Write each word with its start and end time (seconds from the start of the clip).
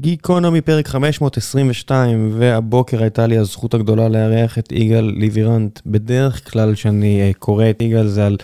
גיקונומי 0.00 0.60
פרק 0.60 0.88
522, 0.88 2.30
והבוקר 2.38 3.02
הייתה 3.02 3.26
לי 3.26 3.38
הזכות 3.38 3.74
הגדולה 3.74 4.08
לארח 4.08 4.58
את 4.58 4.72
יגאל 4.72 5.12
ליבירנט. 5.16 5.80
בדרך 5.86 6.52
כלל 6.52 6.74
כשאני 6.74 7.32
קורא 7.38 7.64
את 7.70 7.82
יגאל 7.82 8.06
זה 8.06 8.26
על 8.26 8.36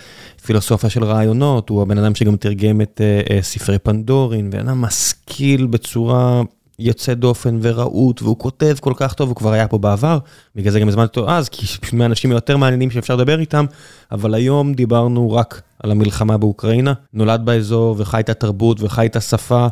פילוסופיה 0.45 0.91
של 0.91 1.05
רעיונות, 1.05 1.69
הוא 1.69 1.83
הבן 1.83 1.99
אדם 1.99 2.15
שגם 2.15 2.37
תרגם 2.37 2.81
את 2.81 3.01
ספרי 3.41 3.79
פנדורין, 3.79 4.51
בן 4.51 4.69
אדם 4.69 4.81
משכיל 4.81 5.67
בצורה 5.67 6.43
יוצא 6.79 7.15
דופן 7.15 7.59
ורהוט, 7.63 8.23
והוא 8.23 8.38
כותב 8.38 8.75
כל 8.81 8.93
כך 8.97 9.15
טוב, 9.15 9.29
הוא 9.29 9.37
כבר 9.37 9.53
היה 9.53 9.69
פה 9.69 9.79
בעבר, 9.79 10.19
בגלל 10.57 10.73
זה 10.73 10.81
גם 10.81 10.88
הזמנתי 10.88 11.21
אותו 11.21 11.31
אז, 11.31 11.49
כי 11.49 11.67
פשוט 11.67 11.93
מהאנשים 11.93 12.31
היותר 12.31 12.57
מעניינים 12.57 12.91
שאפשר 12.91 13.17
לדבר 13.17 13.41
איתם, 13.41 13.65
אבל 14.13 14.35
היום 14.35 14.75
דיברנו 14.75 15.33
רק 15.33 15.63
על 15.83 15.91
המלחמה 15.91 16.37
באוקראינה, 16.37 16.93
נולד 17.15 17.41
באזור 17.45 17.95
וחי 17.98 18.20
את 18.20 18.29
התרבות 18.29 18.80
וחי 18.80 19.07
את 19.07 19.16
השפה. 19.16 19.66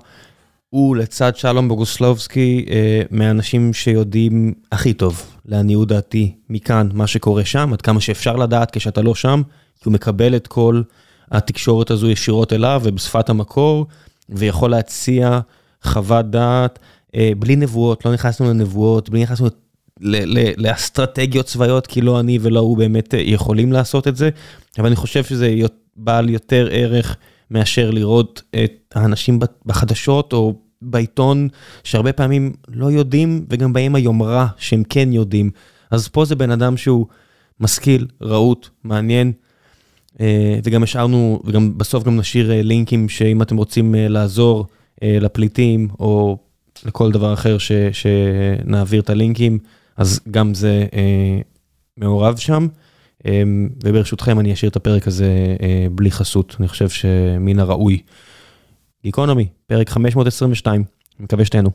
הוא 0.75 0.97
לצד 0.97 1.37
שלום 1.37 1.69
בוגוסלובסקי 1.69 2.65
מהאנשים 3.11 3.73
שיודעים 3.73 4.55
הכי 4.73 4.93
טוב, 4.93 5.37
לעניות 5.47 5.89
דעתי, 5.89 6.35
מכאן, 6.51 6.89
מה 6.93 7.07
שקורה 7.07 7.45
שם, 7.45 7.73
עד 7.73 7.83
כמה 7.83 8.01
שאפשר 8.01 8.37
לדעת 8.37 8.71
כשאתה 8.71 9.03
לא 9.03 9.15
שם, 9.15 9.43
כי 9.77 9.83
הוא 9.85 9.93
מקבל 9.93 10.37
את 10.37 10.47
כל 10.47 10.83
התקשורת 11.31 11.91
הזו 11.91 12.11
ישירות 12.11 12.53
אליו 12.53 12.81
ובשפת 12.85 13.29
המקור, 13.29 13.87
ויכול 14.29 14.71
להציע 14.71 15.41
חוות 15.83 16.31
דעת, 16.31 16.79
בלי 17.39 17.57
נבואות, 17.57 18.05
לא 18.05 18.13
נכנסנו 18.13 18.51
לנבואות, 18.51 19.11
בלי 19.11 19.23
נכנסנו 19.23 19.49
לאסטרטגיות 20.57 21.47
צבאיות, 21.47 21.87
כי 21.87 22.01
לא 22.01 22.21
אני 22.21 22.39
ולא 22.43 22.61
הוא 22.61 22.77
באמת 22.77 23.15
יכולים 23.19 23.73
לעשות 23.73 24.09
את 24.09 24.17
זה, 24.17 24.31
אבל 24.79 24.87
אני 24.87 24.97
חושב 24.97 25.25
שזה 25.25 25.55
בעל 25.97 26.31
יותר 26.31 26.69
ערך 26.71 27.17
מאשר 27.51 27.91
לראות 27.91 28.43
את 28.65 28.95
האנשים 28.95 29.39
בחדשות 29.67 30.33
או 30.33 30.64
בעיתון, 30.85 31.49
שהרבה 31.85 32.13
פעמים 32.13 32.53
לא 32.69 32.91
יודעים, 32.91 33.47
וגם 33.51 33.73
באים 33.73 33.95
היומרה 33.95 34.47
שהם 34.57 34.83
כן 34.89 35.13
יודעים. 35.13 35.51
אז 35.91 36.09
פה 36.09 36.25
זה 36.25 36.37
בן 36.37 36.51
אדם 36.51 36.77
שהוא 36.77 37.07
משכיל, 37.61 38.07
רהוט, 38.23 38.69
מעניין, 38.85 39.33
וגם 40.65 40.83
השארנו, 40.83 41.43
וגם 41.45 41.79
בסוף 41.79 42.05
גם 42.05 42.17
נשאיר 42.17 42.51
לינקים 42.63 43.09
שאם 43.09 43.43
אתם 43.43 43.57
רוצים 43.57 43.95
לעזור 43.99 44.67
לפליטים, 45.03 45.89
או 46.01 46.39
לכל 46.85 47.13
דבר 47.13 47.33
אחר 47.33 47.57
שנעביר 47.93 49.01
את 49.01 49.11
הלינקים, 49.11 49.59
אז 49.97 50.21
גם 50.31 50.55
זה 50.55 50.87
מעורב 51.97 52.37
שם. 52.37 52.67
וברשותכם 53.85 54.41
אני 54.41 54.53
אשאיר 54.53 54.71
את 54.71 54.77
הפרק 54.77 55.09
הזה 55.09 55.57
בלי 55.93 56.11
חסות, 56.11 56.57
אני 56.61 56.69
חושב 56.69 56.89
שמן 56.89 57.59
הראוי. 57.59 57.99
גיקונומי, 59.05 59.49
פרק 59.67 59.89
522, 59.89 60.85
מקווה 61.21 61.45
שתהנו. 61.45 61.71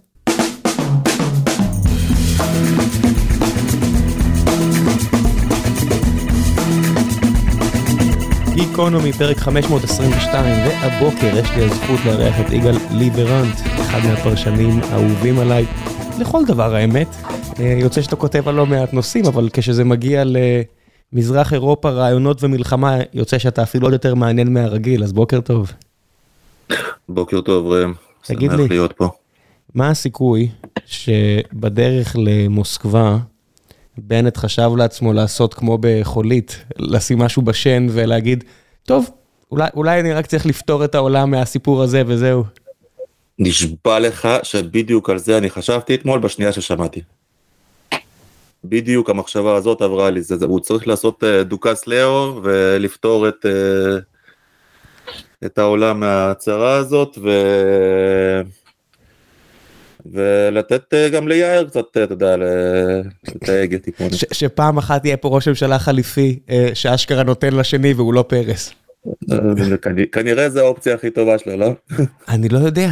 גיקונומי, 8.53 9.13
פרק 9.13 9.37
522, 9.37 10.45
והבוקר 10.67 11.37
יש 11.37 11.49
לי 11.51 11.63
הזכות 11.63 11.99
לארח 12.05 12.35
את 12.39 12.51
יגאל 12.51 12.75
ליברנט, 12.91 13.55
אחד 13.55 13.99
מהפרשנים 14.09 14.79
האהובים 14.83 15.39
עליי, 15.39 15.65
לכל 16.19 16.45
דבר 16.45 16.75
האמת. 16.75 17.07
יוצא 17.59 18.01
שאתה 18.01 18.15
כותב 18.15 18.47
על 18.47 18.55
לא 18.55 18.65
מעט 18.65 18.93
נושאים, 18.93 19.25
אבל 19.25 19.49
כשזה 19.53 19.83
מגיע 19.83 20.23
למזרח 21.13 21.53
אירופה, 21.53 21.89
רעיונות 21.89 22.43
ומלחמה, 22.43 22.97
יוצא 23.13 23.37
שאתה 23.37 23.63
אפילו 23.63 23.85
עוד 23.85 23.93
יותר 23.93 24.15
מעניין 24.15 24.53
מהרגיל, 24.53 25.03
אז 25.03 25.13
בוקר 25.13 25.41
טוב. 25.41 25.71
בוקר 27.09 27.41
טוב 27.41 27.67
ראם, 27.67 27.93
תגיד 28.21 28.51
לי, 28.51 28.67
להיות 28.67 28.91
פה. 28.91 29.09
מה 29.75 29.89
הסיכוי 29.89 30.49
שבדרך 30.85 32.15
למוסקבה, 32.19 33.17
בנט 33.97 34.37
חשב 34.37 34.69
לעצמו 34.77 35.13
לעשות 35.13 35.53
כמו 35.53 35.77
בחולית, 35.81 36.63
לשים 36.77 37.19
משהו 37.19 37.41
בשן 37.41 37.87
ולהגיד, 37.89 38.43
טוב, 38.83 39.09
אולי, 39.51 39.69
אולי 39.73 39.99
אני 39.99 40.13
רק 40.13 40.25
צריך 40.25 40.45
לפתור 40.45 40.85
את 40.85 40.95
העולם 40.95 41.31
מהסיפור 41.31 41.83
הזה 41.83 42.03
וזהו. 42.07 42.43
נשבע 43.39 43.99
לך 43.99 44.27
שבדיוק 44.43 45.09
על 45.09 45.17
זה 45.17 45.37
אני 45.37 45.49
חשבתי 45.49 45.95
אתמול 45.95 46.19
בשנייה 46.19 46.51
ששמעתי. 46.51 47.01
בדיוק 48.63 49.09
המחשבה 49.09 49.55
הזאת 49.55 49.81
עברה 49.81 50.09
לי, 50.09 50.21
זה, 50.21 50.45
הוא 50.45 50.59
צריך 50.59 50.87
לעשות 50.87 51.23
uh, 51.23 51.43
דוכס 51.43 51.87
לאו 51.87 52.39
ולפתור 52.43 53.27
את, 53.27 53.45
uh, 53.45 53.49
את 55.45 55.57
העולם 55.57 55.99
מהצרה 55.99 56.75
הזאת 56.75 57.17
ו... 57.23 57.29
ולתת 60.05 60.93
גם 61.13 61.27
ליאיר 61.27 61.67
קצת, 61.67 61.83
אתה 61.91 62.13
יודע, 62.13 62.35
לתייג 63.27 63.73
את 63.73 63.83
טיפונת. 63.83 64.11
שפעם 64.13 64.77
אחת 64.77 65.05
יהיה 65.05 65.17
פה 65.17 65.29
ראש 65.29 65.47
ממשלה 65.47 65.79
חליפי 65.79 66.39
שאשכרה 66.73 67.23
נותן 67.23 67.53
לשני 67.53 67.93
והוא 67.93 68.13
לא 68.13 68.25
פרס. 68.27 68.73
כנראה 70.11 70.49
זה 70.49 70.61
האופציה 70.61 70.95
הכי 70.95 71.09
טובה 71.09 71.37
שלו, 71.37 71.57
לא? 71.57 71.71
אני 72.29 72.49
לא 72.49 72.57
יודע, 72.57 72.89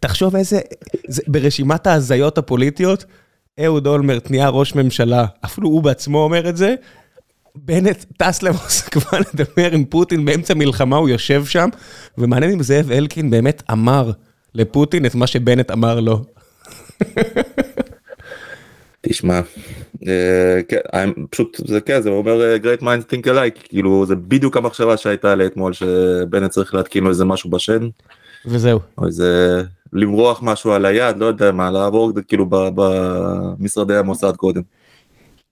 תחשוב 0.00 0.36
איזה, 0.36 0.60
ברשימת 1.28 1.86
ההזיות 1.86 2.38
הפוליטיות, 2.38 3.04
אהוד 3.64 3.86
אולמרט 3.86 4.30
נהיה 4.30 4.48
ראש 4.48 4.74
ממשלה, 4.74 5.26
אפילו 5.44 5.68
הוא 5.68 5.82
בעצמו 5.82 6.18
אומר 6.18 6.48
את 6.48 6.56
זה, 6.56 6.74
בנט 7.64 8.04
טס 8.16 8.42
למוסקבה 8.42 9.18
לדבר 9.34 9.72
עם 9.72 9.84
פוטין 9.84 10.24
באמצע 10.24 10.54
מלחמה, 10.54 10.96
הוא 10.96 11.08
יושב 11.08 11.44
שם, 11.44 11.68
ומעניין 12.18 12.52
אם 12.52 12.62
זאב 12.62 12.90
אלקין 12.90 13.30
באמת 13.30 13.62
אמר 13.72 14.10
לפוטין 14.54 15.06
את 15.06 15.14
מה 15.14 15.26
שבנט 15.26 15.70
אמר 15.70 16.00
לו. 16.00 16.24
תשמע, 19.00 19.40
פשוט 21.30 21.60
זה 21.66 21.80
כן, 21.80 22.00
זה 22.02 22.10
אומר 22.10 22.56
great 22.62 22.82
minds 22.82 23.12
think 23.12 23.26
alike, 23.26 23.68
כאילו 23.68 24.06
זה 24.06 24.16
בדיוק 24.16 24.56
המחשבה 24.56 24.96
שהייתה 24.96 25.34
לי 25.34 25.46
אתמול 25.46 25.72
שבנט 25.72 26.50
צריך 26.50 26.74
להתקין 26.74 27.04
לו 27.04 27.10
איזה 27.10 27.24
משהו 27.24 27.50
בשן. 27.50 27.88
וזהו. 28.46 28.80
או 28.98 29.06
איזה 29.06 29.62
למרוח 29.92 30.40
משהו 30.42 30.72
על 30.72 30.84
היד, 30.84 31.16
לא 31.16 31.26
יודע 31.26 31.52
מה, 31.52 31.70
לעבור 31.70 32.12
כאילו 32.28 32.46
במשרדי 32.50 33.96
המוסד 33.96 34.36
קודם. 34.36 34.62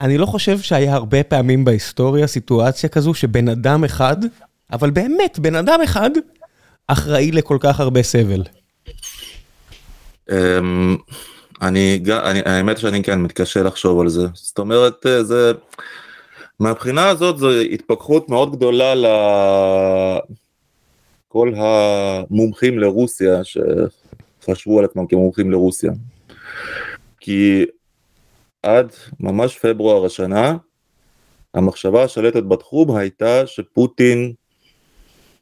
אני 0.04 0.18
לא 0.18 0.26
חושב 0.26 0.58
שהיה 0.58 0.94
הרבה 0.94 1.22
פעמים 1.22 1.64
בהיסטוריה 1.64 2.26
סיטואציה 2.26 2.88
כזו 2.88 3.14
שבן 3.14 3.48
אדם 3.48 3.84
אחד, 3.84 4.16
אבל 4.72 4.90
באמת 4.90 5.38
בן 5.38 5.54
אדם 5.54 5.80
אחד, 5.84 6.10
אחראי 6.86 7.32
לכל 7.32 7.56
כך 7.60 7.80
הרבה 7.80 8.02
סבל. 8.02 8.42
אני, 11.62 12.00
אני, 12.08 12.40
האמת 12.44 12.78
שאני 12.78 13.02
כן 13.02 13.20
מתקשה 13.20 13.62
לחשוב 13.62 14.00
על 14.00 14.08
זה, 14.08 14.26
זאת 14.34 14.58
אומרת 14.58 15.06
זה, 15.22 15.52
מהבחינה 16.60 17.08
הזאת 17.08 17.38
זו 17.38 17.50
התפכחות 17.60 18.28
מאוד 18.28 18.56
גדולה 18.56 18.94
לכל 21.28 21.52
המומחים 21.56 22.78
לרוסיה 22.78 23.40
שחשבו 23.44 24.78
על 24.78 24.84
עצמם 24.84 25.06
כמומחים 25.06 25.50
לרוסיה. 25.50 25.92
כי 27.20 27.64
עד 28.64 28.92
ממש 29.20 29.58
פברואר 29.58 30.04
השנה, 30.04 30.56
המחשבה 31.54 32.04
השלטת 32.04 32.42
בתחום 32.42 32.96
הייתה 32.96 33.46
שפוטין, 33.46 34.32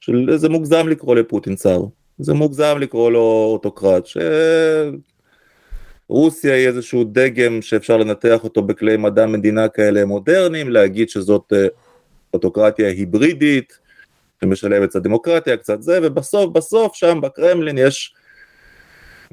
שזה 0.01 0.49
מוגזם 0.49 0.89
לקרוא 0.89 1.17
לפוטין 1.17 1.55
צר, 1.55 1.81
זה 2.19 2.35
מוגזם 2.35 2.79
לקרוא 2.81 3.11
לו 3.11 3.49
אוטוקרט, 3.53 4.07
שרוסיה 6.09 6.55
היא 6.55 6.67
איזשהו 6.69 7.05
דגם 7.05 7.63
שאפשר 7.63 7.97
לנתח 7.97 8.45
אותו 8.45 8.63
בכלי 8.63 8.97
מדע 8.97 9.27
מדינה 9.27 9.69
כאלה 9.69 10.05
מודרניים, 10.05 10.71
להגיד 10.71 11.09
שזאת 11.09 11.53
אוטוקרטיה 12.35 12.89
היברידית, 12.89 13.79
שמשלבת 14.41 14.89
קצת 14.89 15.03
דמוקרטיה, 15.03 15.57
קצת 15.57 15.83
זה, 15.83 15.99
ובסוף 16.03 16.53
בסוף 16.53 16.95
שם 16.95 17.21
בקרמלין 17.23 17.79
יש 17.79 18.15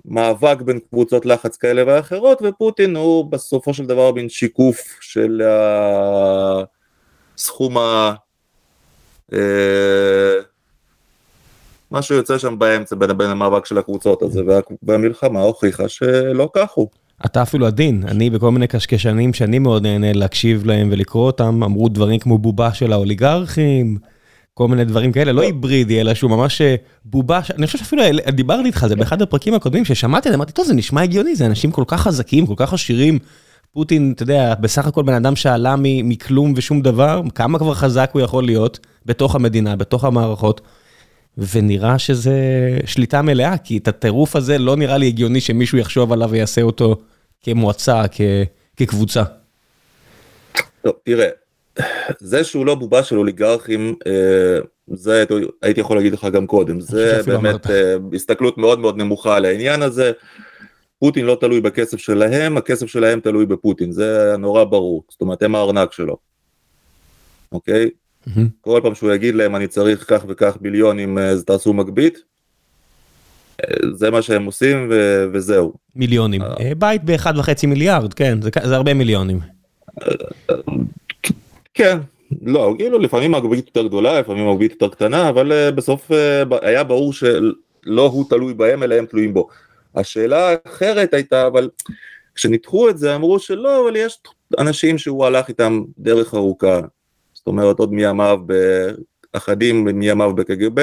מאבק 0.06 0.62
בין 0.62 0.80
קבוצות 0.90 1.26
לחץ 1.26 1.58
כאלה 1.58 1.84
ואחרות, 1.88 2.42
ופוטין 2.42 2.96
הוא 2.96 3.32
בסופו 3.32 3.74
של 3.74 3.86
דבר 3.86 4.12
מין 4.12 4.30
שיקוף 4.30 4.98
של 5.02 5.42
הסכום 7.38 7.78
ה... 7.78 8.14
מה 11.92 12.02
שיוצא 12.02 12.38
שם 12.38 12.60
באמצע 12.60 12.96
בין, 12.96 13.18
בין 13.18 13.30
המאבק 13.30 13.66
של 13.66 13.78
הקבוצות 13.78 14.22
הזה, 14.22 14.42
והמלחמה 14.84 15.42
הוכיחה 15.42 15.90
שלא 15.90 16.50
כך 16.54 16.72
הוא. 16.72 16.88
אתה 17.26 17.42
אפילו 17.42 17.68
עדין, 17.68 18.04
אני 18.08 18.30
בכל 18.30 18.52
מיני 18.52 18.68
קשקשנים 18.68 19.34
שאני 19.34 19.60
מאוד 19.60 19.84
נהנה 19.84 20.14
להקשיב 20.14 20.66
להם 20.66 20.90
ולקרוא 20.92 21.26
אותם, 21.26 21.64
אמרו 21.64 21.90
דברים 21.90 22.20
כמו 22.20 22.38
בובה 22.38 22.74
של 22.74 22.94
האוליגרכים, 22.94 23.98
כל 24.60 24.68
מיני 24.68 24.86
דברים 24.86 25.12
כאלה, 25.12 25.32
לא 25.32 25.42
היברידי, 25.42 26.02
אלא 26.02 26.14
שהוא 26.14 26.32
ממש 26.32 26.62
בובה, 27.06 27.40
אני 27.58 27.66
חושב 27.66 27.78
שאפילו 27.78 28.04
דיברתי 28.32 28.66
איתך 28.68 28.84
על 28.84 28.90
זה 28.90 28.96
באחד 28.96 29.22
הפרקים 29.22 29.54
הקודמים 29.54 29.86
ששמעתי, 29.86 30.34
אמרתי, 30.34 30.54
טוב, 30.54 30.66
זה 30.66 30.74
נשמע 30.74 31.02
הגיוני, 31.02 31.36
זה 31.36 31.46
אנשים 31.46 31.72
כל 31.72 31.84
כך 31.88 32.02
חזקים, 32.02 32.48
כל 32.48 32.54
כך 32.58 32.74
עשירים. 32.74 33.20
פוטין, 33.74 34.12
אתה 34.16 34.24
יודע, 34.24 34.56
בסך 34.56 34.88
הכל 34.88 35.04
בן 35.04 35.14
אדם 35.14 35.36
שעלה 35.36 35.76
מכלום 35.80 36.54
ושום 36.56 36.82
דבר, 36.82 37.22
כמה 37.36 37.60
כבר 37.60 37.74
חזק 37.74 38.10
הוא 38.14 38.22
יכול 38.22 38.44
להיות 38.44 38.80
בתוך 39.06 39.36
המדינה, 39.36 39.76
בתוך 39.76 40.04
המערכות. 40.04 40.62
ונראה 41.38 42.00
שזה 42.00 42.38
שליטה 42.86 43.22
מלאה, 43.22 43.58
כי 43.58 43.78
את 43.78 43.88
הטירוף 43.88 44.36
הזה 44.36 44.58
לא 44.58 44.76
נראה 44.76 44.98
לי 44.98 45.08
הגיוני 45.08 45.42
שמישהו 45.42 45.78
יחשוב 45.78 46.14
עליו 46.14 46.30
ויעשה 46.30 46.62
אותו 46.62 46.96
כמועצה, 47.44 48.04
כ, 48.12 48.22
כקבוצה. 48.78 49.24
טוב, 50.82 50.94
תראה, 51.06 51.28
זה 52.20 52.44
שהוא 52.44 52.66
לא 52.66 52.76
בובה 52.76 53.04
של 53.04 53.18
אוליגרכים, 53.18 53.96
אה, 54.08 54.60
זה 54.88 55.24
הייתי 55.62 55.82
יכול 55.82 55.98
להגיד 55.98 56.14
לך 56.14 56.28
גם 56.34 56.48
קודם, 56.48 56.80
זה 56.80 57.22
באמת 57.26 57.70
אה, 57.70 57.96
הסתכלות 58.14 58.58
מאוד 58.58 58.80
מאוד 58.80 58.98
נמוכה 58.98 59.36
על 59.36 59.46
העניין 59.46 59.82
הזה. 59.82 60.12
פוטין 61.00 61.26
לא 61.26 61.38
תלוי 61.40 61.62
בכסף 61.62 61.98
שלהם, 61.98 62.58
הכסף 62.58 62.86
שלהם 62.86 63.20
תלוי 63.20 63.46
בפוטין, 63.46 63.92
זה 63.92 64.36
נורא 64.40 64.64
ברור, 64.64 65.04
זאת 65.10 65.22
אומרת 65.22 65.44
הם 65.44 65.56
הארנק 65.56 65.94
שלו, 65.94 66.18
אוקיי? 67.52 67.90
Mm-hmm. 68.28 68.40
כל 68.62 68.80
פעם 68.84 68.96
שהוא 68.96 69.12
יגיד 69.12 69.36
להם 69.36 69.56
אני 69.56 69.68
צריך 69.68 70.06
כך 70.08 70.26
וכך 70.28 70.58
ביליונים 70.62 71.18
אז 71.18 71.44
תעשו 71.44 71.74
מגבית, 71.74 72.20
זה 73.94 74.12
מה 74.12 74.22
שהם 74.22 74.46
עושים 74.46 74.88
ו- 74.92 75.26
וזהו. 75.34 75.74
מיליונים, 75.96 76.42
אה. 76.42 76.72
בית 76.78 77.04
באחד 77.04 77.38
וחצי 77.38 77.68
מיליארד, 77.68 78.14
כן, 78.14 78.42
זה, 78.42 78.50
זה 78.66 78.76
הרבה 78.76 78.94
מיליונים. 78.94 79.40
כן, 81.80 81.98
לא, 82.42 82.74
כאילו 82.78 83.00
לפעמים 83.00 83.32
מגבית 83.32 83.68
יותר 83.68 83.88
גדולה, 83.88 84.20
לפעמים 84.20 84.50
מגבית 84.50 84.72
יותר 84.72 84.90
קטנה, 84.90 85.30
אבל 85.30 85.52
uh, 85.52 85.72
בסוף 85.72 86.12
uh, 86.12 86.56
היה 86.62 86.84
ברור 86.84 87.14
שלא 87.14 88.06
הוא 88.08 88.26
תלוי 88.30 88.54
בהם, 88.54 88.84
אלא 88.84 88.96
הם 88.96 89.06
תלויים 89.06 89.34
בו. 89.34 89.48
השאלה 89.96 90.50
האחרת 90.66 91.14
הייתה, 91.14 91.48
אבל 91.48 91.70
כשניתחו 92.36 92.90
את 92.90 92.98
זה 92.98 93.16
אמרו 93.16 93.40
שלא, 93.40 93.84
אבל 93.84 93.96
יש 93.96 94.22
אנשים 94.60 94.98
שהוא 94.98 95.26
הלך 95.26 95.48
איתם 95.48 95.84
דרך 95.98 96.34
ארוכה. 96.34 96.82
זאת 97.34 97.48
אומרת, 97.48 97.80
עוד 97.80 97.94
מימיו, 97.94 98.40
אחדים 99.34 99.86
מימיו 99.86 100.34
בקג"ב, 100.36 100.80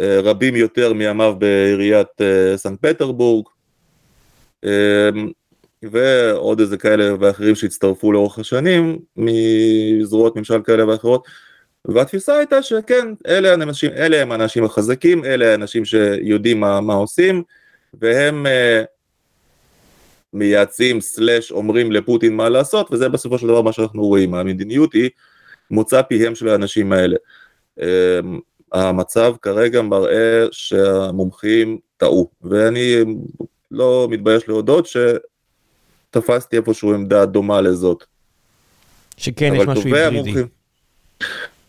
אה, 0.00 0.20
רבים 0.22 0.56
יותר 0.56 0.92
מימיו 0.92 1.34
בעיריית 1.38 2.08
סנט 2.56 2.78
פטרבורג. 2.80 3.46
ועוד 5.90 6.60
איזה 6.60 6.76
כאלה 6.76 7.14
ואחרים 7.20 7.54
שהצטרפו 7.54 8.12
לאורך 8.12 8.38
השנים 8.38 8.98
מזרועות 9.16 10.36
ממשל 10.36 10.62
כאלה 10.64 10.88
ואחרות. 10.88 11.26
והתפיסה 11.84 12.36
הייתה 12.36 12.62
שכן, 12.62 13.08
אלה 13.26 13.50
האנשים, 13.50 13.90
אלה 13.90 14.22
הם 14.22 14.32
האנשים 14.32 14.64
החזקים, 14.64 15.24
אלה 15.24 15.52
האנשים 15.52 15.84
שיודעים 15.84 16.60
מה, 16.60 16.80
מה 16.80 16.94
עושים, 16.94 17.42
והם 18.00 18.46
uh, 18.46 18.84
מייעצים 20.32 21.00
סלאש 21.00 21.52
אומרים 21.52 21.92
לפוטין 21.92 22.36
מה 22.36 22.48
לעשות, 22.48 22.92
וזה 22.92 23.08
בסופו 23.08 23.38
של 23.38 23.46
דבר 23.46 23.62
מה 23.62 23.72
שאנחנו 23.72 24.02
רואים, 24.02 24.34
המדיניות 24.34 24.92
היא 24.92 25.10
מוצא 25.70 26.02
פיהם 26.02 26.34
של 26.34 26.48
האנשים 26.48 26.92
האלה. 26.92 27.16
Uh, 27.80 27.82
המצב 28.72 29.34
כרגע 29.42 29.82
מראה 29.82 30.46
שהמומחים 30.50 31.78
טעו, 31.96 32.30
ואני 32.42 32.96
לא 33.70 34.08
מתבייש 34.10 34.48
להודות 34.48 34.86
ש... 34.86 34.96
תפסתי 36.12 36.56
איפשהו 36.56 36.94
עמדה 36.94 37.26
דומה 37.26 37.60
לזאת. 37.60 38.04
שכן 39.16 39.54
יש 39.54 39.66
משהו 39.66 39.94
היברידי. 39.94 40.42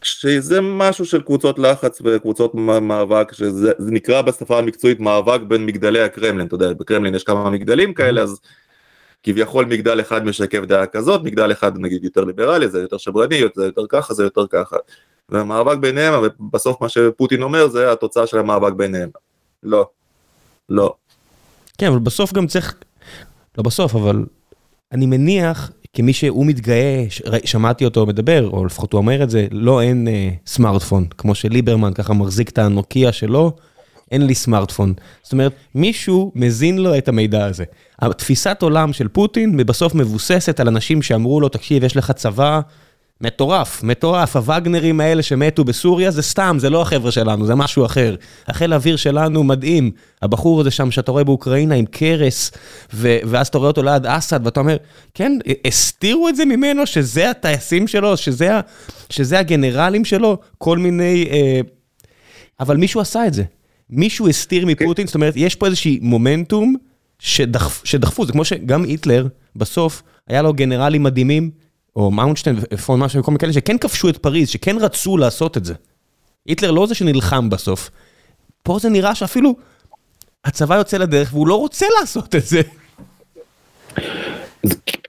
שזה 0.01 0.61
משהו 0.61 1.05
של 1.05 1.21
קבוצות 1.21 1.59
לחץ 1.59 2.01
וקבוצות 2.03 2.55
מאבק, 2.55 3.33
שזה 3.33 3.73
נקרא 3.79 4.21
בשפה 4.21 4.59
המקצועית 4.59 4.99
מאבק 4.99 5.41
בין 5.47 5.65
מגדלי 5.65 6.01
הקרמלין, 6.01 6.47
אתה 6.47 6.55
יודע, 6.55 6.73
בקרמלין 6.73 7.15
יש 7.15 7.23
כמה 7.23 7.49
מגדלים 7.49 7.93
כאלה, 7.93 8.21
אז 8.21 8.39
כביכול 9.23 9.65
מגדל 9.65 10.01
אחד 10.01 10.25
משקף 10.25 10.59
דעה 10.59 10.85
כזאת, 10.85 11.21
מגדל 11.23 11.51
אחד 11.51 11.77
נגיד 11.77 12.03
יותר 12.03 12.23
ליברלי, 12.23 12.69
זה 12.69 12.81
יותר 12.81 12.97
שברני, 12.97 13.41
זה 13.55 13.65
יותר 13.65 13.85
ככה, 13.89 14.13
זה 14.13 14.23
יותר 14.23 14.47
ככה. 14.47 14.75
והמאבק 15.29 15.77
ביניהם, 15.77 16.13
ובסוף 16.23 16.81
מה 16.81 16.89
שפוטין 16.89 17.41
אומר 17.41 17.67
זה 17.67 17.91
התוצאה 17.91 18.27
של 18.27 18.39
המאבק 18.39 18.73
ביניהם. 18.73 19.09
לא, 19.63 19.89
לא. 20.69 20.95
כן, 21.77 21.87
אבל 21.87 21.99
בסוף 21.99 22.33
גם 22.33 22.47
צריך 22.47 22.75
לא 23.57 23.63
בסוף, 23.63 23.95
אבל 23.95 24.25
אני 24.91 25.05
מניח, 25.05 25.71
כמי 25.93 26.13
שהוא 26.13 26.45
מתגאה, 26.45 27.05
שמעתי 27.45 27.85
אותו 27.85 28.05
מדבר, 28.05 28.49
או 28.49 28.65
לפחות 28.65 28.93
הוא 28.93 28.97
אומר 28.97 29.23
את 29.23 29.29
זה, 29.29 29.47
לא 29.51 29.81
אין 29.81 30.07
אה, 30.07 30.29
סמארטפון, 30.47 31.05
כמו 31.17 31.35
שליברמן 31.35 31.93
ככה 31.93 32.13
מחזיק 32.13 32.49
את 32.49 32.57
הנוקייה 32.57 33.11
שלו, 33.11 33.51
אין 34.11 34.25
לי 34.25 34.35
סמארטפון. 34.35 34.93
זאת 35.23 35.31
אומרת, 35.31 35.53
מישהו 35.75 36.31
מזין 36.35 36.77
לו 36.77 36.97
את 36.97 37.07
המידע 37.07 37.45
הזה. 37.45 37.63
התפיסת 37.99 38.57
עולם 38.61 38.93
של 38.93 39.07
פוטין 39.07 39.57
בסוף 39.57 39.95
מבוססת 39.95 40.59
על 40.59 40.67
אנשים 40.67 41.01
שאמרו 41.01 41.41
לו, 41.41 41.49
תקשיב, 41.49 41.83
יש 41.83 41.97
לך 41.97 42.11
צבא 42.11 42.61
מטורף, 43.21 43.83
מטורף, 43.83 44.35
הווגנרים 44.35 44.99
האלה 44.99 45.23
שמתו 45.23 45.63
בסוריה 45.63 46.11
זה 46.11 46.21
סתם, 46.21 46.57
זה 46.59 46.69
לא 46.69 46.81
החבר'ה 46.81 47.11
שלנו, 47.11 47.45
זה 47.45 47.55
משהו 47.55 47.85
אחר. 47.85 48.15
החיל 48.47 48.73
האוויר 48.73 48.95
שלנו 48.95 49.43
מדהים, 49.43 49.91
הבחור 50.21 50.61
הזה 50.61 50.71
שם 50.71 50.91
שאתה 50.91 51.11
רואה 51.11 51.23
באוקראינה 51.23 51.75
עם 51.75 51.85
קרס, 51.85 52.51
ו- 52.93 53.17
ואז 53.25 53.47
אתה 53.47 53.57
רואה 53.57 53.67
אותו 53.67 53.83
ליד 53.83 54.05
אסד, 54.05 54.39
ואתה 54.45 54.59
אומר, 54.59 54.77
כן, 55.13 55.37
הסתירו 55.67 56.29
את 56.29 56.35
זה 56.35 56.45
ממנו, 56.45 56.85
שזה 56.85 57.29
הטייסים 57.29 57.87
שלו, 57.87 58.17
שזה, 58.17 58.57
ה- 58.57 58.61
שזה 59.09 59.39
הגנרלים 59.39 60.05
שלו, 60.05 60.37
כל 60.57 60.77
מיני... 60.77 61.27
אה... 61.31 61.59
אבל 62.59 62.77
מישהו 62.77 63.01
עשה 63.01 63.27
את 63.27 63.33
זה. 63.33 63.43
מישהו 63.89 64.27
הסתיר 64.27 64.65
מפוטין, 64.65 65.07
זאת 65.07 65.15
אומרת, 65.15 65.33
יש 65.37 65.55
פה 65.55 65.65
איזושהי 65.65 65.99
מומנטום 66.01 66.75
שדחפ, 67.19 67.81
שדחפו, 67.85 68.25
זה 68.25 68.31
כמו 68.31 68.45
שגם 68.45 68.83
היטלר, 68.83 69.27
בסוף, 69.55 70.03
היה 70.27 70.41
לו 70.41 70.53
גנרלים 70.53 71.03
מדהימים, 71.03 71.51
או 71.95 72.11
מאונשטיין 72.11 72.55
ופון 72.73 72.99
משהו 72.99 73.19
וכל 73.19 73.31
מיני 73.31 73.39
כאלה 73.39 73.53
שכן 73.53 73.77
כבשו 73.77 74.09
את 74.09 74.17
פריז, 74.17 74.49
שכן 74.49 74.77
רצו 74.77 75.17
לעשות 75.17 75.57
את 75.57 75.65
זה. 75.65 75.73
היטלר 76.45 76.71
לא 76.71 76.87
זה 76.87 76.95
שנלחם 76.95 77.49
בסוף. 77.49 77.89
פה 78.63 78.79
זה 78.79 78.89
נראה 78.89 79.15
שאפילו 79.15 79.55
הצבא 80.45 80.75
יוצא 80.75 80.97
לדרך 80.97 81.33
והוא 81.33 81.47
לא 81.47 81.55
רוצה 81.59 81.85
לעשות 81.99 82.35
את 82.35 82.43
זה. 82.45 82.61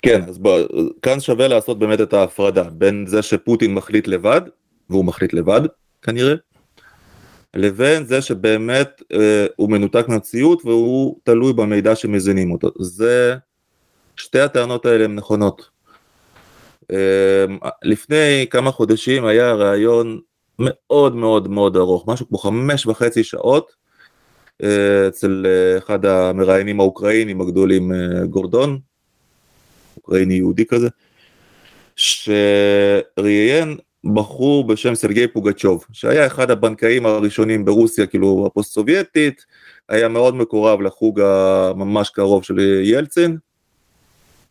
כן, 0.03 0.23
אז 0.29 0.39
בוא, 0.39 0.61
כאן 1.03 1.21
שווה 1.21 1.49
לעשות 1.49 1.79
באמת 1.79 2.01
את 2.01 2.13
ההפרדה 2.13 2.63
בין 2.63 3.05
זה 3.07 3.23
שפוטין 3.23 3.75
מחליט 3.75 4.07
לבד, 4.07 4.41
והוא 4.91 5.05
מחליט 5.05 5.33
לבד 5.33 5.61
כנראה, 6.03 6.35
לבין 7.55 8.05
זה 8.05 8.23
שבאמת 8.23 9.03
אה, 9.13 9.47
הוא 9.57 9.71
מנותק 9.71 10.05
מהמציאות 10.09 10.63
והוא 10.65 11.17
תלוי 11.25 11.53
במידע 11.53 11.97
שמזינים 11.97 12.53
אותו. 12.53 12.71
זה, 12.81 13.37
שתי 14.17 14.41
הטענות 14.41 14.87
האלה 14.87 15.05
הן 15.05 15.15
נכונות. 15.15 15.74
אמ, 16.93 17.59
לפני 17.83 18.47
כמה 18.51 18.71
חודשים 18.71 19.25
היה 19.25 19.53
ראיון 19.53 20.21
מאוד 20.59 21.17
מאוד 21.17 21.49
מאוד 21.49 21.77
ארוך, 21.77 22.05
משהו 22.09 22.29
כמו 22.29 22.39
חמש 22.39 22.87
וחצי 22.87 23.25
שעות, 23.25 23.73
אה, 24.63 25.09
אצל 25.09 25.47
אחד 25.79 26.07
המראיינים 26.07 26.81
האוקראינים 26.81 27.41
הגדולים, 27.41 27.93
אה, 27.93 28.27
גורדון, 28.27 28.79
אוקראיני 29.97 30.35
יהודי 30.35 30.65
כזה, 30.67 30.89
שראיין 31.97 33.77
בחור 34.15 34.67
בשם 34.67 34.95
סרגי 34.95 35.29
פוגצ'וב, 35.29 35.85
שהיה 35.93 36.27
אחד 36.27 36.51
הבנקאים 36.51 37.07
הראשונים 37.07 37.65
ברוסיה, 37.65 38.07
כאילו 38.07 38.45
הפוסט 38.47 38.73
סובייטית, 38.75 39.45
היה 39.89 40.09
מאוד 40.09 40.35
מקורב 40.35 40.81
לחוג 40.81 41.21
הממש 41.21 42.11
קרוב 42.11 42.45
של 42.45 42.59
ילצין, 42.85 43.37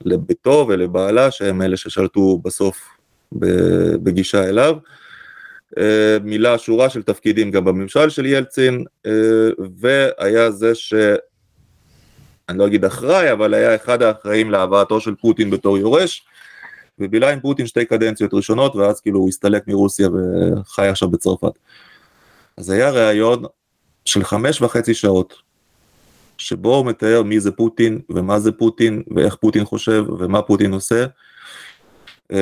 לביתו 0.05 0.65
ולבעלה 0.69 1.31
שהם 1.31 1.61
אלה 1.61 1.77
ששלטו 1.77 2.39
בסוף 2.43 2.77
בגישה 4.03 4.49
אליו. 4.49 4.75
אה, 5.77 6.17
מילא 6.23 6.57
שורה 6.57 6.89
של 6.89 7.03
תפקידים 7.03 7.51
גם 7.51 7.65
בממשל 7.65 8.09
של 8.09 8.25
ילצין 8.25 8.83
אה, 9.05 9.11
והיה 9.79 10.51
זה 10.51 10.75
ש... 10.75 10.93
אני 12.49 12.57
לא 12.57 12.67
אגיד 12.67 12.85
אחראי, 12.85 13.31
אבל 13.31 13.53
היה 13.53 13.75
אחד 13.75 14.01
האחראים 14.01 14.51
להבאתו 14.51 14.99
של 15.01 15.15
פוטין 15.15 15.49
בתור 15.49 15.77
יורש, 15.77 16.25
ובילה 16.99 17.33
עם 17.33 17.39
פוטין 17.39 17.67
שתי 17.67 17.85
קדנציות 17.85 18.33
ראשונות, 18.33 18.75
ואז 18.75 19.01
כאילו 19.01 19.19
הוא 19.19 19.29
הסתלק 19.29 19.67
מרוסיה 19.67 20.09
וחי 20.09 20.87
עכשיו 20.87 21.09
בצרפת. 21.09 21.51
אז 22.57 22.69
היה 22.69 22.89
ראיון 22.89 23.43
של 24.05 24.23
חמש 24.23 24.61
וחצי 24.61 24.93
שעות, 24.93 25.33
שבו 26.37 26.75
הוא 26.75 26.85
מתאר 26.85 27.23
מי 27.23 27.39
זה 27.39 27.51
פוטין 27.51 27.99
ומה 28.09 28.39
זה 28.39 28.51
פוטין 28.51 29.03
ואיך 29.15 29.35
פוטין 29.35 29.65
חושב 29.65 30.05
ומה 30.19 30.41
פוטין 30.41 30.73
עושה. 30.73 31.05
אמ, 32.31 32.37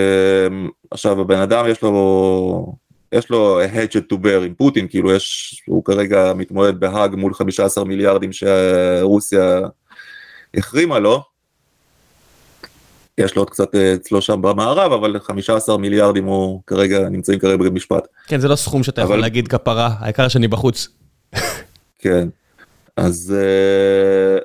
עכשיו 0.92 1.22
הבן 1.22 1.40
אדם 1.40 1.66
יש 1.70 1.82
לו 1.82 2.76
יש 3.12 3.30
לו 3.30 3.62
hedged 3.64 4.14
to 4.14 4.16
bear 4.16 4.46
עם 4.46 4.54
פוטין 4.54 4.88
כאילו 4.88 5.12
יש 5.12 5.56
הוא 5.68 5.86
כרגע 5.86 6.34
מתמודד 6.36 6.80
בהאג 6.80 7.16
מול 7.16 7.34
15 7.34 7.84
מיליארדים 7.84 8.30
שרוסיה 8.34 9.60
החרימה 10.58 11.00
לו. 11.00 11.24
יש 13.18 13.36
לו 13.36 13.42
עוד 13.42 13.50
קצת 13.50 13.76
אה, 13.76 13.94
אצלו 13.94 14.22
שם 14.22 14.42
במערב 14.42 14.92
אבל 14.92 15.20
15 15.20 15.78
מיליארדים 15.78 16.26
הוא 16.26 16.62
כרגע 16.68 17.10
נמצאים 17.10 17.40
כרגע 17.40 17.58
במשפט. 17.58 18.08
כן 18.28 18.40
זה 18.40 18.48
לא 18.48 18.56
סכום 18.56 18.84
שאתה 18.84 19.02
אבל... 19.02 19.10
יכול 19.10 19.22
להגיד 19.22 19.48
כפרה 19.48 19.90
העיקר 20.00 20.28
שאני 20.28 20.48
בחוץ. 20.48 20.88
כן. 22.00 22.28
אז 22.98 23.36
אה, 23.38 24.40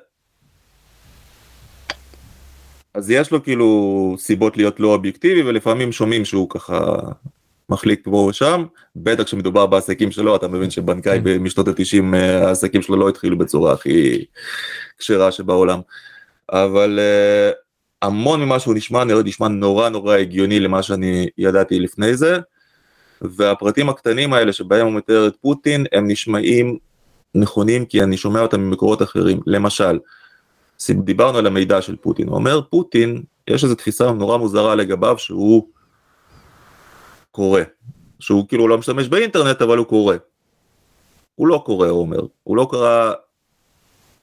אז 2.94 3.10
יש 3.10 3.30
לו 3.30 3.42
כאילו 3.42 4.14
סיבות 4.18 4.56
להיות 4.56 4.80
לא 4.80 4.88
אובייקטיבי 4.94 5.42
ולפעמים 5.42 5.92
שומעים 5.92 6.24
שהוא 6.24 6.50
ככה 6.50 6.96
מחליק 7.68 8.00
פה 8.04 8.16
ושם, 8.16 8.64
בטח 8.96 9.22
כשמדובר 9.22 9.66
בעסקים 9.66 10.10
שלו, 10.10 10.36
אתה 10.36 10.48
מבין 10.48 10.70
שבנקאי 10.70 11.20
כן. 11.24 11.42
משנות 11.42 11.68
ה-90 11.68 12.16
העסקים 12.16 12.82
שלו 12.82 12.96
לא 12.96 13.08
התחילו 13.08 13.38
בצורה 13.38 13.72
הכי 13.72 14.24
כשרה 14.98 15.32
שבעולם. 15.32 15.80
אבל 16.52 16.98
אה, 17.02 17.50
המון 18.02 18.42
ממה 18.42 18.58
שהוא 18.58 18.74
נשמע, 18.74 19.04
נראה 19.04 19.22
נשמע 19.22 19.48
נורא 19.48 19.88
נורא 19.88 20.16
הגיוני 20.16 20.60
למה 20.60 20.82
שאני 20.82 21.28
ידעתי 21.38 21.80
לפני 21.80 22.16
זה, 22.16 22.38
והפרטים 23.22 23.88
הקטנים 23.88 24.32
האלה 24.32 24.52
שבהם 24.52 24.86
הוא 24.86 24.94
מתאר 24.94 25.26
את 25.26 25.36
פוטין, 25.40 25.86
הם 25.92 26.10
נשמעים 26.10 26.78
נכונים 27.36 27.84
כי 27.84 28.02
אני 28.02 28.16
שומע 28.16 28.40
אותם 28.40 28.60
ממקורות 28.60 29.02
אחרים. 29.02 29.40
למשל, 29.46 29.98
דיברנו 30.90 31.38
על 31.38 31.46
המידע 31.46 31.82
של 31.82 31.96
פוטין, 31.96 32.28
הוא 32.28 32.36
אומר 32.36 32.60
פוטין, 32.70 33.22
יש 33.48 33.64
איזו 33.64 33.74
תפיסה 33.74 34.12
נורא 34.12 34.36
מוזרה 34.36 34.74
לגביו 34.74 35.18
שהוא 35.18 35.68
קורא, 37.30 37.60
שהוא 38.20 38.48
כאילו 38.48 38.68
לא 38.68 38.78
משתמש 38.78 39.08
באינטרנט 39.08 39.62
אבל 39.62 39.78
הוא 39.78 39.86
קורא. 39.86 40.16
הוא 41.34 41.48
לא 41.48 41.62
קורא, 41.66 41.88
הוא 41.88 42.00
אומר, 42.00 42.20
הוא 42.42 42.56
לא 42.56 42.68
קרא, 42.70 43.12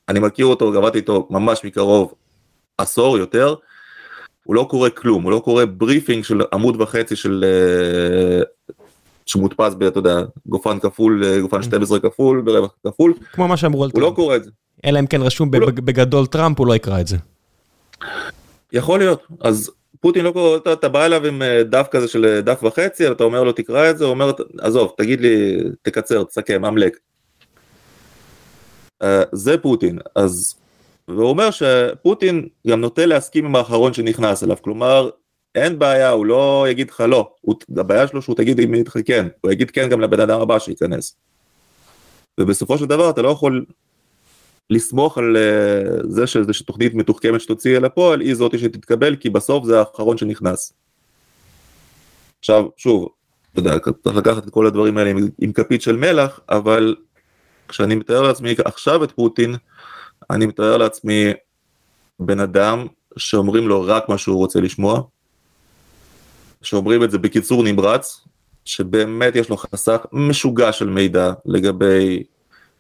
אני 0.10 0.20
מכיר 0.20 0.46
אותו, 0.46 0.78
עבדתי 0.78 0.98
איתו 0.98 1.28
ממש 1.30 1.66
מקרוב 1.66 2.14
עשור 2.78 3.18
יותר, 3.18 3.56
הוא 4.44 4.56
לא 4.56 4.68
קורא 4.70 4.90
כלום, 4.90 5.24
הוא 5.24 5.32
לא 5.32 5.42
קורא 5.46 5.66
briefing 5.66 6.24
של 6.24 6.42
עמוד 6.54 6.82
וחצי 6.82 7.16
של... 7.16 7.46
שמודפס, 9.26 9.74
ב, 9.74 9.84
אתה 9.84 10.00
יודע, 10.00 10.22
גופן 10.46 10.80
כפול, 10.80 11.24
אה, 11.26 11.42
גופן 11.42 11.64
12 11.64 12.00
כפול, 12.00 12.42
ברווח 12.42 12.72
כפול, 12.88 13.14
כמו 13.34 13.48
מה 13.48 13.58
שאמרו 13.58 13.84
על 13.84 13.90
הוא 13.94 14.02
לא 14.02 14.06
טראמפ. 14.06 14.16
קורא 14.16 14.36
את 14.36 14.44
זה. 14.44 14.52
אלא 14.86 15.00
אם 15.00 15.08
כן 15.08 15.22
רשום 15.22 15.50
לא- 15.54 15.68
בג- 15.68 15.80
בגדול 15.80 16.26
טראמפ, 16.26 16.60
הוא 16.60 16.68
לא 16.68 16.76
יקרא 16.76 17.02
את 17.02 17.08
זה. 17.08 17.18
יכול 18.74 19.00
להיות, 19.00 19.24
אז 19.42 19.72
פוטין 20.02 20.26
לא 20.26 20.32
קורא, 20.32 20.58
אתה, 20.58 20.74
אתה 20.74 20.90
בא 20.90 21.06
אליו 21.06 21.26
עם 21.28 21.42
אה, 21.42 21.64
דף 21.64 21.88
כזה 21.92 22.08
של 22.08 22.26
אה, 22.26 22.42
דף 22.42 22.64
וחצי, 22.64 23.12
אתה 23.12 23.24
אומר 23.24 23.44
לו 23.44 23.52
תקרא 23.52 23.90
את 23.90 23.98
זה, 23.98 24.06
הוא 24.06 24.12
אומר, 24.12 24.32
עזוב, 24.60 24.92
תגיד 24.98 25.22
לי, 25.22 25.58
תקצר, 25.82 26.24
תסכם, 26.24 26.66
אמלק. 26.66 26.98
Uh, 29.04 29.06
זה 29.32 29.58
פוטין, 29.58 30.00
אז, 30.16 30.56
והוא 31.08 31.30
אומר 31.30 31.50
שפוטין 31.52 32.48
גם 32.68 32.82
נוטה 32.82 33.06
להסכים 33.06 33.46
עם 33.46 33.56
האחרון 33.56 33.94
שנכנס 33.94 34.44
אליו, 34.44 34.58
כלומר, 34.62 35.10
אין 35.56 35.80
בעיה, 35.80 36.10
הוא 36.10 36.26
לא 36.26 36.66
יגיד 36.70 36.90
לך 36.90 37.00
לא, 37.00 37.34
הוא, 37.42 37.56
הבעיה 37.78 38.08
שלו 38.08 38.22
שהוא 38.22 38.36
תגיד 38.36 38.60
אם 38.60 38.74
לך 38.74 38.98
כן, 39.06 39.28
הוא 39.42 39.52
יגיד 39.52 39.72
כן 39.72 39.90
גם 39.90 40.02
לבן 40.02 40.20
אדם 40.20 40.42
הבא 40.42 40.60
שייכנס. 40.60 41.16
ובסופו 42.40 42.78
של 42.78 42.86
דבר 42.86 43.10
אתה 43.10 43.22
לא 43.22 43.30
יכול 43.30 43.66
לסמוך 44.70 45.18
על 45.18 45.38
uh, 45.38 46.08
זה 46.08 46.28
שזה 46.28 46.54
שתוכנית 46.54 46.94
מתוחכמת 46.94 47.42
שתוציא 47.42 47.78
אל 47.78 47.86
הפועל 47.86 48.22
היא 48.22 48.36
זאתי 48.36 48.58
שתתקבל 48.58 49.16
כי 49.16 49.30
בסוף 49.30 49.66
זה 49.66 49.80
האחרון 49.80 50.18
שנכנס. 50.18 50.74
עכשיו 52.40 52.66
שוב, 52.78 53.10
אתה 53.52 53.60
יודע, 53.60 53.76
צריך 54.04 54.16
לקחת 54.16 54.44
את 54.44 54.50
כל 54.50 54.68
הדברים 54.68 54.98
האלה 54.98 55.10
עם, 55.10 55.18
עם 55.40 55.54
כפית 55.54 55.82
של 55.82 55.96
מלח, 55.96 56.40
אבל 56.50 56.96
כשאני 57.68 57.96
מתאר 57.96 58.22
לעצמי 58.22 58.56
עכשיו 58.66 59.04
את 59.04 59.12
פוטין, 59.12 59.56
אני 60.30 60.46
מתאר 60.46 60.78
לעצמי 60.78 61.34
בן 62.20 62.40
אדם 62.40 62.88
שאומרים 63.18 63.68
לו 63.68 63.82
רק 63.82 64.10
מה 64.10 64.18
שהוא 64.18 64.38
רוצה 64.38 64.60
לשמוע, 64.60 65.02
שאומרים 66.64 67.04
את 67.04 67.12
זה 67.12 67.18
בקיצור 67.18 67.64
נמרץ, 67.64 68.22
שבאמת 68.66 69.36
יש 69.36 69.50
לו 69.50 69.58
חסך 69.58 70.06
משוגע 70.12 70.72
של 70.72 70.90
מידע 70.90 71.34
לגבי 71.46 72.24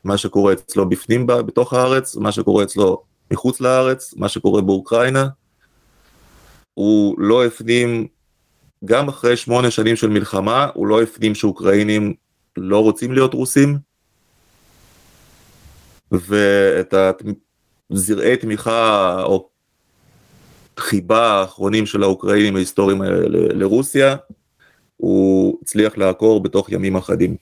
מה 0.03 0.17
שקורה 0.17 0.53
אצלו 0.53 0.89
בפנים 0.89 1.27
בה, 1.27 1.41
בתוך 1.41 1.73
הארץ, 1.73 2.15
מה 2.15 2.31
שקורה 2.31 2.63
אצלו 2.63 3.03
מחוץ 3.31 3.61
לארץ, 3.61 4.13
מה 4.17 4.29
שקורה 4.29 4.61
באוקראינה. 4.61 5.27
הוא 6.73 7.15
לא 7.17 7.45
הפנים, 7.45 8.07
גם 8.85 9.07
אחרי 9.07 9.37
שמונה 9.37 9.71
שנים 9.71 9.95
של 9.95 10.09
מלחמה, 10.09 10.67
הוא 10.73 10.87
לא 10.87 11.01
הפנים 11.01 11.35
שאוקראינים 11.35 12.13
לא 12.57 12.79
רוצים 12.79 13.13
להיות 13.13 13.33
רוסים. 13.33 13.77
ואת 16.11 16.93
הזרעי 17.91 18.37
תמיכה 18.37 19.23
או 19.23 19.49
חיבה 20.79 21.27
האחרונים 21.27 21.85
של 21.85 22.03
האוקראינים 22.03 22.55
ההיסטוריים 22.55 23.01
האלה 23.01 23.17
לרוסיה, 23.53 24.15
הוא 24.97 25.57
הצליח 25.61 25.97
לעקור 25.97 26.43
בתוך 26.43 26.71
ימים 26.71 26.95
אחדים. 26.95 27.35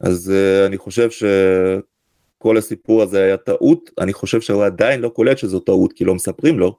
אז 0.00 0.32
uh, 0.32 0.66
אני 0.66 0.78
חושב 0.78 1.08
שכל 1.10 2.56
הסיפור 2.56 3.02
הזה 3.02 3.22
היה 3.22 3.36
טעות, 3.36 3.90
אני 4.00 4.12
חושב 4.12 4.40
שהוא 4.40 4.64
עדיין 4.64 5.00
לא 5.00 5.08
קולט 5.08 5.38
שזו 5.38 5.60
טעות, 5.60 5.92
כי 5.92 6.04
לא 6.04 6.14
מספרים 6.14 6.58
לו. 6.58 6.76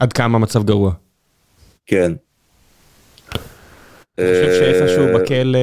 עד 0.00 0.12
כמה 0.12 0.36
המצב 0.36 0.64
גרוע. 0.64 0.92
כן. 1.86 2.12
אני 4.18 4.26
חושב 4.26 4.52
שאיפשהו 4.52 5.06
אה, 5.06 5.18
בכלא 5.18 5.58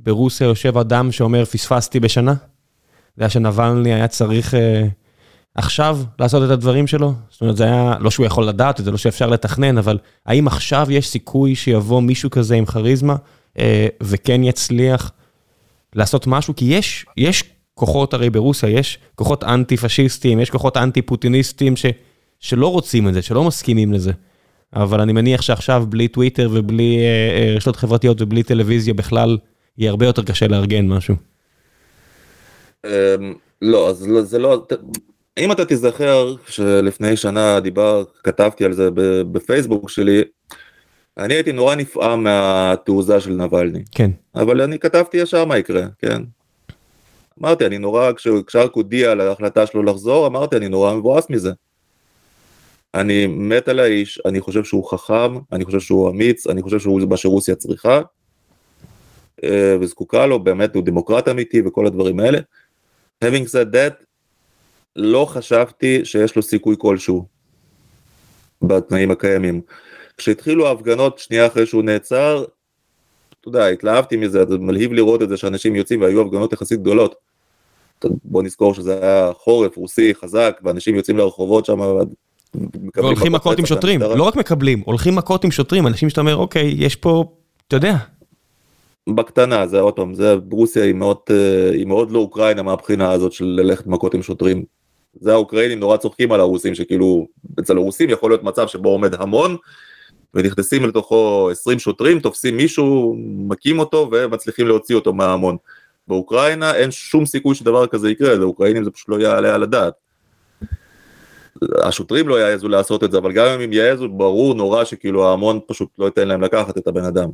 ברוסיה 0.00 0.44
יושב 0.44 0.78
אדם 0.78 1.12
שאומר 1.12 1.44
פספסתי 1.44 2.00
בשנה? 2.00 2.34
זה 3.16 3.24
היה 3.24 3.30
שנבלני 3.30 3.94
היה 3.94 4.08
צריך 4.08 4.54
אה, 4.54 4.86
עכשיו 5.54 5.98
לעשות 6.18 6.44
את 6.44 6.50
הדברים 6.50 6.86
שלו? 6.86 7.12
זאת 7.30 7.40
אומרת, 7.40 7.56
זה 7.56 7.64
היה, 7.64 7.96
לא 8.00 8.10
שהוא 8.10 8.26
יכול 8.26 8.44
לדעת, 8.44 8.80
זה 8.84 8.90
לא 8.90 8.96
שאפשר 8.96 9.26
לתכנן, 9.26 9.78
אבל 9.78 9.98
האם 10.26 10.46
עכשיו 10.46 10.86
יש 10.90 11.08
סיכוי 11.08 11.54
שיבוא 11.54 12.02
מישהו 12.02 12.30
כזה 12.30 12.54
עם 12.54 12.64
כריזמה 12.64 13.16
אה, 13.58 13.86
וכן 14.02 14.44
יצליח 14.44 15.12
לעשות 15.94 16.26
משהו? 16.26 16.56
כי 16.56 16.64
יש, 16.64 17.06
יש 17.16 17.44
כוחות 17.74 18.14
הרי 18.14 18.30
ברוסיה, 18.30 18.68
יש 18.68 18.98
כוחות 19.14 19.44
אנטי-פשיסטים, 19.44 20.40
יש 20.40 20.50
כוחות 20.50 20.76
אנטי-פוטיניסטים 20.76 21.76
ש, 21.76 21.86
שלא 22.40 22.72
רוצים 22.72 23.08
את 23.08 23.14
זה, 23.14 23.22
שלא 23.22 23.44
מסכימים 23.44 23.92
לזה. 23.92 24.12
אבל 24.74 25.00
אני 25.00 25.12
מניח 25.12 25.42
שעכשיו 25.42 25.84
בלי 25.88 26.08
טוויטר 26.08 26.48
ובלי 26.52 26.98
אה, 26.98 27.02
אה, 27.04 27.54
רשתות 27.56 27.76
חברתיות 27.76 28.22
ובלי 28.22 28.42
טלוויזיה 28.42 28.94
בכלל, 28.94 29.38
יהיה 29.78 29.90
הרבה 29.90 30.06
יותר 30.06 30.22
קשה 30.22 30.48
לארגן 30.48 30.88
משהו. 30.88 31.14
אמ, 32.86 32.90
לא, 33.62 33.88
אז 33.88 34.08
לא- 34.08 34.22
זה 34.22 34.38
לא, 34.38 34.66
אם 35.38 35.52
אתה 35.52 35.64
תיזכר 35.64 36.34
שלפני 36.46 37.16
שנה 37.16 37.60
דיבר, 37.60 38.04
כתבתי 38.24 38.64
על 38.64 38.72
זה 38.72 38.88
בפייסבוק 39.32 39.90
שלי, 39.90 40.22
אני 41.18 41.34
הייתי 41.34 41.52
נורא 41.52 41.74
נפעם 41.74 42.24
מהתעוזה 42.24 43.20
של 43.20 43.30
נבלני, 43.30 43.84
כן. 43.90 44.10
אבל 44.34 44.60
אני 44.60 44.78
כתבתי 44.78 45.16
ישר 45.16 45.44
מה 45.44 45.58
יקרה, 45.58 45.82
כן? 45.98 46.22
אמרתי, 47.40 47.66
אני 47.66 47.78
נורא, 47.78 48.12
כש- 48.12 48.28
כשארק 48.46 48.72
הודיע 48.74 49.12
על 49.12 49.20
ההחלטה 49.20 49.66
שלו 49.66 49.82
לחזור, 49.82 50.26
אמרתי, 50.26 50.56
אני 50.56 50.68
נורא 50.68 50.94
מבואס 50.94 51.30
מזה. 51.30 51.52
אני 52.94 53.26
מת 53.26 53.68
על 53.68 53.80
האיש, 53.80 54.20
אני 54.26 54.40
חושב 54.40 54.64
שהוא 54.64 54.90
חכם, 54.90 55.38
אני 55.52 55.64
חושב 55.64 55.80
שהוא 55.80 56.10
אמיץ, 56.10 56.46
אני 56.46 56.62
חושב 56.62 56.78
שהוא 56.78 57.00
מה 57.10 57.16
שרוסיה 57.16 57.54
צריכה, 57.54 58.00
אה, 59.44 59.76
וזקוקה 59.80 60.26
לו, 60.26 60.38
באמת 60.38 60.74
הוא 60.74 60.84
דמוקרט 60.84 61.28
אמיתי 61.28 61.62
וכל 61.66 61.86
הדברים 61.86 62.20
האלה. 62.20 62.38
having 63.24 63.46
said 63.46 63.72
that, 63.74 64.04
לא 64.98 65.24
חשבתי 65.24 66.04
שיש 66.04 66.36
לו 66.36 66.42
סיכוי 66.42 66.76
כלשהו 66.78 67.24
בתנאים 68.62 69.10
הקיימים. 69.10 69.60
כשהתחילו 70.16 70.66
ההפגנות 70.66 71.18
שנייה 71.18 71.46
אחרי 71.46 71.66
שהוא 71.66 71.82
נעצר, 71.82 72.44
אתה 73.40 73.48
יודע, 73.48 73.66
התלהבתי 73.66 74.16
מזה, 74.16 74.44
זה 74.48 74.58
מלהיב 74.58 74.92
לראות 74.92 75.22
את 75.22 75.28
זה 75.28 75.36
שאנשים 75.36 75.76
יוצאים 75.76 76.00
והיו 76.00 76.22
הפגנות 76.22 76.52
יחסית 76.52 76.80
גדולות. 76.80 77.14
בוא 78.24 78.42
נזכור 78.42 78.74
שזה 78.74 78.98
היה 79.02 79.32
חורף 79.32 79.76
רוסי 79.76 80.14
חזק 80.14 80.60
ואנשים 80.62 80.94
יוצאים 80.94 81.16
לרחובות 81.16 81.64
שם. 81.64 81.80
והולכים 82.94 83.32
מכות 83.32 83.58
עם 83.58 83.66
שוטרים. 83.66 84.02
לא 84.02 84.22
רק 84.22 84.36
מקבלים, 84.36 84.82
הולכים 84.84 85.14
מכות 85.14 85.44
עם 85.44 85.50
שוטרים, 85.50 85.86
אנשים 85.86 86.10
שאתה 86.10 86.20
אומר, 86.20 86.36
אוקיי, 86.36 86.74
יש 86.78 86.96
פה, 86.96 87.24
אתה 87.66 87.76
יודע, 87.76 87.96
בקטנה, 89.14 89.66
זה 89.66 89.80
עוד 89.80 89.94
פעם, 89.94 90.14
זה 90.14 90.34
רוסיה 90.50 90.84
היא 90.84 90.94
מאוד, 90.94 91.16
אה, 91.30 91.70
היא 91.70 91.86
מאוד 91.86 92.10
לא 92.10 92.18
אוקראינה 92.18 92.62
מהבחינה 92.62 93.10
הזאת 93.10 93.32
של 93.32 93.44
ללכת 93.44 93.86
מכות 93.86 94.14
עם 94.14 94.22
שוטרים. 94.22 94.64
זה 95.14 95.32
האוקראינים 95.32 95.80
נורא 95.80 95.96
צוחקים 95.96 96.32
על 96.32 96.40
הרוסים, 96.40 96.74
שכאילו, 96.74 97.26
אצל 97.60 97.76
הרוסים 97.76 98.10
יכול 98.10 98.30
להיות 98.30 98.42
מצב 98.42 98.68
שבו 98.68 98.88
עומד 98.88 99.14
המון, 99.14 99.56
ונכנסים 100.34 100.84
לתוכו 100.84 101.48
20 101.50 101.78
שוטרים, 101.78 102.20
תופסים 102.20 102.56
מישהו, 102.56 103.16
מכים 103.48 103.78
אותו 103.78 104.10
ומצליחים 104.12 104.66
להוציא 104.66 104.94
אותו 104.94 105.12
מההמון. 105.12 105.56
באוקראינה 106.08 106.74
אין 106.74 106.90
שום 106.90 107.26
סיכוי 107.26 107.54
שדבר 107.54 107.86
כזה 107.86 108.10
יקרה, 108.10 108.34
לאוקראינים 108.34 108.84
זה 108.84 108.90
פשוט 108.90 109.08
לא 109.08 109.20
יעלה 109.20 109.54
על 109.54 109.62
הדעת. 109.62 109.94
השוטרים 111.82 112.28
לא 112.28 112.40
יעזו 112.40 112.68
לעשות 112.68 113.04
את 113.04 113.12
זה, 113.12 113.18
אבל 113.18 113.32
גם 113.32 113.46
אם 113.46 113.60
הם 113.60 113.72
יעזו, 113.72 114.08
ברור 114.08 114.54
נורא 114.54 114.84
שכאילו 114.84 115.28
ההמון 115.28 115.60
פשוט 115.66 115.88
לא 115.98 116.04
ייתן 116.04 116.28
להם 116.28 116.42
לקחת 116.42 116.78
את 116.78 116.86
הבן 116.86 117.04
אדם. 117.04 117.28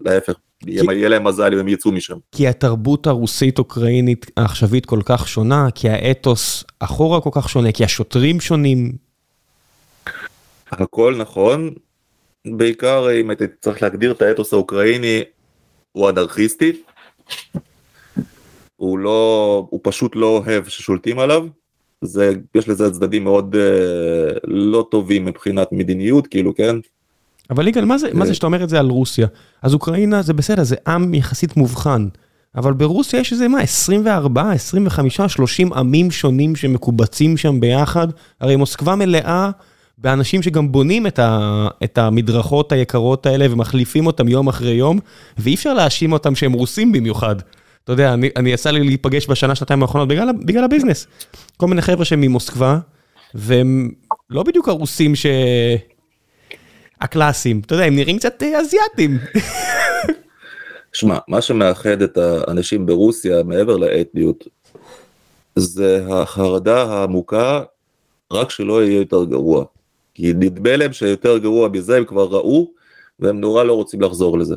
להפך, 0.00 0.34
יהיה 0.66 0.92
יהיה 0.92 1.08
להם 1.08 1.24
מזל 1.24 1.54
אם 1.54 1.58
הם 1.58 1.68
יצאו 1.68 1.92
משם. 1.92 2.16
כי 2.32 2.48
התרבות 2.48 3.06
הרוסית-אוקראינית 3.06 4.30
העכשווית 4.36 4.86
כל 4.86 5.00
כך 5.04 5.28
שונה, 5.28 5.68
כי 5.74 5.88
האתוס 5.88 6.64
אחורה 6.80 7.20
כל 7.20 7.30
כך 7.32 7.48
שונה, 7.48 7.72
כי 7.72 7.84
השוטרים 7.84 8.40
שונים. 8.40 8.92
הכל 10.70 11.16
נכון, 11.18 11.74
בעיקר 12.46 13.06
אם 13.20 13.30
הייתי 13.30 13.44
צריך 13.60 13.82
להגדיר 13.82 14.12
את 14.12 14.22
האתוס 14.22 14.52
האוקראיני, 14.52 15.22
הוא 15.92 16.10
אנרכיסטי. 16.10 16.82
הוא 18.76 18.98
לא, 18.98 19.66
הוא 19.70 19.80
פשוט 19.82 20.16
לא 20.16 20.26
אוהב 20.26 20.68
ששולטים 20.68 21.18
עליו. 21.18 21.46
זה, 22.02 22.32
יש 22.54 22.68
לזה 22.68 22.90
צדדים 22.90 23.24
מאוד 23.24 23.56
אה, 23.56 24.38
לא 24.44 24.88
טובים 24.90 25.24
מבחינת 25.24 25.72
מדיניות, 25.72 26.26
כאילו, 26.26 26.54
כן? 26.54 26.76
אבל 27.50 27.68
יגאל, 27.68 27.84
מה 27.84 27.98
זה, 27.98 28.08
מה 28.12 28.26
זה 28.26 28.34
שאתה 28.34 28.46
אומר 28.46 28.64
את 28.64 28.68
זה 28.68 28.78
על 28.78 28.86
רוסיה? 28.86 29.26
אז 29.62 29.74
אוקראינה 29.74 30.22
זה 30.22 30.32
בסדר, 30.32 30.64
זה 30.64 30.76
עם 30.86 31.14
יחסית 31.14 31.56
מובחן. 31.56 32.08
אבל 32.56 32.72
ברוסיה 32.72 33.20
יש 33.20 33.32
איזה 33.32 33.48
מה, 33.48 33.60
24, 33.60 34.50
25, 34.52 35.20
30 35.28 35.72
עמים 35.72 36.10
שונים 36.10 36.56
שמקובצים 36.56 37.36
שם 37.36 37.60
ביחד. 37.60 38.08
הרי 38.40 38.56
מוסקבה 38.56 38.94
מלאה 38.94 39.50
באנשים 39.98 40.42
שגם 40.42 40.72
בונים 40.72 41.06
את, 41.06 41.18
ה, 41.18 41.68
את 41.84 41.98
המדרכות 41.98 42.72
היקרות 42.72 43.26
האלה 43.26 43.46
ומחליפים 43.50 44.06
אותם 44.06 44.28
יום 44.28 44.48
אחרי 44.48 44.72
יום, 44.72 44.98
ואי 45.38 45.54
אפשר 45.54 45.74
להאשים 45.74 46.12
אותם 46.12 46.34
שהם 46.34 46.52
רוסים 46.52 46.92
במיוחד. 46.92 47.36
אתה 47.84 47.92
יודע, 47.92 48.14
אני, 48.14 48.28
אני 48.36 48.50
יצא 48.50 48.70
לי 48.70 48.84
להיפגש 48.84 49.26
בשנה, 49.28 49.54
שנתיים 49.54 49.82
האחרונות 49.82 50.08
בגלל, 50.08 50.28
בגלל 50.44 50.64
הביזנס. 50.64 51.06
כל 51.56 51.66
מיני 51.66 51.82
חבר'ה 51.82 52.04
שהם 52.04 52.20
ממוסקבה, 52.20 52.78
והם 53.34 53.90
לא 54.30 54.42
בדיוק 54.42 54.68
הרוסים 54.68 55.14
ש... 55.14 55.26
הקלאסיים, 57.00 57.60
אתה 57.66 57.74
יודע, 57.74 57.84
הם 57.84 57.96
נראים 57.96 58.18
קצת 58.18 58.42
אה, 58.42 58.58
אזייתים. 58.58 59.18
שמע, 60.92 61.18
מה 61.28 61.40
שמאחד 61.42 62.02
את 62.02 62.18
האנשים 62.18 62.86
ברוסיה 62.86 63.42
מעבר 63.42 63.76
לאתניות, 63.76 64.44
זה 65.56 66.06
החרדה 66.08 66.82
העמוקה, 66.82 67.62
רק 68.32 68.50
שלא 68.50 68.84
יהיה 68.84 68.98
יותר 68.98 69.24
גרוע. 69.24 69.64
כי 70.14 70.32
נדמה 70.34 70.76
להם 70.76 70.92
שיותר 70.92 71.38
גרוע 71.38 71.68
מזה 71.68 71.96
הם 71.96 72.04
כבר 72.04 72.24
ראו, 72.24 72.70
והם 73.20 73.40
נורא 73.40 73.64
לא 73.64 73.72
רוצים 73.72 74.00
לחזור 74.00 74.38
לזה. 74.38 74.54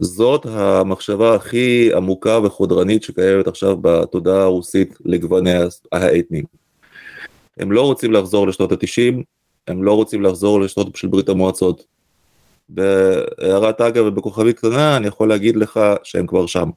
זאת 0.00 0.46
המחשבה 0.46 1.34
הכי 1.34 1.90
עמוקה 1.94 2.38
וחודרנית 2.44 3.02
שקיימת 3.02 3.46
עכשיו 3.46 3.76
בתודעה 3.80 4.42
הרוסית 4.42 4.98
לגווניה 5.04 5.66
האתניים. 5.92 6.44
הם 7.58 7.72
לא 7.72 7.82
רוצים 7.82 8.12
לחזור 8.12 8.48
לשנות 8.48 8.72
התשעים, 8.72 9.22
הם 9.68 9.82
לא 9.82 9.94
רוצים 9.94 10.22
לחזור 10.22 10.60
לשנות 10.60 10.96
של 10.96 11.08
ברית 11.08 11.28
המועצות. 11.28 11.84
בהערת 12.68 13.80
אגב 13.80 14.04
ובכוכבית 14.06 14.58
קטנה 14.58 14.96
אני 14.96 15.06
יכול 15.06 15.28
להגיד 15.28 15.56
לך 15.56 15.80
שהם 16.02 16.26
כבר 16.26 16.46
שם, 16.46 16.70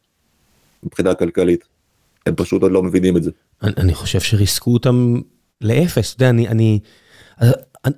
מבחינה 0.84 1.13
כלכלית. 1.13 1.68
הם 2.25 2.36
פשוט 2.36 2.62
עוד 2.62 2.72
לא 2.72 2.84
מבינים 2.84 3.18
את 3.18 3.24
זה. 3.24 3.32
אני, 3.63 3.72
אני 3.77 3.94
חושב 3.94 4.20
שריסקו 4.20 4.74
אותם 4.74 5.22
לאפס, 5.62 6.13
אתה 6.13 6.24
יודע, 6.24 6.30
אני, 6.30 6.48
אני, 6.48 6.80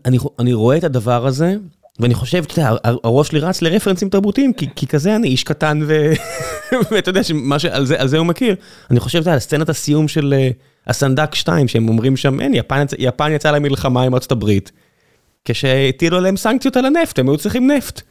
אני, 0.06 0.18
אני, 0.40 0.54
רואה 0.54 0.78
את 0.78 0.84
הדבר 0.84 1.26
הזה, 1.28 1.56
ואני 2.00 2.14
חושב, 2.14 2.44
אתה 2.44 2.60
יודע, 2.60 2.72
הראש 3.04 3.28
שלי 3.28 3.40
רץ 3.40 3.62
לרפרנסים 3.62 4.10
תרבותיים, 4.10 4.54
כי, 4.54 4.68
כי 4.76 4.88
כזה 4.88 5.16
אני 5.16 5.28
איש 5.28 5.44
קטן. 5.44 5.80
ואתה 6.92 7.10
יודע, 7.10 7.24
שמה 7.24 7.60
שעל 7.60 7.86
זה, 7.86 8.02
על 8.02 8.08
זה 8.08 8.18
הוא 8.18 8.26
מכיר. 8.26 8.56
אני 8.92 9.00
חושב, 9.00 9.20
אתה 9.20 9.28
יודע, 9.28 9.34
על 9.34 9.40
סצנת 9.40 9.70
הסיום 9.70 10.08
של 10.08 10.34
uh, 10.38 10.54
הסנדק 10.88 11.36
2, 11.36 11.68
שהם 11.68 11.90
אומרים 11.90 12.18
שם, 12.18 12.40
אין, 12.40 12.54
יפן, 12.54 12.86
יפן 12.98 13.32
יצאה 13.32 13.52
למלחמה 13.52 14.02
עם 14.02 14.14
ארצות 14.14 14.32
הברית, 14.32 14.72
כשהטילו 15.46 16.18
עליהם 16.18 16.38
סנקציות 16.38 16.78
על 16.78 16.86
הנפט, 16.86 17.20
הם 17.20 17.30
היו 17.30 17.38
צריכים 17.38 17.72
נפט. 17.72 17.96
אתה 17.96 18.06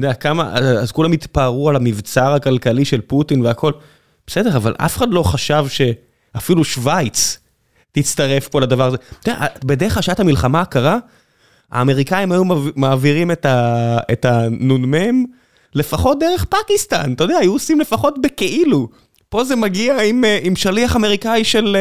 יודע, 0.00 0.14
כמה, 0.14 0.54
אז 0.54 0.92
כולם 0.92 1.12
התפארו 1.12 1.68
על 1.68 1.76
המבצר 1.76 2.32
הכלכלי 2.32 2.84
של 2.84 3.00
פוטין 3.00 3.42
והכל. 3.42 3.72
בסדר, 4.26 4.56
אבל 4.56 4.74
אף 4.78 4.96
אחד 4.96 5.08
לא 5.10 5.22
חשב 5.22 5.64
שאפילו 5.68 6.64
שווייץ 6.64 7.38
תצטרף 7.92 8.48
פה 8.48 8.60
לדבר 8.60 8.86
הזה. 8.86 8.96
אתה 9.20 9.30
יודע, 9.30 9.46
בדרך 9.64 9.94
כלל 9.94 10.02
שעת 10.02 10.20
המלחמה 10.20 10.60
הקרה, 10.60 10.98
האמריקאים 11.70 12.32
היו 12.32 12.44
מעבירים 12.76 13.30
את 14.12 14.24
הנ"מ 14.24 15.24
לפחות 15.74 16.18
דרך 16.18 16.44
פקיסטן, 16.44 17.12
אתה 17.12 17.24
יודע, 17.24 17.36
היו 17.36 17.52
עושים 17.52 17.80
לפחות 17.80 18.14
בכאילו. 18.22 18.88
פה 19.32 19.44
זה 19.44 19.56
מגיע 19.56 20.02
עם, 20.02 20.24
עם 20.42 20.56
שליח 20.56 20.96
אמריקאי 20.96 21.44
של, 21.44 21.76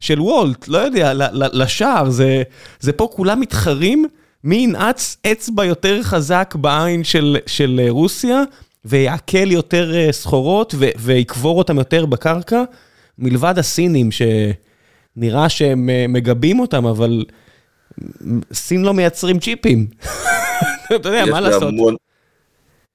של 0.00 0.20
וולט, 0.20 0.68
לא 0.68 0.78
יודע, 0.78 1.12
לשער, 1.32 2.10
זה, 2.10 2.42
זה 2.80 2.92
פה 2.92 3.08
כולם 3.12 3.40
מתחרים 3.40 4.06
מי 4.44 4.56
ינעץ 4.56 5.16
אצבע 5.32 5.64
יותר 5.64 6.02
חזק 6.02 6.54
בעין 6.58 7.04
של, 7.04 7.36
של 7.46 7.80
רוסיה, 7.88 8.42
ויעכל 8.84 9.50
יותר 9.50 10.12
סחורות 10.12 10.74
ויקבור 10.78 11.58
אותם 11.58 11.78
יותר 11.78 12.06
בקרקע, 12.06 12.62
מלבד 13.18 13.58
הסינים 13.58 14.08
שנראה 14.12 15.48
שהם 15.48 15.90
מגבים 16.08 16.60
אותם, 16.60 16.86
אבל... 16.86 17.24
סין 18.52 18.82
לא 18.82 18.94
מייצרים 18.94 19.38
צ'יפים. 19.38 19.86
אתה 20.96 21.08
יודע, 21.08 21.24
מה 21.24 21.40
לעשות? 21.40 21.62
המון, 21.62 21.96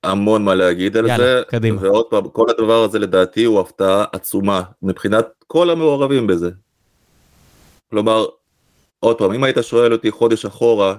המון 0.03 0.43
מה 0.43 0.55
להגיד 0.55 0.97
על 0.97 1.07
יאללה, 1.07 1.17
זה. 1.17 1.41
קדימה. 1.47 1.81
ועוד 1.81 2.05
פעם, 2.05 2.29
כל 2.29 2.49
הדבר 2.49 2.83
הזה 2.83 2.99
לדעתי 2.99 3.43
הוא 3.43 3.59
הפתעה 3.59 4.05
עצומה 4.11 4.61
מבחינת 4.81 5.27
כל 5.47 5.69
המעורבים 5.69 6.27
בזה. 6.27 6.49
כלומר, 7.89 8.25
עוד 8.99 9.17
פעם, 9.17 9.33
אם 9.33 9.43
היית 9.43 9.57
שואל 9.61 9.93
אותי 9.93 10.11
חודש 10.11 10.45
אחורה, 10.45 10.95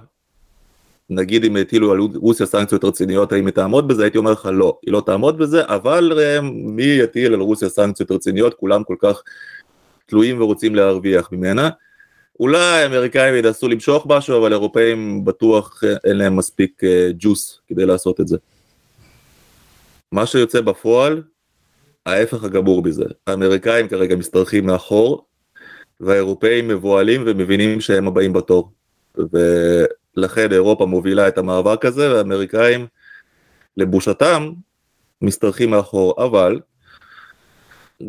נגיד 1.11 1.45
אם 1.45 1.57
הטילו 1.57 1.93
על 1.93 1.99
רוסיה 2.15 2.47
סנקציות 2.47 2.85
רציניות, 2.85 3.33
האם 3.33 3.47
היא 3.47 3.55
תעמוד 3.55 3.89
בזה, 3.89 4.03
הייתי 4.03 4.19
אומר 4.19 4.33
לך 4.33 4.49
לא, 4.53 4.79
היא 4.87 4.93
לא 4.93 5.03
תעמוד 5.07 5.39
בזה, 5.39 5.63
אבל 5.65 6.13
מי 6.53 6.83
יטיל 6.83 7.35
על 7.35 7.41
רוסיה 7.41 7.69
סנקציות 7.69 8.11
רציניות, 8.11 8.55
כולם 8.55 8.85
כל 8.85 8.97
כך 8.99 9.23
תלויים 10.07 10.43
ורוצים 10.43 10.75
להרוויח 10.75 11.29
ממנה. 11.33 11.71
אולי 12.41 12.83
האמריקאים 12.83 13.35
ינסו 13.35 13.69
למשוך 13.69 14.07
משהו, 14.09 14.39
אבל 14.39 14.53
אירופאים 14.53 15.25
בטוח 15.25 15.83
אין 16.05 16.17
להם 16.17 16.37
מספיק 16.37 16.83
ג'וס 17.19 17.61
אה, 17.61 17.75
כדי 17.75 17.87
לעשות 17.87 18.21
את 18.21 18.29
זה. 18.29 18.37
מה 20.13 20.27
שיוצא 20.27 20.61
בפועל, 20.61 21.23
ההפך 22.07 22.45
הגמור 22.45 22.83
מזה. 22.83 23.05
האמריקאים 23.27 23.89
כרגע 23.89 24.17
משתרכים 24.17 24.67
מאחור, 24.67 25.27
והאירופאים 26.01 26.69
מבוהלים 26.69 27.23
ומבינים 27.27 27.81
שהם 27.81 28.09
הבאים 28.09 28.33
בתור. 28.33 28.73
ולכן 30.17 30.53
אירופה 30.53 30.87
מובילה 30.87 31.29
את 31.29 31.39
המאבק 31.39 31.85
הזה, 31.85 32.15
והאמריקאים, 32.15 32.87
לבושתם, 33.77 34.53
משתרכים 35.23 35.71
מאחור. 35.71 36.25
אבל, 36.25 36.61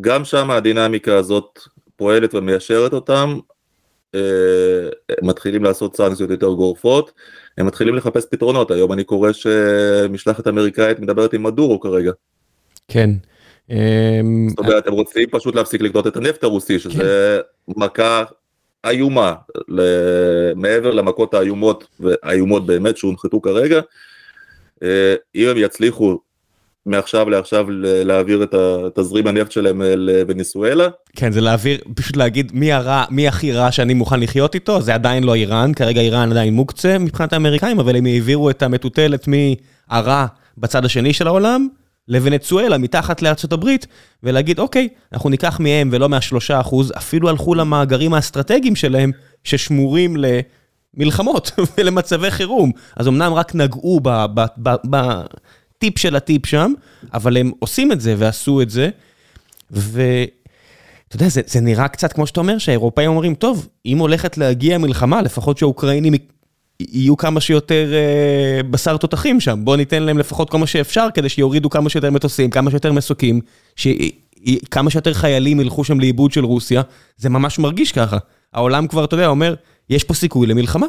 גם 0.02 0.26
שם 0.26 0.52
הדינמיקה 0.52 1.18
הזאת 1.18 1.60
פועלת 1.96 2.36
ומיישרת 2.36 2.94
אותם, 2.94 3.40
מתחילים 5.22 5.64
לעשות 5.64 5.96
סנקציות 5.96 6.30
יותר 6.30 6.54
גורפות, 6.54 7.12
הם 7.58 7.66
מתחילים 7.66 7.96
לחפש 7.96 8.26
פתרונות, 8.32 8.72
היום 8.72 8.94
אני 8.94 9.04
קורא 9.04 9.32
שמשלחת 9.32 10.48
אמריקאית 10.48 11.00
מדברת 11.00 11.34
עם 11.34 11.44
מדורו 11.44 11.80
כרגע. 11.80 12.12
כן. 12.88 13.10
אמ, 13.70 14.48
זאת 14.50 14.60
אומרת, 14.60 14.88
הם 14.88 14.94
רוצים 14.94 15.30
פשוט 15.30 15.56
להפסיק 15.56 15.82
לקנות 15.82 16.08
את 16.08 16.16
הנפט 16.16 16.44
הרוסי, 16.44 16.80
שזה 16.80 17.40
כן. 17.68 17.74
מכה 17.78 18.24
איומה, 18.86 19.34
מעבר 20.56 20.92
למכות 20.92 21.34
האיומות, 21.34 21.88
והאיומות 22.00 22.66
באמת 22.66 22.98
שהונחתו 22.98 23.42
כרגע, 23.42 23.82
אה, 24.84 25.16
אם 25.36 25.48
הם 25.48 25.58
יצליחו 25.58 26.20
מעכשיו 26.86 27.30
לעכשיו 27.30 27.66
להעביר 27.80 28.44
את 28.44 28.56
תזרים 28.96 29.28
הנפט 29.28 29.52
שלהם 29.52 29.82
לווניסואלה. 29.82 30.88
כן, 31.16 31.32
זה 31.32 31.42
להעביר, 31.42 31.78
פשוט 31.96 32.18
להגיד 32.18 32.52
מי 32.54 32.74
הרע, 32.74 33.04
מי 33.10 33.28
הכי 33.28 33.52
רע 33.54 33.72
שאני 33.72 33.94
מוכן 33.94 34.20
לחיות 34.20 34.56
איתו, 34.56 34.82
זה 34.82 34.94
עדיין 34.94 35.24
לא 35.24 35.36
איראן, 35.36 35.74
כרגע 35.74 36.02
איראן 36.02 36.32
עדיין 36.32 36.54
מוקצה 36.54 36.98
מבחינת 36.98 37.34
האמריקאים, 37.34 37.80
אבל 37.80 37.96
הם 37.96 38.06
העבירו 38.06 38.50
את 38.50 38.64
המטוטלת 38.64 39.28
מהרע 39.28 40.26
בצד 40.58 40.86
השני 40.86 41.14
של 41.14 41.28
העולם, 41.28 41.68
לוונצואלה, 42.08 42.78
מתחת 42.78 43.22
לארצות 43.22 43.54
הברית, 43.54 43.88
ולהגיד, 44.24 44.60
אוקיי, 44.60 44.88
אנחנו 45.14 45.30
ניקח 45.30 45.60
מהם 45.60 45.90
ולא 45.92 46.10
מהשלושה 46.10 46.60
אחוז, 46.60 46.94
אפילו 46.98 47.30
הלכו 47.30 47.56
למאגרים 47.56 48.14
האסטרטגיים 48.14 48.76
שלהם, 48.76 49.12
ששמורים 49.44 50.16
למלחמות 50.98 51.52
ולמצבי 51.78 52.32
חירום. 52.32 52.72
אז 52.96 53.08
אמנם 53.08 53.34
רק 53.34 53.56
נגעו 53.56 54.00
ב... 54.04 54.26
ב, 54.34 54.46
ב, 54.58 54.76
ב 54.90 55.22
טיפ 55.82 55.98
של 55.98 56.16
הטיפ 56.16 56.46
שם, 56.46 56.74
אבל 57.14 57.38
הם 57.38 57.52
עושים 57.60 57.92
את 57.92 58.02
זה 58.02 58.16
ועשו 58.18 58.62
את 58.62 58.70
זה, 58.70 58.90
ואתה 59.72 61.16
יודע, 61.16 61.30
זה, 61.30 61.42
זה 61.46 61.62
נראה 61.62 61.88
קצת 61.88 62.14
כמו 62.14 62.28
שאתה 62.28 62.40
אומר, 62.40 62.58
שהאירופאים 62.58 63.10
אומרים, 63.10 63.36
טוב, 63.36 63.68
אם 63.86 63.98
הולכת 63.98 64.38
להגיע 64.38 64.78
מלחמה, 64.78 65.22
לפחות 65.22 65.58
שהאוקראינים 65.58 66.14
יהיו 66.80 67.18
כמה 67.18 67.42
שיותר 67.42 67.94
אה, 67.94 68.64
בשר 68.64 68.98
תותחים 68.98 69.40
שם, 69.40 69.60
בואו 69.64 69.76
ניתן 69.76 70.04
להם 70.04 70.18
לפחות 70.18 70.50
כמה 70.50 70.68
שאפשר, 70.68 71.08
כדי 71.14 71.30
שיורידו 71.30 71.70
כמה 71.70 71.90
שיותר 71.90 72.12
מטוסים, 72.12 72.50
כמה 72.50 72.70
שיותר 72.70 72.92
מסוקים, 72.92 73.42
שכמה 73.76 74.90
שיותר 74.90 75.14
חיילים 75.14 75.60
ילכו 75.60 75.84
שם 75.84 76.00
לאיבוד 76.00 76.32
של 76.32 76.46
רוסיה, 76.46 76.82
זה 77.18 77.30
ממש 77.30 77.60
מרגיש 77.60 77.92
ככה. 77.92 78.18
העולם 78.54 78.88
כבר, 78.88 79.06
אתה 79.06 79.14
יודע, 79.14 79.28
אומר, 79.28 79.56
יש 79.90 80.04
פה 80.04 80.14
סיכוי 80.14 80.48
למלחמה. 80.48 80.88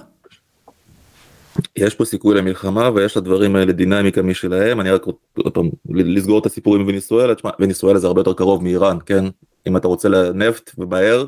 יש 1.76 1.94
פה 1.94 2.04
סיכוי 2.04 2.34
למלחמה 2.34 2.90
ויש 2.94 3.16
לדברים 3.16 3.56
האלה 3.56 3.72
דינמיקה 3.72 4.22
משלהם. 4.22 4.80
אני 4.80 4.90
רק 4.90 5.06
עוד 5.36 5.52
פעם 5.54 5.70
לסגור 5.88 6.38
את 6.38 6.46
הסיפור 6.46 6.76
עם 6.76 6.86
וניסואלה. 6.88 7.34
תשמע 7.34 7.50
וניסואלה 7.60 7.98
זה 7.98 8.06
הרבה 8.06 8.20
יותר 8.20 8.32
קרוב 8.32 8.62
מאיראן 8.62 8.98
כן? 9.06 9.24
אם 9.66 9.76
אתה 9.76 9.88
רוצה 9.88 10.08
לנפט 10.08 10.70
ומהר 10.78 11.24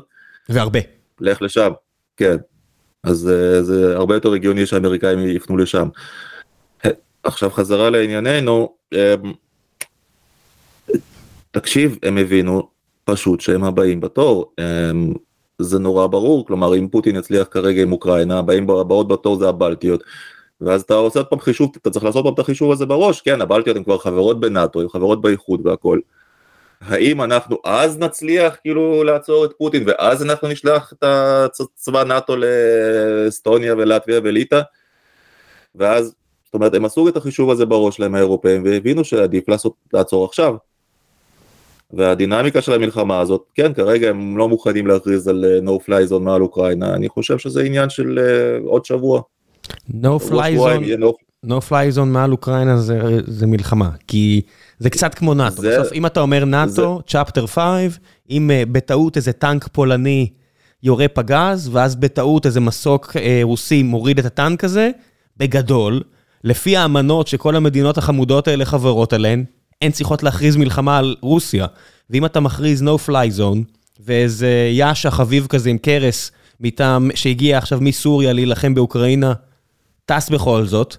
והרבה. 0.49 0.79
לך 1.19 1.41
לשם. 1.41 1.71
כן. 2.17 2.35
אז 3.03 3.29
אה, 3.29 3.63
זה 3.63 3.95
הרבה 3.95 4.15
יותר 4.15 4.33
הגיוני 4.33 4.65
שהאמריקאים 4.65 5.19
יפנו 5.27 5.57
לשם. 5.57 5.87
עכשיו 7.23 7.49
חזרה 7.49 7.89
לענייננו 7.89 8.75
אמ, 8.93 9.33
תקשיב 11.51 11.97
הם 12.03 12.17
הבינו 12.17 12.69
פשוט 13.03 13.41
שהם 13.41 13.63
הבאים 13.63 13.99
בתור. 13.99 14.53
אמ, 14.59 15.13
זה 15.59 15.79
נורא 15.79 16.07
ברור, 16.07 16.45
כלומר 16.45 16.75
אם 16.75 16.87
פוטין 16.87 17.15
יצליח 17.15 17.47
כרגע 17.51 17.81
עם 17.81 17.91
אוקראינה, 17.91 18.39
הבאים 18.39 18.69
הבאות 18.69 19.07
בתור 19.07 19.35
זה 19.35 19.49
הבלטיות. 19.49 20.03
ואז 20.61 20.81
אתה 20.81 20.93
עושה 20.93 21.19
עוד 21.19 21.27
פעם 21.27 21.39
חישוב, 21.39 21.71
אתה 21.81 21.89
צריך 21.89 22.05
לעשות 22.05 22.23
פעם 22.23 22.33
את 22.33 22.39
החישוב 22.39 22.71
הזה 22.71 22.85
בראש, 22.85 23.21
כן, 23.21 23.41
הבלטיות 23.41 23.77
הן 23.77 23.83
כבר 23.83 23.97
חברות 23.97 24.39
בנאטו, 24.39 24.81
הן 24.81 24.89
חברות 24.89 25.21
באיחוד 25.21 25.67
והכל. 25.67 25.99
האם 26.81 27.21
אנחנו 27.21 27.57
אז 27.63 27.99
נצליח 27.99 28.55
כאילו 28.61 29.03
לעצור 29.03 29.45
את 29.45 29.51
פוטין 29.57 29.83
ואז 29.87 30.23
אנחנו 30.23 30.47
נשלח 30.47 30.93
את 30.93 31.03
הצבא 31.03 32.03
נאטו 32.03 32.35
לאסטוניה 32.35 33.73
ולטביה 33.73 34.19
וליטא? 34.23 34.61
ואז, 35.75 36.15
זאת 36.45 36.53
אומרת, 36.53 36.73
הם 36.73 36.85
עשו 36.85 37.07
את 37.07 37.17
החישוב 37.17 37.49
הזה 37.49 37.65
בראש 37.65 37.99
להם 37.99 38.15
האירופאים 38.15 38.63
והבינו 38.65 39.03
שעדיף 39.03 39.49
לעשות, 39.49 39.73
לעצור 39.93 40.25
עכשיו. 40.25 40.55
והדינמיקה 41.93 42.61
של 42.61 42.73
המלחמה 42.73 43.19
הזאת, 43.19 43.43
כן, 43.55 43.73
כרגע 43.73 44.09
הם 44.09 44.37
לא 44.37 44.49
מוכנים 44.49 44.87
להכריז 44.87 45.27
על 45.27 45.45
uh, 45.45 45.67
no 45.67 45.71
fly 45.87 46.11
zone 46.11 46.19
מעל 46.19 46.41
אוקראינה, 46.41 46.93
אני 46.93 47.09
חושב 47.09 47.37
שזה 47.37 47.61
עניין 47.63 47.89
של 47.89 48.19
uh, 48.19 48.67
עוד 48.67 48.85
שבוע. 48.85 49.21
no 49.89 50.19
fly 50.29 50.57
zone, 50.57 50.99
no... 50.99 51.11
no 51.45 51.69
fly 51.69 51.97
zone 51.97 52.05
מעל 52.05 52.31
אוקראינה 52.31 52.77
זה, 52.77 52.99
זה 53.27 53.47
מלחמה, 53.47 53.89
כי 54.07 54.41
זה 54.79 54.89
קצת 54.89 55.13
כמו 55.13 55.33
נאטו. 55.33 55.61
זה, 55.61 55.79
בסוף, 55.79 55.93
אם 55.93 56.05
אתה 56.05 56.19
אומר 56.19 56.45
נאטו, 56.45 57.01
צ'פטר 57.07 57.47
5, 57.47 57.99
אם 58.29 58.51
uh, 58.51 58.69
בטעות 58.71 59.17
איזה 59.17 59.33
טנק 59.33 59.67
פולני 59.67 60.29
יורה 60.83 61.07
פגז, 61.07 61.69
ואז 61.71 61.95
בטעות 61.95 62.45
איזה 62.45 62.59
מסוק 62.59 63.05
uh, 63.05 63.19
רוסי 63.43 63.83
מוריד 63.83 64.19
את 64.19 64.25
הטנק 64.25 64.63
הזה, 64.63 64.89
בגדול, 65.37 66.01
לפי 66.43 66.77
האמנות 66.77 67.27
שכל 67.27 67.55
המדינות 67.55 67.97
החמודות 67.97 68.47
האלה 68.47 68.65
חברות 68.65 69.13
עליהן, 69.13 69.43
הן 69.81 69.91
צריכות 69.91 70.23
להכריז 70.23 70.55
מלחמה 70.55 70.97
על 70.97 71.15
רוסיה. 71.21 71.65
ואם 72.09 72.25
אתה 72.25 72.39
מכריז 72.39 72.83
no 72.83 73.09
fly 73.09 73.39
zone, 73.39 73.59
ואיזה 73.99 74.69
יאשה 74.71 75.11
חביב 75.11 75.47
כזה 75.47 75.69
עם 75.69 75.77
קרס 75.77 76.31
מטעם, 76.59 77.09
שהגיע 77.15 77.57
עכשיו 77.57 77.81
מסוריה 77.81 78.33
להילחם 78.33 78.75
באוקראינה, 78.75 79.33
טס 80.05 80.29
בכל 80.29 80.65
זאת, 80.65 80.95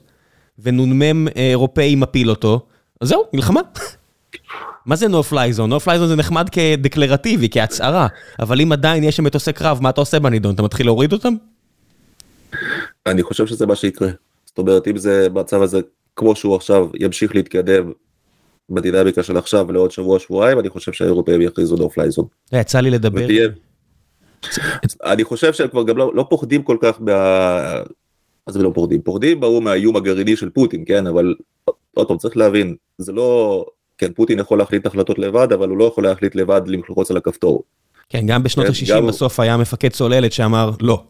ונ"מ 0.58 1.28
אירופאי 1.28 1.94
מפיל 1.94 2.30
אותו, 2.30 2.66
אז 3.00 3.08
זהו, 3.08 3.24
מלחמה. 3.32 3.60
מה 4.86 4.96
זה 4.96 5.06
no 5.06 5.32
fly 5.32 5.58
zone? 5.58 5.70
no 5.70 5.84
fly 5.84 5.96
zone 6.02 6.06
זה 6.06 6.16
נחמד 6.16 6.48
כדקלרטיבי, 6.48 7.48
כהצהרה, 7.50 8.06
אבל 8.38 8.60
אם 8.60 8.72
עדיין 8.72 9.04
יש 9.04 9.16
שם 9.16 9.24
מטוסי 9.24 9.52
קרב, 9.52 9.78
מה 9.82 9.90
אתה 9.90 10.00
עושה 10.00 10.20
בנידון? 10.20 10.54
אתה 10.54 10.62
מתחיל 10.62 10.86
להוריד 10.86 11.12
אותם? 11.12 11.34
אני 13.06 13.22
חושב 13.22 13.46
שזה 13.46 13.66
מה 13.66 13.76
שיקרה. 13.76 14.08
זאת 14.46 14.58
אומרת, 14.58 14.88
אם 14.88 14.96
זה 14.96 15.28
במצב 15.28 15.62
הזה, 15.62 15.80
כמו 16.16 16.36
שהוא 16.36 16.56
עכשיו, 16.56 16.88
ימשיך 17.00 17.34
להתקדם 17.34 17.92
בדינמיקה 18.70 19.22
של 19.22 19.36
עכשיו 19.36 19.72
לעוד 19.72 19.90
שבוע 19.90 20.18
שבועיים 20.18 20.58
אני 20.58 20.68
חושב 20.68 20.92
שהאירופאים 20.92 21.42
יכריזו 21.42 21.76
no 21.76 21.90
fly 21.90 22.18
zone. 22.18 22.26
יצא 22.52 22.80
לי 22.80 22.90
לדבר. 22.90 23.26
אני 25.04 25.24
חושב 25.24 25.52
שהם 25.52 25.68
כבר 25.68 25.82
גם 25.82 25.96
לא, 25.96 26.14
לא 26.14 26.26
פוחדים 26.30 26.62
כל 26.62 26.76
כך 26.80 27.00
מה... 27.00 27.82
אז 28.46 28.56
הם 28.56 28.62
לא 28.62 28.70
פוחדים? 28.74 29.02
פוחדים 29.02 29.40
ברור 29.40 29.62
מהאיום 29.62 29.96
הגרעיני 29.96 30.36
של 30.36 30.50
פוטין 30.50 30.84
כן 30.86 31.06
אבל 31.06 31.34
עוד 31.94 32.08
פעם 32.08 32.18
צריך 32.18 32.36
להבין 32.36 32.74
זה 32.98 33.12
לא 33.12 33.64
כן 33.98 34.12
פוטין 34.12 34.38
יכול 34.38 34.58
להחליט 34.58 34.86
החלטות 34.86 35.18
לבד 35.18 35.52
אבל 35.52 35.68
הוא 35.68 35.78
לא 35.78 35.84
יכול 35.84 36.04
להחליט 36.04 36.34
לבד 36.34 36.60
ללחוץ 36.66 37.10
על 37.10 37.16
הכפתור. 37.16 37.62
כן 38.08 38.26
גם 38.26 38.42
בשנות 38.42 38.66
כן, 38.66 38.72
ה-60 38.72 38.88
גם... 38.88 39.06
בסוף 39.06 39.40
היה 39.40 39.56
מפקד 39.56 39.88
צוללת 39.88 40.32
שאמר 40.32 40.70
לא. 40.80 41.04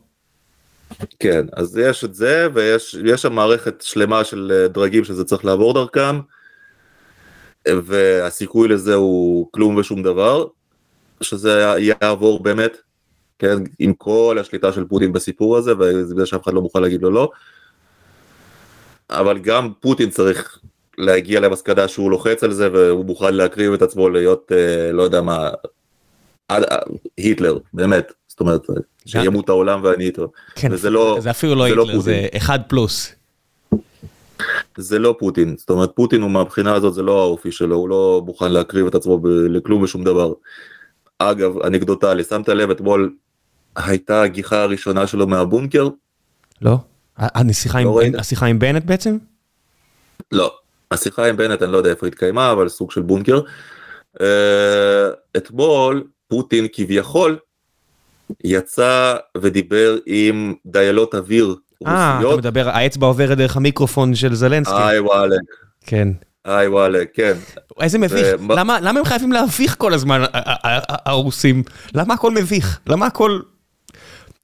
כן 1.20 1.46
אז 1.52 1.76
יש 1.76 2.04
את 2.04 2.14
זה 2.14 2.48
ויש 2.54 2.96
שם 3.16 3.32
מערכת 3.32 3.82
שלמה 3.82 4.24
של 4.24 4.52
אה, 4.54 4.68
דרגים 4.68 5.04
שזה 5.04 5.24
צריך 5.24 5.44
לעבור 5.44 5.74
דרכם. 5.74 6.20
והסיכוי 7.68 8.68
לזה 8.68 8.94
הוא 8.94 9.48
כלום 9.50 9.76
ושום 9.76 10.02
דבר, 10.02 10.46
שזה 11.20 11.74
יעבור 11.78 12.42
באמת, 12.42 12.76
כן, 13.38 13.58
עם 13.78 13.92
כל 13.94 14.36
השליטה 14.40 14.72
של 14.72 14.84
פוטין 14.84 15.12
בסיפור 15.12 15.56
הזה, 15.56 15.72
וזה 15.78 16.26
שאף 16.26 16.44
אחד 16.44 16.54
לא 16.54 16.62
מוכן 16.62 16.82
להגיד 16.82 17.02
לו 17.02 17.10
לא. 17.10 17.30
אבל 19.10 19.38
גם 19.38 19.72
פוטין 19.80 20.10
צריך 20.10 20.58
להגיע 20.98 21.40
למסקנה 21.40 21.88
שהוא 21.88 22.10
לוחץ 22.10 22.44
על 22.44 22.52
זה 22.52 22.72
והוא 22.72 23.04
מוכן 23.04 23.34
להקריב 23.34 23.72
את 23.72 23.82
עצמו 23.82 24.08
להיות, 24.08 24.52
אה, 24.52 24.92
לא 24.92 25.02
יודע 25.02 25.20
מה, 25.20 25.50
אה, 26.50 26.58
היטלר, 27.16 27.58
באמת, 27.72 28.12
זאת 28.28 28.40
אומרת, 28.40 28.62
שימות 29.06 29.48
העולם 29.48 29.80
ואני 29.84 30.04
איתו. 30.04 30.32
כן, 30.54 30.68
וזה 30.72 30.90
לא, 30.90 31.18
זה 31.20 31.30
אפילו 31.30 31.54
לא, 31.54 31.68
לא 31.68 31.82
היטלר, 31.82 32.00
זה 32.00 32.26
אחד 32.36 32.58
פלוס. 32.68 33.15
זה 34.76 34.98
לא 34.98 35.16
פוטין, 35.18 35.56
זאת 35.58 35.70
אומרת 35.70 35.90
פוטין 35.94 36.22
הוא 36.22 36.30
מהבחינה 36.30 36.74
הזאת 36.74 36.94
זה 36.94 37.02
לא 37.02 37.22
האופי 37.22 37.52
שלו, 37.52 37.76
הוא 37.76 37.88
לא 37.88 38.22
מוכן 38.26 38.52
להקריב 38.52 38.86
את 38.86 38.94
עצמו 38.94 39.20
לכלום 39.48 39.82
ושום 39.82 40.04
דבר. 40.04 40.32
אגב, 41.18 41.58
אנקדוטלי, 41.58 42.24
שמת 42.24 42.48
לב 42.48 42.70
אתמול 42.70 43.14
הייתה 43.76 44.22
הגיחה 44.22 44.62
הראשונה 44.62 45.06
שלו 45.06 45.26
מהבונקר? 45.26 45.88
לא. 46.62 46.78
השיחה 47.18 47.82
לא 47.82 48.00
עם, 48.00 48.12
השיחה 48.18 48.46
עם 48.46 48.58
בנט 48.58 48.84
בעצם? 48.84 49.16
לא, 50.32 50.54
השיחה 50.90 51.28
עם 51.28 51.36
בנט 51.36 51.62
אני 51.62 51.72
לא 51.72 51.76
יודע 51.76 51.90
איפה 51.90 52.06
התקיימה, 52.06 52.52
אבל 52.52 52.68
סוג 52.68 52.90
של 52.90 53.02
בונקר. 53.02 53.40
Uh, 54.16 54.20
אתמול 55.36 56.04
פוטין 56.28 56.66
כביכול 56.72 57.38
יצא 58.44 59.16
ודיבר 59.36 59.98
עם 60.06 60.54
דיילות 60.66 61.14
אוויר 61.14 61.56
אה, 61.86 62.20
אתה 62.20 62.36
מדבר, 62.36 62.68
האצבע 62.68 63.06
עוברת 63.06 63.38
דרך 63.38 63.56
המיקרופון 63.56 64.14
של 64.14 64.34
זלנסקי. 64.34 64.74
איי 64.74 65.00
וואלה. 65.00 65.36
כן. 65.86 66.08
איי 66.46 66.68
וואלה, 66.68 66.98
כן. 67.14 67.32
איזה 67.80 67.98
מביך, 67.98 68.26
למה 68.48 68.98
הם 68.98 69.04
חייבים 69.04 69.32
להביך 69.32 69.76
כל 69.78 69.94
הזמן, 69.94 70.22
הרוסים? 71.06 71.62
למה 71.94 72.14
הכל 72.14 72.30
מביך? 72.30 72.80
למה 72.86 73.06
הכל 73.06 73.40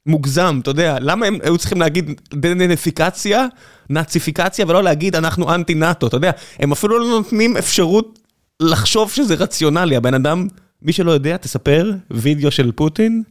מוגזם, 0.07 0.59
אתה 0.62 0.71
יודע? 0.71 0.97
למה 1.01 1.27
הם 1.27 1.38
היו 1.42 1.59
צריכים 1.59 1.81
להגיד 1.81 2.21
דנפיקציה, 2.35 3.47
נאציפיקציה, 3.90 4.64
ולא 4.68 4.83
להגיד 4.83 5.16
אנחנו 5.16 5.55
אנטי 5.55 5.75
נאטו, 5.75 6.07
אתה 6.07 6.16
יודע? 6.16 6.31
הם 6.59 6.73
אפילו 6.73 6.99
לא 6.99 7.07
נותנים 7.07 7.57
אפשרות 7.57 8.18
לחשוב 8.61 9.11
שזה 9.11 9.35
רציונלי, 9.35 9.97
הבן 9.97 10.14
אדם, 10.14 10.49
מי 10.83 10.92
שלא 10.92 11.11
יודע, 11.11 11.37
תספר, 11.37 11.92
וידאו 12.11 12.51
של 12.51 12.73
פוטין. 12.73 13.23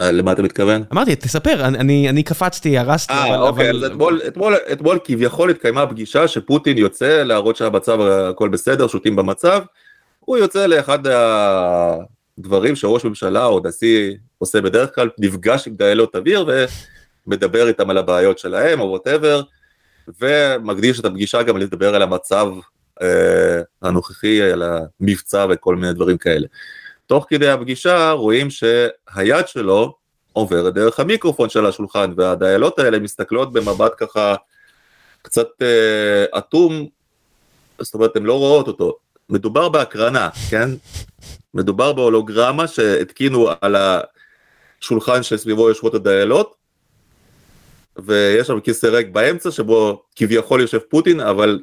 אה, 0.00 0.12
למה 0.12 0.32
אתה 0.32 0.42
מתכוון? 0.42 0.82
אמרתי 0.92 1.16
תספר 1.16 1.64
אני 1.64 2.08
אני 2.08 2.22
קפצתי 2.22 2.78
הרסתי 2.78 3.12
אה 3.12 3.40
אוקיי 3.40 3.70
אז 3.70 3.84
אתמול 3.84 4.20
אתמול 4.28 4.54
אתמול 4.72 4.98
כביכול 5.04 5.50
התקיימה 5.50 5.86
פגישה 5.86 6.28
שפוטין 6.28 6.78
יוצא 6.78 7.22
להראות 7.22 7.56
שהמצב 7.56 8.00
הכל 8.00 8.48
בסדר 8.48 8.86
שותים 8.86 9.16
במצב. 9.16 9.62
הוא 10.20 10.38
יוצא 10.38 10.66
לאחד 10.66 10.98
הדברים 12.38 12.76
שראש 12.76 13.04
ממשלה 13.04 13.44
או 13.44 13.60
נשיא 13.64 14.14
עושה 14.38 14.60
בדרך 14.60 14.94
כלל 14.94 15.08
נפגש 15.18 15.68
עם 15.68 15.74
דיילות 15.74 16.16
אוויר 16.16 16.46
ומדבר 17.26 17.68
איתם 17.68 17.90
על 17.90 17.98
הבעיות 17.98 18.38
שלהם 18.38 18.80
או 18.80 18.84
ווטאבר 18.90 19.42
ומקדיש 20.20 21.00
את 21.00 21.04
הפגישה 21.04 21.42
גם 21.42 21.56
לדבר 21.56 21.94
על 21.94 22.02
המצב 22.02 22.48
אה, 23.02 23.60
הנוכחי 23.82 24.42
על 24.42 24.62
המבצע 24.62 25.46
וכל 25.50 25.76
מיני 25.76 25.92
דברים 25.92 26.18
כאלה. 26.18 26.46
תוך 27.08 27.26
כדי 27.28 27.48
הפגישה 27.48 28.10
רואים 28.10 28.48
שהיד 28.50 29.48
שלו 29.48 29.94
עוברת 30.32 30.74
דרך 30.74 31.00
המיקרופון 31.00 31.48
של 31.48 31.66
השולחן 31.66 32.12
והדיילות 32.16 32.78
האלה 32.78 32.98
מסתכלות 32.98 33.52
במבט 33.52 33.92
ככה 33.96 34.34
קצת 35.22 35.48
אה, 35.62 36.38
אטום, 36.38 36.86
זאת 37.78 37.94
אומרת 37.94 38.16
הן 38.16 38.22
לא 38.22 38.38
רואות 38.38 38.68
אותו. 38.68 38.96
מדובר 39.28 39.68
בהקרנה, 39.68 40.28
כן? 40.50 40.70
מדובר 41.54 41.92
בהולוגרמה 41.92 42.66
שהתקינו 42.66 43.48
על 43.60 43.76
השולחן 44.80 45.22
שסביבו 45.22 45.68
יושבות 45.68 45.94
הדיילות 45.94 46.54
ויש 47.96 48.46
שם 48.46 48.60
כיסא 48.60 48.86
ריק 48.86 49.08
באמצע 49.08 49.50
שבו 49.50 50.02
כביכול 50.16 50.60
יושב 50.60 50.78
פוטין 50.78 51.20
אבל 51.20 51.60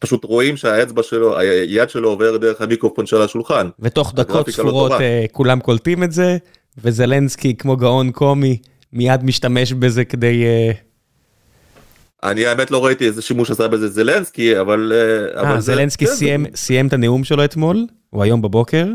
פשוט 0.00 0.24
רואים 0.24 0.56
שהאצבע 0.56 1.02
שלו, 1.02 1.38
היד 1.38 1.90
שלו 1.90 2.08
עובר 2.08 2.36
דרך 2.36 2.60
המיקרופון 2.60 3.06
של 3.06 3.22
השולחן. 3.22 3.68
ותוך 3.80 4.14
דקות 4.14 4.48
לא 4.48 4.52
ספורות 4.52 4.90
לא 4.90 4.98
כולם 5.32 5.60
קולטים 5.60 6.02
את 6.02 6.12
זה, 6.12 6.36
וזלנסקי 6.78 7.56
כמו 7.56 7.76
גאון 7.76 8.10
קומי 8.10 8.58
מיד 8.92 9.24
משתמש 9.24 9.72
בזה 9.72 10.04
כדי... 10.04 10.44
אה, 10.44 10.70
אני 12.22 12.46
האמת 12.46 12.70
לא 12.70 12.84
ראיתי 12.84 13.06
איזה 13.06 13.22
שימוש 13.22 13.50
עשה 13.50 13.68
בזה 13.68 13.88
זלנסקי, 13.88 14.60
אבל... 14.60 14.92
אה, 15.36 15.44
אה 15.44 15.60
זלנסקי 15.60 16.06
זה... 16.06 16.14
סיים, 16.14 16.46
זה... 16.50 16.56
סיים 16.56 16.86
את 16.86 16.92
הנאום 16.92 17.24
שלו 17.24 17.44
אתמול, 17.44 17.86
הוא 18.10 18.22
היום 18.22 18.42
בבוקר, 18.42 18.86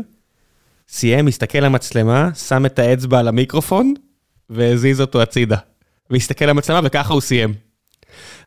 סיים, 0.88 1.26
הסתכל 1.26 1.58
למצלמה, 1.58 2.30
שם 2.34 2.66
את 2.66 2.78
האצבע 2.78 3.18
על 3.18 3.28
המיקרופון, 3.28 3.94
והזיז 4.50 5.00
אותו 5.00 5.22
הצידה. 5.22 5.56
והסתכל 6.10 6.44
למצלמה 6.44 6.80
וככה 6.84 7.14
הוא 7.14 7.20
סיים. 7.20 7.65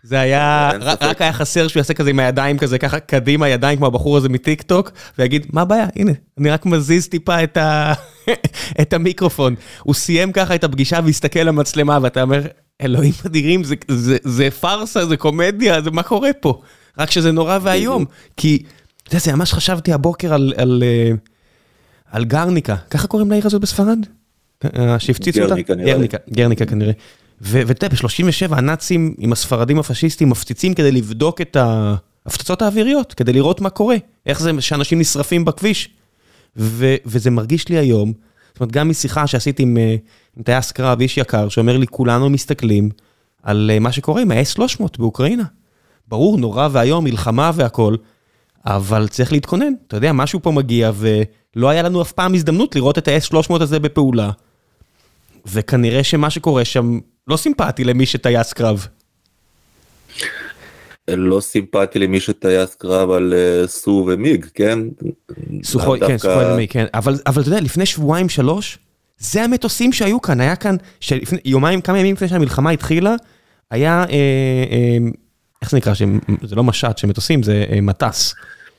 זה 0.03 0.19
היה, 0.19 0.71
רק 1.01 1.21
היה 1.21 1.33
חסר 1.33 1.67
שהוא 1.67 1.79
יעשה 1.79 1.93
כזה 1.93 2.09
עם 2.09 2.19
הידיים 2.19 2.57
כזה, 2.57 2.77
ככה 2.77 2.99
קדימה 2.99 3.49
ידיים 3.49 3.77
כמו 3.77 3.87
הבחור 3.87 4.17
הזה 4.17 4.29
מטיק 4.29 4.61
טוק, 4.61 4.91
ויגיד, 5.17 5.45
מה 5.53 5.61
הבעיה? 5.61 5.87
הנה, 5.95 6.11
אני 6.37 6.49
רק 6.49 6.65
מזיז 6.65 7.07
טיפה 7.07 7.43
את, 7.43 7.57
ה... 7.57 7.93
את 8.81 8.93
המיקרופון. 8.93 9.55
הוא 9.83 9.93
סיים 9.93 10.31
ככה 10.31 10.55
את 10.55 10.63
הפגישה 10.63 10.99
והסתכל 11.05 11.39
למצלמה, 11.39 11.97
ואתה 12.01 12.21
אומר, 12.21 12.41
אלוהים 12.81 13.13
אדירים, 13.25 13.63
זה, 13.63 13.75
זה, 13.87 14.17
זה 14.23 14.51
פארסה, 14.51 15.05
זה 15.05 15.17
קומדיה, 15.17 15.81
זה 15.81 15.91
מה 15.91 16.03
קורה 16.03 16.33
פה? 16.33 16.61
רק 16.97 17.11
שזה 17.11 17.31
נורא 17.31 17.59
ואיום, 17.61 18.05
כי, 18.37 18.63
אתה 19.03 19.09
יודע, 19.09 19.19
זה 19.19 19.35
ממש 19.35 19.53
חשבתי 19.53 19.93
הבוקר 19.93 20.33
על, 20.33 20.53
על, 20.57 20.83
על, 20.83 20.83
על 22.11 22.25
גרניקה, 22.25 22.75
ככה 22.89 23.07
קוראים 23.07 23.31
לעיר 23.31 23.45
הזאת 23.45 23.61
בספרד? 23.61 23.99
אה, 24.65 24.99
שהפציצו 24.99 25.43
אותה? 25.43 25.55
גרניקה, 25.61 26.17
גרניקה 26.31 26.65
כנראה. 26.65 26.93
ואתה 27.41 27.85
יודע, 27.85 27.95
ב-37 27.95 28.55
הנאצים 28.55 29.15
עם 29.17 29.31
הספרדים 29.31 29.79
הפשיסטים 29.79 30.29
מפציצים 30.29 30.73
כדי 30.73 30.91
לבדוק 30.91 31.41
את 31.41 31.57
ההפצצות 32.25 32.61
האוויריות, 32.61 33.13
כדי 33.13 33.33
לראות 33.33 33.61
מה 33.61 33.69
קורה, 33.69 33.95
איך 34.25 34.39
זה 34.39 34.51
שאנשים 34.59 34.99
נשרפים 34.99 35.45
בכביש. 35.45 35.89
ו- 36.57 36.95
וזה 37.05 37.31
מרגיש 37.31 37.69
לי 37.69 37.77
היום, 37.77 38.13
זאת 38.49 38.59
אומרת, 38.59 38.71
גם 38.71 38.89
משיחה 38.89 39.27
שעשיתי 39.27 39.63
עם, 39.63 39.77
אה, 39.77 39.95
עם 40.37 40.43
טייס 40.43 40.71
קרב, 40.71 41.01
איש 41.01 41.17
יקר, 41.17 41.49
שאומר 41.49 41.77
לי, 41.77 41.87
כולנו 41.87 42.29
מסתכלים 42.29 42.89
על 43.43 43.71
אה, 43.73 43.79
מה 43.79 43.91
שקורה 43.91 44.21
עם 44.21 44.31
ה-S300 44.31 44.83
באוקראינה. 44.97 45.43
ברור, 46.07 46.37
נורא 46.37 46.67
ואיום, 46.71 47.03
מלחמה 47.03 47.51
והכול, 47.55 47.97
אבל 48.65 49.07
צריך 49.07 49.31
להתכונן. 49.31 49.73
אתה 49.87 49.97
יודע, 49.97 50.13
משהו 50.13 50.39
פה 50.41 50.51
מגיע, 50.51 50.91
ולא 50.95 51.69
היה 51.69 51.81
לנו 51.81 52.01
אף 52.01 52.11
פעם 52.11 52.33
הזדמנות 52.33 52.75
לראות 52.75 52.97
את 52.97 53.07
ה-S300 53.07 53.63
הזה 53.63 53.79
בפעולה. 53.79 54.31
וכנראה 55.45 56.03
שמה 56.03 56.29
שקורה 56.29 56.65
שם 56.65 56.99
לא 57.27 57.37
סימפטי 57.37 57.83
למי 57.83 58.05
שטייס 58.05 58.53
קרב. 58.53 58.87
לא 61.07 61.41
סימפטי 61.41 61.99
למי 61.99 62.19
שטייס 62.19 62.75
קרב 62.75 63.11
על 63.11 63.33
uh, 63.33 63.67
סו 63.67 64.05
ומיג, 64.07 64.45
כן? 64.53 64.79
סוחוי, 65.63 65.99
כן, 65.99 66.17
סוחוי 66.17 66.53
ומיג, 66.53 66.71
כן. 66.71 66.85
אבל, 66.93 67.15
אבל 67.27 67.41
אתה 67.41 67.49
יודע, 67.49 67.61
לפני 67.61 67.85
שבועיים 67.85 68.29
שלוש, 68.29 68.77
זה 69.17 69.43
המטוסים 69.43 69.93
שהיו 69.93 70.21
כאן, 70.21 70.41
היה 70.41 70.55
כאן, 70.55 70.75
שלפני, 70.99 71.39
יומיים, 71.45 71.81
כמה 71.81 71.99
ימים 71.99 72.15
לפני 72.15 72.27
שהמלחמה 72.27 72.69
התחילה, 72.69 73.15
היה, 73.71 74.03
אה, 74.09 74.15
אה, 74.71 74.97
איך 75.61 75.71
זה 75.71 75.77
נקרא, 75.77 75.93
זה 76.43 76.55
לא 76.55 76.63
משט 76.63 76.97
של 76.97 77.07
מטוסים, 77.07 77.43
זה 77.43 77.65
אה, 77.71 77.81
מטס. 77.81 78.35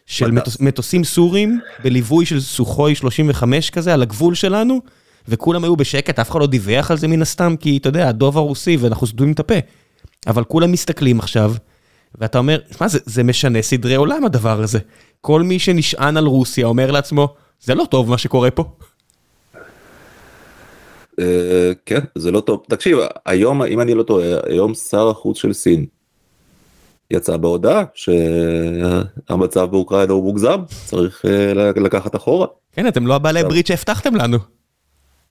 של 0.06 0.30
מטוס, 0.30 0.60
מטוסים 0.60 1.04
סורים 1.04 1.60
בליווי 1.84 2.26
של 2.26 2.40
סוחוי 2.40 2.94
35 2.94 3.70
כזה 3.70 3.94
על 3.94 4.02
הגבול 4.02 4.34
שלנו, 4.34 4.80
וכולם 5.28 5.64
היו 5.64 5.76
בשקט, 5.76 6.18
אף 6.18 6.30
אחד 6.30 6.40
לא 6.40 6.46
דיווח 6.46 6.90
על 6.90 6.96
זה 6.96 7.08
מן 7.08 7.22
הסתם, 7.22 7.54
כי 7.60 7.76
אתה 7.76 7.88
יודע, 7.88 8.08
הדוב 8.08 8.36
הרוסי 8.36 8.76
ואנחנו 8.76 9.06
סדומים 9.06 9.34
את 9.34 9.40
הפה. 9.40 9.54
אבל 10.26 10.44
כולם 10.44 10.72
מסתכלים 10.72 11.18
עכשיו, 11.18 11.52
ואתה 12.18 12.38
אומר, 12.38 12.60
שמע, 12.78 12.88
זה, 12.88 12.98
זה 13.04 13.22
משנה 13.22 13.62
סדרי 13.62 13.94
עולם 13.94 14.24
הדבר 14.24 14.62
הזה. 14.62 14.78
כל 15.20 15.42
מי 15.42 15.58
שנשען 15.58 16.16
על 16.16 16.26
רוסיה 16.26 16.66
אומר 16.66 16.90
לעצמו, 16.90 17.34
זה 17.60 17.74
לא 17.74 17.84
טוב 17.90 18.10
מה 18.10 18.18
שקורה 18.18 18.50
פה. 18.50 18.64
אה, 21.20 21.72
כן, 21.86 22.00
זה 22.14 22.30
לא 22.30 22.40
טוב. 22.40 22.62
תקשיב, 22.68 22.98
היום, 23.26 23.62
אם 23.62 23.80
אני 23.80 23.94
לא 23.94 24.02
טועה, 24.02 24.26
היום 24.46 24.74
שר 24.74 25.08
החוץ 25.08 25.38
של 25.38 25.52
סין 25.52 25.86
יצא 27.10 27.36
בהודעה 27.36 27.84
שהמצב 27.94 29.68
באוקראינה 29.70 30.12
הוא 30.12 30.24
מוגזם, 30.24 30.60
צריך 30.86 31.24
אה, 31.26 31.72
לקחת 31.76 32.16
אחורה. 32.16 32.46
כן, 32.72 32.86
אתם 32.86 33.06
לא 33.06 33.14
ה 33.14 33.20
בעלי 33.20 33.42
ברית 33.42 33.66
שהבטחתם 33.66 34.16
לנו. 34.16 34.38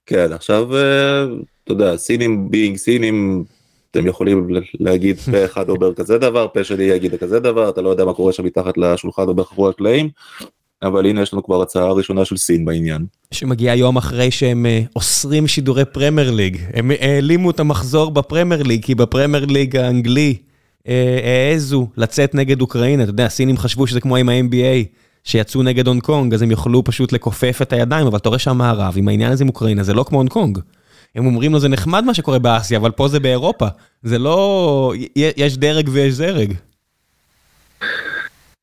כן, 0.06 0.34
עכשיו, 0.34 0.76
אה, 0.76 1.24
אתה 1.64 1.74
יודע, 1.74 1.98
סינים 1.98 2.52
being 2.52 2.78
סינים, 2.78 3.44
אתם 3.92 4.08
יכולים 4.08 4.48
להגיד 4.80 5.20
פה 5.20 5.46
אחד 5.46 5.70
אומר 5.70 5.94
כזה 5.94 6.18
דבר, 6.18 6.48
פה 6.54 6.64
שני 6.64 6.84
יגיד 6.84 7.16
כזה 7.16 7.40
דבר, 7.40 7.70
אתה 7.70 7.82
לא 7.82 7.90
יודע 7.90 8.06
מה 8.06 8.14
קורה 8.14 8.34
שם 8.34 8.46
מתחת 8.46 8.78
לשולחן 8.78 9.28
או 9.28 9.34
מאחורי 9.34 9.70
הקלעים, 9.70 10.10
אבל 10.84 11.06
הנה 11.06 11.22
יש 11.22 11.34
לנו 11.34 11.44
כבר 11.44 11.62
הצעה 11.62 11.92
ראשונה 11.92 12.26
של 12.26 12.38
סין 12.38 12.66
בעניין. 12.66 13.06
שמגיעה 13.32 13.76
יום 13.76 13.98
אחרי 13.98 14.32
שהם 14.32 14.66
אה, 14.66 14.82
אוסרים 14.96 15.48
שידורי 15.48 15.86
פרמייר 15.86 16.32
ליג, 16.32 16.58
הם 16.74 16.92
העלימו 17.00 17.52
את 17.52 17.60
המחזור 17.60 18.12
בפרמייר 18.12 18.64
ליג, 18.64 18.86
כי 18.86 18.96
בפרמייר 18.96 19.46
ליג 19.46 19.78
האנגלי 19.78 20.36
אה, 20.88 21.20
העזו 21.24 21.88
לצאת 21.98 22.36
נגד 22.36 22.62
אוקראינה, 22.62 23.04
אתה 23.04 23.10
יודע, 23.10 23.26
הסינים 23.26 23.58
חשבו 23.58 23.88
שזה 23.88 24.02
כמו 24.02 24.16
עם 24.16 24.30
ה-NBA. 24.30 24.86
שיצאו 25.24 25.64
נגד 25.64 25.88
הונג 25.88 26.02
קונג, 26.02 26.34
אז 26.34 26.42
הם 26.42 26.52
יוכלו 26.52 26.84
פשוט 26.84 27.12
לכופף 27.12 27.60
את 27.62 27.74
הידיים, 27.74 28.08
אבל 28.08 28.18
אתה 28.18 28.30
רואה 28.30 28.40
שהמערב 28.40 28.94
עם 28.98 29.08
העניין 29.08 29.32
הזה 29.32 29.44
עם 29.44 29.48
אוקראינה, 29.48 29.84
זה 29.84 29.94
לא 29.94 30.04
כמו 30.04 30.18
הונג 30.18 30.30
קונג. 30.30 30.60
הם 31.16 31.26
אומרים 31.26 31.54
לו 31.54 31.60
זה 31.60 31.68
נחמד 31.68 32.04
מה 32.04 32.14
שקורה 32.14 32.40
באסיה, 32.40 32.78
אבל 32.78 32.92
פה 32.92 33.08
זה 33.08 33.20
באירופה. 33.20 33.68
זה 34.04 34.18
לא... 34.20 34.94
יש 35.16 35.58
דרג 35.58 35.90
ויש 35.92 36.14
זרג. 36.14 36.54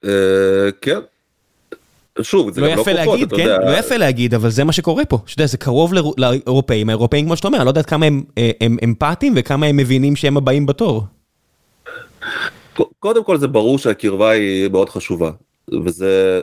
אה, 0.04 0.70
כן. 0.80 0.98
שוב, 2.22 2.50
זה 2.50 2.60
לא 2.60 2.68
לא 2.68 2.84
כוחות, 3.04 3.22
אתה 3.22 3.36
כן? 3.36 3.46
לא 3.46 3.78
יפה 3.78 3.96
להגיד, 3.96 4.34
אבל 4.34 4.50
זה 4.50 4.64
מה 4.64 4.72
שקורה 4.72 5.04
פה. 5.04 5.18
שאתה 5.26 5.40
יודע, 5.40 5.46
זה 5.46 5.56
קרוב 5.56 5.92
לאירופאים, 6.16 6.88
האירופאים, 6.88 7.24
כמו 7.24 7.36
שאתה 7.36 7.48
אומר, 7.48 7.58
אני 7.58 7.64
לא 7.64 7.70
יודעת 7.70 7.86
כמה 7.86 8.06
הם 8.06 8.22
אה, 8.38 8.50
אמפתיים 8.84 9.32
וכמה 9.36 9.66
הם 9.66 9.76
מבינים 9.76 10.16
שהם 10.16 10.36
הבאים 10.36 10.66
בתור. 10.66 11.04
קודם 12.98 13.24
כל 13.24 13.38
זה 13.38 13.48
ברור 13.48 13.78
שהקרבה 13.78 14.30
היא 14.30 14.68
מאוד 14.68 14.88
חשובה, 14.88 15.30
וזה 15.84 16.40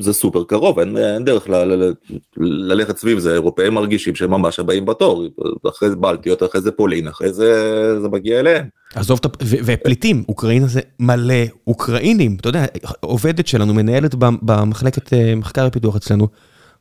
זה 0.00 0.12
סופר 0.12 0.44
קרוב, 0.44 0.78
אין, 0.78 0.96
אין 0.96 1.24
דרך 1.24 1.48
ל, 1.48 1.54
ל, 1.54 1.84
ל, 1.84 1.92
ללכת 2.36 2.96
סביב 2.96 3.18
זה, 3.18 3.32
אירופאים 3.32 3.74
מרגישים 3.74 4.14
שהם 4.14 4.30
ממש 4.30 4.58
הבאים 4.58 4.84
בתור, 4.84 5.24
אחרי 5.68 5.90
זה 5.90 5.96
בלטיות, 5.96 6.42
אחרי 6.42 6.60
זה 6.60 6.70
פולין, 6.70 7.08
אחרי 7.08 7.32
זה 7.32 8.00
זה 8.00 8.08
מגיע 8.08 8.40
אליהם. 8.40 8.66
עזוב 8.94 9.18
את 9.18 9.24
ה... 9.24 9.28
ופליטים, 9.42 10.24
אוקראינה 10.28 10.66
זה 10.66 10.80
מלא 11.00 11.34
אוקראינים, 11.66 12.36
אתה 12.40 12.48
יודע, 12.48 12.64
עובדת 13.00 13.46
שלנו, 13.46 13.74
מנהלת 13.74 14.14
במחלקת 14.14 15.12
אה, 15.12 15.34
מחקר 15.36 15.64
ופיתוח 15.68 15.96
אצלנו, 15.96 16.28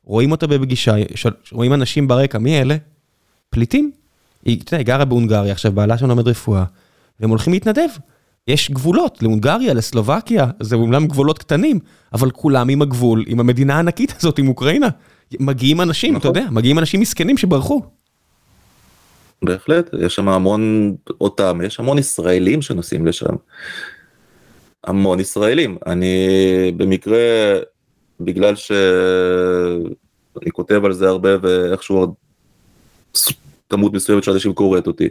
רואים 0.04 0.32
אותה 0.32 0.48
בפגישה, 0.48 0.96
רואים 1.52 1.74
אנשים 1.74 2.08
ברקע, 2.08 2.38
מי 2.38 2.62
אלה? 2.62 2.76
פליטים. 3.50 3.92
היא, 4.46 4.62
אתה 4.62 4.70
יודע, 4.74 4.78
היא 4.78 4.86
גרה 4.86 5.06
בהונגריה, 5.06 5.52
עכשיו 5.52 5.72
בעלה 5.72 5.98
שם 5.98 6.08
לומד 6.08 6.28
רפואה, 6.28 6.64
והם 7.20 7.30
הולכים 7.30 7.54
להתנדב. 7.54 7.90
יש 8.47 8.71
גבולות 8.71 9.21
להונגריה, 9.21 9.73
לסלובקיה, 9.73 10.45
זה 10.60 10.75
אומנם 10.75 11.08
גבולות 11.08 11.38
קטנים, 11.39 11.80
אבל 12.13 12.32
כולם 12.32 12.69
עם 12.69 12.82
הגבול, 12.82 13.23
עם 13.27 13.39
המדינה 13.39 13.75
הענקית 13.75 14.13
הזאת, 14.19 14.39
עם 14.39 14.47
אוקראינה. 14.47 14.88
מגיעים 15.39 15.82
אנשים, 15.82 16.17
אתה 16.17 16.27
יודע, 16.27 16.45
מגיעים 16.51 16.80
אנשים 16.80 16.99
מסכנים 16.99 17.38
שברחו. 17.38 17.82
בהחלט, 19.43 19.89
יש 19.99 20.15
שם 20.15 20.30
המון 20.30 20.95
אותם, 21.21 21.60
יש 21.65 21.80
המון 21.80 21.97
ישראלים 21.97 22.62
שנוסעים 22.62 23.08
לשם. 23.08 23.36
המון 24.84 25.19
ישראלים. 25.19 25.77
אני 25.88 26.27
במקרה, 26.77 27.19
בגלל 28.19 28.56
שאני 28.56 29.91
כותב 30.51 30.86
על 30.86 30.93
זה 30.93 31.08
הרבה 31.08 31.30
ואיכשהו 31.41 32.15
כמות 33.69 33.93
מסוימת 33.93 34.23
של 34.23 34.32
אנשים 34.32 34.54
קוראת 34.54 34.88
אותי. 34.88 35.08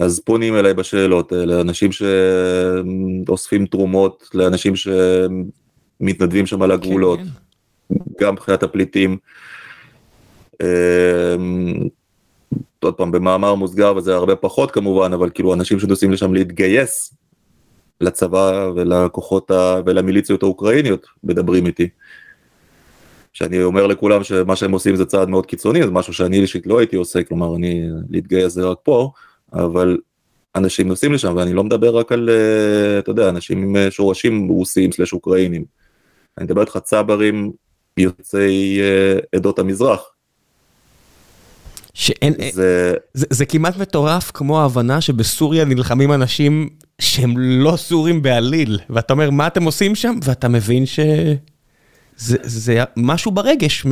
אז 0.00 0.20
פונים 0.20 0.56
אליי 0.56 0.74
בשאלות 0.74 1.32
האלה, 1.32 1.60
אנשים 1.60 1.90
שאוספים 1.92 3.66
תרומות 3.66 4.30
לאנשים 4.34 4.72
שמתנדבים 4.76 6.46
שם 6.46 6.62
על 6.62 6.70
הגבולות, 6.70 7.18
כן, 7.18 7.24
כן. 7.24 8.24
גם 8.24 8.32
מבחינת 8.32 8.62
הפליטים. 8.62 9.16
אמ, 10.62 11.88
עוד 12.80 12.94
פעם 12.94 13.10
במאמר 13.10 13.54
מוסגר 13.54 13.96
וזה 13.96 14.14
הרבה 14.14 14.36
פחות 14.36 14.70
כמובן 14.70 15.12
אבל 15.12 15.30
כאילו 15.30 15.54
אנשים 15.54 15.80
שנוסעים 15.80 16.12
לשם 16.12 16.34
להתגייס 16.34 17.14
לצבא 18.00 18.70
ולכוחות 18.76 19.50
ה... 19.50 19.80
ולמיליציות 19.86 20.42
האוקראיניות 20.42 21.06
מדברים 21.24 21.66
איתי. 21.66 21.88
שאני 23.32 23.62
אומר 23.62 23.86
לכולם 23.86 24.24
שמה 24.24 24.56
שהם 24.56 24.72
עושים 24.72 24.96
זה 24.96 25.04
צעד 25.04 25.28
מאוד 25.28 25.46
קיצוני 25.46 25.82
זה 25.82 25.90
משהו 25.90 26.12
שאני 26.12 26.40
אישית 26.40 26.66
לא 26.66 26.78
הייתי 26.78 26.96
עושה 26.96 27.22
כלומר 27.22 27.56
אני 27.56 27.88
להתגייס 28.10 28.52
זה 28.52 28.64
רק 28.64 28.78
פה 28.82 29.10
אבל 29.52 29.98
אנשים 30.56 30.88
נוסעים 30.88 31.12
לשם 31.12 31.36
ואני 31.36 31.52
לא 31.52 31.64
מדבר 31.64 31.96
רק 31.96 32.12
על 32.12 32.30
אה, 32.30 32.98
אתה 32.98 33.10
יודע 33.10 33.28
אנשים 33.28 33.62
עם 33.62 33.76
אה, 33.76 33.90
שורשים 33.90 34.48
רוסים 34.48 34.92
סלש 34.92 35.12
אוקראינים. 35.12 35.64
אני 36.38 36.44
מדבר 36.44 36.60
איתך 36.60 36.78
צברים 36.84 37.52
יוצאי 37.96 38.80
אה, 38.80 39.18
עדות 39.34 39.58
המזרח. 39.58 40.00
שאין, 41.94 42.34
זה... 42.52 42.94
זה, 43.14 43.26
זה 43.30 43.46
כמעט 43.46 43.76
מטורף 43.76 44.30
כמו 44.34 44.60
ההבנה 44.60 45.00
שבסוריה 45.00 45.64
נלחמים 45.64 46.12
אנשים 46.12 46.68
שהם 47.00 47.38
לא 47.38 47.76
סורים 47.76 48.22
בעליל, 48.22 48.78
ואתה 48.90 49.12
אומר 49.12 49.30
מה 49.30 49.46
אתם 49.46 49.62
עושים 49.62 49.94
שם, 49.94 50.18
ואתה 50.22 50.48
מבין 50.48 50.86
שזה 50.86 52.36
זה 52.42 52.84
משהו 52.96 53.30
ברגש, 53.32 53.86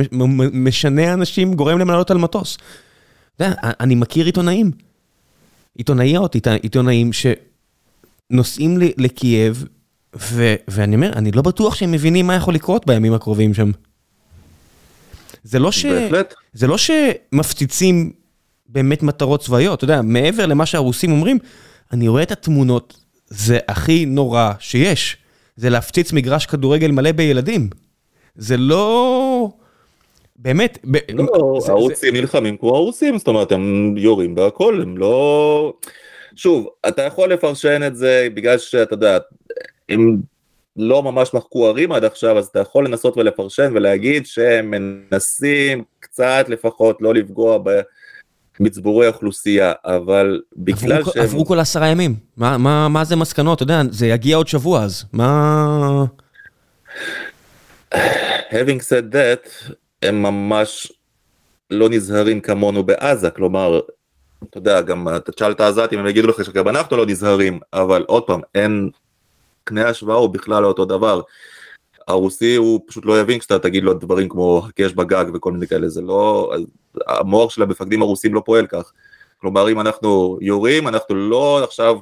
משנה 0.53 1.13
אנשים, 1.13 1.53
גורם 1.53 1.77
להם 1.77 1.89
לעלות 1.89 2.11
על 2.11 2.17
מטוס. 2.17 2.57
אתה 3.35 3.45
יודע, 3.45 3.55
אני 3.63 3.95
מכיר 3.95 4.25
עיתונאים 4.25 4.71
עיתונאיות, 5.77 6.35
עיתונאים 6.63 7.11
שנוסעים 7.13 8.77
לקייב, 8.97 9.65
ו, 10.19 10.55
ואני 10.67 10.95
אומר, 10.95 11.13
אני 11.13 11.31
לא 11.31 11.41
בטוח 11.41 11.75
שהם 11.75 11.91
מבינים 11.91 12.27
מה 12.27 12.35
יכול 12.35 12.53
לקרות 12.53 12.85
בימים 12.85 13.13
הקרובים 13.13 13.53
שם. 13.53 13.71
זה 15.43 15.59
לא, 15.59 15.71
ש... 15.71 15.85
זה 16.53 16.67
לא 16.67 16.77
שמפציצים 16.77 18.11
באמת 18.69 19.03
מטרות 19.03 19.43
צבאיות, 19.43 19.77
אתה 19.77 19.83
יודע, 19.83 20.01
מעבר 20.01 20.45
למה 20.45 20.65
שהרוסים 20.65 21.11
אומרים, 21.11 21.39
אני 21.91 22.07
רואה 22.07 22.23
את 22.23 22.31
התמונות, 22.31 22.97
זה 23.27 23.59
הכי 23.67 24.05
נורא 24.05 24.51
שיש. 24.59 25.17
זה 25.55 25.69
להפציץ 25.69 26.13
מגרש 26.13 26.45
כדורגל 26.45 26.91
מלא 26.91 27.11
בילדים. 27.11 27.69
זה 28.35 28.57
לא... 28.57 29.51
באמת, 30.37 30.77
לא, 31.13 31.59
הרוסים 31.67 32.15
נלחמים 32.15 32.57
כמו 32.57 32.75
הרוסים, 32.75 33.17
זאת 33.17 33.27
אומרת 33.27 33.51
הם 33.51 33.95
יורים 33.97 34.35
בהכל, 34.35 34.81
הם 34.81 34.97
לא... 34.97 35.73
שוב, 36.35 36.67
אתה 36.87 37.01
יכול 37.01 37.33
לפרשן 37.33 37.87
את 37.87 37.95
זה 37.95 38.27
בגלל 38.33 38.57
שאתה 38.57 38.93
יודע, 38.93 39.17
הם 39.89 40.17
לא 40.77 41.03
ממש 41.03 41.33
מחקו 41.33 41.67
ערים 41.67 41.91
עד 41.91 42.03
עכשיו, 42.03 42.37
אז 42.37 42.45
אתה 42.45 42.59
יכול 42.59 42.85
לנסות 42.85 43.17
ולפרשן 43.17 43.71
ולהגיד 43.73 44.25
שהם 44.25 44.71
מנסים 44.71 45.83
קצת 45.99 46.45
לפחות 46.49 46.97
לא 47.01 47.13
לפגוע 47.13 47.59
מצבורי 48.59 49.07
אוכלוסייה, 49.07 49.73
אבל 49.85 50.41
בגלל 50.57 50.97
עברו, 50.97 51.11
שהם... 51.13 51.23
עברו 51.23 51.45
כל 51.45 51.59
עשרה 51.59 51.87
ימים, 51.87 52.15
מה, 52.37 52.57
מה, 52.57 52.87
מה 52.87 53.03
זה 53.03 53.15
מסקנות? 53.15 53.55
אתה 53.55 53.63
יודע, 53.63 53.81
זה 53.91 54.07
יגיע 54.07 54.37
עוד 54.37 54.47
שבוע 54.47 54.83
אז, 54.83 55.03
מה... 55.13 56.05
having 58.49 58.81
said 58.81 59.11
that, 59.11 59.73
הם 60.01 60.23
ממש 60.23 60.91
לא 61.71 61.89
נזהרים 61.89 62.41
כמונו 62.41 62.83
בעזה, 62.83 63.29
כלומר, 63.29 63.79
אתה 64.49 64.57
יודע, 64.57 64.81
גם 64.81 65.07
אתה 65.15 65.31
תשאל 65.31 65.51
את 65.51 65.59
העזתים, 65.59 65.99
הם 65.99 66.07
יגידו 66.07 66.27
לך 66.27 66.45
שגם 66.45 66.67
אנחנו 66.67 66.97
לא 66.97 67.05
נזהרים, 67.05 67.59
אבל 67.73 68.05
עוד 68.07 68.23
פעם, 68.23 68.41
אין, 68.55 68.89
קנה 69.63 69.89
השוואה 69.89 70.15
הוא 70.17 70.29
בכלל 70.29 70.63
לא 70.63 70.67
אותו 70.67 70.85
דבר. 70.85 71.21
הרוסי 72.07 72.55
הוא 72.55 72.79
פשוט 72.87 73.05
לא 73.05 73.21
יבין 73.21 73.39
כשאתה 73.39 73.59
תגיד 73.59 73.83
לו 73.83 73.93
דברים 73.93 74.29
כמו 74.29 74.63
הקש 74.69 74.93
בגג 74.93 75.25
וכל 75.33 75.51
מיני 75.51 75.67
כאלה, 75.67 75.89
זה 75.89 76.01
לא, 76.01 76.53
המוח 77.07 77.51
של 77.51 77.61
המפקדים 77.61 78.01
הרוסים 78.01 78.33
לא 78.33 78.41
פועל 78.45 78.67
כך. 78.67 78.91
כלומר, 79.41 79.69
אם 79.69 79.79
אנחנו 79.79 80.37
יורים, 80.41 80.87
אנחנו 80.87 81.15
לא 81.15 81.63
עכשיו 81.63 81.99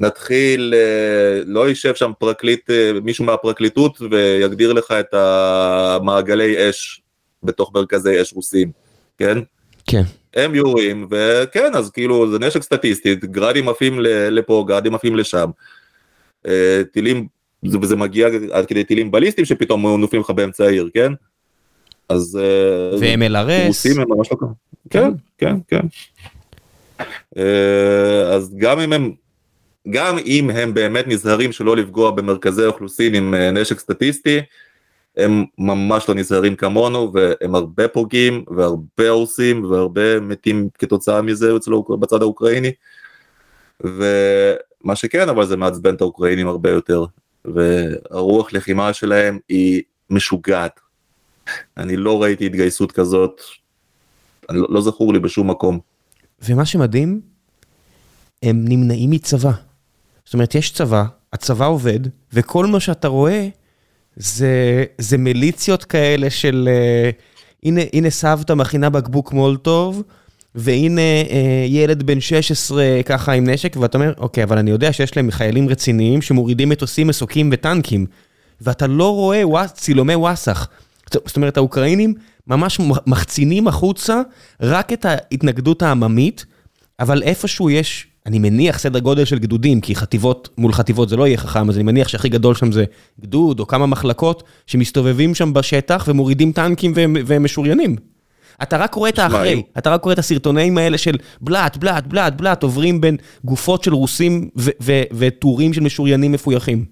נתחיל, 0.00 0.74
אה, 0.76 1.42
לא 1.46 1.68
יישב 1.68 1.94
שם 1.94 2.12
פרקליט, 2.18 2.70
אה, 2.70 2.92
מישהו 3.02 3.24
מהפרקליטות 3.24 3.98
ויגדיר 4.10 4.72
לך 4.72 4.90
את 4.90 5.14
המעגלי 5.14 6.70
אש 6.70 7.03
בתוך 7.44 7.70
מרכזי 7.74 8.22
אש 8.22 8.32
רוסים, 8.32 8.70
כן? 9.18 9.38
כן. 9.86 10.02
הם 10.34 10.54
יורים, 10.54 11.06
וכן, 11.10 11.74
אז 11.74 11.90
כאילו 11.90 12.30
זה 12.30 12.38
נשק 12.38 12.62
סטטיסטי, 12.62 13.14
גראדים 13.14 13.68
עפים 13.68 14.00
לפה, 14.30 14.64
גראדים 14.68 14.94
עפים 14.94 15.16
לשם. 15.16 15.50
אה, 16.46 16.82
טילים, 16.92 17.26
וזה 17.82 17.96
מגיע 17.96 18.28
עד 18.52 18.66
כדי 18.66 18.84
טילים 18.84 19.10
בליסטיים 19.10 19.44
שפתאום 19.44 20.00
נופלים 20.00 20.22
לך 20.22 20.30
באמצע 20.30 20.64
העיר, 20.64 20.88
כן? 20.94 21.12
אז... 22.08 22.38
ו-MLRS. 23.00 23.66
רוסים 23.66 24.00
הם 24.00 24.06
ממש 24.08 24.28
לא 24.32 24.36
ככה. 24.36 24.46
כן, 24.90 25.08
כן, 25.38 25.56
כן. 25.68 25.86
אז 28.32 28.54
גם 28.56 28.80
אם 28.80 28.92
הם 28.92 29.12
גם 29.90 30.18
אם 30.18 30.50
הם 30.50 30.74
באמת 30.74 31.08
נזהרים 31.08 31.52
שלא 31.52 31.76
לפגוע 31.76 32.10
במרכזי 32.10 32.64
אוכלוסין 32.64 33.14
עם 33.14 33.34
נשק 33.34 33.78
סטטיסטי, 33.78 34.40
הם 35.16 35.44
ממש 35.58 36.08
לא 36.08 36.14
נזהרים 36.14 36.56
כמונו 36.56 37.12
והם 37.14 37.54
הרבה 37.54 37.88
פוגעים 37.88 38.44
והרבה 38.56 39.08
הורסים 39.08 39.64
והרבה 39.64 40.20
מתים 40.20 40.68
כתוצאה 40.78 41.22
מזה 41.22 41.56
אצלו 41.56 41.82
בצד 41.82 42.22
האוקראיני. 42.22 42.72
ומה 43.80 44.96
שכן 44.96 45.28
אבל 45.28 45.46
זה 45.46 45.56
מעצבן 45.56 45.94
את 45.94 46.00
האוקראינים 46.00 46.48
הרבה 46.48 46.70
יותר 46.70 47.04
והרוח 47.44 48.52
לחימה 48.52 48.92
שלהם 48.92 49.38
היא 49.48 49.82
משוגעת. 50.10 50.80
אני 51.76 51.96
לא 51.96 52.22
ראיתי 52.22 52.46
התגייסות 52.46 52.92
כזאת, 52.92 53.40
לא, 54.50 54.66
לא 54.70 54.80
זכור 54.82 55.12
לי 55.12 55.18
בשום 55.18 55.50
מקום. 55.50 55.78
ומה 56.42 56.64
שמדהים, 56.64 57.20
הם 58.42 58.64
נמנעים 58.68 59.10
מצבא. 59.10 59.50
זאת 60.24 60.34
אומרת, 60.34 60.54
יש 60.54 60.72
צבא, 60.72 61.04
הצבא 61.32 61.66
עובד, 61.66 62.00
וכל 62.32 62.66
מה 62.66 62.80
שאתה 62.80 63.08
רואה 63.08 63.48
זה, 64.16 64.84
זה 64.98 65.18
מיליציות 65.18 65.84
כאלה 65.84 66.30
של 66.30 66.68
uh, 66.68 67.22
הנה, 67.64 67.80
הנה 67.92 68.10
סבתא 68.10 68.52
מכינה 68.52 68.90
בקבוק 68.90 69.32
מולטוב, 69.32 70.02
והנה 70.54 71.00
uh, 71.28 71.32
ילד 71.68 72.02
בן 72.02 72.20
16 72.20 73.00
ככה 73.06 73.32
עם 73.32 73.48
נשק, 73.50 73.76
ואתה 73.80 73.98
אומר, 73.98 74.12
אוקיי, 74.18 74.44
אבל 74.44 74.58
אני 74.58 74.70
יודע 74.70 74.92
שיש 74.92 75.16
להם 75.16 75.30
חיילים 75.30 75.68
רציניים 75.68 76.22
שמורידים 76.22 76.68
מטוסים, 76.68 77.06
מסוקים 77.06 77.50
וטנקים, 77.52 78.06
ואתה 78.60 78.86
לא 78.86 79.14
רואה 79.14 79.48
וואס, 79.48 79.72
צילומי 79.72 80.14
וואסאח. 80.14 80.68
זאת 81.12 81.36
אומרת, 81.36 81.56
האוקראינים 81.56 82.14
ממש 82.46 82.80
מחצינים 83.06 83.68
החוצה 83.68 84.20
רק 84.60 84.92
את 84.92 85.04
ההתנגדות 85.04 85.82
העממית, 85.82 86.44
אבל 87.00 87.22
איפשהו 87.22 87.70
יש 87.70 88.06
אני 88.26 88.38
מניח 88.38 88.78
סדר 88.78 88.98
גודל 88.98 89.24
של 89.24 89.38
גדודים, 89.38 89.80
כי 89.80 89.94
חטיבות 89.94 90.48
מול 90.58 90.72
חטיבות 90.72 91.08
זה 91.08 91.16
לא 91.16 91.26
יהיה 91.26 91.36
חכם, 91.36 91.68
אז 91.68 91.76
אני 91.76 91.84
מניח 91.84 92.08
שהכי 92.08 92.28
גדול 92.28 92.54
שם 92.54 92.72
זה 92.72 92.84
גדוד 93.20 93.60
או 93.60 93.66
כמה 93.66 93.86
מחלקות 93.86 94.42
שמסתובבים 94.66 95.34
שם 95.34 95.52
בשטח 95.52 96.04
ומורידים 96.08 96.52
טנקים 96.52 96.92
והם 97.26 97.44
משוריינים. 97.44 97.96
אתה 98.62 98.76
רק 98.76 98.94
רואה 98.94 99.10
את 99.10 99.18
האחרי, 99.18 99.62
אתה 99.78 99.90
רק 99.90 100.04
רואה 100.04 100.12
את 100.12 100.18
הסרטונים 100.18 100.78
האלה 100.78 100.98
של 100.98 101.16
בלאט, 101.40 101.76
בלאט, 101.76 102.06
בלאט, 102.06 102.32
בלאט, 102.32 102.62
עוברים 102.62 103.00
בין 103.00 103.16
גופות 103.44 103.84
של 103.84 103.94
רוסים 103.94 104.50
וטורים 105.12 105.72
של 105.72 105.80
משוריינים 105.80 106.32
מפויחים. 106.32 106.84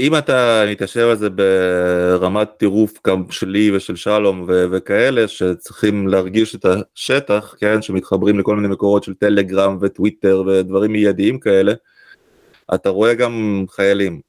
אם 0.00 0.16
אתה 0.16 0.64
מתיישב 0.70 1.08
על 1.10 1.16
זה 1.16 1.28
ברמת 1.30 2.48
טירוף 2.56 2.92
שלי 3.30 3.76
ושל 3.76 3.96
שלום 3.96 4.44
ו- 4.48 4.64
וכאלה 4.70 5.28
שצריכים 5.28 6.08
להרגיש 6.08 6.54
את 6.54 6.64
השטח, 6.64 7.54
כן, 7.58 7.82
שמתחברים 7.82 8.38
לכל 8.38 8.56
מיני 8.56 8.68
מקורות 8.68 9.04
של 9.04 9.14
טלגרם 9.14 9.78
וטוויטר 9.80 10.42
ודברים 10.46 10.92
מיידיים 10.92 11.40
כאלה, 11.40 11.72
אתה 12.74 12.88
רואה 12.88 13.14
גם 13.14 13.64
חיילים. 13.70 14.20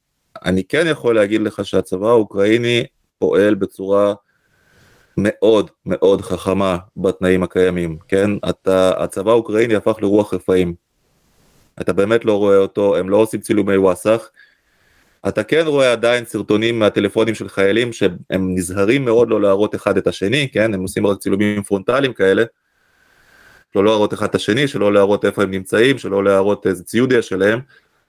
אני 0.45 0.63
כן 0.63 0.87
יכול 0.87 1.15
להגיד 1.15 1.41
לך 1.41 1.65
שהצבא 1.65 2.07
האוקראיני 2.07 2.83
פועל 3.19 3.55
בצורה 3.55 4.13
מאוד 5.17 5.69
מאוד 5.85 6.21
חכמה 6.21 6.77
בתנאים 6.97 7.43
הקיימים, 7.43 7.97
כן? 8.07 8.29
אתה, 8.49 9.03
הצבא 9.03 9.31
האוקראיני 9.31 9.75
הפך 9.75 9.95
לרוח 10.01 10.33
רפאים. 10.33 10.73
אתה 11.81 11.93
באמת 11.93 12.25
לא 12.25 12.37
רואה 12.37 12.57
אותו, 12.57 12.97
הם 12.97 13.09
לא 13.09 13.17
עושים 13.17 13.39
צילומי 13.39 13.77
וואסאח. 13.77 14.29
אתה 15.27 15.43
כן 15.43 15.63
רואה 15.65 15.91
עדיין 15.91 16.25
סרטונים 16.25 16.79
מהטלפונים 16.79 17.35
של 17.35 17.49
חיילים 17.49 17.93
שהם 17.93 18.17
נזהרים 18.29 19.05
מאוד 19.05 19.29
לא 19.29 19.41
להראות 19.41 19.75
אחד 19.75 19.97
את 19.97 20.07
השני, 20.07 20.49
כן, 20.51 20.73
הם 20.73 20.81
עושים 20.81 21.07
רק 21.07 21.19
צילומים 21.19 21.63
פרונטליים 21.63 22.13
כאלה, 22.13 22.43
לא 23.75 23.85
להראות 23.85 24.13
אחד 24.13 24.27
את 24.27 24.35
השני, 24.35 24.67
שלא 24.67 24.93
להראות 24.93 25.25
איפה 25.25 25.43
הם 25.43 25.51
נמצאים, 25.51 25.97
שלא 25.97 26.23
להראות 26.23 26.67
איזה 26.67 26.83
ציוד 26.83 27.11
יש 27.11 27.27
שלהם, 27.27 27.59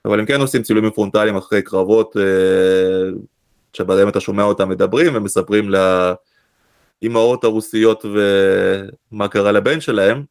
אבל 0.05 0.19
הם 0.19 0.25
כן 0.25 0.41
עושים 0.41 0.63
צילומים 0.63 0.91
פרונטליים 0.91 1.35
אחרי 1.35 1.61
קרבות, 1.61 2.17
אה, 2.17 3.11
שבהם 3.73 4.09
אתה 4.09 4.19
שומע 4.19 4.43
אותם 4.43 4.69
מדברים 4.69 5.15
ומספרים 5.15 5.71
לאימהות 7.01 7.43
הרוסיות 7.43 8.05
ומה 9.11 9.27
קרה 9.27 9.51
לבן 9.51 9.81
שלהם, 9.81 10.23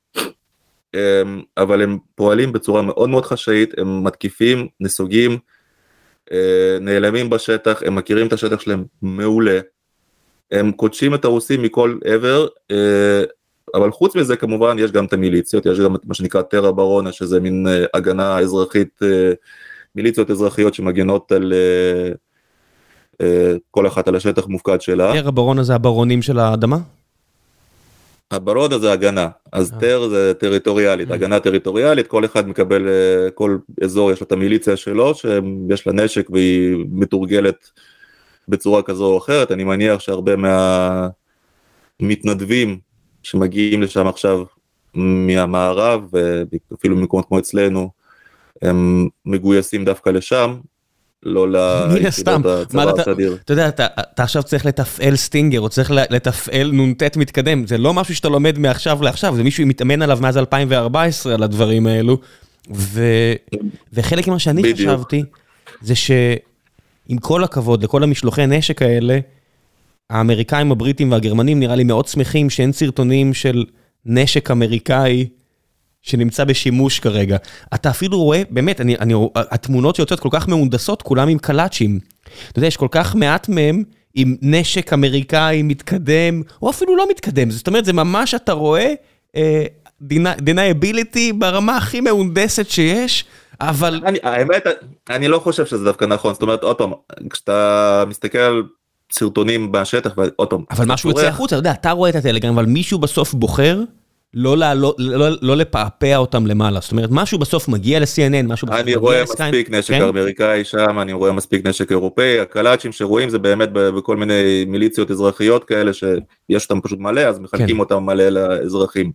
אה, 0.95 1.23
אבל 1.57 1.83
הם 1.83 1.99
פועלים 2.15 2.53
בצורה 2.53 2.83
מאוד 2.83 3.09
מאוד 3.09 3.25
חשאית, 3.25 3.79
הם 3.79 4.05
מתקיפים, 4.05 4.69
נסוגים, 4.81 5.39
נעלמים 6.81 7.31
בשטח, 7.31 7.83
הם 7.87 7.95
מכירים 7.95 8.27
את 8.27 8.33
השטח 8.33 8.61
שלהם 8.61 8.85
מעולה, 9.03 9.61
הם 10.51 10.73
קודשים 10.73 11.15
את 11.15 11.25
הרוסים 11.25 11.63
מכל 11.63 11.99
עבר, 12.05 12.47
אה, 12.71 13.23
אבל 13.75 13.91
חוץ 13.91 14.17
מזה 14.17 14.37
כמובן 14.37 14.77
יש 14.79 14.93
גם 14.93 15.05
את 15.05 15.13
המיליציות, 15.13 15.67
יש 15.67 15.81
גם 15.81 15.95
את 15.95 16.07
מה 16.07 16.15
שנקרא 16.15 16.43
טרה 16.43 16.73
ברונה 16.73 17.13
שזה 17.13 17.41
מין 17.41 17.67
אה, 17.69 17.85
הגנה 17.95 18.39
אזרחית, 18.39 19.01
מיליציות 19.95 20.31
אזרחיות 20.31 20.75
שמגנות 20.75 21.33
על 21.33 21.53
כל 23.71 23.87
אחת 23.87 24.09
על 24.09 24.17
השטח 24.17 24.47
מופקד 24.47 24.81
שלה. 24.81 25.13
טרה 25.13 25.31
ברונה 25.31 25.63
זה 25.63 25.75
הברונים 25.75 26.23
של 26.23 26.39
האדמה? 26.39 26.79
הברודה 28.31 28.79
זה 28.79 28.93
הגנה, 28.93 29.29
אז 29.53 29.73
טר 29.81 30.09
זה 30.09 30.33
טריטוריאלית, 30.35 31.11
הגנה 31.11 31.41
טריטוריאלית, 31.41 32.07
כל 32.07 32.25
אחד 32.25 32.49
מקבל, 32.49 32.89
כל 33.35 33.59
אזור 33.85 34.13
יש 34.13 34.21
לו 34.21 34.27
את 34.27 34.33
המיליציה 34.33 34.77
שלו, 34.77 35.15
שיש 35.15 35.87
לה 35.87 35.93
נשק 35.93 36.31
והיא 36.31 36.77
מתורגלת 36.91 37.71
בצורה 38.49 38.83
כזו 38.83 39.07
או 39.07 39.19
אחרת, 39.19 39.53
אני 39.53 39.65
מניח 39.65 40.01
שהרבה 40.01 40.33
מהמתנדבים 42.01 42.79
שמגיעים 43.23 43.83
לשם 43.83 44.07
עכשיו 44.07 44.45
מהמערב, 44.95 46.09
ואפילו 46.73 46.97
במקומות 46.97 47.27
כמו 47.27 47.39
אצלנו, 47.39 47.91
הם 48.63 49.09
מגויסים 49.27 49.85
דווקא 49.85 50.11
לשם, 50.11 50.57
לא 51.23 51.51
ליחידות 51.51 52.47
הצבא 52.47 52.93
הסדיר. 52.99 53.37
אתה 53.45 53.53
יודע, 53.53 53.69
אתה 53.69 54.23
עכשיו 54.23 54.43
צריך 54.43 54.67
לתפעל 54.67 55.17
סטינגר, 55.17 55.61
או 55.61 55.69
צריך 55.69 55.91
לתפעל 55.91 56.73
נ"ט 56.73 57.17
מתקדם, 57.17 57.67
זה 57.67 57.79
לא 57.79 57.95
משהו 57.95 58.17
שאתה 58.17 58.29
לומד 58.29 58.59
מעכשיו 58.59 59.03
לעכשיו, 59.03 59.37
זה 59.37 59.43
מישהו 59.43 59.67
מתאמן 59.67 60.03
עליו 60.03 60.19
מאז 60.21 60.39
2014 60.39 61.35
על 61.35 61.43
הדברים 61.43 61.87
האלו, 61.87 62.19
וחלק 63.93 64.29
ממה 64.29 64.39
שאני 64.39 64.75
חשבתי, 64.75 65.23
זה 65.83 65.95
שעם 65.95 67.19
כל 67.21 67.45
הכבוד 67.45 67.85
לכל 67.85 68.03
המשלוחי 68.03 68.47
נשק 68.47 68.83
האלה, 68.83 69.19
האמריקאים, 70.11 70.73
הבריטים 70.73 71.13
והגרמנים 71.13 71.61
נראה 71.61 71.77
לי 71.77 71.85
מאוד 71.85 72.07
שמחים 72.07 72.51
שאין 72.51 72.73
סרטונים 72.73 73.35
של 73.35 73.65
נשק 74.07 74.51
אמריקאי 74.51 75.27
שנמצא 76.03 76.45
בשימוש 76.45 76.99
כרגע. 76.99 77.37
אתה 77.75 77.91
אפילו 77.91 78.19
רואה, 78.19 78.43
באמת, 78.51 78.81
אני, 78.81 78.97
אני, 78.97 79.15
התמונות 79.37 79.97
שיוצאות 79.97 80.21
כל 80.21 80.29
כך 80.33 80.49
מהונדסות, 80.49 81.03
כולם 81.03 81.29
עם 81.29 81.39
קלאצ'ים. 81.39 81.99
אתה 82.51 82.59
יודע, 82.59 82.67
יש 82.67 82.77
כל 82.77 82.89
כך 82.91 83.15
מעט 83.15 83.49
מהם 83.49 83.83
עם 84.15 84.37
נשק 84.43 84.93
אמריקאי 84.93 85.63
מתקדם, 85.63 86.43
או 86.63 86.71
אפילו 86.71 86.97
לא 86.97 87.07
מתקדם. 87.11 87.51
זאת 87.51 87.67
אומרת, 87.67 87.85
זה 87.85 87.93
ממש, 87.93 88.35
אתה 88.35 88.53
רואה, 88.53 88.95
אה, 89.37 89.65
deniability 90.47 91.33
ברמה 91.39 91.77
הכי 91.77 92.01
מהונדסת 92.01 92.71
שיש, 92.71 93.25
אבל... 93.61 94.01
אני, 94.05 94.19
האמת, 94.23 94.67
אני 95.11 95.29
לא 95.29 95.39
חושב 95.39 95.67
שזה 95.67 95.85
דווקא 95.85 96.05
נכון. 96.05 96.33
זאת 96.33 96.43
אומרת, 96.43 96.63
עוד 96.63 96.77
פעם, 96.77 96.93
כשאתה 97.31 98.05
מסתכל 98.09 98.39
על 98.39 98.63
סרטונים 99.13 99.73
בשטח, 99.73 100.13
ועוד 100.17 100.49
פעם... 100.49 100.65
אבל 100.71 100.87
משהו 100.87 101.11
יוצא 101.11 101.27
החוצה, 101.27 101.57
אתה 101.57 101.61
יודע, 101.61 101.73
אתה 101.73 101.91
רואה 101.91 102.11
את 102.11 102.15
הטלגרם, 102.15 102.55
אבל 102.55 102.67
מישהו 102.67 102.99
בסוף 102.99 103.35
בוחר 103.35 103.83
לא 104.35 104.57
לעלות, 104.57 104.97
לא, 104.99 105.29
לא 105.43 105.57
לפעפע 105.57 106.17
אותם 106.17 106.47
למעלה, 106.47 106.81
זאת 106.81 106.93
אומרת, 106.93 107.09
משהו 107.13 107.39
בסוף 107.39 107.69
מגיע 107.69 108.01
ל-CNN, 108.01 108.47
משהו 108.47 108.67
בסוף 108.67 108.81
אני 108.81 108.95
רואה 108.95 109.23
מספיק 109.23 109.71
נשק 109.71 109.95
כן? 109.95 110.03
אמריקאי 110.03 110.65
שם, 110.65 110.99
אני 110.99 111.13
רואה 111.13 111.33
מספיק 111.33 111.67
נשק 111.67 111.91
אירופאי, 111.91 112.41
הקלאצ'ים 112.41 112.93
שרואים 112.93 113.29
זה 113.29 113.39
באמת 113.39 113.69
בכל 113.73 114.17
מיני 114.17 114.65
מיליציות 114.67 115.11
אזרחיות 115.11 115.65
כאלה 115.65 115.93
שיש 115.93 116.65
אותם 116.65 116.81
פשוט 116.81 116.99
מלא, 116.99 117.21
אז 117.21 117.39
מחלקים 117.39 117.77
כן. 117.77 117.81
אותם 117.81 118.03
מלא 118.03 118.29
לאזרחים. 118.29 119.13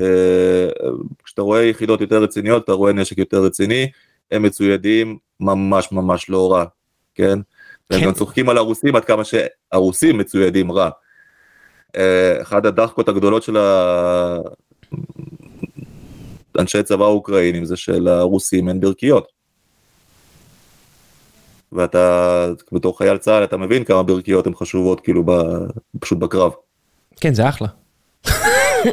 אה, 0.00 0.68
כשאתה 1.24 1.42
רואה 1.42 1.62
יחידות 1.62 2.00
יותר 2.00 2.22
רציניות, 2.22 2.64
אתה 2.64 2.72
רואה 2.72 2.92
נשק 2.92 3.18
יותר 3.18 3.42
רציני, 3.42 3.90
הם 4.30 4.42
מצוידים 4.42 5.18
ממש 5.40 5.92
ממש 5.92 6.30
לא 6.30 6.52
רע, 6.52 6.64
כן? 7.14 7.38
והם 7.90 8.00
כן. 8.00 8.06
גם 8.06 8.12
צוחקים 8.12 8.48
על 8.48 8.58
הרוסים 8.58 8.96
עד 8.96 9.04
כמה 9.04 9.22
שהרוסים 9.24 10.18
מצוידים 10.18 10.72
רע. 10.72 10.90
אה, 11.96 12.42
אחד 12.42 12.66
הדחקות 12.66 13.08
הגדולות 13.08 13.42
של 13.42 13.56
אנשי 16.58 16.82
צבא 16.82 17.04
אוקראינים 17.04 17.64
זה 17.64 17.76
שלרוסים 17.76 18.68
אין 18.68 18.80
ברכיות. 18.80 19.40
ואתה 21.72 22.46
בתור 22.72 22.98
חייל 22.98 23.16
צה"ל 23.18 23.44
אתה 23.44 23.56
מבין 23.56 23.84
כמה 23.84 24.02
ברכיות 24.02 24.46
הן 24.46 24.54
חשובות 24.54 25.00
כאילו 25.00 25.22
ב, 25.26 25.32
פשוט 26.00 26.18
בקרב. 26.18 26.52
כן 27.20 27.34
זה 27.34 27.48
אחלה. 27.48 27.68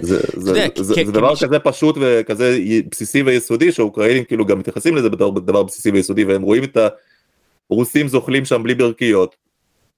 זה, 0.01 0.19
זה, 0.33 0.67
זה, 0.75 0.93
זה 1.05 1.11
דבר 1.11 1.35
כזה 1.35 1.59
פשוט 1.59 1.97
וכזה 2.01 2.59
בסיסי 2.91 3.21
ויסודי 3.21 3.71
שהאוקראינים 3.71 4.23
כאילו 4.23 4.45
גם 4.45 4.59
מתייחסים 4.59 4.95
לזה 4.95 5.09
בתור 5.09 5.39
דבר 5.39 5.63
בסיסי 5.63 5.91
ויסודי 5.91 6.25
והם 6.25 6.41
רואים 6.41 6.63
את 6.63 6.77
הרוסים 7.71 8.07
זוחלים 8.07 8.45
שם 8.45 8.63
בלי 8.63 8.75
ברכיות 8.75 9.35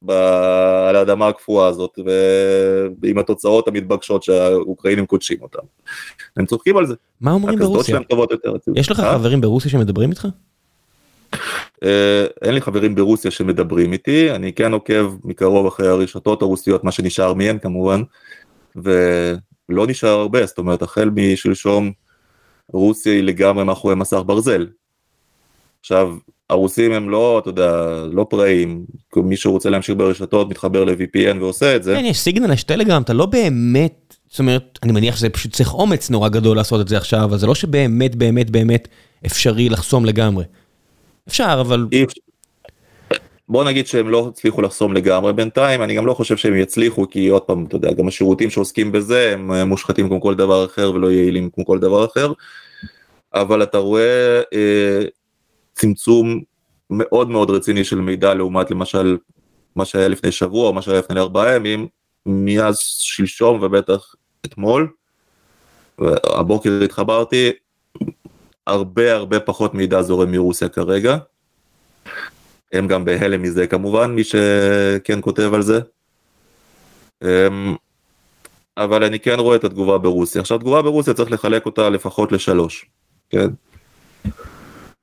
על 0.08 0.95
האדמה 0.95 1.28
הקפואה 1.28 1.68
הזאת 1.68 2.00
ועם 3.02 3.18
התוצאות 3.18 3.68
המתבקשות 3.68 4.24
שהאוקראינים 4.24 5.06
קודשים 5.06 5.38
אותם. 5.41 5.60
הם 6.38 6.45
צוחקים 6.45 6.78
על 6.78 6.86
זה. 6.86 6.95
מה 7.22 7.32
אומרים 7.32 7.60
ברוסיה? 7.60 8.00
יש 8.76 8.91
לך 8.91 9.00
אה? 9.00 9.14
חברים 9.14 9.41
ברוסיה 9.41 9.72
שמדברים 9.72 10.10
איתך? 10.10 10.28
אה, 11.84 12.26
אין 12.41 12.54
לי 12.54 12.62
חברים 12.62 12.95
ברוסיה 12.95 13.32
שמדברים 13.32 13.93
איתי, 13.93 14.32
אני 14.32 14.54
כן 14.54 14.74
עוקב 14.74 15.16
מקרוב 15.24 15.68
אחרי 15.68 15.88
הרשתות 15.88 16.41
הרוסיות, 16.41 16.84
מה 16.84 16.91
שנשאר 16.91 17.34
מהן 17.34 17.60
כמובן, 17.60 18.02
ולא 18.76 19.88
נשאר 19.88 20.10
הרבה, 20.10 20.45
זאת 20.45 20.58
אומרת 20.58 20.82
החל 20.82 21.10
משלשום 21.16 21.91
רוסיה 22.68 23.14
היא 23.14 23.24
לגמרי 23.24 23.64
מאחורי 23.64 23.95
מסך 23.95 24.20
ברזל. 24.26 24.68
עכשיו 25.82 26.15
הרוסים 26.49 26.91
הם 26.91 27.09
לא, 27.09 27.39
אתה 27.39 27.49
יודע, 27.49 28.03
לא 28.11 28.25
פראיים, 28.30 28.86
מי 29.15 29.38
שרוצה 29.38 29.69
להמשיך 29.69 29.95
ברשתות 29.97 30.49
מתחבר 30.49 30.84
ל-VPN 30.84 31.38
ועושה 31.39 31.75
את 31.75 31.84
זה. 31.84 31.95
כן, 31.95 32.05
יש 32.05 32.19
סיגנל, 32.19 32.53
יש 32.53 32.63
טלגרם, 32.63 33.01
אתה 33.01 33.13
לא 33.13 33.25
באמת, 33.25 34.15
זאת 34.30 34.39
אומרת, 34.39 34.80
אני 34.84 34.91
מניח 34.91 35.15
שזה 35.15 35.30
פשוט 35.30 35.53
צריך 35.53 35.73
אומץ 35.73 36.09
נורא 36.09 36.30
גדול 36.30 36.57
לעשות 36.57 36.82
את 36.82 36.88
זה 36.88 36.97
עכשיו, 36.97 37.23
אבל 37.23 37.38
זה 37.38 37.47
לא 37.47 37.55
שבאמת 37.55 38.15
באמת 38.15 38.49
באמת 38.49 38.88
אפשרי 39.25 39.69
לחסום 39.69 40.05
לגמרי. 40.05 40.43
אפשר, 41.27 41.57
אבל... 41.61 41.88
בוא 43.49 43.63
נגיד 43.63 43.88
שהם 43.88 44.09
לא 44.09 44.27
הצליחו 44.34 44.61
לחסום 44.61 44.93
לגמרי 44.93 45.34
בינתיים, 45.34 45.82
אני 45.82 45.95
גם 45.95 46.05
לא 46.05 46.13
חושב 46.13 46.38
שהם 46.38 46.55
יצליחו, 46.55 47.09
כי 47.09 47.27
עוד 47.27 47.41
פעם, 47.41 47.65
אתה 47.65 47.75
יודע, 47.75 47.93
גם 47.93 48.07
השירותים 48.07 48.49
שעוסקים 48.49 48.91
בזה 48.91 49.34
הם 49.34 49.67
מושחתים 49.67 50.07
כמו 50.07 50.21
כל 50.21 50.36
דבר 50.36 50.65
אחר 50.65 50.91
ולא 50.95 51.11
יעילים 51.11 51.49
כמו 51.49 51.65
כל 51.65 51.80
דבר 51.80 52.05
אחר, 52.05 52.32
אבל 53.34 53.63
אתה 53.63 53.77
רואה 53.77 54.41
אה, 54.53 55.01
צמצום 55.80 56.41
מאוד 56.89 57.30
מאוד 57.30 57.49
רציני 57.49 57.84
של 57.84 58.01
מידע 58.01 58.34
לעומת 58.34 58.71
למשל 58.71 59.17
מה 59.75 59.86
שהיה 59.86 60.07
לפני 60.07 60.32
שבוע 60.32 60.67
או 60.67 60.73
מה 60.73 60.82
שהיה 60.82 60.99
לפני 60.99 61.19
ארבעה 61.19 61.55
ימים, 61.55 61.88
מאז 62.25 62.80
שלשום 62.80 63.63
ובטח 63.63 64.15
אתמול. 64.45 64.91
הבוקר 66.23 66.82
התחברתי, 66.84 67.51
הרבה 68.67 69.15
הרבה 69.15 69.39
פחות 69.39 69.73
מידע 69.73 70.01
זורם 70.01 70.32
מרוסיה 70.32 70.69
כרגע. 70.69 71.17
הם 72.73 72.88
גם 72.88 73.05
בהלם 73.05 73.41
מזה 73.41 73.67
כמובן, 73.67 74.11
מי 74.15 74.23
שכן 74.23 75.19
כותב 75.21 75.53
על 75.53 75.61
זה. 75.61 75.80
אמ, 77.23 77.75
אבל 78.77 79.03
אני 79.03 79.19
כן 79.19 79.39
רואה 79.39 79.55
את 79.55 79.63
התגובה 79.63 79.97
ברוסיה. 79.97 80.41
עכשיו 80.41 80.57
תגובה 80.57 80.82
ברוסיה 80.82 81.13
צריך 81.13 81.32
לחלק 81.32 81.65
אותה 81.65 81.89
לפחות 81.89 82.32
לשלוש, 82.32 82.86
כן? 83.30 83.47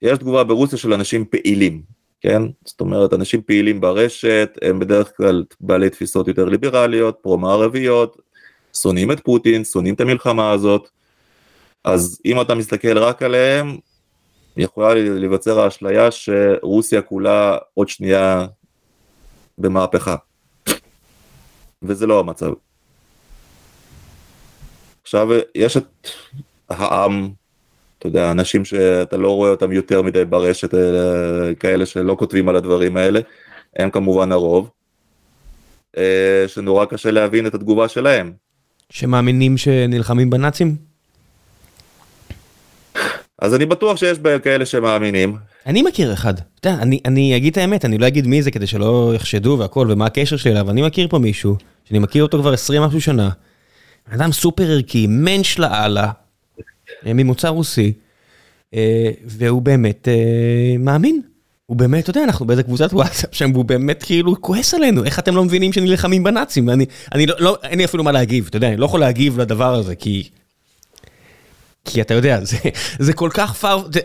יש 0.03 0.19
תגובה 0.19 0.45
ברוסיה 0.45 0.79
של 0.79 0.93
אנשים 0.93 1.25
פעילים, 1.25 1.83
כן? 2.21 2.43
זאת 2.65 2.81
אומרת, 2.81 3.13
אנשים 3.13 3.43
פעילים 3.43 3.81
ברשת, 3.81 4.59
הם 4.63 4.79
בדרך 4.79 5.13
כלל 5.17 5.45
בעלי 5.61 5.91
תפיסות 5.91 6.29
יותר 6.29 6.45
ליברליות, 6.45 7.19
פרו-מערביות, 7.23 8.17
שונאים 8.75 9.13
את 9.13 9.21
פוטין, 9.21 9.65
שונאים 9.65 9.95
את 9.95 10.01
המלחמה 10.01 10.51
הזאת, 10.51 10.89
אז 11.85 12.21
אם 12.25 12.41
אתה 12.41 12.55
מסתכל 12.55 12.99
רק 12.99 13.23
עליהם, 13.23 13.79
יכולה 14.57 14.95
להיווצר 14.95 15.61
האשליה 15.61 16.11
שרוסיה 16.11 17.03
כולה 17.03 17.59
עוד 17.75 17.89
שנייה 17.89 18.47
במהפכה. 19.59 20.17
וזה 21.83 22.07
לא 22.07 22.21
המצב. 22.21 22.53
עכשיו 25.03 25.29
יש 25.55 25.77
את 25.77 26.09
העם 26.69 27.31
אתה 27.99 28.07
יודע, 28.07 28.31
אנשים 28.31 28.65
שאתה 28.65 29.17
לא 29.17 29.31
רואה 29.31 29.51
אותם 29.51 29.73
יותר 29.73 30.03
מדי 30.03 30.25
ברשת, 30.25 30.75
אה, 30.75 31.55
כאלה 31.55 31.87
שלא 31.87 32.17
כותבים 32.19 32.49
על 32.49 32.57
הדברים 32.57 32.97
האלה, 32.97 33.21
הם 33.77 33.91
כמובן 33.91 34.33
הרוב, 34.33 34.71
אה, 35.97 36.45
שנורא 36.47 36.85
קשה 36.85 37.11
להבין 37.11 37.47
את 37.47 37.55
התגובה 37.55 37.89
שלהם. 37.89 38.33
שמאמינים 38.91 39.57
שנלחמים 39.57 40.31
בנאצים? 40.31 40.77
אז 43.39 43.55
אני 43.55 43.67
בטוח 43.67 43.97
שיש 43.97 44.19
בהם 44.19 44.41
כאלה 44.41 44.67
שמאמינים. 44.67 45.37
אני 45.67 45.83
מכיר 45.83 46.13
אחד, 46.13 46.35
אתה 46.61 46.69
יודע, 46.69 46.83
אני, 46.83 47.01
אני 47.05 47.37
אגיד 47.37 47.53
את 47.53 47.59
האמת, 47.59 47.85
אני 47.85 47.99
לא 47.99 48.07
אגיד 48.07 48.27
מי 48.27 48.43
זה 48.43 48.51
כדי 48.51 48.67
שלא 48.67 49.13
יחשדו 49.15 49.57
והכל 49.59 49.87
ומה 49.91 50.07
הקשר 50.07 50.37
שלי 50.37 50.53
אליו, 50.53 50.71
אני 50.71 50.83
מכיר 50.83 51.09
פה 51.09 51.19
מישהו, 51.19 51.57
שאני 51.85 51.99
מכיר 51.99 52.23
אותו 52.23 52.39
כבר 52.39 52.53
20 52.53 52.83
משהו 52.83 53.01
שנה, 53.01 53.31
אדם 54.15 54.33
סופר 54.33 54.71
ערכי, 54.71 55.07
מענץ' 55.07 55.59
לאללה, 55.59 56.11
ממוצא 57.15 57.49
רוסי, 57.49 57.93
אה, 58.75 59.11
והוא 59.25 59.63
באמת 59.63 60.09
אה, 60.09 60.79
מאמין. 60.79 61.21
הוא 61.67 61.77
באמת, 61.77 62.03
אתה 62.03 62.11
יודע, 62.11 62.25
אנחנו 62.25 62.47
באיזה 62.47 62.63
קבוצת 62.63 62.93
וואטסאפ 62.93 63.35
שם, 63.35 63.51
והוא 63.53 63.65
באמת 63.65 64.03
כאילו 64.03 64.41
כועס 64.41 64.75
עלינו, 64.75 65.05
איך 65.05 65.19
אתם 65.19 65.37
לא 65.37 65.45
מבינים 65.45 65.73
שנלחמים 65.73 66.25
בנאצים? 66.25 66.69
ואני, 66.69 66.87
אני 67.15 67.27
לא, 67.27 67.35
לא, 67.39 67.59
אין 67.63 67.79
לי 67.79 67.85
אפילו 67.85 68.05
מה 68.05 68.13
להגיב, 68.13 68.47
אתה 68.49 68.57
יודע, 68.57 68.69
אני 68.69 68.77
לא 68.77 68.85
יכול 68.85 69.01
להגיב 69.01 69.41
לדבר 69.41 69.75
הזה, 69.75 69.95
כי... 69.95 70.29
כי 71.85 72.01
אתה 72.01 72.15
יודע, 72.15 72.41
זה, 72.45 72.57
זה 72.99 73.13
כל 73.13 73.31
כך 73.33 73.55
פאר, 73.55 73.83
זה, 73.93 74.01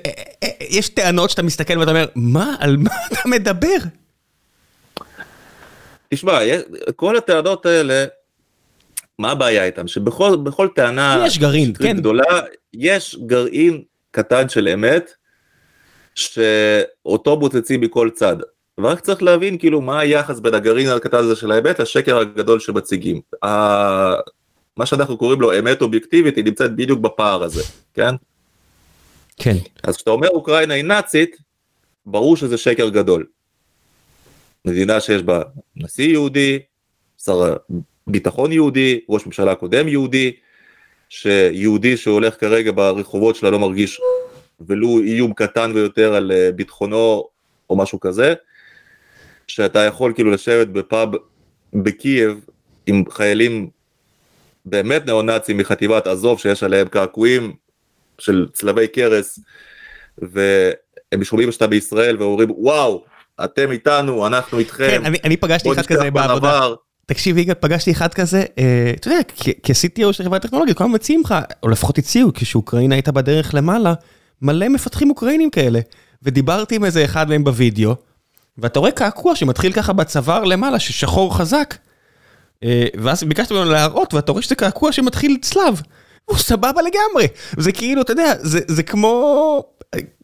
יש 0.62 0.90
טענות 0.90 1.30
שאתה 1.30 1.44
מסתכל 1.44 1.78
ואתה 1.78 1.92
אומר, 1.92 2.06
מה, 2.16 2.56
על 2.60 2.78
מה 2.78 2.92
אתה 3.12 3.20
מדבר? 3.30 3.78
תשמע, 6.10 6.40
כל 6.96 7.18
הטענות 7.18 7.66
האלה, 7.66 8.06
מה 9.20 9.32
הבעיה 9.32 9.66
איתם? 9.66 9.88
שבכל 9.88 10.68
טענה 10.76 11.24
יש 11.28 11.40
גרעין, 11.40 11.74
כן. 11.74 11.98
גדולה, 11.98 12.24
יש 12.74 13.18
גרעין 13.26 13.84
קטן 14.12 14.50
של 14.50 14.68
אמת, 14.68 15.12
שאותו 16.16 17.40
מוצצים 17.40 17.82
מכל 17.82 18.10
צד. 18.14 18.36
ורק 18.78 19.00
צריך 19.00 19.24
להבין 19.24 19.58
כאילו 19.58 19.82
מה 19.82 20.00
היחס 20.00 20.40
בין 20.40 20.54
הגרעין 20.54 20.90
הקטן 20.90 21.18
הזה 21.18 21.36
של 21.36 21.52
האמת 21.52 21.80
לשקר 21.80 22.18
הגדול 22.18 22.60
שמציגים. 22.60 23.22
מה 24.78 24.86
שאנחנו 24.86 25.18
קוראים 25.18 25.42
לו 25.42 25.60
אמת 25.60 25.82
אובייקטיבית 25.82 26.36
היא 26.36 26.46
נמצאת 26.46 26.76
בדיוק 26.76 27.00
בפער 27.00 27.44
הזה, 27.44 27.64
כן? 27.94 28.16
כן. 29.38 29.56
אז 29.84 29.96
כשאתה 29.96 30.12
אומר 30.12 30.30
אוקראינה 30.30 30.74
היא 30.74 30.84
נאצית, 30.84 31.38
ברור 32.06 32.38
שזה 32.38 32.58
שקר 32.58 32.90
גדול. 32.90 33.26
מדינה 34.66 35.00
שיש 35.00 35.24
בה 35.24 35.42
נשיא 35.76 36.10
יהודי, 36.10 36.60
שר 37.24 37.56
ביטחון 38.08 38.52
יהודי, 38.52 39.00
ראש 39.10 39.26
ממשלה 39.26 39.56
קודם 39.56 39.88
יהודי, 39.88 40.32
שיהודי 41.12 41.98
שהולך 41.98 42.40
כרגע 42.40 42.72
ברחובות 42.76 43.36
שלה 43.36 43.50
לא 43.50 43.60
מרגיש 43.60 44.02
ולו 44.68 45.00
איום 45.00 45.34
קטן 45.34 45.72
ויותר 45.76 46.14
על 46.14 46.32
אה, 46.32 46.52
ביטחונו 46.52 47.28
או 47.70 47.76
משהו 47.76 48.00
כזה, 48.00 48.34
שאתה 49.48 49.80
יכול 49.80 50.14
כאילו 50.14 50.32
לשבת 50.32 50.68
בפאב 50.68 51.10
בקייב 51.74 52.46
עם 52.88 53.04
חיילים 53.10 53.70
באמת 54.66 55.06
ניאו-נאצים 55.06 55.58
מחטיבת 55.58 56.08
עזוב 56.08 56.40
שיש 56.40 56.64
עליהם 56.64 56.88
קעקועים 56.88 57.54
של 58.20 58.48
צלבי 58.54 58.88
קרס 58.88 59.40
והם 60.18 61.24
שומעים 61.24 61.52
שאתה 61.52 61.68
בישראל 61.68 62.18
ואומרים 62.20 62.52
וואו 62.52 63.04
אתם 63.44 63.72
איתנו 63.72 64.28
אנחנו 64.28 64.60
איתכם. 64.60 64.88
כן, 64.90 65.06
אני, 65.06 65.18
אני 65.24 65.38
פגשתי 65.38 65.72
אחד 65.72 65.86
כזה 65.86 66.12
בעבודה. 66.12 66.68
תקשיב 67.14 67.38
יגאל, 67.38 67.56
פגשתי 67.60 67.92
אחד 67.92 68.14
כזה, 68.14 68.44
אה, 68.58 68.94
אתה 68.96 69.08
יודע, 69.08 69.20
כ-CTO 69.64 70.14
של 70.14 70.24
חברה 70.24 70.40
טכנולוגית, 70.40 70.82
הזמן 70.82 70.96
מציעים 70.96 71.22
לך, 71.26 71.36
או 71.64 71.70
לפחות 71.70 71.98
הציעו, 71.98 72.34
כשאוקראינה 72.34 72.96
הייתה 72.96 73.12
בדרך 73.12 73.56
למעלה, 73.56 73.94
מלא 74.42 74.70
מפתחים 74.70 75.10
אוקראינים 75.10 75.50
כאלה. 75.50 75.80
ודיברתי 76.24 76.76
עם 76.76 76.86
איזה 76.86 77.06
אחד 77.06 77.30
מהם 77.30 77.44
בווידאו, 77.44 77.96
ואתה 78.58 78.80
רואה 78.80 78.92
קעקוע 78.92 79.36
שמתחיל 79.36 79.74
ככה 79.74 79.94
בצוואר 79.94 80.44
למעלה, 80.44 80.80
ששחור 80.80 81.38
חזק. 81.38 81.76
אה, 82.64 82.86
ואז 83.02 83.24
ביקשתי 83.24 83.54
ממנו 83.54 83.72
להראות, 83.72 84.14
ואתה 84.14 84.32
רואה 84.32 84.42
שזה 84.42 84.56
קעקוע 84.56 84.92
שמתחיל 84.92 85.38
צלב. 85.42 85.82
הוא 86.26 86.38
סבבה 86.38 86.82
לגמרי. 86.82 87.28
זה 87.58 87.72
כאילו, 87.72 88.02
אתה 88.02 88.12
יודע, 88.12 88.34
זה, 88.40 88.60
זה 88.68 88.84
כמו, 88.84 89.64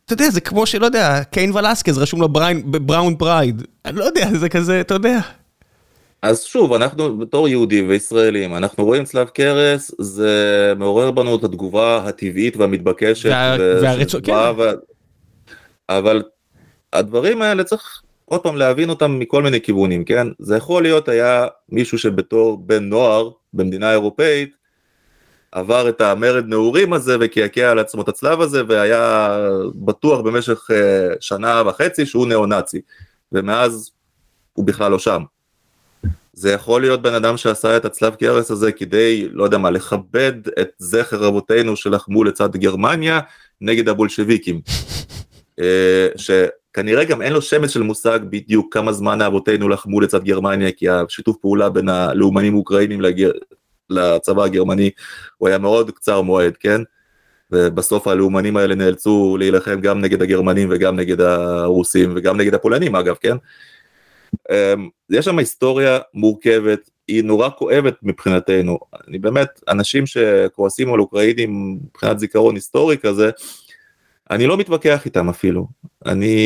אתה 0.05 0.13
יודע, 0.13 0.29
זה 0.29 0.41
כמו 0.41 0.65
שלא 0.65 0.85
יודע, 0.85 1.23
קיין 1.23 1.51
ולסקז 1.51 1.97
רשום 1.97 2.21
לו 2.21 2.29
Brown 2.65 3.15
Pride. 3.15 3.63
אני 3.85 3.97
לא 3.97 4.03
יודע, 4.03 4.29
זה 4.37 4.49
כזה, 4.49 4.81
אתה 4.81 4.93
יודע. 4.93 5.19
אז 6.21 6.43
שוב, 6.43 6.73
אנחנו 6.73 7.17
בתור 7.17 7.47
יהודים 7.47 7.89
וישראלים, 7.89 8.55
אנחנו 8.55 8.85
רואים 8.85 9.03
צלב 9.03 9.27
קרס, 9.27 9.91
זה 9.99 10.73
מעורר 10.77 11.11
בנו 11.11 11.35
את 11.35 11.43
התגובה 11.43 11.97
הטבעית 12.05 12.57
והמתבקשת. 12.57 13.29
וה, 13.29 13.55
והרצון, 13.81 14.21
כן. 14.23 14.31
ו... 14.31 14.63
אבל 15.89 16.23
הדברים 16.93 17.41
האלה 17.41 17.63
צריך 17.63 18.01
עוד 18.25 18.41
פעם 18.41 18.55
להבין 18.55 18.89
אותם 18.89 19.19
מכל 19.19 19.43
מיני 19.43 19.61
כיוונים, 19.61 20.05
כן? 20.05 20.27
זה 20.39 20.57
יכול 20.57 20.83
להיות 20.83 21.09
היה 21.09 21.47
מישהו 21.69 21.97
שבתור 21.97 22.57
בן 22.57 22.83
נוער 22.83 23.29
במדינה 23.53 23.91
אירופאית, 23.91 24.57
עבר 25.51 25.89
את 25.89 26.01
המרד 26.01 26.45
נעורים 26.47 26.93
הזה 26.93 27.17
וקעקע 27.19 27.71
על 27.71 27.79
עצמו 27.79 28.01
את 28.01 28.09
הצלב 28.09 28.41
הזה 28.41 28.61
והיה 28.67 29.37
בטוח 29.75 30.21
במשך 30.21 30.67
uh, 30.71 30.73
שנה 31.19 31.63
וחצי 31.65 32.05
שהוא 32.05 32.27
ניאו-נאצי 32.27 32.81
ומאז 33.31 33.91
הוא 34.53 34.65
בכלל 34.65 34.91
לא 34.91 34.99
שם. 34.99 35.23
זה 36.37 36.51
יכול 36.51 36.81
להיות 36.81 37.01
בן 37.01 37.13
אדם 37.13 37.37
שעשה 37.37 37.77
את 37.77 37.85
הצלב 37.85 38.15
קרס 38.15 38.51
הזה 38.51 38.71
כדי, 38.71 39.27
לא 39.31 39.43
יודע 39.43 39.57
מה, 39.57 39.69
לכבד 39.69 40.33
את 40.61 40.69
זכר 40.77 41.17
רבותינו 41.17 41.75
שלחמו 41.75 42.23
לצד 42.23 42.55
גרמניה 42.55 43.19
נגד 43.61 43.89
הבולשביקים. 43.89 44.61
אה, 45.59 46.07
שכנראה 46.15 47.03
גם 47.03 47.21
אין 47.21 47.33
לו 47.33 47.41
שמץ 47.41 47.69
של 47.69 47.81
מושג 47.81 48.19
בדיוק 48.29 48.73
כמה 48.73 48.93
זמן 48.93 49.21
אבותינו 49.21 49.69
לחמו 49.69 50.01
לצד 50.01 50.23
גרמניה, 50.23 50.71
כי 50.71 50.89
השיתוף 50.89 51.37
פעולה 51.41 51.69
בין 51.69 51.89
הלאומנים 51.89 52.53
האוקראינים 52.53 53.01
לגר... 53.01 53.31
לצבא 53.89 54.43
הגרמני 54.43 54.89
הוא 55.37 55.47
היה 55.49 55.57
מאוד 55.57 55.91
קצר 55.91 56.21
מועד, 56.21 56.57
כן? 56.59 56.81
ובסוף 57.51 58.07
הלאומנים 58.07 58.57
האלה 58.57 58.75
נאלצו 58.75 59.37
להילחם 59.39 59.81
גם 59.81 60.01
נגד 60.01 60.21
הגרמנים 60.21 60.67
וגם 60.71 60.95
נגד 60.95 61.21
הרוסים 61.21 62.13
וגם 62.15 62.37
נגד 62.37 62.53
הפולנים 62.53 62.95
אגב, 62.95 63.15
כן? 63.21 63.37
אמ, 64.51 64.89
יש 65.09 65.25
שם 65.25 65.39
היסטוריה 65.39 65.99
מורכבת, 66.13 66.89
היא 67.07 67.23
נורא 67.23 67.49
כואבת 67.57 67.95
מבחינתנו. 68.03 68.79
אני 69.07 69.19
באמת, 69.19 69.47
אנשים 69.67 70.05
שכועסים 70.05 70.93
על 70.93 70.99
אוקראינים 70.99 71.79
מבחינת 71.83 72.19
זיכרון 72.19 72.55
היסטורי 72.55 72.97
כזה, 72.97 73.29
אני 74.31 74.47
לא 74.47 74.57
מתווכח 74.57 75.05
איתם 75.05 75.29
אפילו. 75.29 75.67
אני, 76.05 76.37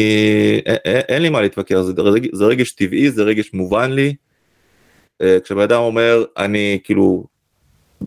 אין, 0.85 1.21
לי 1.21 1.29
מה 1.29 1.41
להתווכח, 1.41 1.81
זה, 1.81 1.93
זה 2.33 2.45
רגש 2.45 2.71
טבעי, 2.71 3.11
זה 3.11 3.23
רגש 3.23 3.53
מובן 3.53 3.91
לי. 3.91 4.15
כשבן 5.43 5.61
אדם 5.61 5.81
אומר, 5.81 6.23
אני 6.37 6.79
כאילו, 6.83 7.25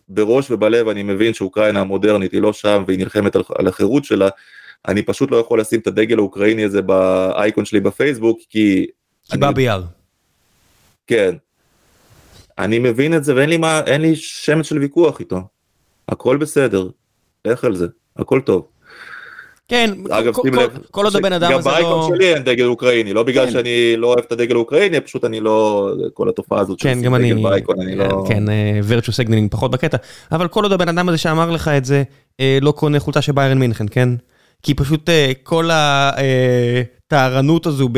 בראש 0.09 0.51
ובלב 0.51 0.89
אני 0.89 1.03
מבין 1.03 1.35
שאוקראינה 1.35 1.81
המודרנית 1.81 2.33
היא 2.33 2.43
לא 2.43 2.53
שם 2.53 2.85
והיא 2.87 2.99
נלחמת 2.99 3.37
על, 3.37 3.43
על 3.59 3.69
החירות 3.69 4.05
שלה, 4.05 4.29
אני 4.89 5.03
פשוט 5.03 5.31
לא 5.31 5.37
יכול 5.37 5.61
לשים 5.61 5.81
את 5.81 5.87
הדגל 5.87 6.19
האוקראיני 6.19 6.65
הזה 6.65 6.83
באייקון 6.83 7.65
שלי 7.65 7.81
בפייסבוק, 7.81 8.39
כי 8.49 8.87
כי 9.31 9.39
בא 9.39 9.51
ביער. 9.51 9.83
כן. 11.07 11.35
אני 12.59 12.79
מבין 12.79 13.15
את 13.15 13.25
זה 13.25 13.35
ואין 13.35 13.51
לי 13.51 13.57
מה, 13.57 13.81
אין 13.87 14.01
לי 14.01 14.17
שמץ 14.17 14.67
של 14.67 14.79
ויכוח 14.79 15.21
איתו. 15.21 15.41
הכל 16.09 16.37
בסדר, 16.37 16.89
לך 17.45 17.65
על 17.65 17.77
זה, 17.77 17.87
הכל 18.17 18.41
טוב. 18.41 18.67
כן, 19.69 19.91
אגב, 20.11 20.33
שים 20.43 20.55
לב, 20.55 20.79
כל 20.91 21.05
עוד 21.05 21.17
הבן 21.17 21.33
אדם 21.33 21.53
הזה 21.53 21.69
לא... 21.71 21.75
גם 21.75 21.83
באייקון 21.83 22.17
שלי 22.17 22.35
אין 22.35 22.43
דגל 22.43 22.65
אוקראיני, 22.65 23.13
לא 23.13 23.23
בגלל 23.23 23.47
כן. 23.47 23.53
שאני 23.53 23.97
לא 23.97 24.07
אוהב 24.07 24.19
את 24.19 24.33
הדגל 24.33 24.55
האוקראיני, 24.55 25.01
פשוט 25.01 25.25
אני 25.25 25.41
לא, 25.41 25.91
כל 26.15 26.29
התופעה 26.29 26.61
הזאת 26.61 26.83
כן, 26.83 27.03
גם 27.03 27.15
אני, 27.15 27.35
באייקון, 27.35 27.81
אני 27.81 27.97
לא... 27.97 28.25
כן, 28.29 28.45
virtue 28.83 29.15
signaling 29.15 29.51
פחות 29.51 29.71
בקטע, 29.71 29.97
אבל 30.33 30.49
כל 30.49 30.63
עוד 30.63 30.73
הבן 30.73 30.89
אדם 30.89 31.09
הזה 31.09 31.19
שאמר 31.19 31.51
לך 31.51 31.69
את 31.69 31.85
זה, 31.85 32.03
אה, 32.41 32.59
לא 32.63 32.73
קונה 32.73 33.01
חולצה 33.01 33.23
של 33.23 33.33
ביירן 33.33 33.59
מינכן, 33.59 33.87
כן? 33.91 34.09
כי 34.63 34.75
פשוט 34.75 35.09
אה, 35.09 35.33
כל 35.43 35.71
הטהרנות 37.15 37.67
הזו 37.67 37.89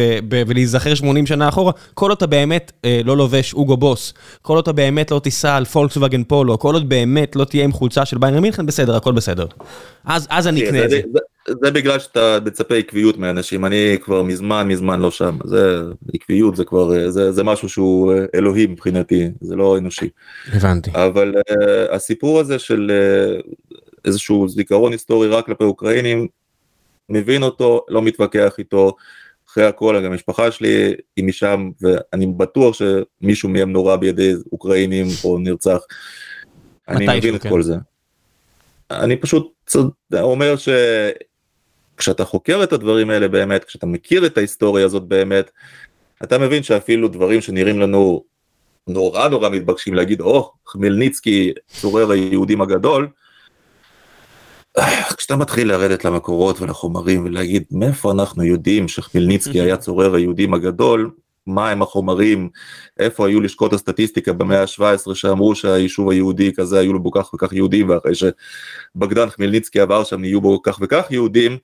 ולהיזכר 0.47 0.95
80 0.95 1.27
שנה 1.27 1.49
אחורה, 1.49 1.73
כל 1.95 2.11
עוד 2.11 2.17
אתה 2.17 2.27
באמת 2.27 2.73
אה, 2.85 3.01
לא 3.05 3.17
לובש 3.17 3.55
אוגו 3.55 3.77
בוס, 3.77 4.15
כל 4.43 4.55
עוד 4.55 4.63
אתה 4.63 4.73
באמת 4.73 5.11
לא 5.11 5.19
תיסע 5.19 5.57
על 5.57 5.65
פולקסווגן 5.65 6.25
פולו, 6.25 6.59
כל 6.59 6.75
עוד 6.75 6.89
באמת 6.89 7.37
לא 7.37 7.45
תהיה 7.45 7.65
עם 7.65 7.73
חולצה 7.73 8.05
של 8.05 8.19
ביירן 8.19 8.39
מינכן, 8.39 8.67
בסדר, 8.67 8.97
הכל 8.97 9.13
בסדר. 9.13 9.47
אז 10.05 10.47
אני 10.47 10.65
אקנה 10.65 10.85
את 10.85 10.91
זה. 10.91 11.01
זה 11.65 11.71
בגלל 11.71 11.99
שאתה 11.99 12.39
מצפה 12.45 12.75
עקביות 12.75 13.19
מאנשים, 13.19 13.65
אני 13.65 13.97
כבר 14.01 14.23
מזמן 14.23 14.69
מזמן 14.69 15.01
לא 15.01 15.11
שם, 15.11 15.39
זה 15.45 15.83
עקביות 16.15 16.57
זה 16.57 16.65
כבר, 16.65 16.97
אה, 16.97 17.11
זה, 17.11 17.33
זה 17.33 17.45
משהו 17.45 17.69
שהוא 17.69 18.13
אלוהי 18.35 18.67
מבחינתי, 18.67 19.29
זה 19.41 19.57
לא 19.57 19.79
אנושי. 19.79 20.09
הבנתי. 20.53 20.91
אבל 20.95 21.35
uh, 21.35 21.95
הסיפור 21.95 22.41
הזה 22.41 22.59
של 22.59 22.91
uh, 23.43 23.77
איזשהו 24.05 24.49
זיכרון 24.49 24.93
היסטורי 24.93 25.29
רק 25.29 25.47
כלפי 25.47 25.65
אוקראינים, 25.65 26.27
מבין 27.09 27.43
אותו, 27.43 27.85
לא 27.89 28.03
מתווכח 28.03 28.55
איתו, 28.59 28.97
אחרי 29.49 29.65
הכל, 29.65 30.03
גם 30.05 30.13
המשפחה 30.13 30.51
שלי 30.51 30.95
היא 31.17 31.25
משם, 31.25 31.71
ואני 31.81 32.27
בטוח 32.27 32.77
שמישהו 32.77 33.49
מהם 33.49 33.73
נורא 33.73 33.97
בידי 33.97 34.33
אוקראינים 34.53 35.07
או 35.25 35.39
נרצח. 35.39 35.79
אני 36.89 37.19
מבין 37.19 37.35
את 37.35 37.43
כן. 37.43 37.49
כל 37.49 37.63
זה. 37.63 37.75
אני 38.91 39.17
פשוט 39.17 39.53
אומר 40.13 40.55
שכשאתה 41.97 42.25
חוקר 42.25 42.63
את 42.63 42.73
הדברים 42.73 43.11
האלה 43.11 43.29
באמת, 43.29 43.65
כשאתה 43.65 43.87
מכיר 43.87 44.27
את 44.27 44.39
ההיסטוריה 44.39 44.85
הזאת 44.85 45.03
באמת, 45.03 45.51
אתה 46.23 46.39
מבין 46.39 46.63
שאפילו 46.63 47.09
דברים 47.09 47.41
שנראים 47.41 47.81
לנו 47.81 48.25
נורא 48.87 49.29
נורא 49.29 49.49
מתבקשים 49.49 49.95
להגיד, 49.95 50.21
או, 50.21 50.41
oh, 50.41 50.71
חמלניצקי 50.71 51.53
צורר 51.67 52.11
היהודים 52.11 52.61
הגדול, 52.61 53.09
כשאתה 55.17 55.37
מתחיל 55.37 55.69
לרדת 55.69 56.05
למקורות 56.05 56.61
ולחומרים 56.61 57.25
ולהגיד 57.25 57.65
מאיפה 57.71 58.13
אנחנו 58.13 58.45
יודעים 58.45 58.89
שחמלניצקי 58.89 59.61
היה 59.61 59.77
צורר 59.77 60.15
היהודים 60.15 60.55
הגדול, 60.55 61.11
מה 61.47 61.71
הם 61.71 61.83
החומרים, 61.83 62.49
איפה 62.99 63.27
היו 63.27 63.41
לשכות 63.41 63.73
הסטטיסטיקה 63.73 64.33
במאה 64.33 64.63
ה-17 64.63 65.15
שאמרו 65.15 65.55
שהיישוב 65.55 66.11
היהודי 66.11 66.53
כזה 66.55 66.79
היו 66.79 66.93
לו 66.93 67.01
בו 67.01 67.11
כך 67.11 67.35
וכך 67.35 67.53
יהודים 67.53 67.89
ואחרי 67.89 68.13
שבגדן 68.15 69.31
חמלניצקי 69.31 69.81
עבר 69.81 70.05
שם 70.05 70.21
נהיו 70.21 70.41
בו 70.41 70.63
כך 70.63 70.79
וכך 70.83 71.07
יהודים, 71.11 71.59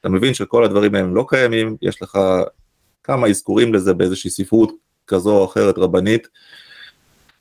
אתה 0.00 0.08
מבין 0.08 0.34
שכל 0.34 0.64
הדברים 0.64 0.94
האלה 0.94 1.06
לא 1.06 1.24
קיימים, 1.28 1.76
יש 1.82 2.02
לך 2.02 2.18
כמה 3.04 3.26
אזכורים 3.26 3.74
לזה 3.74 3.94
באיזושהי 3.94 4.30
ספרות 4.30 4.72
כזו 5.06 5.38
או 5.38 5.44
אחרת 5.44 5.78
רבנית, 5.78 6.28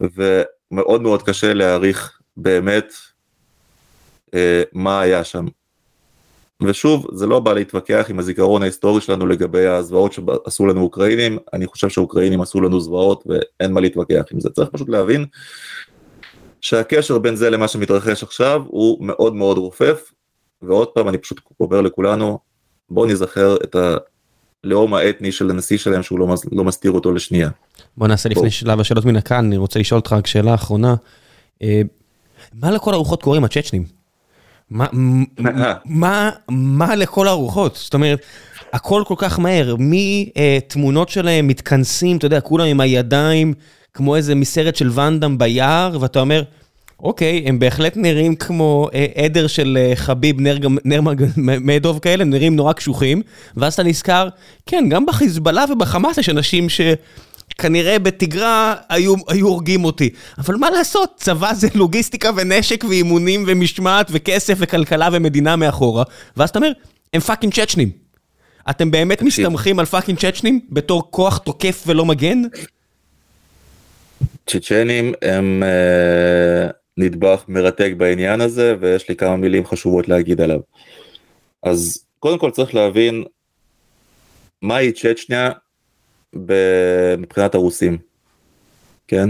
ומאוד 0.02 1.02
מאוד 1.02 1.24
קשה 1.24 1.54
להעריך 1.54 2.20
באמת 2.38 2.94
אה, 4.34 4.64
מה 4.74 5.02
היה 5.02 5.24
שם. 5.24 5.46
ושוב, 6.64 7.08
זה 7.14 7.28
לא 7.28 7.40
בא 7.40 7.54
להתווכח 7.54 8.06
עם 8.10 8.20
הזיכרון 8.20 8.62
ההיסטורי 8.62 9.02
שלנו 9.02 9.28
לגבי 9.28 9.66
הזוועות 9.66 10.14
שעשו 10.14 10.66
לנו 10.66 10.82
אוקראינים, 10.82 11.38
אני 11.54 11.68
חושב 11.68 11.90
שהאוקראינים 11.90 12.42
עשו 12.42 12.62
לנו 12.62 12.80
זוועות 12.80 13.24
ואין 13.28 13.72
מה 13.72 13.82
להתווכח 13.82 14.24
עם 14.34 14.40
זה, 14.40 14.50
צריך 14.50 14.70
פשוט 14.70 14.90
להבין 14.90 15.26
שהקשר 16.62 17.18
בין 17.18 17.36
זה 17.36 17.50
למה 17.50 17.68
שמתרחש 17.68 18.24
עכשיו 18.24 18.62
הוא 18.68 19.06
מאוד 19.06 19.36
מאוד 19.36 19.58
רופף, 19.58 20.12
ועוד 20.62 20.88
פעם 20.88 21.10
אני 21.10 21.18
פשוט 21.18 21.42
אומר 21.60 21.82
לכולנו, 21.82 22.40
בואו 22.90 23.06
נזכר 23.06 23.56
את 23.64 23.76
הלאום 24.64 24.94
האתני 24.94 25.32
של 25.32 25.50
הנשיא 25.50 25.78
שלהם 25.78 26.04
שהוא 26.04 26.20
לא, 26.20 26.28
לא 26.52 26.64
מסתיר 26.64 26.92
אותו 26.92 27.12
לשנייה. 27.12 27.50
בוא 27.98 28.08
נעשה 28.08 28.30
בוא. 28.30 28.38
לפני 28.38 28.52
שלב 28.52 28.80
השאלות 28.80 29.06
מן 29.06 29.16
הכאן, 29.16 29.46
אני 29.46 29.58
רוצה 29.58 29.80
לשאול 29.80 30.00
אותך 30.00 30.14
רק 30.14 30.28
שאלה 30.28 30.56
אחרונה, 30.56 30.96
אה, 31.62 31.82
מה 32.54 32.72
לכל 32.72 32.94
הרוחות 32.94 33.24
קוראים 33.24 33.44
הצ'צ'נים? 33.44 33.97
מה, 34.72 34.86
מה, 35.86 36.30
מה 36.50 36.96
לכל 36.96 37.28
הרוחות? 37.28 37.76
זאת 37.76 37.94
אומרת, 37.94 38.20
הכל 38.74 39.04
כל 39.08 39.16
כך 39.18 39.40
מהר, 39.40 39.76
מתמונות 39.80 41.10
שלהם 41.10 41.48
מתכנסים, 41.48 42.18
אתה 42.18 42.26
יודע, 42.26 42.42
כולם 42.42 42.66
עם 42.66 42.80
הידיים, 42.80 43.54
כמו 43.94 44.16
איזה 44.16 44.36
מסרט 44.36 44.76
של 44.76 44.90
ואנדאם 44.94 45.38
ביער, 45.38 45.98
ואתה 46.02 46.20
אומר, 46.20 46.44
אוקיי, 47.00 47.44
הם 47.46 47.60
בהחלט 47.60 47.98
נראים 47.98 48.36
כמו 48.36 48.90
אה, 48.94 49.06
עדר 49.16 49.48
של 49.48 49.78
אה, 49.82 49.96
חביב 49.96 50.36
נרמגמדוב 50.86 52.00
כאלה, 52.00 52.24
הם 52.24 52.30
נראים 52.30 52.56
נורא 52.56 52.74
קשוחים, 52.74 53.22
ואז 53.58 53.74
אתה 53.74 53.84
נזכר, 53.84 54.30
כן, 54.66 54.86
גם 54.90 55.06
בחיזבאללה 55.06 55.66
ובחמאס 55.72 56.18
יש 56.18 56.30
אנשים 56.30 56.70
ש... 56.70 56.82
כנראה 57.58 58.00
בתגרה 58.00 58.76
היו, 58.90 59.16
היו 59.28 59.48
הורגים 59.48 59.86
אותי. 59.86 60.10
אבל 60.38 60.56
מה 60.56 60.70
לעשות, 60.70 61.14
צבא 61.18 61.54
זה 61.54 61.68
לוגיסטיקה 61.76 62.30
ונשק 62.36 62.84
ואימונים 62.90 63.44
ומשמעת 63.48 64.08
וכסף 64.12 64.54
וכלכלה 64.58 65.10
ומדינה 65.12 65.56
מאחורה. 65.56 66.04
ואז 66.38 66.50
אתה 66.50 66.60
אומר, 66.60 66.72
הם 67.14 67.22
fucking 67.22 67.54
צ'צ'נים. 67.54 67.92
אתם 68.70 68.92
באמת 68.92 69.22
מסתמכים 69.22 69.80
על 69.80 69.86
fucking 69.86 70.20
צ'צ'נים 70.20 70.60
בתור 70.70 71.12
כוח 71.12 71.38
תוקף 71.38 71.84
ולא 71.88 72.06
מגן? 72.06 72.42
צ'צ'נים 74.48 75.14
הם 75.22 75.64
אה, 75.64 76.70
נדבך 76.98 77.44
מרתק 77.48 77.92
בעניין 77.98 78.42
הזה 78.42 78.76
ויש 78.80 79.10
לי 79.10 79.16
כמה 79.16 79.36
מילים 79.36 79.66
חשובות 79.66 80.08
להגיד 80.08 80.42
עליו. 80.42 80.60
אז 81.64 82.06
קודם 82.20 82.40
כל 82.40 82.52
צריך 82.52 82.76
להבין 82.76 83.24
מהי 84.62 84.92
צ'צ'ניה 84.92 85.52
מבחינת 87.18 87.56
הרוסים, 87.56 87.98
כן? 89.08 89.30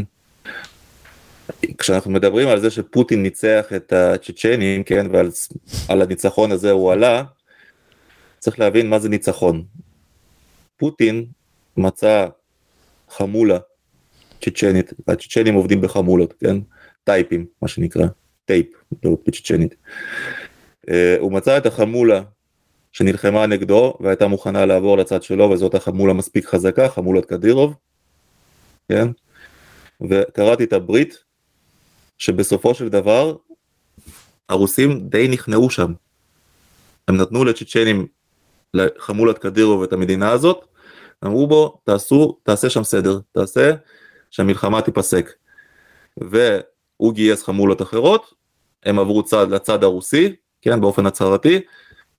כשאנחנו 1.77 2.11
מדברים 2.11 2.47
על 2.47 2.59
זה 2.59 2.69
שפוטין 2.69 3.23
ניצח 3.23 3.65
את 3.75 3.93
הצ'צ'נים, 3.93 4.83
כן, 4.83 5.07
ועל 5.11 6.01
הניצחון 6.01 6.51
הזה 6.51 6.71
הוא 6.71 6.91
עלה, 6.91 7.23
צריך 8.39 8.59
להבין 8.59 8.89
מה 8.89 8.99
זה 8.99 9.09
ניצחון. 9.09 9.63
פוטין 10.77 11.25
מצא 11.77 12.27
חמולה 13.09 13.57
צ'צ'נית, 14.41 14.93
הצ'צ'נים 15.07 15.53
עובדים 15.53 15.81
בחמולות, 15.81 16.33
כן? 16.39 16.57
טייפים, 17.03 17.45
מה 17.61 17.67
שנקרא, 17.67 18.07
טייפ, 18.45 18.67
לא 19.03 19.17
בצ'צ'נית. 19.27 19.75
אה, 20.89 21.15
הוא 21.19 21.31
מצא 21.31 21.57
את 21.57 21.65
החמולה 21.65 22.21
שנלחמה 22.97 23.45
נגדו 23.45 23.97
והייתה 23.99 24.27
מוכנה 24.27 24.65
לעבור 24.65 24.97
לצד 24.97 25.23
שלו 25.23 25.49
וזאת 25.49 25.75
החמולה 25.75 26.13
מספיק 26.13 26.45
חזקה, 26.45 26.89
חמולת 26.89 27.25
קדירוב, 27.25 27.73
כן? 28.89 29.07
וקראתי 30.09 30.63
את 30.63 30.73
הברית 30.73 31.23
שבסופו 32.17 32.73
של 32.73 32.89
דבר 32.89 33.35
הרוסים 34.49 35.09
די 35.09 35.27
נכנעו 35.27 35.69
שם. 35.69 35.93
הם 37.07 37.17
נתנו 37.17 37.45
לצ'צ'נים, 37.45 38.07
לחמולת 38.73 39.37
קדירוב 39.37 39.83
את 39.83 39.93
המדינה 39.93 40.31
הזאת, 40.31 40.65
אמרו 41.25 41.47
בו 41.47 41.77
תעשו, 41.83 42.37
תעשה 42.43 42.69
שם 42.69 42.83
סדר, 42.83 43.19
תעשה 43.31 43.71
שהמלחמה 44.31 44.81
תיפסק. 44.81 45.29
והוא 46.17 47.13
גייס 47.13 47.43
חמולות 47.43 47.81
אחרות, 47.81 48.33
הם 48.83 48.99
עברו 48.99 49.23
צד 49.23 49.51
לצד 49.51 49.83
הרוסי, 49.83 50.35
כן, 50.61 50.81
באופן 50.81 51.05
הצהרתי, 51.05 51.61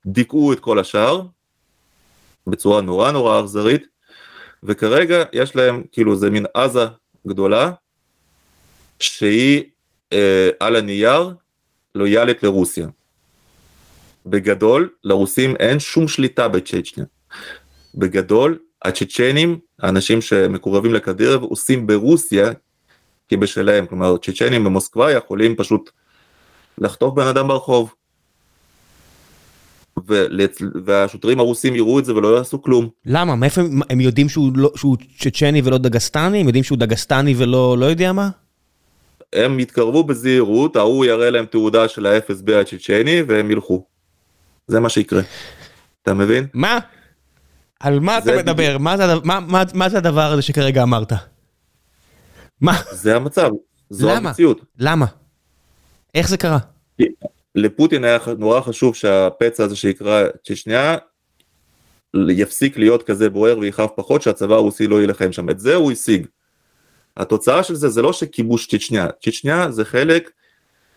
דיכאו 0.07 0.53
את 0.53 0.61
כל 0.61 0.79
השאר, 0.79 1.23
בצורה 2.47 2.81
נורא 2.81 3.11
נורא 3.11 3.41
אכזרית, 3.41 3.87
וכרגע 4.63 5.25
יש 5.33 5.57
להם, 5.57 5.83
כאילו 5.93 6.17
זה 6.17 6.31
מין 6.31 6.47
עזה 6.55 6.87
גדולה, 7.27 7.73
שהיא 9.01 9.65
אה, 10.13 10.51
על 10.61 10.77
הנייר 10.77 11.35
לויאלית 11.95 12.43
לרוסיה. 12.43 12.89
בגדול, 14.27 14.91
לרוסים 15.05 15.57
אין 15.57 15.79
שום 15.79 16.09
שליטה 16.09 16.49
בצ'צ'ניה. 16.49 17.07
בגדול, 17.95 18.59
הצ'צ'נים, 18.83 19.59
האנשים 19.79 20.21
שמקורבים 20.21 20.95
לקדירב, 20.95 21.43
עושים 21.43 21.87
ברוסיה 21.87 22.53
כבשלהם, 23.29 23.87
כלומר 23.87 24.17
צ'צ'נים 24.17 24.65
במוסקבה 24.65 25.13
יכולים 25.13 25.57
פשוט 25.57 25.91
לחטוף 26.79 27.15
בן 27.15 27.27
אדם 27.27 27.49
ברחוב. 27.49 27.95
והשוטרים 30.85 31.41
הרוסים 31.41 31.77
יראו 31.77 31.99
את 31.99 32.05
זה 32.05 32.15
ולא 32.15 32.37
יעשו 32.37 32.63
כלום. 32.63 32.89
למה? 33.07 33.35
מאיפה 33.35 33.61
הם 33.91 34.01
יודעים 34.01 34.29
שהוא, 34.29 34.51
לא, 34.55 34.73
שהוא 34.77 34.97
צ'צ'ני 35.19 35.63
ולא 35.65 35.79
דגסטני? 35.79 36.41
הם 36.41 36.47
יודעים 36.47 36.65
שהוא 36.65 36.79
דגסטני 36.79 37.35
ולא 37.37 37.79
לא 37.79 37.87
יודע 37.87 38.13
מה? 38.13 38.29
הם 39.33 39.61
יתקרבו 39.61 40.05
בזהירות, 40.05 40.77
ההוא 40.77 41.05
יראה 41.05 41.31
להם 41.31 41.47
תעודה 41.47 41.89
של 41.89 42.07
ה-FSB 42.07 42.53
הצ'צ'ני 42.53 43.23
והם 43.29 43.51
ילכו. 43.51 43.85
זה 44.67 44.81
מה 44.81 44.89
שיקרה. 44.89 45.23
אתה 46.03 46.15
מבין? 46.15 46.47
מה? 46.55 46.79
על 47.81 48.01
מה 48.01 48.19
אתה 48.19 48.37
מדבר? 48.37 48.79
מה 48.79 48.97
זה, 48.97 49.05
מה, 49.25 49.41
מה, 49.41 49.63
מה 49.75 49.89
זה 49.89 49.99
הדבר 49.99 50.33
הזה 50.33 50.43
שכרגע 50.43 50.83
אמרת? 50.83 51.13
מה? 52.61 52.73
זה 52.93 53.17
המצב, 53.17 53.51
זו 53.91 54.09
למה? 54.09 54.29
המציאות. 54.29 54.61
למה? 54.79 55.07
איך 56.15 56.29
זה 56.29 56.37
קרה? 56.37 56.59
לפוטין 57.55 58.05
היה 58.05 58.19
נורא 58.39 58.61
חשוב 58.61 58.95
שהפצע 58.95 59.65
הזה 59.65 59.77
שיקרא 59.77 60.25
צ'צ'ניה 60.45 60.97
יפסיק 62.29 62.77
להיות 62.77 63.03
כזה 63.03 63.31
בוער 63.31 63.59
ויכאב 63.59 63.89
פחות 63.97 64.23
שהצבא 64.23 64.55
הרוסי 64.55 64.87
לא 64.87 65.01
יילחם 65.01 65.33
שם 65.33 65.51
את 65.51 65.61
זה 65.61 65.75
הוא 65.75 65.93
השיג. 65.93 66.27
התוצאה 67.17 67.63
של 67.63 67.75
זה 67.75 67.89
זה 67.89 68.03
לא 68.03 68.13
שכיבוש 68.13 68.67
צ'צ'ניה 68.67 69.07
צ'צ'ניה 69.23 69.71
זה 69.71 69.85
חלק 69.85 70.31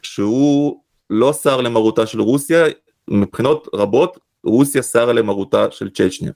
שהוא 0.01 0.81
לא 1.09 1.33
שר 1.33 1.61
למרותה 1.61 2.05
של 2.05 2.21
רוסיה 2.21 2.65
מבחינות 3.07 3.67
רבות 3.73 4.19
רוסיה 4.43 4.83
שרה 4.83 5.13
למרותה 5.13 5.71
של 5.71 5.89
צ'צ'ניה. 5.89 6.31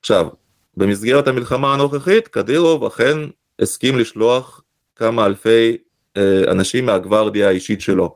עכשיו 0.00 0.28
במסגרת 0.76 1.28
המלחמה 1.28 1.74
הנוכחית 1.74 2.28
קדירוב 2.28 2.84
אכן 2.84 3.18
הסכים 3.58 3.98
לשלוח 3.98 4.62
כמה 4.96 5.26
אלפי 5.26 5.76
אה, 6.16 6.42
אנשים 6.50 6.86
מהגוורדיה 6.86 7.48
האישית 7.48 7.80
שלו. 7.80 8.14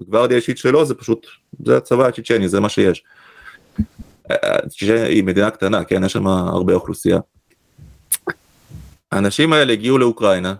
הגוורדיה 0.00 0.36
האישית 0.36 0.58
שלו 0.58 0.84
זה 0.84 0.94
פשוט, 0.94 1.26
זה 1.64 1.76
הצבא 1.76 2.06
הצ'צ'ני, 2.06 2.48
זה 2.48 2.60
מה 2.60 2.68
שיש. 2.68 3.04
היא 4.80 5.24
מדינה 5.24 5.50
קטנה, 5.50 5.84
כן, 5.84 6.04
יש 6.04 6.12
שם 6.12 6.26
הרבה 6.26 6.74
אוכלוסייה. 6.74 7.18
האנשים 9.12 9.52
האלה 9.52 9.72
הגיעו 9.72 9.98
לאוקראינה, 9.98 10.54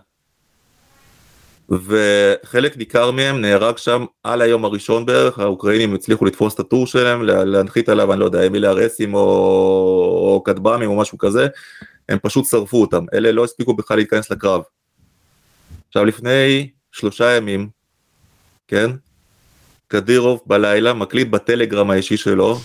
וחלק 1.69 2.77
ניכר 2.77 3.11
מהם 3.11 3.41
נהרג 3.41 3.77
שם 3.77 4.05
על 4.23 4.41
היום 4.41 4.65
הראשון 4.65 5.05
בערך, 5.05 5.39
האוקראינים 5.39 5.95
הצליחו 5.95 6.25
לתפוס 6.25 6.53
את 6.53 6.59
הטור 6.59 6.87
שלהם, 6.87 7.23
להנחית 7.23 7.89
עליו, 7.89 8.13
אני 8.13 8.19
לא 8.19 8.25
יודע, 8.25 8.47
אמילי 8.47 8.67
ארסים 8.67 9.13
או, 9.13 9.19
או 9.19 10.43
כטב"מים 10.45 10.89
או 10.89 10.97
משהו 10.97 11.17
כזה, 11.17 11.47
הם 12.09 12.17
פשוט 12.21 12.45
שרפו 12.45 12.81
אותם, 12.81 13.05
אלה 13.13 13.31
לא 13.31 13.43
הספיקו 13.43 13.73
בכלל 13.73 13.97
להיכנס 13.97 14.31
לקרב. 14.31 14.61
עכשיו 15.87 16.05
לפני 16.05 16.69
שלושה 16.91 17.35
ימים, 17.35 17.69
כן, 18.67 18.91
קדירוב 19.87 20.41
בלילה 20.45 20.93
מקליט 20.93 21.27
בטלגרם 21.27 21.89
האישי 21.89 22.17
שלו 22.17 22.59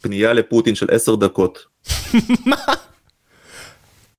פנייה 0.00 0.32
לפוטין 0.32 0.74
של 0.74 0.86
עשר 0.90 1.14
דקות. 1.14 1.64
מה? 2.46 2.56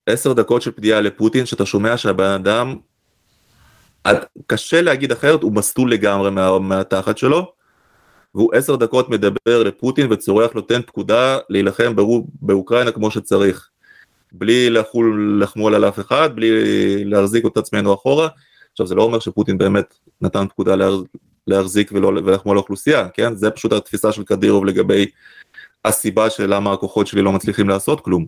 עשר 0.05 0.33
דקות 0.33 0.61
של 0.61 0.71
פנייה 0.71 1.01
לפוטין 1.01 1.45
שאתה 1.45 1.65
שומע 1.65 1.97
שהבן 1.97 2.31
אדם, 2.31 2.75
קשה 4.47 4.81
להגיד 4.81 5.11
אחרת, 5.11 5.41
הוא 5.41 5.53
מסטול 5.53 5.91
לגמרי 5.91 6.31
מה, 6.31 6.59
מהתחת 6.59 7.17
שלו, 7.17 7.51
והוא 8.35 8.53
עשר 8.53 8.75
דקות 8.75 9.09
מדבר 9.09 9.63
לפוטין 9.63 10.11
וצורח 10.11 10.51
נותן 10.53 10.81
פקודה 10.81 11.37
להילחם 11.49 11.95
באוקראינה 12.41 12.91
כמו 12.91 13.11
שצריך. 13.11 13.69
בלי 14.31 14.69
לחול 14.69 15.39
לחמול 15.43 15.75
על 15.75 15.85
אף 15.85 15.99
אחד, 15.99 16.29
בלי 16.35 16.49
להחזיק 17.05 17.45
את 17.45 17.57
עצמנו 17.57 17.93
אחורה. 17.93 18.27
עכשיו 18.71 18.87
זה 18.87 18.95
לא 18.95 19.03
אומר 19.03 19.19
שפוטין 19.19 19.57
באמת 19.57 19.95
נתן 20.21 20.47
פקודה 20.47 20.75
להחזיק 21.49 21.91
ולא 21.91 22.07
ולחמול 22.07 22.55
לאוכלוסייה, 22.55 23.09
כן? 23.09 23.35
זה 23.35 23.51
פשוט 23.51 23.73
התפיסה 23.73 24.11
של 24.11 24.23
קדירוב 24.23 24.65
לגבי 24.65 25.05
הסיבה 25.85 26.29
של 26.29 26.53
למה 26.53 26.73
הכוחות 26.73 27.07
שלי 27.07 27.21
לא 27.21 27.31
מצליחים 27.31 27.69
לעשות 27.69 28.01
כלום. 28.01 28.25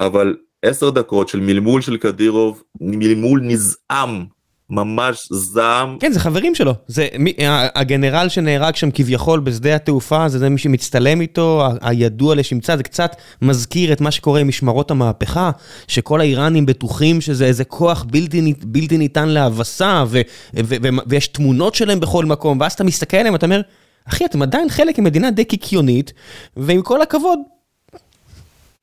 אבל 0.00 0.36
עשר 0.62 0.90
דקות 0.90 1.28
של 1.28 1.40
מלמול 1.40 1.80
של 1.80 1.96
קדירוב, 1.96 2.62
מלמול 2.80 3.40
נזעם 3.42 4.26
ממש 4.70 5.28
זעם. 5.30 5.96
כן, 6.00 6.12
זה 6.12 6.20
חברים 6.20 6.54
שלו. 6.54 6.74
זה 6.86 7.08
מי, 7.18 7.32
הגנרל 7.74 8.28
שנהרג 8.28 8.76
שם 8.76 8.90
כביכול 8.90 9.40
בשדה 9.40 9.74
התעופה, 9.74 10.28
זה, 10.28 10.38
זה 10.38 10.48
מי 10.48 10.58
שמצטלם 10.58 11.20
איתו, 11.20 11.68
הידוע 11.80 12.34
לשמצה, 12.34 12.76
זה 12.76 12.82
קצת 12.82 13.16
מזכיר 13.42 13.92
את 13.92 14.00
מה 14.00 14.10
שקורה 14.10 14.40
עם 14.40 14.48
משמרות 14.48 14.90
המהפכה, 14.90 15.50
שכל 15.88 16.20
האיראנים 16.20 16.66
בטוחים 16.66 17.20
שזה 17.20 17.44
איזה 17.44 17.64
כוח 17.64 18.04
בלתי, 18.10 18.54
בלתי 18.64 18.98
ניתן 18.98 19.28
להבסה, 19.28 20.04
ו, 20.08 20.20
ו, 20.54 20.60
ו, 20.64 20.74
ו, 20.82 20.88
ויש 21.06 21.28
תמונות 21.28 21.74
שלהם 21.74 22.00
בכל 22.00 22.24
מקום, 22.24 22.60
ואז 22.60 22.72
אתה 22.72 22.84
מסתכל 22.84 23.16
עליהם 23.16 23.32
ואתה 23.32 23.46
אומר, 23.46 23.60
אחי, 24.08 24.24
אתם 24.24 24.42
עדיין 24.42 24.68
חלק 24.68 24.98
ממדינה 24.98 25.30
די 25.30 25.44
קיקיונית, 25.44 26.12
ועם 26.56 26.82
כל 26.82 27.02
הכבוד, 27.02 27.38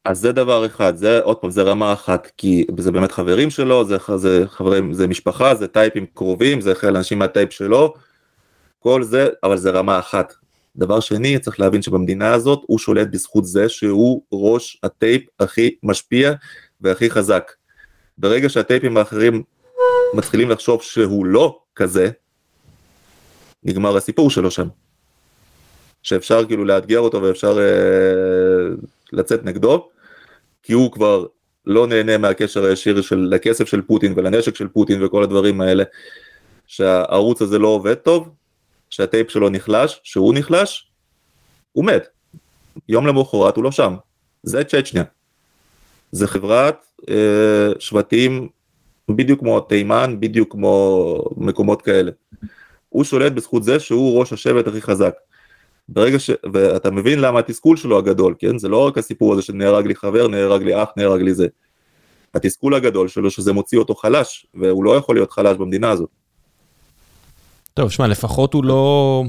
אז 0.07 0.19
זה 0.19 0.31
דבר 0.31 0.65
אחד, 0.65 0.95
זה 0.95 1.19
עוד 1.23 1.37
פעם, 1.37 1.51
זה 1.51 1.61
רמה 1.61 1.93
אחת, 1.93 2.31
כי 2.37 2.65
זה 2.77 2.91
באמת 2.91 3.11
חברים 3.11 3.49
שלו, 3.49 3.85
זה, 3.85 3.97
זה 4.15 4.43
חברים, 4.47 4.93
זה 4.93 5.07
משפחה, 5.07 5.55
זה 5.55 5.67
טייפים 5.67 6.05
קרובים, 6.13 6.61
זה 6.61 6.75
חלק 6.75 6.95
אנשים 6.95 7.19
מהטייפ 7.19 7.53
שלו, 7.53 7.93
כל 8.79 9.03
זה, 9.03 9.29
אבל 9.43 9.57
זה 9.57 9.69
רמה 9.69 9.99
אחת. 9.99 10.33
דבר 10.75 10.99
שני, 10.99 11.39
צריך 11.39 11.59
להבין 11.59 11.81
שבמדינה 11.81 12.33
הזאת 12.33 12.63
הוא 12.67 12.79
שולט 12.79 13.07
בזכות 13.07 13.45
זה 13.45 13.69
שהוא 13.69 14.21
ראש 14.31 14.79
הטייפ 14.83 15.21
הכי 15.39 15.75
משפיע 15.83 16.33
והכי 16.81 17.09
חזק. 17.09 17.51
ברגע 18.17 18.49
שהטייפים 18.49 18.97
האחרים 18.97 19.43
מתחילים 20.13 20.49
לחשוב 20.49 20.81
שהוא 20.81 21.25
לא 21.25 21.59
כזה, 21.75 22.09
נגמר 23.63 23.97
הסיפור 23.97 24.29
שלו 24.29 24.51
שם. 24.51 24.67
שאפשר 26.03 26.45
כאילו 26.45 26.65
לאתגר 26.65 26.99
אותו 26.99 27.21
ואפשר 27.21 27.59
אה, 27.59 28.75
לצאת 29.13 29.45
נגדו, 29.45 29.89
כי 30.67 30.73
הוא 30.73 30.91
כבר 30.91 31.25
לא 31.65 31.87
נהנה 31.87 32.17
מהקשר 32.17 32.65
הישיר 32.65 33.01
של 33.01 33.33
הכסף 33.35 33.67
של 33.67 33.81
פוטין 33.81 34.13
ולנשק 34.15 34.55
של 34.55 34.67
פוטין 34.67 35.03
וכל 35.03 35.23
הדברים 35.23 35.61
האלה, 35.61 35.83
שהערוץ 36.67 37.41
הזה 37.41 37.59
לא 37.59 37.67
עובד 37.67 37.93
טוב, 37.93 38.29
שהטייפ 38.89 39.31
שלו 39.31 39.49
נחלש, 39.49 39.99
שהוא 40.03 40.33
נחלש, 40.33 40.91
הוא 41.71 41.85
מת. 41.85 42.07
יום 42.89 43.07
למחרת 43.07 43.55
הוא 43.55 43.63
לא 43.63 43.71
שם. 43.71 43.95
זה 44.43 44.63
צ'צ'ניה. 44.63 45.03
זה 46.11 46.27
חברת 46.27 46.85
אה, 47.09 47.69
שבטים 47.79 48.49
בדיוק 49.09 49.39
כמו 49.39 49.59
תימן, 49.59 50.15
בדיוק 50.19 50.51
כמו 50.51 51.23
מקומות 51.37 51.81
כאלה. 51.81 52.11
הוא 52.89 53.03
שולט 53.03 53.31
בזכות 53.31 53.63
זה 53.63 53.79
שהוא 53.79 54.19
ראש 54.19 54.33
השבט 54.33 54.67
הכי 54.67 54.81
חזק. 54.81 55.13
ברגע 55.89 56.19
ש... 56.19 56.29
ואתה 56.53 56.91
מבין 56.91 57.19
למה 57.19 57.39
התסכול 57.39 57.77
שלו 57.77 57.97
הגדול, 57.97 58.33
כן? 58.39 58.57
זה 58.57 58.69
לא 58.69 58.87
רק 58.87 58.97
הסיפור 58.97 59.33
הזה 59.33 59.41
שנהרג 59.41 59.87
לי 59.87 59.95
חבר, 59.95 60.27
נהרג 60.27 60.63
לי 60.63 60.83
אח, 60.83 60.89
נהרג 60.97 61.21
לי 61.21 61.33
זה. 61.33 61.47
התסכול 62.33 62.75
הגדול 62.75 63.07
שלו 63.07 63.31
שזה 63.31 63.53
מוציא 63.53 63.77
אותו 63.77 63.95
חלש, 63.95 64.47
והוא 64.53 64.83
לא 64.83 64.95
יכול 64.95 65.15
להיות 65.15 65.31
חלש 65.31 65.57
במדינה 65.57 65.89
הזאת. 65.89 66.09
טוב, 67.73 67.91
שמע, 67.91 68.07
לפחות 68.07 68.53
הוא 68.53 68.63
לא... 68.63 69.23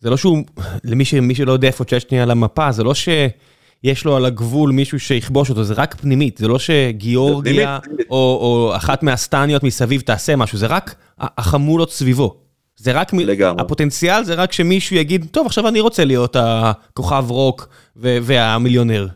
זה 0.00 0.10
לא 0.10 0.16
שהוא, 0.16 0.38
למי 0.84 1.04
ש... 1.04 1.14
שלא 1.34 1.52
יודע 1.52 1.68
איפה 1.68 1.84
צ'צ'ניה 1.84 2.22
על 2.22 2.30
המפה, 2.30 2.72
זה 2.72 2.84
לא 2.84 2.94
שיש 2.94 4.04
לו 4.04 4.16
על 4.16 4.24
הגבול 4.24 4.72
מישהו 4.72 5.00
שיכבוש 5.00 5.50
אותו, 5.50 5.64
זה 5.64 5.74
רק 5.74 5.94
פנימית, 5.94 6.38
זה 6.38 6.48
לא 6.48 6.58
שגיאורגיה 6.58 7.78
או, 8.10 8.16
או 8.16 8.72
אחת 8.76 9.02
מהסטניות 9.02 9.62
מסביב 9.62 10.00
תעשה 10.00 10.36
משהו, 10.36 10.58
זה 10.58 10.66
רק 10.66 10.94
החמולות 11.18 11.92
סביבו. 11.92 12.41
זה 12.82 12.92
רק, 12.92 13.12
לגמרי. 13.12 13.62
הפוטנציאל 13.62 14.24
זה 14.24 14.34
רק 14.34 14.52
שמישהו 14.52 14.96
יגיד, 14.96 15.26
טוב, 15.30 15.46
עכשיו 15.46 15.68
אני 15.68 15.80
רוצה 15.80 16.04
להיות 16.04 16.36
הכוכב 16.38 17.24
רוק 17.28 17.68
והמיליונר. 17.96 19.06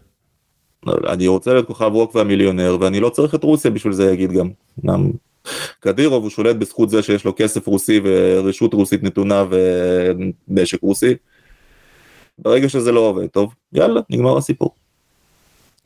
לא, 0.86 0.94
אני 1.08 1.26
רוצה 1.26 1.52
להיות 1.52 1.66
כוכב 1.66 1.90
רוק 1.92 2.14
והמיליונר, 2.14 2.76
ואני 2.80 3.00
לא 3.00 3.08
צריך 3.08 3.34
את 3.34 3.44
רוסיה 3.44 3.70
בשביל 3.70 3.92
זה, 3.92 4.12
יגיד 4.12 4.32
גם. 4.32 4.50
קדירוב 5.80 6.22
הוא 6.22 6.30
שולט 6.30 6.56
בזכות 6.56 6.90
זה 6.90 7.02
שיש 7.02 7.24
לו 7.24 7.32
כסף 7.36 7.66
רוסי 7.66 8.00
ורשות 8.04 8.74
רוסית 8.74 9.02
נתונה 9.02 9.44
ונשק 10.48 10.82
רוסי. 10.82 11.14
ברגע 12.38 12.68
שזה 12.68 12.92
לא 12.92 13.00
עובד 13.00 13.26
טוב, 13.26 13.54
יאללה, 13.72 14.00
נגמר 14.10 14.36
הסיפור. 14.36 14.74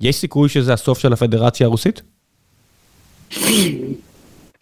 יש 0.01 0.17
סיכוי 0.17 0.49
שזה 0.49 0.73
הסוף 0.73 0.99
של 0.99 1.13
הפדרציה 1.13 1.67
הרוסית? 1.67 2.03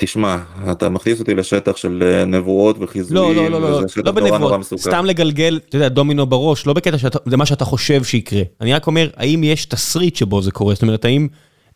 תשמע, 0.00 0.36
אתה 0.70 0.88
מכניס 0.88 1.20
אותי 1.20 1.34
לשטח 1.34 1.76
של 1.76 2.02
אה, 2.02 2.24
נבואות 2.24 2.76
וחיזויים, 2.80 3.36
לא, 3.36 3.50
לא, 3.50 3.60
לא, 3.60 3.70
לא, 3.70 3.80
לא 4.04 4.12
בנבואות, 4.12 4.60
סתם 4.76 5.04
לגלגל, 5.04 5.60
אתה 5.68 5.76
יודע, 5.76 5.88
דומינו 5.88 6.26
בראש, 6.26 6.66
לא 6.66 6.72
בקטע 6.72 6.98
שזה 6.98 7.36
מה 7.36 7.46
שאתה 7.46 7.64
חושב 7.64 8.04
שיקרה. 8.04 8.42
אני 8.60 8.74
רק 8.74 8.86
אומר, 8.86 9.10
האם 9.16 9.44
יש 9.44 9.66
תסריט 9.66 10.16
שבו 10.16 10.42
זה 10.42 10.50
קורה? 10.50 10.74
זאת 10.74 10.82
אומרת, 10.82 11.04
האם 11.04 11.28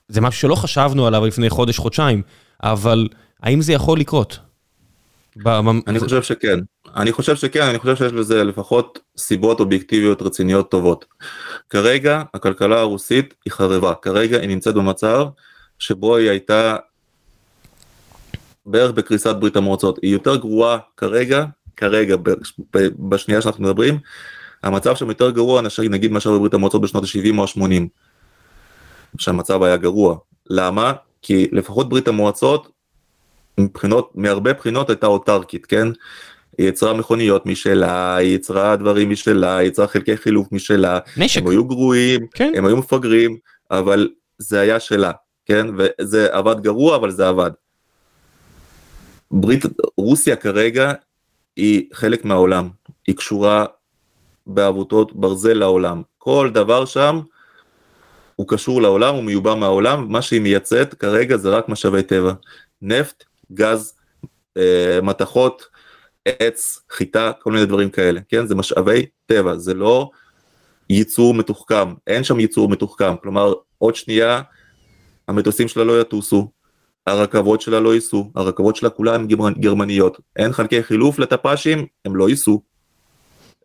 זה 0.09 0.21
משהו 0.21 0.41
שלא 0.41 0.55
חשבנו 0.55 1.07
עליו 1.07 1.27
לפני 1.27 1.51
חודש, 1.51 1.79
חודשיים, 1.79 2.23
אבל 2.63 3.09
האם 3.43 3.61
זה 3.61 3.73
יכול 3.73 4.01
לקרות? 4.01 4.39
אני 5.87 6.01
חושב 6.01 6.23
שכן, 6.23 6.59
אני 6.97 7.13
חושב 7.13 7.37
שכן, 7.37 7.63
אני 7.63 7.79
חושב 7.79 7.97
שיש 7.97 8.13
לזה 8.13 8.45
לפחות 8.45 8.99
סיבות 9.17 9.61
אובייקטיביות 9.61 10.23
רציניות 10.23 10.71
טובות. 10.71 11.05
כרגע 11.71 12.23
הכלכלה 12.35 12.81
הרוסית 12.81 13.35
היא 13.45 13.53
חרבה, 13.53 13.95
כרגע 14.03 14.41
היא 14.41 14.49
נמצאת 14.49 14.75
במצב 14.75 15.27
שבו 15.79 16.17
היא 16.17 16.31
הייתה 16.31 16.77
בערך 18.67 18.91
בקריסת 18.91 19.37
ברית 19.37 19.57
המועצות, 19.57 19.99
היא 20.03 20.13
יותר 20.13 20.37
גרועה 20.37 20.79
כרגע, 20.97 21.45
כרגע, 21.77 22.17
בשנייה 22.99 23.43
שאנחנו 23.43 23.65
מדברים, 23.65 23.99
המצב 24.63 24.97
שם 24.97 25.09
יותר 25.09 25.31
גרוע 25.31 25.63
נגיד 25.91 26.13
מאשר 26.13 26.33
בברית 26.33 26.55
המועצות 26.55 26.83
בשנות 26.83 27.05
ה-70 27.05 27.39
או 27.39 27.45
ה-80, 27.45 27.83
שהמצב 29.19 29.63
היה 29.63 29.77
גרוע. 29.77 30.17
למה? 30.51 30.93
כי 31.23 31.49
לפחות 31.53 31.89
ברית 31.89 32.09
המועצות, 32.09 32.69
מבחינות, 33.59 34.13
מהרבה 34.15 34.53
בחינות 34.53 34.91
הייתה 34.91 35.07
אוטרקית, 35.07 35.67
כן? 35.67 35.89
היא 36.59 36.69
יצרה 36.69 36.95
מכוניות 36.95 37.47
משלה, 37.47 38.17
היא 38.17 38.35
יצרה 38.35 38.77
דברים 38.77 39.11
משלה, 39.11 39.57
היא 39.57 39.69
יצרה 39.69 39.87
חלקי 39.87 40.17
חילוף 40.17 40.53
משלה, 40.53 40.99
נשק. 41.17 41.41
הם 41.41 41.49
היו 41.49 41.65
גרועים, 41.65 42.27
כן. 42.35 42.53
הם 42.57 42.67
היו 42.67 42.77
מפגרים, 42.77 43.37
אבל 43.71 44.09
זה 44.39 44.61
היה 44.61 44.81
שלה, 44.81 45.13
כן? 45.47 45.67
וזה 45.79 46.29
עבד 46.33 46.61
גרוע, 46.61 46.97
אבל 46.97 47.11
זה 47.11 47.29
עבד. 47.29 47.51
ברית 49.33 49.65
רוסיה 49.97 50.37
כרגע 50.37 50.93
היא 51.57 51.89
חלק 51.93 52.25
מהעולם, 52.25 52.69
היא 53.07 53.17
קשורה 53.17 53.67
בעבותות 54.47 55.13
ברזל 55.17 55.53
לעולם, 55.53 56.03
כל 56.19 56.51
דבר 56.55 56.85
שם 56.85 57.21
הוא 58.37 58.49
קשור 58.49 58.83
לעולם, 58.83 59.15
הוא 59.15 59.25
מיובא 59.25 59.55
מהעולם, 59.55 60.13
מה 60.13 60.23
שהיא 60.23 60.41
מייצאת 60.41 60.95
כרגע 60.95 61.37
זה 61.37 61.49
רק 61.49 61.69
משאבי 61.69 62.03
טבע, 62.03 62.33
נפט, 62.83 63.25
גז, 63.53 63.95
אה, 64.57 64.99
מתכות, 65.03 65.67
עץ, 66.25 66.83
חיטה, 66.91 67.33
כל 67.43 67.53
מיני 67.53 67.67
דברים 67.67 67.91
כאלה, 67.91 68.21
כן? 68.29 68.47
זה 68.47 68.55
משאבי 68.55 69.07
טבע, 69.27 69.57
זה 69.57 69.75
לא 69.75 70.11
ייצור 70.91 71.35
מתוחכם, 71.35 71.95
אין 72.07 72.25
שם 72.25 72.41
ייצור 72.41 72.69
מתוחכם, 72.69 73.17
כלומר 73.23 73.53
עוד 73.79 73.95
שנייה 73.95 74.43
המטוסים 75.29 75.69
שלה 75.69 75.85
לא 75.85 76.01
יטוסו, 76.01 76.51
הרכבות 77.07 77.61
שלה 77.61 77.81
לא 77.81 77.95
ייסעו, 77.95 78.31
הרכבות 78.35 78.77
שלה 78.77 78.91
כולן 78.91 79.27
גרמניות, 79.61 80.21
אין 80.37 80.53
חלקי 80.53 80.83
חילוף 80.83 81.19
לטפ"שים, 81.19 81.87
הם 82.05 82.17
לא 82.17 82.29
ייסעו. 82.29 82.63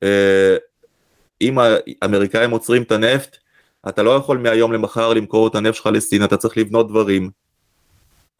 אה, 0.04 0.56
אם 1.42 1.58
האמריקאים 2.02 2.52
עוצרים 2.52 2.82
את 2.84 2.92
הנפט, 2.92 3.38
אתה 3.90 4.04
לא 4.04 4.10
יכול 4.10 4.38
מהיום 4.38 4.74
למחר 4.74 5.14
למכור 5.14 5.48
את 5.48 5.56
הנפט 5.56 5.76
שלך 5.76 5.90
לסין, 5.94 6.24
אתה 6.24 6.38
צריך 6.38 6.58
לבנות 6.58 6.88
דברים. 6.88 7.30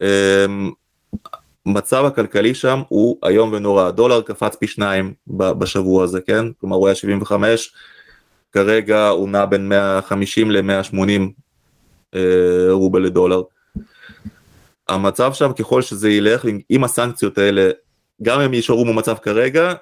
אה, 0.02 0.46
מצב 1.66 2.04
הכלכלי 2.04 2.54
שם 2.54 2.82
הוא 2.88 3.18
איום 3.24 3.52
ונורא, 3.52 3.86
הדולר 3.86 4.22
קפץ 4.22 4.56
פי 4.56 4.66
שניים 4.66 5.14
בשבוע 5.26 6.04
הזה, 6.04 6.20
כן? 6.20 6.44
כלומר 6.60 6.76
הוא 6.76 6.88
היה 6.88 6.94
75, 6.94 7.74
כרגע 8.52 9.08
הוא 9.08 9.28
נע 9.28 9.44
בין 9.44 9.68
150 9.68 10.50
ל-180 10.50 10.98
אה, 12.14 12.20
רובל 12.70 13.02
לדולר. 13.02 13.42
המצב 14.88 15.32
שם 15.32 15.52
ככל 15.52 15.82
שזה 15.82 16.10
ילך 16.10 16.44
עם 16.68 16.84
הסנקציות 16.84 17.38
האלה, 17.38 17.70
גם 18.22 18.40
אם 18.40 18.54
יישארו 18.54 18.84
במצב 18.84 19.14
כרגע, 19.22 19.72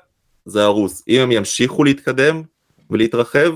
זה 0.45 0.65
הרוס. 0.65 1.03
אם 1.09 1.21
הם 1.21 1.33
ימשיכו 1.33 1.85
להתקדם 1.85 2.43
ולהתרחב, 2.91 3.55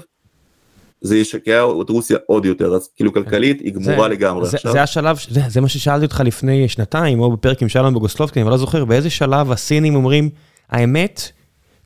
זה 1.01 1.17
ישקע 1.17 1.65
את 1.83 1.91
רוסיה 1.91 2.19
עוד 2.27 2.45
יותר, 2.45 2.75
אז 2.75 2.89
כאילו 2.97 3.13
כלכלית 3.13 3.61
היא 3.61 3.73
גמורה 3.73 4.03
זה, 4.03 4.09
לגמרי 4.09 4.47
זה, 4.47 4.57
עכשיו. 4.57 4.73
זה 4.73 4.83
השלב, 4.83 5.19
זה, 5.29 5.41
זה 5.49 5.61
מה 5.61 5.69
ששאלתי 5.69 6.05
אותך 6.05 6.23
לפני 6.25 6.69
שנתיים, 6.69 7.21
או 7.21 7.33
בפרק 7.33 7.63
עם 7.63 7.69
שלום 7.69 7.95
בוגוסלובסקי, 7.95 8.41
אני 8.41 8.51
לא 8.51 8.57
זוכר 8.57 8.85
באיזה 8.85 9.11
שלב 9.11 9.53
הסינים 9.53 9.95
אומרים, 9.95 10.31
האמת, 10.71 11.33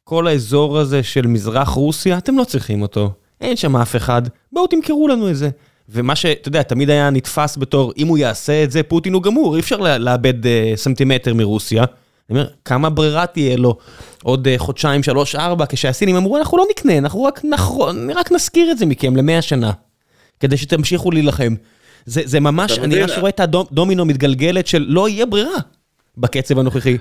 כל 0.04 0.26
האזור 0.26 0.78
הזה 0.78 1.02
של 1.02 1.26
מזרח 1.26 1.68
רוסיה, 1.68 2.18
אתם 2.18 2.38
לא 2.38 2.44
צריכים 2.44 2.82
אותו, 2.82 3.10
אין 3.40 3.56
שם 3.56 3.76
אף 3.76 3.96
אחד, 3.96 4.22
בואו 4.52 4.66
תמכרו 4.66 5.08
לנו 5.08 5.30
את 5.30 5.36
זה. 5.36 5.50
ומה 5.88 6.16
שאתה 6.16 6.48
יודע, 6.48 6.62
תמיד 6.62 6.90
היה 6.90 7.10
נתפס 7.10 7.56
בתור, 7.56 7.92
אם 7.96 8.06
הוא 8.06 8.18
יעשה 8.18 8.64
את 8.64 8.70
זה, 8.70 8.82
פוטין 8.82 9.12
הוא 9.14 9.22
גמור, 9.22 9.54
אי 9.54 9.60
אפשר 9.60 9.76
לאבד 9.98 10.44
uh, 10.44 10.48
סנטימטר 10.76 11.34
מרוסיה. 11.34 11.84
אני 12.30 12.38
אומר, 12.38 12.48
כמה 12.64 12.90
ברירה 12.90 13.26
תהיה 13.26 13.56
לו 13.56 13.76
עוד 14.22 14.48
uh, 14.48 14.50
חודשיים, 14.58 15.02
שלוש, 15.02 15.34
ארבע, 15.34 15.64
כשהסינים 15.68 16.16
אמרו, 16.16 16.36
אנחנו 16.36 16.58
לא 16.58 16.64
נקנה, 16.70 16.98
אנחנו 16.98 17.22
רק, 17.22 17.40
נכון, 17.44 18.10
רק 18.10 18.32
נזכיר 18.32 18.70
את 18.70 18.78
זה 18.78 18.86
מכם 18.86 19.16
למאה 19.16 19.42
שנה, 19.42 19.72
כדי 20.40 20.56
שתמשיכו 20.56 21.10
להילחם. 21.10 21.54
זה, 22.06 22.22
זה 22.24 22.40
ממש, 22.40 22.78
אני 22.78 23.00
ממש 23.00 23.12
רואה 23.18 23.28
את 23.28 23.40
הדומינו 23.40 24.04
מתגלגלת 24.04 24.66
של 24.66 24.84
לא 24.88 25.08
יהיה 25.08 25.26
ברירה 25.26 25.58
בקצב 26.16 26.58
הנוכחי. 26.58 26.98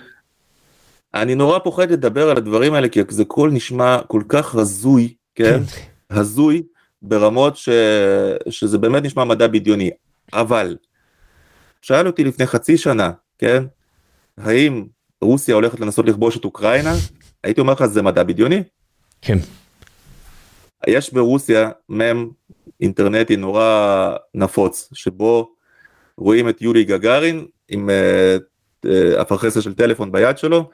אני 1.13 1.35
נורא 1.35 1.59
פוחד 1.59 1.91
לדבר 1.91 2.29
על 2.29 2.37
הדברים 2.37 2.73
האלה, 2.73 2.87
כי 2.87 2.99
זה 3.09 3.25
כל 3.25 3.49
נשמע 3.53 3.97
כל 4.07 4.21
כך 4.27 4.55
הזוי, 4.55 5.13
כן? 5.35 5.61
כן. 5.63 6.17
הזוי, 6.17 6.61
ברמות 7.03 7.57
ש... 7.57 7.69
שזה 8.49 8.77
באמת 8.77 9.03
נשמע 9.03 9.23
מדע 9.23 9.47
בדיוני, 9.47 9.91
אבל 10.33 10.77
שאל 11.81 12.07
אותי 12.07 12.23
לפני 12.23 12.45
חצי 12.45 12.77
שנה, 12.77 13.11
כן, 13.37 13.63
האם 14.37 14.85
רוסיה 15.21 15.55
הולכת 15.55 15.79
לנסות 15.79 16.05
לכבוש 16.05 16.37
את 16.37 16.45
אוקראינה? 16.45 16.93
הייתי 17.43 17.61
אומר 17.61 17.73
לך 17.73 17.85
זה 17.85 18.01
מדע 18.01 18.23
בדיוני? 18.23 18.63
כן. 19.21 19.37
יש 20.87 21.13
ברוסיה 21.13 21.69
מם 21.89 22.29
אינטרנטי 22.81 23.35
נורא 23.35 24.15
נפוץ, 24.35 24.89
שבו 24.93 25.55
רואים 26.17 26.49
את 26.49 26.61
יולי 26.61 26.83
גגארין 26.83 27.45
עם 27.69 27.89
uh, 27.89 28.41
uh, 28.85 29.21
אפרכסת 29.21 29.61
של 29.61 29.73
טלפון 29.73 30.11
ביד 30.11 30.37
שלו, 30.37 30.69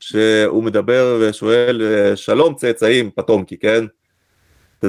שהוא 0.00 0.64
מדבר 0.64 1.18
ושואל 1.20 1.82
uh, 2.12 2.16
שלום 2.16 2.54
צאצאים 2.54 3.10
פתומקי, 3.10 3.56
כן? 3.56 3.84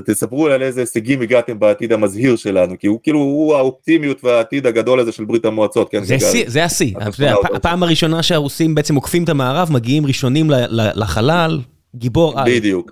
תספרו 0.01 0.47
על 0.47 0.61
איזה 0.61 0.79
הישגים 0.81 1.21
הגעתם 1.21 1.59
בעתיד 1.59 1.91
המזהיר 1.91 2.35
שלנו, 2.35 2.79
כי 2.79 2.87
הוא 2.87 2.99
כאילו, 3.03 3.19
הוא 3.19 3.55
האופטימיות 3.55 4.23
והעתיד 4.23 4.67
הגדול 4.67 4.99
הזה 4.99 5.11
של 5.11 5.25
ברית 5.25 5.45
המועצות, 5.45 5.89
כן? 5.89 6.03
זה 6.47 6.63
השיא, 6.63 6.95
הפעם 7.53 7.83
הראשונה 7.83 8.23
שהרוסים 8.23 8.75
בעצם 8.75 8.95
עוקפים 8.95 9.23
את 9.23 9.29
המערב, 9.29 9.71
מגיעים 9.71 10.05
ראשונים 10.05 10.47
לחלל, 10.95 11.59
גיבור 11.95 12.39
על. 12.39 12.45
בדיוק. 12.51 12.91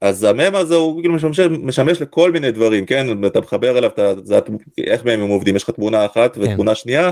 אז 0.00 0.24
המם 0.24 0.54
הזה 0.54 0.74
הוא 0.74 1.00
כאילו 1.00 1.14
משמש, 1.14 1.40
משמש 1.40 2.02
לכל 2.02 2.32
מיני 2.32 2.52
דברים, 2.52 2.86
כן? 2.86 3.26
אתה 3.26 3.40
מחבר 3.40 3.78
אליו, 3.78 3.90
אתה, 3.90 4.12
זה, 4.24 4.38
איך 4.78 5.04
מהם 5.04 5.20
הם 5.20 5.28
עובדים, 5.28 5.56
יש 5.56 5.62
לך 5.62 5.70
תמונה 5.70 6.06
אחת 6.06 6.34
כן. 6.34 6.40
ותמונה 6.42 6.74
שנייה, 6.74 7.10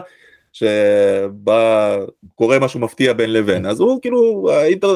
שבה 0.53 1.97
קורה 2.35 2.59
משהו 2.59 2.81
מפתיע 2.81 3.13
בין 3.13 3.33
לבין, 3.33 3.67
אז 3.67 3.81
הוא 3.81 4.01
כאילו, 4.03 4.51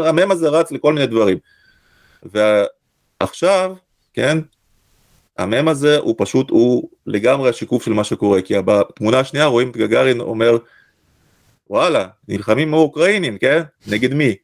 המם 0.04 0.30
הזה 0.30 0.48
רץ 0.48 0.72
לכל 0.72 0.92
מיני 0.92 1.06
דברים. 1.06 1.38
ועכשיו, 2.22 3.74
כן? 4.14 4.38
המם 5.38 5.68
הזה 5.68 5.98
הוא 5.98 6.14
פשוט, 6.18 6.50
הוא 6.50 6.88
לגמרי 7.06 7.50
השיקוף 7.50 7.84
של 7.84 7.92
מה 7.92 8.04
שקורה, 8.04 8.42
כי 8.42 8.54
בתמונה 8.64 9.18
השנייה 9.18 9.46
רואים 9.46 9.70
את 9.70 9.76
גגארין 9.76 10.20
אומר, 10.20 10.58
וואלה, 11.70 12.06
נלחמים 12.28 12.68
עם 12.68 12.74
האוקראינים, 12.74 13.38
כן? 13.38 13.62
נגד 13.86 14.14
מי? 14.14 14.34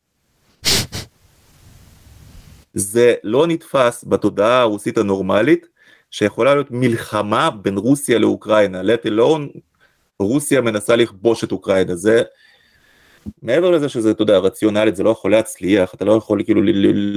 זה 2.75 3.15
לא 3.25 3.47
נתפס 3.47 4.05
בתודעה 4.09 4.61
הרוסית 4.61 4.99
הנורמלית, 4.99 5.67
שיכולה 6.11 6.55
להיות 6.55 6.71
מלחמה 6.71 7.51
בין 7.51 7.77
רוסיה 7.77 8.19
לאוקראינה, 8.19 8.83
let 8.83 9.07
alone 9.07 9.59
רוסיה 10.19 10.61
מנסה 10.61 10.97
לכבוש 10.97 11.45
את 11.45 11.53
אוקראינה, 11.53 11.97
זה 11.97 12.23
מעבר 13.43 13.71
לזה 13.71 13.89
שזה, 13.89 14.11
אתה 14.11 14.23
יודע, 14.23 14.39
רציונלית, 14.39 14.97
זה 14.97 15.03
לא 15.03 15.11
יכול 15.11 15.31
להצליח, 15.31 15.95
אתה 15.95 16.05
לא 16.05 16.13
יכול 16.13 16.43
כאילו 16.45 16.63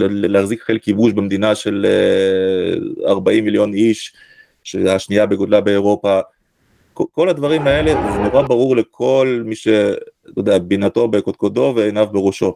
להחזיק 0.08 0.62
חיל 0.62 0.78
כיבוש 0.78 1.14
במדינה 1.14 1.56
של 1.56 1.86
40 3.06 3.38
אה, 3.38 3.45
מיליון 3.45 3.74
איש, 3.74 4.14
שהיא 4.64 4.89
השנייה 4.89 5.26
בגודלה 5.26 5.62
באירופה, 5.62 6.20
כל 6.93 7.30
הדברים 7.30 7.68
האלה, 7.68 8.12
זה 8.14 8.20
נורא 8.20 8.41
ברור 8.41 8.76
לכל 8.76 9.41
מי 9.45 9.56
שאתה 9.56 9.80
יודע, 10.38 10.58
בינתו 10.58 11.08
בקודקודו 11.08 11.74
ועיניו 11.76 12.08
בראשו. 12.12 12.56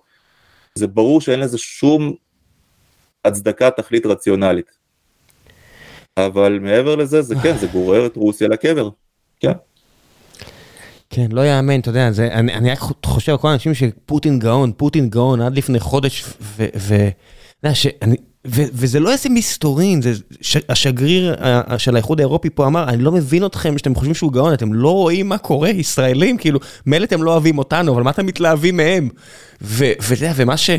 זה 0.75 0.87
ברור 0.87 1.21
שאין 1.21 1.39
לזה 1.39 1.57
שום 1.57 2.13
הצדקה 3.25 3.71
תכלית 3.71 4.05
רציונלית. 4.05 4.71
אבל 6.17 6.59
מעבר 6.61 6.95
לזה, 6.95 7.21
זה 7.21 7.35
כן, 7.43 7.57
זה 7.57 7.67
גורר 7.67 8.05
את 8.05 8.15
רוסיה 8.15 8.47
לקבר, 8.47 8.89
כן. 9.39 9.51
כן, 11.15 11.27
לא 11.31 11.41
יאמן, 11.41 11.79
אתה 11.79 11.89
יודע, 11.89 12.11
זה, 12.11 12.27
אני, 12.31 12.53
אני 12.53 12.71
רק 12.71 12.79
חושב 13.05 13.31
על 13.31 13.37
כל 13.37 13.47
האנשים 13.47 13.73
שפוטין 13.73 14.39
גאון, 14.39 14.71
פוטין 14.77 15.09
גאון 15.09 15.41
עד 15.41 15.57
לפני 15.57 15.79
חודש, 15.79 16.23
ו... 16.41 16.65
ו, 16.77 17.09
ו 17.63 17.75
שאני, 17.75 18.15
ו, 18.47 18.61
וזה 18.73 18.99
לא 18.99 19.11
איזה 19.11 19.29
מסתורין, 19.29 20.01
זה, 20.01 20.13
ש, 20.41 20.57
השגריר 20.69 21.35
של 21.77 21.95
האיחוד 21.95 22.19
האירופי 22.19 22.49
פה 22.49 22.67
אמר, 22.67 22.89
אני 22.89 23.03
לא 23.03 23.11
מבין 23.11 23.45
אתכם 23.45 23.77
שאתם 23.77 23.95
חושבים 23.95 24.13
שהוא 24.13 24.31
גאון, 24.31 24.53
אתם 24.53 24.73
לא 24.73 24.89
רואים 24.89 25.29
מה 25.29 25.37
קורה, 25.37 25.69
ישראלים, 25.69 26.37
כאילו, 26.37 26.59
מילא 26.85 27.05
אתם 27.05 27.23
לא 27.23 27.31
אוהבים 27.31 27.57
אותנו, 27.57 27.93
אבל 27.93 28.03
מה 28.03 28.09
אתם 28.09 28.25
מתלהבים 28.25 28.77
מהם? 28.77 29.09
ואתה 29.61 30.13
יודע, 30.13 30.33
ומה 30.35 30.57
ש... 30.57 30.69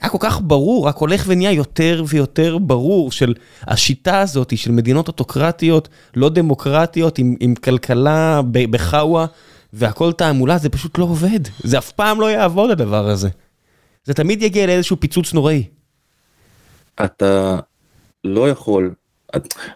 היה 0.00 0.10
כל 0.10 0.18
כך 0.20 0.40
ברור, 0.44 0.88
רק 0.88 0.96
הולך 0.96 1.24
ונהיה 1.26 1.52
יותר 1.52 2.04
ויותר 2.08 2.58
ברור 2.58 3.12
של 3.12 3.34
השיטה 3.62 4.20
הזאת 4.20 4.58
של 4.58 4.70
מדינות 4.70 5.08
אוטוקרטיות, 5.08 5.88
לא 6.16 6.28
דמוקרטיות, 6.28 7.18
עם, 7.18 7.36
עם 7.40 7.54
כלכלה 7.54 8.40
בחאווה, 8.52 9.26
והכל 9.78 10.12
תעמולה, 10.12 10.58
זה 10.58 10.68
פשוט 10.68 10.98
לא 10.98 11.04
עובד. 11.04 11.40
זה 11.58 11.78
אף 11.78 11.92
פעם 11.92 12.20
לא 12.20 12.30
יעבוד 12.30 12.70
הדבר 12.70 13.08
הזה. 13.08 13.28
זה 14.04 14.14
תמיד 14.14 14.42
יגיע 14.42 14.66
לאיזשהו 14.66 14.96
פיצוץ 15.00 15.32
נוראי. 15.34 15.64
אתה 17.04 17.58
לא 18.24 18.50
יכול, 18.50 18.94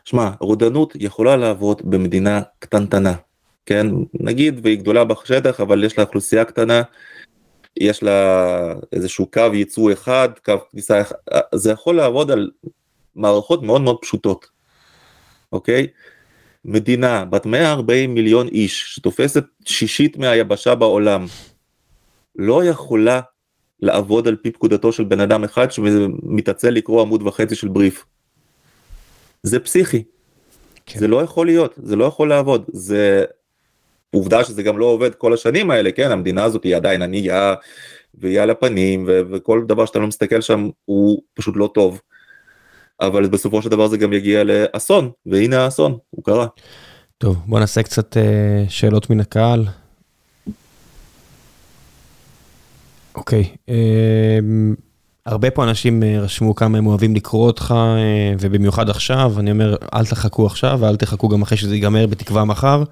שמע, 0.04 0.30
רודנות 0.40 0.92
יכולה 1.00 1.36
לעבוד 1.36 1.82
במדינה 1.84 2.42
קטנטנה, 2.58 3.14
כן? 3.66 3.86
נגיד 4.14 4.60
והיא 4.62 4.78
גדולה 4.78 5.04
בשטח, 5.04 5.60
אבל 5.60 5.84
יש 5.84 5.98
לה 5.98 6.04
אוכלוסייה 6.04 6.44
קטנה, 6.44 6.82
יש 7.80 8.02
לה 8.02 8.72
איזשהו 8.92 9.26
קו 9.30 9.54
ייצוא 9.54 9.92
אחד, 9.92 10.28
קו 10.44 10.54
כניסה 10.70 11.00
אחד, 11.00 11.16
זה 11.54 11.72
יכול 11.72 11.96
לעבוד 11.96 12.30
על 12.30 12.50
מערכות 13.16 13.62
מאוד 13.62 13.80
מאוד 13.80 13.96
פשוטות, 14.02 14.46
אוקיי? 15.52 15.86
מדינה 16.64 17.24
בת 17.24 17.46
140 17.46 18.14
מיליון 18.14 18.48
איש 18.48 18.94
שתופסת 18.94 19.44
שישית 19.64 20.16
מהיבשה 20.16 20.74
בעולם 20.74 21.26
לא 22.36 22.64
יכולה 22.64 23.20
לעבוד 23.82 24.28
על 24.28 24.36
פי 24.36 24.50
פקודתו 24.50 24.92
של 24.92 25.04
בן 25.04 25.20
אדם 25.20 25.44
אחד 25.44 25.72
שמתעצל 25.72 26.70
לקרוא 26.70 27.02
עמוד 27.02 27.22
וחצי 27.22 27.54
של 27.54 27.68
בריף. 27.68 28.04
זה 29.42 29.60
פסיכי. 29.60 30.02
כן. 30.86 30.98
זה 30.98 31.08
לא 31.08 31.22
יכול 31.22 31.46
להיות, 31.46 31.74
זה 31.76 31.96
לא 31.96 32.04
יכול 32.04 32.28
לעבוד. 32.28 32.64
זה 32.72 33.24
עובדה 34.10 34.44
שזה 34.44 34.62
גם 34.62 34.78
לא 34.78 34.84
עובד 34.84 35.14
כל 35.14 35.34
השנים 35.34 35.70
האלה, 35.70 35.92
כן, 35.92 36.10
המדינה 36.10 36.44
הזאת 36.44 36.64
היא 36.64 36.76
עדיין 36.76 37.02
ענייה 37.02 37.54
והיא 38.14 38.40
על 38.40 38.50
הפנים 38.50 39.04
ו- 39.08 39.20
וכל 39.30 39.64
דבר 39.68 39.86
שאתה 39.86 39.98
לא 39.98 40.06
מסתכל 40.06 40.40
שם 40.40 40.68
הוא 40.84 41.22
פשוט 41.34 41.54
לא 41.56 41.70
טוב. 41.74 42.00
אבל 43.00 43.26
בסופו 43.26 43.62
של 43.62 43.68
דבר 43.68 43.86
זה 43.86 43.96
גם 43.96 44.12
יגיע 44.12 44.42
לאסון, 44.44 45.10
והנה 45.26 45.64
האסון, 45.64 45.98
הוא 46.10 46.24
קרה. 46.24 46.46
טוב, 47.18 47.36
בוא 47.46 47.60
נעשה 47.60 47.82
קצת 47.82 48.16
אה, 48.16 48.64
שאלות 48.68 49.10
מן 49.10 49.20
הקהל. 49.20 49.66
אוקיי, 53.14 53.44
אה, 53.68 54.38
הרבה 55.26 55.50
פה 55.50 55.64
אנשים 55.64 56.02
אה, 56.02 56.20
רשמו 56.20 56.54
כמה 56.54 56.78
הם 56.78 56.86
אוהבים 56.86 57.14
לקרוא 57.14 57.46
אותך, 57.46 57.74
ובמיוחד 58.40 58.90
עכשיו, 58.90 59.32
אני 59.38 59.50
אומר, 59.50 59.76
אל 59.94 60.06
תחכו 60.06 60.46
עכשיו, 60.46 60.78
ואל 60.80 60.96
תחכו 60.96 61.28
גם 61.28 61.42
אחרי 61.42 61.58
שזה 61.58 61.74
ייגמר 61.74 62.06
בתקווה 62.06 62.44
מחר. 62.44 62.82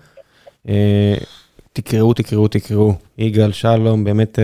תקראו, 1.72 2.14
תקראו, 2.14 2.48
תקראו. 2.48 2.94
יגאל, 3.18 3.52
שלום, 3.52 4.04
באמת, 4.04 4.38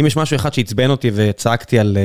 אם 0.00 0.06
יש 0.06 0.16
משהו 0.16 0.36
אחד 0.36 0.54
שעצבן 0.54 0.90
אותי 0.90 1.10
וצעקתי 1.14 1.78
על... 1.78 1.96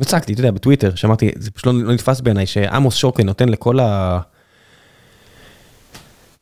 אה, 0.00 0.06
הצגתי, 0.06 0.32
אתה 0.32 0.40
יודע, 0.40 0.50
בטוויטר, 0.50 0.94
שאמרתי, 0.94 1.30
זה 1.36 1.50
פשוט 1.50 1.66
לא, 1.66 1.72
לא 1.72 1.92
נתפס 1.92 2.20
בעיניי, 2.20 2.46
שעמוס 2.46 2.94
שוקן 2.94 3.26
נותן 3.26 3.48
לכל 3.48 3.80
ה... 3.80 4.18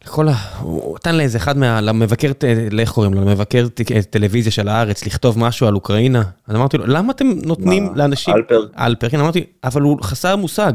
לכל 0.05 0.29
ה... 0.29 0.33
הוא 0.61 0.97
נתן 0.97 1.15
לאיזה 1.15 1.39
אחד 1.39 1.59
מה... 1.59 1.81
למבקר, 1.81 2.33
איך 2.79 2.93
קוראים 2.93 3.15
לו? 3.15 3.21
למבקר 3.21 3.67
טלוויזיה 4.11 4.53
של 4.53 4.69
הארץ, 4.69 5.07
לכתוב 5.07 5.39
משהו 5.39 5.67
על 5.67 5.75
אוקראינה. 5.75 6.23
אז 6.49 6.57
אמרתי 6.57 6.79
לו, 6.79 6.87
למה 6.87 7.13
אתם 7.13 7.27
נותנים 7.45 7.85
מה, 7.85 7.93
לאנשים... 7.95 8.35
אלפר. 8.35 8.67
אלפר, 8.79 9.09
כן, 9.09 9.21
אמרתי, 9.21 9.45
אבל 9.65 9.83
הוא 9.83 9.99
חסר 10.03 10.37
מושג. 10.37 10.73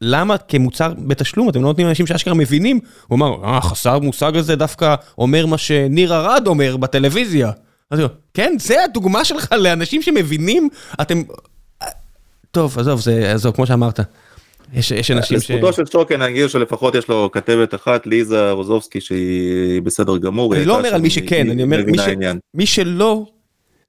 למה 0.00 0.38
כמוצר 0.38 0.92
בתשלום 0.98 1.48
אתם 1.48 1.62
לא 1.62 1.66
נותנים 1.66 1.86
לאנשים 1.86 2.06
שאשכרה 2.06 2.34
מבינים? 2.34 2.80
הוא 3.06 3.16
אמר, 3.16 3.44
אה, 3.44 3.60
חסר 3.60 3.98
מושג 3.98 4.36
הזה 4.36 4.56
דווקא 4.56 4.94
אומר 5.18 5.46
מה 5.46 5.58
שניר 5.58 6.14
ארד 6.14 6.46
אומר 6.46 6.76
בטלוויזיה. 6.76 7.50
אז 7.90 7.98
הוא, 7.98 8.08
כן, 8.34 8.54
זה 8.58 8.84
הדוגמה 8.84 9.24
שלך 9.24 9.52
לאנשים 9.52 10.02
שמבינים, 10.02 10.68
אתם... 11.00 11.22
טוב, 12.56 12.78
עזוב, 12.78 13.00
זה, 13.00 13.32
עזוב, 13.32 13.54
כמו 13.54 13.66
שאמרת. 13.66 14.00
יש, 14.74 14.90
יש 14.90 15.10
אנשים 15.10 15.40
ש... 15.40 15.50
לזכותו 15.50 15.72
של 15.72 15.86
שוקן 15.86 16.22
אני 16.22 16.32
אגיד 16.32 16.48
שלפחות 16.48 16.94
יש 16.94 17.08
לו 17.08 17.30
כתבת 17.32 17.74
אחת, 17.74 18.06
ליזה 18.06 18.50
רוזובסקי, 18.50 19.00
שהיא 19.00 19.82
בסדר 19.82 20.16
גמור. 20.16 20.54
אני 20.54 20.64
לא 20.64 20.78
אומר 20.78 20.94
על 20.94 21.00
מי 21.00 21.10
שכן, 21.10 21.50
אני 21.50 21.62
אומר 21.62 21.84
מי, 21.86 21.98
ש... 21.98 22.08
מי 22.54 22.66
שלא, 22.66 23.26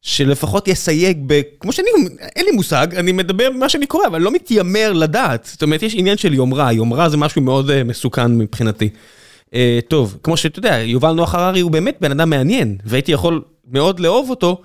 שלפחות 0.01 0.67
יסייג 0.67 1.23
ב... 1.27 1.41
כמו 1.59 1.71
שאני, 1.71 1.89
אין 2.35 2.45
לי 2.45 2.51
מושג, 2.51 2.87
אני 2.95 3.11
מדבר 3.11 3.49
במה 3.51 3.69
שאני 3.69 3.85
קורא, 3.85 4.07
אבל 4.07 4.21
לא 4.21 4.31
מתיימר 4.31 4.93
לדעת. 4.93 5.49
זאת 5.51 5.63
אומרת, 5.63 5.83
יש 5.83 5.95
עניין 5.97 6.17
של 6.17 6.33
יומרה, 6.33 6.73
יומרה 6.73 7.09
זה 7.09 7.17
משהו 7.17 7.41
מאוד 7.41 7.69
אה, 7.69 7.73
מסוכן 7.85 8.37
מבחינתי. 8.37 8.89
אה, 9.45 9.53
טוב, 9.87 10.17
כמו 10.23 10.37
שאתה 10.37 10.59
יודע, 10.59 10.77
יובל 10.77 11.11
נוח 11.11 11.35
הררי 11.35 11.59
הוא 11.59 11.71
באמת 11.71 11.97
בן 12.01 12.11
אדם 12.11 12.29
מעניין, 12.29 12.77
והייתי 12.85 13.11
יכול 13.11 13.41
מאוד 13.71 13.99
לאהוב 13.99 14.29
אותו. 14.29 14.61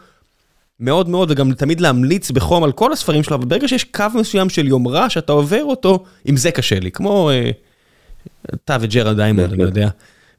מאוד 0.82 1.08
מאוד, 1.08 1.30
וגם 1.30 1.52
תמיד 1.52 1.80
להמליץ 1.80 2.30
בחום 2.30 2.64
על 2.64 2.72
כל 2.72 2.92
הספרים 2.92 3.22
שלו, 3.22 3.36
אבל 3.36 3.44
ברגע 3.44 3.68
שיש 3.68 3.84
קו 3.84 4.04
מסוים 4.14 4.48
של 4.48 4.66
יומרה 4.68 5.10
שאתה 5.10 5.32
עובר 5.32 5.64
אותו, 5.64 6.04
עם 6.24 6.36
זה 6.36 6.50
קשה 6.50 6.80
לי, 6.80 6.90
כמו 6.90 7.30
אה, 7.30 7.50
אתה 8.54 8.76
וג'ארד 8.80 9.14
דיימונד, 9.14 9.52
אני 9.52 9.62
יודע. 9.62 9.88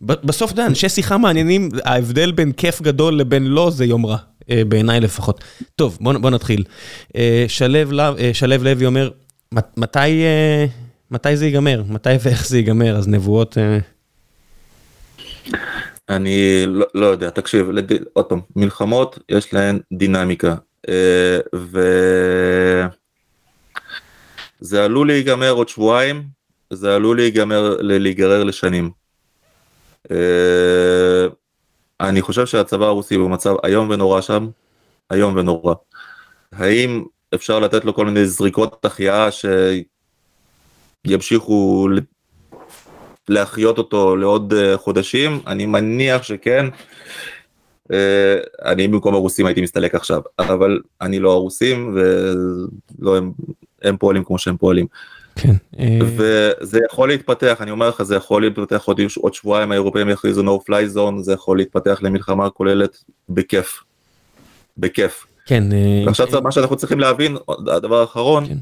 בסוף, 0.02 0.52
אתה 0.52 0.60
יודע, 0.60 0.70
אנשי 0.70 0.90
שיחה 0.90 1.18
מעניינים, 1.18 1.70
ההבדל 1.86 2.32
בין 2.32 2.52
כיף 2.52 2.82
גדול 2.82 3.14
לבין 3.20 3.44
לא 3.44 3.70
זה 3.72 3.86
יומרה, 3.86 4.18
אה, 4.50 4.62
בעיניי 4.68 5.00
לפחות. 5.00 5.44
טוב, 5.76 5.98
בוא, 6.02 6.14
בוא 6.14 6.30
נתחיל. 6.30 6.64
אה, 7.16 7.46
שלו 7.48 8.64
לוי 8.64 8.86
אומר, 8.86 9.10
מתי, 9.78 10.24
מתי 11.12 11.38
זה 11.38 11.46
ייגמר? 11.46 11.84
מתי 11.90 12.10
ואיך 12.22 12.48
זה 12.48 12.58
ייגמר? 12.58 12.98
אז 12.98 13.08
נבואות... 13.08 13.58
אני 16.16 16.64
לא, 16.68 16.86
לא 16.94 17.06
יודע, 17.06 17.30
תקשיב, 17.30 17.70
לד... 17.70 17.92
עוד 18.14 18.26
פעם, 18.26 18.40
מלחמות 18.56 19.20
יש 19.30 19.54
להן 19.54 19.80
דינמיקה, 19.94 20.56
אה, 20.90 21.40
וזה 21.54 22.90
עלול 24.86 25.08
להיגמר 25.08 25.52
עוד 25.52 25.70
שבועיים, 25.70 26.24
זה 26.70 26.96
עלול 26.96 27.18
להיגמר, 27.18 27.78
להיגרר 27.82 28.44
לשנים. 28.44 28.92
אה, 30.12 31.28
אני 32.02 32.22
חושב 32.22 32.46
שהצבא 32.46 32.86
הרוסי 32.86 33.18
במצב 33.18 33.56
איום 33.66 33.90
ונורא 33.90 34.22
שם, 34.22 34.50
איום 35.14 35.38
ונורא. 35.38 35.74
האם 36.52 37.04
אפשר 37.36 37.60
לתת 37.60 37.86
לו 37.86 37.94
כל 37.94 38.06
מיני 38.06 38.26
זריקות 38.26 38.86
החייאה 38.86 39.30
שימשיכו 41.06 41.88
להחיות 43.30 43.78
אותו 43.78 44.16
לעוד 44.16 44.54
אה, 44.54 44.78
חודשים, 44.78 45.40
אני 45.48 45.66
מניח 45.66 46.24
שכן. 46.24 46.66
אה, 47.92 48.38
אני 48.66 48.88
במקום 48.88 49.14
הרוסים 49.14 49.46
הייתי 49.46 49.62
מסתלק 49.62 49.96
עכשיו, 49.96 50.22
אבל 50.40 50.80
אני 51.02 51.20
לא 51.20 51.32
הרוסים 51.32 51.96
ולא 51.96 53.18
הם, 53.18 53.32
הם 53.82 53.98
פועלים 53.98 54.24
כמו 54.24 54.38
שהם 54.38 54.58
פועלים. 54.58 54.88
כן. 55.36 55.54
אה, 55.80 56.00
וזה 56.02 56.80
יכול 56.92 57.10
להתפתח, 57.10 57.58
אני 57.62 57.72
אומר 57.72 57.90
לך, 57.90 58.04
זה 58.04 58.16
יכול 58.16 58.42
להתפתח 58.42 58.84
עוד, 58.86 59.00
עוד 59.18 59.34
שבועיים 59.34 59.72
האירופאים 59.72 60.10
יכריזו 60.10 60.42
no 60.42 60.62
fly 60.70 60.96
zone, 60.96 61.22
זה 61.22 61.34
יכול 61.34 61.58
להתפתח 61.58 62.00
למלחמה 62.02 62.50
כוללת 62.50 63.04
בכיף. 63.30 63.84
בכיף. 64.78 65.26
כן. 65.46 65.64
ועכשיו 66.06 66.28
מה 66.44 66.52
שאנחנו 66.52 66.76
צריכים 66.76 67.00
להבין, 67.00 67.38
הדבר 67.68 68.02
האחרון, 68.02 68.46
כן. 68.46 68.58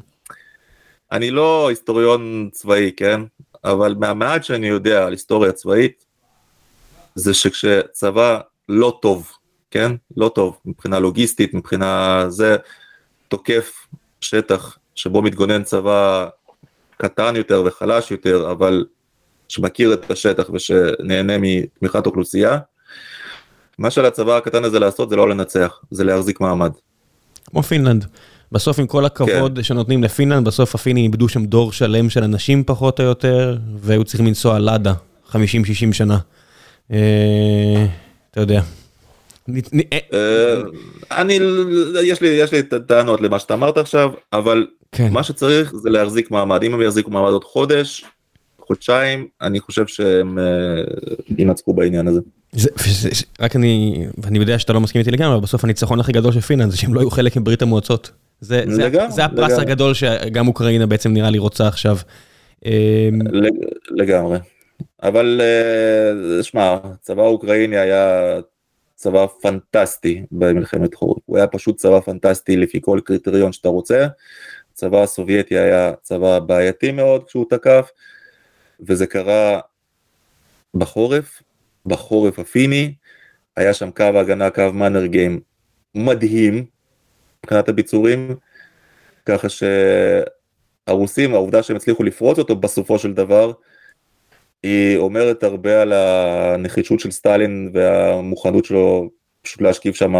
אני 1.12 1.32
לא 1.32 1.68
היסטוריון 1.70 2.50
צבאי, 2.52 2.92
כן? 2.98 3.22
אבל 3.64 3.96
מהמעט 4.00 4.44
שאני 4.44 4.68
יודע 4.68 5.06
על 5.06 5.12
היסטוריה 5.12 5.52
צבאית, 5.52 6.06
זה 7.16 7.34
שכשצבא 7.34 8.40
לא 8.70 9.00
טוב, 9.02 9.32
כן? 9.72 9.92
לא 10.18 10.32
טוב, 10.36 10.60
מבחינה 10.66 11.00
לוגיסטית, 11.00 11.54
מבחינה 11.54 12.26
זה, 12.30 12.56
תוקף 13.28 13.88
שטח 14.22 14.78
שבו 14.96 15.22
מתגונן 15.22 15.64
צבא 15.64 16.28
קטן 16.98 17.36
יותר 17.36 17.64
וחלש 17.66 18.12
יותר, 18.12 18.52
אבל 18.52 18.86
שמכיר 19.48 19.94
את 19.94 20.12
השטח 20.12 20.50
ושנהנה 20.54 21.34
מתמיכת 21.40 22.06
אוכלוסייה. 22.06 22.58
מה 23.78 23.92
שעל 23.92 24.06
הצבא 24.06 24.38
הקטן 24.38 24.64
הזה 24.64 24.80
לעשות 24.80 25.10
זה 25.10 25.16
לא 25.16 25.30
לנצח, 25.30 25.80
זה 25.92 26.04
להחזיק 26.04 26.42
מעמד. 26.42 26.72
כמו 27.46 27.64
פינלנד. 27.64 28.06
בסוף 28.52 28.80
עם 28.80 28.88
כל 28.88 29.06
הכבוד 29.06 29.56
כן. 29.56 29.64
שנותנים 29.64 30.04
לפינלנד, 30.04 30.48
בסוף 30.48 30.76
הפינים 30.76 31.04
איבדו 31.04 31.30
שם 31.30 31.46
דור 31.46 31.72
שלם 31.72 32.10
של 32.10 32.24
אנשים 32.24 32.64
פחות 32.64 33.00
או 33.00 33.06
יותר, 33.06 33.58
והיו 33.80 34.04
צריכים 34.04 34.28
לנסוע 34.28 34.60
לאדה 34.60 34.94
50-60 35.30 35.34
שנה. 35.92 36.18
אה, 36.92 37.86
אתה 38.32 38.42
יודע. 38.42 38.62
אה, 40.14 40.62
אני, 41.12 41.40
יש 42.04 42.22
לי, 42.22 42.28
יש 42.28 42.52
לי 42.52 42.64
טענות 42.88 43.22
למה 43.22 43.40
שאתה 43.40 43.54
אמרת 43.54 43.78
עכשיו, 43.78 44.12
אבל 44.34 44.68
כן. 44.92 45.14
מה 45.14 45.24
שצריך 45.24 45.76
זה 45.76 45.90
להחזיק 45.90 46.32
מעמד. 46.32 46.64
אם 46.64 46.74
הם 46.74 46.82
יחזיקו 46.82 47.12
מעמד 47.12 47.32
עוד 47.32 47.44
חודש, 47.44 48.06
חודשיים, 48.60 49.28
אני 49.42 49.60
חושב 49.60 49.88
שהם 49.88 50.40
אה, 50.40 50.44
ינצחו 51.38 51.74
בעניין 51.74 52.08
הזה. 52.08 52.20
רק 53.40 53.56
אני, 53.56 54.06
ואני 54.18 54.40
יודע 54.40 54.60
שאתה 54.60 54.74
לא 54.74 54.80
מסכים 54.82 55.00
איתי 55.00 55.12
לגמרי, 55.12 55.34
אבל 55.34 55.44
בסוף 55.44 55.64
הניצחון 55.64 56.00
הכי 56.00 56.12
גדול 56.12 56.32
של 56.32 56.42
פינלנד 56.42 56.72
זה 56.72 56.78
שהם 56.78 56.94
לא 56.94 57.00
היו 57.00 57.12
חלק 57.12 57.38
מברית 57.38 57.62
המועצות. 57.62 58.12
זה, 58.42 58.64
זה, 58.68 58.86
לגמרי, 58.86 59.12
זה 59.12 59.26
הפרס 59.26 59.52
לגמרי. 59.52 59.62
הגדול 59.62 59.94
שגם 59.94 60.48
אוקראינה 60.48 60.86
בעצם 60.86 61.14
נראה 61.14 61.30
לי 61.30 61.38
רוצה 61.38 61.68
עכשיו. 61.68 61.98
אמ, 62.66 63.20
לגמרי. 63.90 64.40
אבל 65.04 65.42
אה, 65.44 66.44
שמע, 66.44 66.78
צבא 67.02 67.22
האוקראיני 67.22 67.78
היה 67.78 68.36
צבא 68.96 69.26
פנטסטי 69.42 70.26
במלחמת 70.32 70.96
חורף, 70.96 71.18
הוא 71.26 71.38
היה 71.38 71.48
פשוט 71.48 71.78
צבא 71.78 72.00
פנטסטי 72.00 72.58
לפי 72.58 72.80
כל 72.82 73.00
קריטריון 73.04 73.54
שאתה 73.54 73.70
רוצה. 73.70 74.08
הצבא 74.74 75.04
הסובייטי 75.04 75.58
היה 75.58 75.92
צבא 76.02 76.40
בעייתי 76.40 76.92
מאוד 76.92 77.24
כשהוא 77.24 77.46
תקף, 77.50 77.90
וזה 78.80 79.08
קרה 79.08 79.60
בחורף, 80.74 81.42
בחורף 81.86 82.40
הפיני, 82.40 82.94
היה 83.58 83.74
שם 83.74 83.92
קו 83.92 84.04
הגנה, 84.04 84.50
קו 84.50 84.74
מנרגיים 84.74 85.40
מדהים 85.96 86.66
מבחינת 87.44 87.70
הביצורים, 87.70 88.36
ככה 89.26 89.48
שהרוסים, 90.88 91.34
העובדה 91.34 91.64
שהם 91.64 91.76
הצליחו 91.76 92.04
לפרוץ 92.04 92.40
אותו 92.40 92.56
בסופו 92.56 93.00
של 93.00 93.14
דבר, 93.14 93.52
היא 94.64 94.98
אומרת 94.98 95.44
הרבה 95.44 95.82
על 95.82 95.94
הנחישות 95.94 97.00
של 97.00 97.12
סטלין 97.12 97.72
והמוכנות 97.74 98.66
שלו 98.66 99.10
פשוט 99.42 99.62
להשכיב 99.62 99.94
שם 99.94 100.14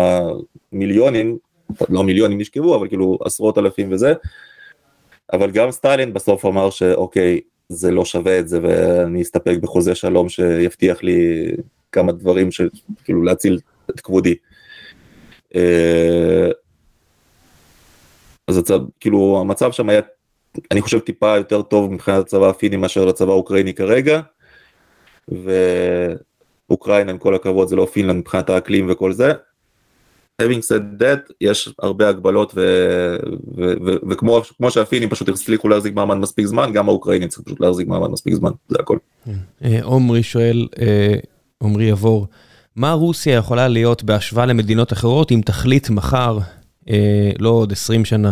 מיליונים, 0.72 1.38
לא 1.90 2.04
מיליונים 2.04 2.38
נשכבו, 2.38 2.76
אבל 2.76 2.88
כאילו 2.88 3.18
עשרות 3.26 3.58
אלפים 3.58 3.94
וזה, 3.94 4.14
אבל 5.34 5.52
גם 5.52 5.72
סטלין 5.72 6.14
בסוף 6.14 6.46
אמר 6.46 6.70
שאוקיי, 6.70 7.42
זה 7.72 7.92
לא 7.92 8.06
שווה 8.06 8.40
את 8.40 8.48
זה 8.48 8.60
ואני 8.64 9.22
אסתפק 9.22 9.58
בחוזה 9.62 9.96
שלום 9.96 10.30
שיבטיח 10.30 11.04
לי 11.04 11.52
כמה 11.92 12.12
דברים 12.12 12.52
שכאילו 12.52 13.24
להציל 13.24 13.60
את 13.90 14.00
כבודי. 14.00 14.36
אה, 15.56 16.50
אז 18.48 18.58
הצב, 18.58 18.80
כאילו 19.00 19.38
המצב 19.42 19.72
שם 19.72 19.90
היה 19.90 20.02
אני 20.72 20.82
חושב 20.82 21.00
טיפה 21.00 21.38
יותר 21.38 21.62
טוב 21.62 21.94
מבחינת 21.94 22.20
הצבא 22.20 22.50
הפיני 22.50 22.78
מאשר 22.78 23.06
לצבא 23.06 23.32
האוקראיני 23.32 23.74
כרגע. 23.74 24.22
ואוקראינה 26.70 27.12
עם 27.12 27.18
כל 27.18 27.36
הכבוד 27.36 27.68
זה 27.68 27.76
לא 27.76 27.86
פינלנד 27.86 28.20
מבחינת 28.20 28.50
האקלים 28.50 28.88
וכל 28.90 29.14
זה. 29.14 29.34
Having 30.42 30.62
said 30.62 31.02
that 31.02 31.34
יש 31.42 31.70
הרבה 31.80 32.10
הגבלות 32.10 32.54
וכמו 34.10 34.72
שהפינים 34.72 35.10
פשוט 35.10 35.30
הצליחו 35.30 35.68
להחזיק 35.68 35.96
מעמד 35.96 36.16
מספיק 36.16 36.46
זמן 36.46 36.74
גם 36.74 36.90
האוקראינים 36.90 37.28
צריכים 37.28 37.46
פשוט 37.46 37.60
להחזיק 37.60 37.88
מעמד 37.88 38.10
מספיק 38.10 38.34
זמן 38.34 38.52
זה 38.70 38.78
הכל. 38.80 38.98
אה, 39.64 39.80
עומרי 39.84 40.24
שואל 40.24 40.68
אה, 40.82 41.16
עומרי 41.58 41.84
יבור 41.84 42.28
מה 42.76 42.92
רוסיה 42.92 43.36
יכולה 43.36 43.68
להיות 43.68 44.04
בהשוואה 44.04 44.46
למדינות 44.46 44.94
אחרות 44.94 45.32
אם 45.32 45.42
תחליט 45.46 45.90
מחר 45.90 46.40
אה, 46.90 47.32
לא 47.40 47.50
עוד 47.50 47.72
20 47.72 48.06
שנה. 48.06 48.32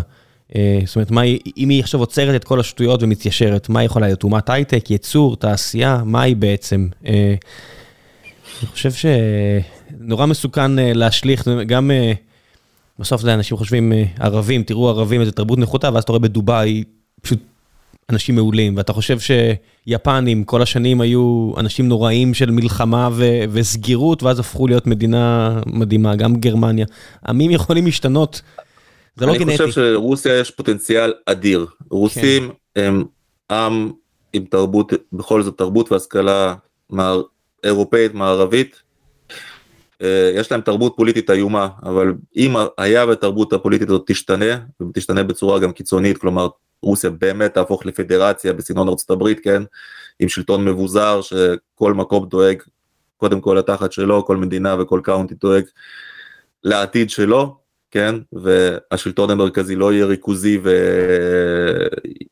זאת 0.85 0.95
אומרת, 0.95 1.11
מה, 1.11 1.21
אם 1.57 1.69
היא 1.69 1.79
עכשיו 1.79 1.99
עוצרת 1.99 2.35
את 2.35 2.43
כל 2.43 2.59
השטויות 2.59 3.03
ומתיישרת, 3.03 3.69
מה 3.69 3.83
יכולה 3.83 4.05
להיות? 4.05 4.23
אומת 4.23 4.49
הייטק, 4.49 4.91
ייצור, 4.91 5.35
תעשייה, 5.35 6.01
מה 6.05 6.21
היא 6.21 6.35
בעצם? 6.35 6.87
אני 7.05 8.67
חושב 8.67 8.91
שנורא 9.89 10.25
מסוכן 10.25 10.79
אה, 10.79 10.93
להשליך, 10.93 11.47
גם 11.67 11.91
אה, 11.91 12.13
בסוף 12.99 13.21
זה 13.21 13.33
אנשים 13.33 13.57
חושבים 13.57 13.93
אה, 13.93 14.03
ערבים, 14.19 14.63
תראו 14.63 14.89
ערבים 14.89 15.21
איזה 15.21 15.31
תרבות 15.31 15.59
נחותה, 15.59 15.89
ואז 15.93 16.03
אתה 16.03 16.11
רואה 16.11 16.19
בדובאי 16.19 16.83
פשוט 17.21 17.39
אנשים 18.09 18.35
מעולים, 18.35 18.77
ואתה 18.77 18.93
חושב 18.93 19.17
שיפנים 19.19 20.43
כל 20.43 20.61
השנים 20.61 21.01
היו 21.01 21.51
אנשים 21.57 21.87
נוראים 21.87 22.33
של 22.33 22.51
מלחמה 22.51 23.09
ו- 23.11 23.43
וסגירות, 23.51 24.23
ואז 24.23 24.39
הפכו 24.39 24.67
להיות 24.67 24.87
מדינה 24.87 25.59
מדהימה, 25.65 26.15
גם 26.15 26.35
גרמניה. 26.35 26.85
עמים 27.27 27.51
יכולים 27.51 27.85
להשתנות, 27.85 28.41
זה 29.15 29.25
לא 29.25 29.33
גנטי. 29.33 29.43
אני 29.43 29.51
חושב 29.51 29.71
שלרוסיה 29.71 30.39
יש 30.39 30.51
פוטנציאל 30.51 31.13
אדיר. 31.25 31.65
רוסים 31.91 32.51
כן. 32.75 32.83
הם 32.85 33.03
עם 33.51 33.91
עם 34.33 34.45
תרבות, 34.45 34.93
בכל 35.13 35.43
זאת 35.43 35.57
תרבות 35.57 35.91
והשכלה 35.91 36.55
אירופאית 37.63 38.13
מערבית, 38.13 38.81
יש 40.35 40.51
להם 40.51 40.61
תרבות 40.61 40.93
פוליטית 40.97 41.29
איומה, 41.29 41.67
אבל 41.83 42.13
אם 42.35 42.53
היה 42.77 43.05
והתרבות 43.05 43.53
הפוליטית 43.53 43.89
הזאת 43.89 44.03
תשתנה, 44.07 44.59
ותשתנה 44.81 45.23
בצורה 45.23 45.59
גם 45.59 45.71
קיצונית, 45.71 46.17
כלומר 46.17 46.47
רוסיה 46.81 47.09
באמת 47.09 47.53
תהפוך 47.53 47.85
לפדרציה 47.85 48.53
בסגנון 48.53 48.95
הברית, 49.09 49.39
כן, 49.43 49.63
עם 50.19 50.29
שלטון 50.29 50.65
מבוזר 50.65 51.21
שכל 51.21 51.93
מקום 51.93 52.25
דואג 52.29 52.61
קודם 53.17 53.41
כל 53.41 53.55
לתחת 53.59 53.91
שלו, 53.91 54.25
כל 54.25 54.37
מדינה 54.37 54.75
וכל 54.81 55.01
קאונטי 55.03 55.35
דואג 55.35 55.63
לעתיד 56.63 57.09
שלו, 57.09 57.57
כן, 57.91 58.15
והשלטון 58.33 59.29
המרכזי 59.29 59.75
לא 59.75 59.93
יהיה 59.93 60.05
ריכוזי 60.05 60.59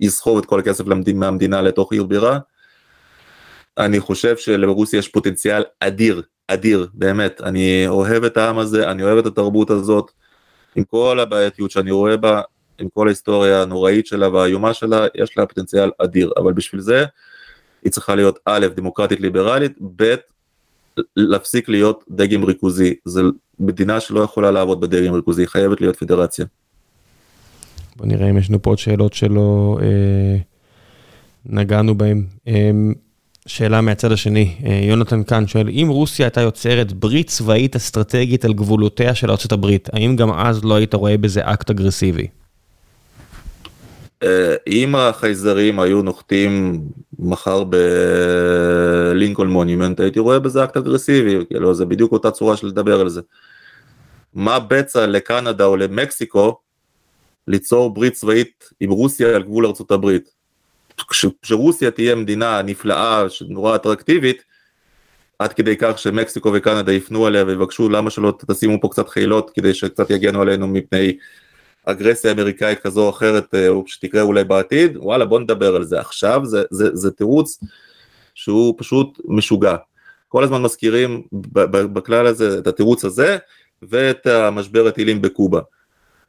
ויסחוב 0.02 0.38
את 0.38 0.46
כל 0.46 0.60
הכסף 0.60 0.84
מהמדינה 1.14 1.62
לתוך 1.62 1.94
עיר 1.94 2.04
בירה, 2.04 2.40
אני 3.78 4.00
חושב 4.00 4.38
שלרוסיה 4.38 5.00
יש 5.00 5.08
פוטנציאל 5.08 5.64
אדיר, 5.80 6.22
אדיר, 6.48 6.88
באמת. 6.94 7.42
אני 7.42 7.88
אוהב 7.88 8.24
את 8.24 8.38
העם 8.38 8.58
הזה, 8.58 8.92
אני 8.92 9.04
אוהב 9.04 9.18
את 9.18 9.26
התרבות 9.26 9.70
הזאת, 9.70 10.12
עם 10.76 10.84
כל 10.84 11.20
הבעייתיות 11.20 11.72
שאני 11.72 11.92
רואה 11.92 12.18
בה, 12.18 12.42
עם 12.80 12.88
כל 12.94 13.08
ההיסטוריה 13.08 13.62
הנוראית 13.62 14.08
שלה 14.08 14.30
והאיומה 14.30 14.74
שלה, 14.74 15.08
יש 15.16 15.38
לה 15.38 15.46
פוטנציאל 15.46 15.92
אדיר. 15.98 16.32
אבל 16.38 16.54
בשביל 16.54 16.82
זה, 16.82 17.06
היא 17.84 17.92
צריכה 17.92 18.16
להיות 18.16 18.40
א', 18.46 18.68
דמוקרטית 18.76 19.20
ליברלית, 19.20 19.72
ב', 19.96 20.16
להפסיק 21.16 21.70
להיות 21.70 22.04
דגם 22.10 22.44
ריכוזי. 22.44 22.96
זו 23.06 23.22
מדינה 23.60 24.00
שלא 24.00 24.20
יכולה 24.20 24.52
לעבוד 24.52 24.82
בדגם 24.82 25.14
ריכוזי, 25.14 25.42
היא 25.42 25.48
חייבת 25.48 25.82
להיות 25.82 25.96
פדרציה. 25.96 26.46
בוא 27.96 28.06
נראה 28.06 28.30
אם 28.30 28.38
יש 28.38 28.50
לנו 28.50 28.62
פה 28.62 28.70
עוד 28.70 28.78
שאלות 28.78 29.14
שלא 29.14 29.78
אה, 29.82 30.38
נגענו 31.46 31.98
בהן. 31.98 32.26
אה, 32.48 32.72
שאלה 33.48 33.82
מהצד 33.82 34.12
השני, 34.12 34.56
אה, 34.66 34.80
יונתן 34.84 35.24
כאן 35.24 35.48
שואל, 35.48 35.70
אם 35.70 35.88
רוסיה 35.90 36.26
הייתה 36.26 36.42
יוצרת 36.42 36.94
ברית 36.94 37.28
צבאית 37.28 37.76
אסטרטגית 37.76 38.46
על 38.46 38.54
גבולותיה 38.54 39.16
של 39.16 39.32
ארה"ב, 39.32 39.78
האם 39.94 40.16
גם 40.16 40.32
אז 40.32 40.64
לא 40.64 40.76
היית 40.76 40.94
רואה 40.94 41.18
בזה 41.18 41.42
אקט 41.44 41.70
אגרסיבי? 41.70 42.28
אה, 44.24 44.56
אם 44.68 44.96
החייזרים 44.96 45.80
היו 45.80 46.02
נוחתים 46.02 46.82
מחר 47.20 47.64
בלינקולן 49.14 49.50
מונימנט, 49.50 50.00
הייתי 50.00 50.20
רואה 50.20 50.40
בזה 50.40 50.64
אקט 50.64 50.78
אגרסיבי, 50.78 51.38
כאילו 51.50 51.74
זה 51.74 51.86
בדיוק 51.86 52.12
אותה 52.12 52.32
צורה 52.32 52.58
של 52.58 52.68
לדבר 52.68 53.00
על 53.00 53.10
זה. 53.10 53.22
מה 54.34 54.60
בצע 54.60 55.08
לקנדה 55.08 55.66
או 55.66 55.78
למקסיקו 55.78 56.58
ליצור 57.48 57.94
ברית 57.94 58.14
צבאית 58.14 58.70
עם 58.80 58.92
רוסיה 58.92 59.36
על 59.36 59.44
גבול 59.44 59.66
ארצות 59.66 59.92
הברית? 59.92 60.37
כשרוסיה 61.42 61.92
תהיה 61.92 62.16
מדינה 62.16 62.62
נפלאה, 62.62 63.24
נורא 63.50 63.76
אטרקטיבית, 63.76 64.44
עד 65.40 65.54
כדי 65.54 65.76
כך 65.78 66.00
שמקסיקו 66.00 66.52
וקנדה 66.54 66.94
יפנו 66.94 67.26
עליה 67.26 67.46
ויבקשו 67.46 67.90
למה 67.90 68.10
שלא 68.10 68.34
תשימו 68.52 68.82
פה 68.82 68.90
קצת 68.92 69.10
חילות 69.10 69.52
כדי 69.56 69.74
שקצת 69.74 70.10
יגנו 70.10 70.42
עלינו 70.42 70.68
מפני 70.68 71.18
אגרסיה 71.86 72.32
אמריקאית 72.32 72.80
כזו 72.80 73.06
או 73.06 73.10
אחרת 73.10 73.56
אה, 73.56 73.70
שתקרה 73.86 74.22
אולי 74.22 74.44
בעתיד, 74.44 74.98
וואלה 74.98 75.26
בוא 75.26 75.40
נדבר 75.40 75.76
על 75.76 75.84
זה 75.84 76.00
עכשיו, 76.00 76.46
זה, 76.46 76.64
זה, 76.72 76.96
זה 76.96 77.12
תירוץ 77.12 77.60
שהוא 78.36 78.76
פשוט 78.78 79.20
משוגע. 79.26 79.76
כל 80.28 80.44
הזמן 80.44 80.62
מזכירים 80.62 81.24
בכלל 81.72 82.28
הזה 82.28 82.58
את 82.58 82.68
התירוץ 82.68 83.06
הזה 83.06 83.38
ואת 83.82 84.26
המשבר 84.28 84.88
הטילים 84.88 85.22
בקובה. 85.22 85.60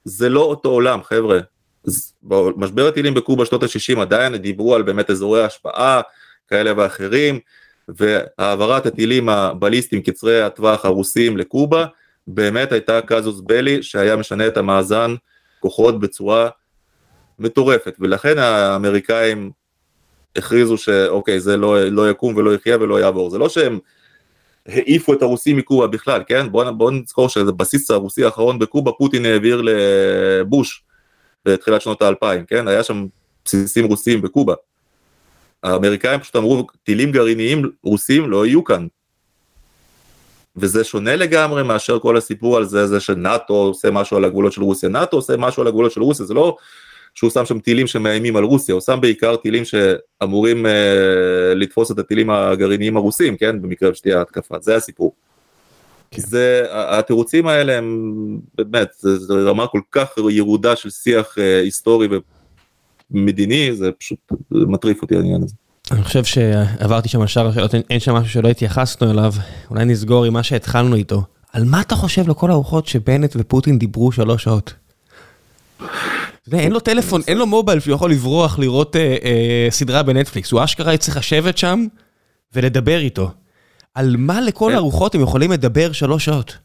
זה 0.05 0.29
לא 0.29 0.41
אותו 0.41 0.69
עולם 0.69 1.03
חבר'ה, 1.03 1.39
במשבר 2.23 2.87
הטילים 2.87 3.15
בקובה 3.15 3.47
שנות 3.47 3.63
ה-60 3.63 4.01
עדיין 4.01 4.37
דיברו 4.37 4.75
על 4.75 4.83
באמת 4.83 5.11
אזורי 5.11 5.45
השפעה 5.45 6.01
כאלה 6.49 6.73
ואחרים, 6.77 7.39
והעברת 7.89 8.87
הטילים 8.87 9.29
הבליסטיים 9.29 10.03
קצרי 10.03 10.43
הטווח 10.43 10.85
הרוסים 10.85 11.37
לקובה, 11.37 11.87
באמת 12.27 12.73
הייתה 12.73 13.01
קזוס 13.01 13.41
בלי 13.41 13.83
שהיה 13.83 14.17
משנה 14.17 14.47
את 14.47 14.57
המאזן 14.57 15.15
כוחות 15.61 16.01
בצורה 16.01 16.49
מטורפת, 17.39 17.97
ולכן 18.01 18.39
האמריקאים 18.39 19.51
הכריזו 20.37 20.79
שאוקיי 20.79 21.41
זה 21.41 21.57
לא, 21.57 21.85
לא 21.85 22.11
יקום 22.11 22.37
ולא 22.37 22.55
יחיה 22.55 22.77
ולא 22.81 23.01
יעבור, 23.01 23.31
זה 23.31 23.39
לא 23.39 23.49
שהם 23.49 23.79
העיפו 24.67 25.13
את 25.13 25.23
הרוסים 25.23 25.57
מקובה 25.57 25.87
בכלל, 25.87 26.23
כן? 26.27 26.53
בואו 26.53 26.77
בוא 26.77 26.91
נזכור 26.91 27.29
שזה 27.29 27.53
בסיס 27.53 27.91
הרוסי 27.91 28.25
האחרון 28.25 28.59
בקובה 28.59 28.93
פוטין 28.93 29.27
העביר 29.27 29.63
לבוש 29.65 30.85
בתחילת 31.45 31.81
שנות 31.81 32.03
האלפיים, 32.03 32.45
כן? 32.45 32.69
היה 32.69 32.83
שם 32.83 33.07
בסיסים 33.45 33.85
רוסיים 33.85 34.23
בקובה. 34.23 34.55
האמריקאים 35.63 36.21
פשוט 36.21 36.37
אמרו 36.37 36.67
טילים 36.83 37.13
גרעיניים 37.13 37.71
רוסים 37.83 38.31
לא 38.31 38.47
יהיו 38.47 38.65
כאן. 38.65 38.87
וזה 40.57 40.85
שונה 40.85 41.17
לגמרי 41.17 41.63
מאשר 41.63 41.99
כל 41.99 42.17
הסיפור 42.17 42.57
על 42.57 42.65
זה, 42.65 42.87
זה 42.87 43.01
שנאטו 43.01 43.55
עושה 43.55 43.91
משהו 43.91 44.17
על 44.17 44.25
הגבולות 44.25 44.53
של 44.53 44.63
רוסיה, 44.63 44.89
נאטו 44.89 45.17
עושה 45.17 45.37
משהו 45.37 45.63
על 45.63 45.67
הגבולות 45.67 45.93
של 45.93 46.03
רוסיה, 46.03 46.27
זה 46.27 46.35
לא 46.35 46.57
שהוא 47.15 47.31
שם 47.31 47.45
שם 47.45 47.59
טילים 47.59 47.87
שמאיימים 47.87 48.37
על 48.37 48.45
רוסיה, 48.45 48.73
הוא 48.73 48.81
שם 48.81 48.99
בעיקר 49.01 49.37
טילים 49.37 49.63
שאמורים 49.65 50.67
אה, 50.67 51.55
לתפוס 51.55 51.91
את 51.91 51.99
הטילים 51.99 52.31
הגרעיניים 52.31 52.97
הרוסים, 52.97 53.37
כן, 53.37 53.63
במקרה 53.63 53.95
שתהיה 53.95 54.21
התקפה, 54.21 54.57
זה 54.61 54.77
הסיפור. 54.77 55.15
כן. 56.11 56.23
זה, 56.23 56.65
התירוצים 56.71 57.47
האלה 57.47 57.79
הם 57.79 58.39
באמת, 58.55 58.89
זה, 58.99 59.35
רמה 59.35 59.67
כל 59.67 59.81
כך 59.93 60.09
ירודה 60.31 60.77
של 60.77 60.91
שיח 60.91 61.39
אה, 61.39 61.61
היסטורי 61.61 62.09
ומדיני, 63.11 63.75
זה 63.75 63.93
פשוט 63.93 64.19
מטריף 64.51 65.03
אותי 65.03 65.17
העניין 65.17 65.43
הזה. 65.43 65.55
אני 65.91 66.03
חושב 66.03 66.25
שעברתי 66.25 67.09
שם 67.09 67.21
על 67.21 67.27
שאר 67.27 67.49
השאלות, 67.49 67.75
אין 67.91 68.01
שם 68.01 68.15
משהו 68.15 68.33
שלא 68.33 68.49
התייחסנו 68.49 69.11
אליו, 69.11 69.33
אולי 69.71 69.85
נסגור 69.85 70.25
עם 70.25 70.33
מה 70.33 70.43
שהתחלנו 70.43 70.97
איתו. 70.97 71.23
על 71.53 71.65
מה 71.65 71.81
אתה 71.81 71.97
חושב 71.97 72.29
לכל 72.29 72.51
הרוחות 72.51 72.87
שבנט 72.87 73.37
ופוטין 73.39 73.79
דיברו 73.79 74.13
שלוש 74.13 74.45
שעות? 74.45 74.75
אין 76.53 76.73
לו 76.73 76.81
טלפון, 76.81 77.21
אין 77.29 77.39
לו 77.39 77.47
מובייל 77.47 77.81
שהוא 77.81 77.95
יכול 77.95 78.11
לברוח 78.11 78.59
לראות 78.59 78.97
אה, 78.97 79.17
אה, 79.25 79.67
סדרה 79.71 80.03
בנטפליקס, 80.03 80.53
הוא 80.53 80.65
אשכרה 80.65 80.97
צריך 80.97 81.17
לשבת 81.17 81.59
שם 81.59 81.87
ולדבר 82.55 82.99
איתו. 82.99 83.31
על 83.95 84.17
מה 84.19 84.41
לכל 84.41 84.73
הרוחות 84.73 85.15
הם 85.15 85.21
יכולים 85.21 85.53
לדבר 85.53 85.93
שלוש 85.93 86.25
שעות? 86.25 86.59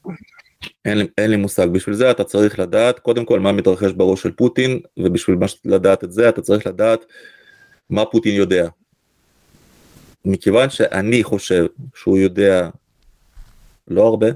אין, 0.86 1.08
אין 1.18 1.30
לי 1.30 1.36
מושג, 1.36 1.68
בשביל 1.72 1.96
זה 1.96 2.12
אתה 2.12 2.24
צריך 2.24 2.60
לדעת 2.60 3.00
קודם 3.00 3.26
כל 3.26 3.40
מה 3.40 3.52
מתרחש 3.52 3.92
בראש 3.92 4.24
של 4.24 4.32
פוטין, 4.32 4.80
ובשביל 4.98 5.38
לדעת 5.66 6.04
את 6.04 6.12
זה 6.12 6.30
אתה 6.30 6.42
צריך 6.42 6.68
לדעת 6.68 7.06
מה 7.90 8.06
פוטין 8.06 8.36
יודע. 8.36 8.70
מכיוון 10.26 10.70
שאני 10.70 11.24
חושב 11.24 11.66
שהוא 11.96 12.18
יודע 12.18 12.70
לא 13.88 14.08
הרבה, 14.08 14.28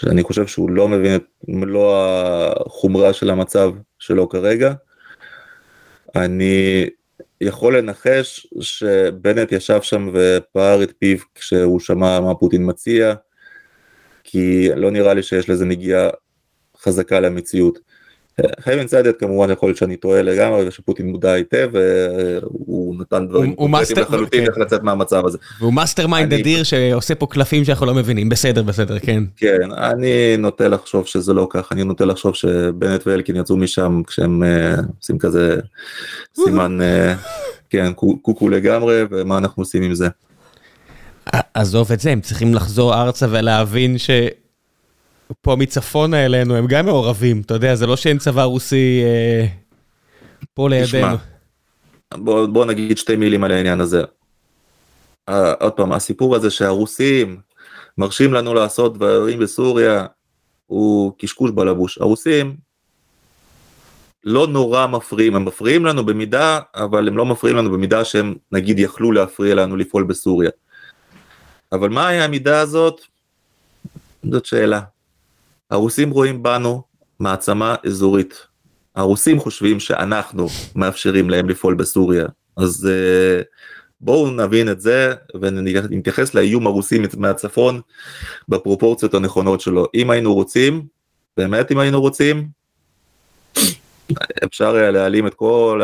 שאני 0.00 0.22
חושב 0.22 0.46
שהוא 0.46 0.70
לא 0.70 0.88
מבין 0.88 1.16
את 1.16 1.24
מלוא 1.48 1.96
החומרה 2.66 3.12
של 3.12 3.30
המצב 3.30 3.70
שלו 3.98 4.28
כרגע, 4.28 4.72
אני 6.14 6.86
יכול 7.40 7.78
לנחש 7.78 8.46
שבנט 8.60 9.52
ישב 9.52 9.82
שם 9.82 10.08
ופער 10.12 10.82
את 10.82 10.92
פיו 10.98 11.18
כשהוא 11.34 11.80
שמע 11.80 12.20
מה 12.20 12.34
פוטין 12.34 12.70
מציע, 12.70 13.14
כי 14.24 14.68
לא 14.76 14.90
נראה 14.90 15.14
לי 15.14 15.22
שיש 15.22 15.50
לזה 15.50 15.64
נגיעה 15.64 16.10
חזקה 16.78 17.20
למציאות. 17.20 17.78
Having 18.60 18.86
said 18.86 18.98
that, 18.98 19.14
כמובן 19.18 19.50
יכול 19.50 19.68
להיות 19.68 19.76
שאני 19.76 19.96
טועה 19.96 20.22
לגמרי 20.22 20.68
ושפוטין 20.68 21.06
מודע 21.06 21.32
היטב 21.32 21.70
והוא 21.72 22.96
נתן 23.00 23.28
דברים 23.28 23.54
קונקרטיים 23.54 23.98
לחלוטין 23.98 24.40
כן. 24.40 24.50
איך 24.50 24.58
לצאת 24.58 24.82
מהמצב 24.82 25.26
הזה. 25.26 25.38
והוא 25.60 25.72
mastermind 25.72 26.32
אדיר 26.32 26.62
שעושה 26.62 27.14
פה 27.14 27.26
קלפים 27.26 27.64
שאנחנו 27.64 27.86
לא 27.86 27.94
מבינים 27.94 28.28
בסדר 28.28 28.62
בסדר 28.62 28.98
כן. 28.98 29.22
כן 29.36 29.72
אני 29.72 30.36
נוטה 30.38 30.68
לחשוב 30.68 31.06
שזה 31.06 31.32
לא 31.32 31.46
כך 31.50 31.72
אני 31.72 31.84
נוטה 31.84 32.04
לחשוב 32.04 32.34
שבנט 32.34 33.06
ואלקין 33.06 33.36
יצאו 33.36 33.56
משם 33.56 34.02
כשהם 34.06 34.42
אה, 34.42 34.74
עושים 35.00 35.18
כזה 35.18 35.56
סימן 36.44 36.80
אה, 36.82 37.14
כן 37.70 37.92
קוקו 37.92 38.48
לגמרי 38.48 39.02
ומה 39.10 39.38
אנחנו 39.38 39.60
עושים 39.60 39.82
עם 39.82 39.94
זה. 39.94 40.08
עזוב 41.54 41.92
את 41.92 42.00
זה 42.00 42.10
הם 42.10 42.20
צריכים 42.20 42.54
לחזור 42.54 42.94
ארצה 42.94 43.26
ולהבין 43.30 43.98
ש... 43.98 44.10
פה 45.42 45.56
מצפון 45.56 46.14
אלינו, 46.14 46.56
הם 46.56 46.66
גם 46.66 46.86
מעורבים, 46.86 47.40
אתה 47.40 47.54
יודע, 47.54 47.74
זה 47.74 47.86
לא 47.86 47.96
שאין 47.96 48.18
צבא 48.18 48.42
רוסי 48.42 49.02
אה, 49.04 49.46
פה 50.54 50.68
לידינו. 50.68 51.16
בוא, 52.14 52.46
בוא 52.46 52.64
נגיד 52.64 52.98
שתי 52.98 53.16
מילים 53.16 53.44
על 53.44 53.52
העניין 53.52 53.80
הזה. 53.80 54.02
Uh, 55.30 55.34
עוד 55.60 55.72
פעם, 55.72 55.92
הסיפור 55.92 56.36
הזה 56.36 56.50
שהרוסים 56.50 57.40
מרשים 57.98 58.32
לנו 58.32 58.54
לעשות 58.54 58.98
דברים 58.98 59.38
בסוריה, 59.38 60.06
הוא 60.66 61.12
קשקוש 61.18 61.50
בלבוש. 61.50 61.98
הרוסים 61.98 62.56
לא 64.24 64.46
נורא 64.46 64.86
מפריעים, 64.86 65.36
הם 65.36 65.44
מפריעים 65.44 65.84
לנו 65.84 66.06
במידה, 66.06 66.60
אבל 66.74 67.08
הם 67.08 67.16
לא 67.16 67.26
מפריעים 67.26 67.56
לנו 67.58 67.70
במידה 67.70 68.04
שהם 68.04 68.34
נגיד 68.52 68.78
יכלו 68.78 69.12
להפריע 69.12 69.54
לנו 69.54 69.76
לפעול 69.76 70.04
בסוריה. 70.04 70.50
אבל 71.72 71.88
מהי 71.88 72.20
המידה 72.20 72.60
הזאת? 72.60 73.00
זאת 74.30 74.46
שאלה. 74.46 74.80
הרוסים 75.70 76.10
רואים 76.10 76.42
בנו 76.42 76.82
מעצמה 77.20 77.74
אזורית. 77.86 78.46
הרוסים 78.94 79.40
חושבים 79.40 79.80
שאנחנו 79.80 80.46
מאפשרים 80.76 81.30
להם 81.30 81.48
לפעול 81.48 81.74
בסוריה. 81.74 82.26
אז 82.56 82.88
uh, 82.88 83.44
בואו 84.00 84.30
נבין 84.30 84.68
את 84.68 84.80
זה 84.80 85.14
ונתייחס 85.40 86.34
לאיום 86.34 86.66
הרוסי 86.66 86.98
מהצפון 87.16 87.80
בפרופורציות 88.48 89.14
הנכונות 89.14 89.60
שלו. 89.60 89.86
אם 89.94 90.10
היינו 90.10 90.34
רוצים, 90.34 90.86
באמת 91.36 91.72
אם 91.72 91.78
היינו 91.78 92.00
רוצים, 92.00 92.48
אפשר 94.44 94.74
היה 94.74 94.90
להעלים 94.90 95.26
את 95.26 95.34
כל 95.34 95.80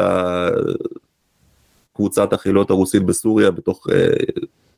קבוצת 1.93 2.33
החילות 2.33 2.71
הרוסית 2.71 3.03
בסוריה 3.03 3.51
בתוך 3.51 3.87
uh, 3.87 3.93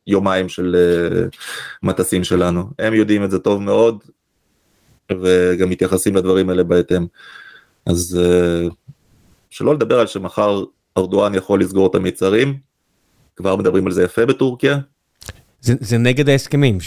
יומיים 0.07 0.49
של 0.49 0.77
uh, 0.77 1.37
מטסים 1.83 2.25
שלנו. 2.25 2.71
הם 2.79 2.95
יודעים 2.95 3.25
את 3.25 3.31
זה 3.31 3.39
טוב 3.39 3.63
מאוד, 3.63 4.05
וגם 5.21 5.71
מתייחסים 5.71 6.17
לדברים 6.17 6.51
האלה 6.51 6.63
בהתאם. 6.63 7.07
אז 7.87 8.21
אה, 8.23 8.69
שלא 9.51 9.75
לדבר 9.75 10.01
על 10.01 10.07
שמחר 10.07 10.65
ארדואן 10.99 11.35
יכול 11.35 11.61
לסגור 11.61 11.87
את 11.87 11.95
המיצרים, 11.95 12.59
כבר 13.37 13.57
מדברים 13.57 13.87
על 13.87 13.93
זה 13.93 14.03
יפה 14.03 14.27
בטורקיה. 14.27 14.79
זה, 15.61 15.75
זה 15.81 15.99
נגד 15.99 16.29
ההסכמים, 16.29 16.79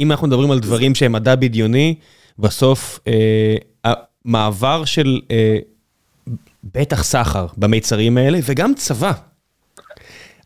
אם 0.00 0.10
אנחנו 0.10 0.26
מדברים 0.26 0.50
על 0.50 0.58
דברים 0.58 0.94
שהם 0.94 1.12
מדע 1.12 1.34
בדיוני, 1.34 1.94
בסוף 2.38 3.00
אה, 3.06 3.54
המעבר 4.24 4.84
של 4.84 5.20
אה, 5.30 5.58
בטח 6.64 7.04
סחר 7.04 7.46
במיצרים 7.56 8.18
האלה 8.18 8.38
וגם 8.44 8.74
צבא. 8.74 9.12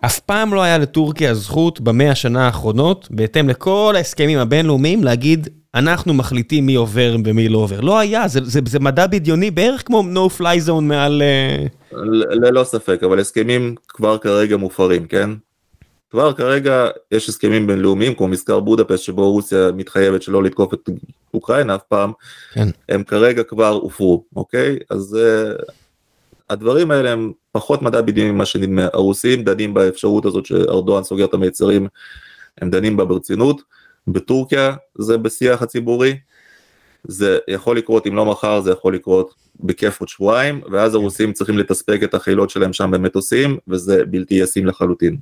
אף 0.00 0.18
פעם 0.20 0.54
לא 0.54 0.62
היה 0.62 0.78
לטורקיה 0.78 1.34
זכות 1.34 1.80
במאה 1.80 2.10
השנה 2.10 2.46
האחרונות, 2.46 3.08
בהתאם 3.10 3.48
לכל 3.48 3.94
ההסכמים 3.96 4.38
הבינלאומיים, 4.38 5.04
להגיד 5.04 5.48
אנחנו 5.74 6.14
מחליטים 6.14 6.66
מי 6.66 6.74
עובר 6.74 7.16
ומי 7.24 7.48
לא 7.48 7.58
עובר. 7.58 7.80
לא 7.80 7.98
היה, 7.98 8.28
זה, 8.28 8.40
זה, 8.42 8.60
זה 8.68 8.78
מדע 8.78 9.06
בדיוני 9.06 9.50
בערך 9.50 9.82
כמו 9.86 10.02
no 10.14 10.40
fly 10.40 10.68
zone 10.68 10.80
מעל... 10.80 11.22
אה, 11.22 11.66
ללא 12.30 12.64
ספק, 12.64 13.02
אבל 13.02 13.20
הסכמים 13.20 13.74
כבר 13.88 14.18
כרגע 14.18 14.56
מופרים, 14.56 15.06
כן? 15.06 15.30
כבר 16.10 16.32
כרגע 16.32 16.86
יש 17.12 17.28
הסכמים 17.28 17.66
בינלאומיים 17.66 18.14
כמו 18.14 18.28
מזכר 18.28 18.60
בודפשט 18.60 19.04
שבו 19.04 19.32
רוסיה 19.32 19.70
מתחייבת 19.74 20.22
שלא 20.22 20.42
לתקוף 20.42 20.74
את 20.74 20.88
אוקראינה 21.34 21.74
אף 21.74 21.82
פעם, 21.82 22.12
כן. 22.52 22.68
הם 22.88 23.02
כרגע 23.02 23.42
כבר 23.42 23.68
הופרו, 23.68 24.24
אוקיי? 24.36 24.78
אז 24.90 25.18
uh, 25.20 25.72
הדברים 26.50 26.90
האלה 26.90 27.10
הם 27.10 27.32
פחות 27.52 27.82
מדע 27.82 28.00
בדיוני 28.00 28.30
ממה 28.30 28.46
שנדמה, 28.46 28.86
הרוסים 28.92 29.44
דנים 29.44 29.74
באפשרות 29.74 30.24
הזאת 30.26 30.46
שארדואן 30.46 31.02
סוגר 31.02 31.24
את 31.24 31.34
המיצרים, 31.34 31.88
הם 32.60 32.70
דנים 32.70 32.96
בה 32.96 33.04
ברצינות. 33.04 33.62
בטורקיה 34.12 34.74
זה 34.98 35.18
בשיח 35.18 35.62
הציבורי, 35.62 36.16
זה 37.04 37.38
יכול 37.48 37.76
לקרות 37.76 38.06
אם 38.06 38.16
לא 38.16 38.26
מחר 38.26 38.60
זה 38.60 38.70
יכול 38.70 38.94
לקרות 38.94 39.34
בכיף 39.60 40.00
עוד 40.00 40.08
שבועיים 40.08 40.60
ואז 40.72 40.94
הרוסים 40.94 41.32
צריכים 41.32 41.58
לתספק 41.58 42.00
את 42.04 42.14
החילות 42.14 42.50
שלהם 42.50 42.72
שם 42.72 42.90
במטוסים 42.90 43.56
וזה 43.68 44.04
בלתי 44.04 44.34
ישים 44.34 44.66
לחלוטין. 44.66 45.16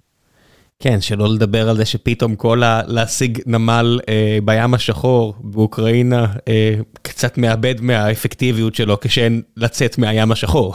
כן, 0.81 1.01
שלא 1.01 1.29
לדבר 1.29 1.69
על 1.69 1.77
זה 1.77 1.85
שפתאום 1.85 2.37
כל 2.37 2.63
ה... 2.63 2.83
להשיג 2.87 3.43
נמל 3.47 4.01
אה, 4.09 4.39
בים 4.45 4.75
השחור 4.75 5.35
באוקראינה 5.41 6.27
אה, 6.49 6.75
קצת 7.03 7.39
מאבד 7.39 7.81
מהאפקטיביות 7.81 8.75
שלו 8.75 9.01
כשאין 9.01 9.43
לצאת 9.57 9.99
מהים 9.99 10.33
השחור. 10.33 10.75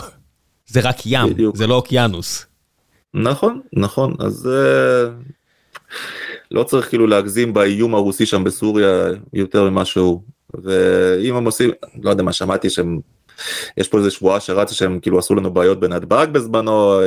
זה 0.67 0.79
רק 0.83 0.95
ים, 1.05 1.29
בדיוק. 1.29 1.57
זה 1.57 1.67
לא 1.67 1.75
אוקיינוס. 1.75 2.45
נכון, 3.13 3.61
נכון, 3.73 4.15
אז 4.19 4.49
אה, 4.51 5.09
לא 6.51 6.63
צריך 6.63 6.89
כאילו 6.89 7.07
להגזים 7.07 7.53
באיום 7.53 7.95
הרוסי 7.95 8.25
שם 8.25 8.43
בסוריה 8.43 9.05
יותר 9.33 9.69
ממה 9.69 9.85
שהוא. 9.85 10.21
ואם 10.63 11.35
הם 11.35 11.45
עושים, 11.45 11.71
לא 12.03 12.09
יודע 12.09 12.23
מה, 12.23 12.33
שמעתי 12.33 12.69
שהם, 12.69 12.99
יש 13.77 13.87
פה 13.87 13.97
איזה 13.97 14.11
שבועה 14.11 14.39
שרצה 14.39 14.75
שהם 14.75 14.99
כאילו 14.99 15.19
עשו 15.19 15.35
לנו 15.35 15.53
בעיות 15.53 15.79
בנתב"ג 15.79 16.27
בזמנו, 16.31 17.01
אה, 17.01 17.05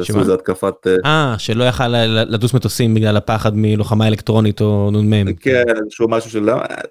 עשו 0.00 0.20
איזה 0.20 0.34
התקפת... 0.34 0.86
אה, 0.86 0.96
אה, 1.04 1.34
שלא 1.38 1.64
יכל 1.64 1.88
לטוס 2.08 2.54
מטוסים 2.54 2.94
בגלל 2.94 3.16
הפחד 3.16 3.52
מלוחמה 3.54 4.08
אלקטרונית 4.08 4.60
או 4.60 4.90
נ"מ. 4.90 5.34
כן, 5.34 5.64
איזשהו 5.84 6.08
משהו 6.08 6.30
של... 6.30 6.48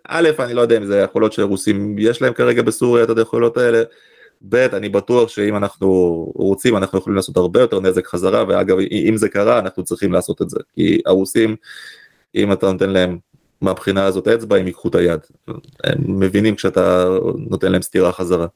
א', 0.08 0.30
אני 0.40 0.54
לא 0.54 0.62
יודע 0.62 0.78
אם 0.78 0.86
זה 0.86 1.00
יכולות 1.00 1.34
שרוסים 1.34 1.96
יש 2.00 2.22
להם 2.22 2.34
כרגע 2.34 2.62
בסוריה 2.62 3.04
את 3.04 3.18
היכולות 3.18 3.58
האלה. 3.58 3.84
ב', 4.50 4.56
אני 4.56 4.90
בטוח 4.90 5.30
שאם 5.30 5.58
אנחנו 5.58 5.88
רוצים 6.36 6.78
אנחנו 6.78 7.00
יכולים 7.00 7.16
לעשות 7.16 7.38
הרבה 7.38 7.62
יותר 7.62 7.80
נזק 7.80 8.08
חזרה, 8.08 8.44
ואגב 8.48 8.78
אם 8.92 9.18
זה 9.18 9.30
קרה 9.30 9.60
אנחנו 9.60 9.84
צריכים 9.84 10.12
לעשות 10.12 10.42
את 10.42 10.50
זה, 10.50 10.60
כי 10.76 11.02
הרוסים, 11.06 11.56
אם 12.36 12.52
אתה 12.52 12.72
נותן 12.72 12.90
להם 12.90 13.18
מהבחינה 13.62 14.06
הזאת 14.06 14.28
אצבע, 14.28 14.58
הם 14.58 14.68
ייקחו 14.68 14.88
את 14.88 14.96
היד. 14.96 15.20
הם 15.84 16.20
מבינים 16.20 16.56
כשאתה 16.56 17.06
נותן 17.50 17.72
להם 17.72 17.82
סטירה 17.82 18.12
חזרה. 18.12 18.48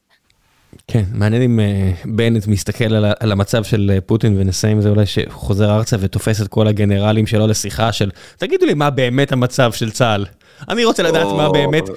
כן, 0.88 1.04
מעניין 1.14 1.42
אם 1.42 1.60
אה, 1.60 1.92
בנט 2.06 2.48
מסתכל 2.48 2.96
על 3.20 3.32
המצב 3.32 3.64
של 3.64 3.92
אה, 3.94 4.02
פוטין 4.02 4.40
ונסיים 4.40 4.78
עם 4.78 4.82
זה 4.82 4.90
אולי 4.90 5.06
שחוזר 5.06 5.76
ארצה 5.76 5.98
ותופס 6.00 6.42
את 6.42 6.48
כל 6.48 6.68
הגנרלים 6.68 7.28
שלו 7.28 7.48
לשיחה 7.48 7.92
של 7.92 8.10
תגידו 8.38 8.66
לי 8.66 8.74
מה 8.74 8.90
באמת 8.90 9.32
המצב 9.32 9.72
של 9.72 9.92
צה"ל. 9.92 10.26
אני 10.70 10.86
רוצה 10.86 11.04
לדעת 11.04 11.28
מה 11.28 11.50
באמת, 11.52 11.90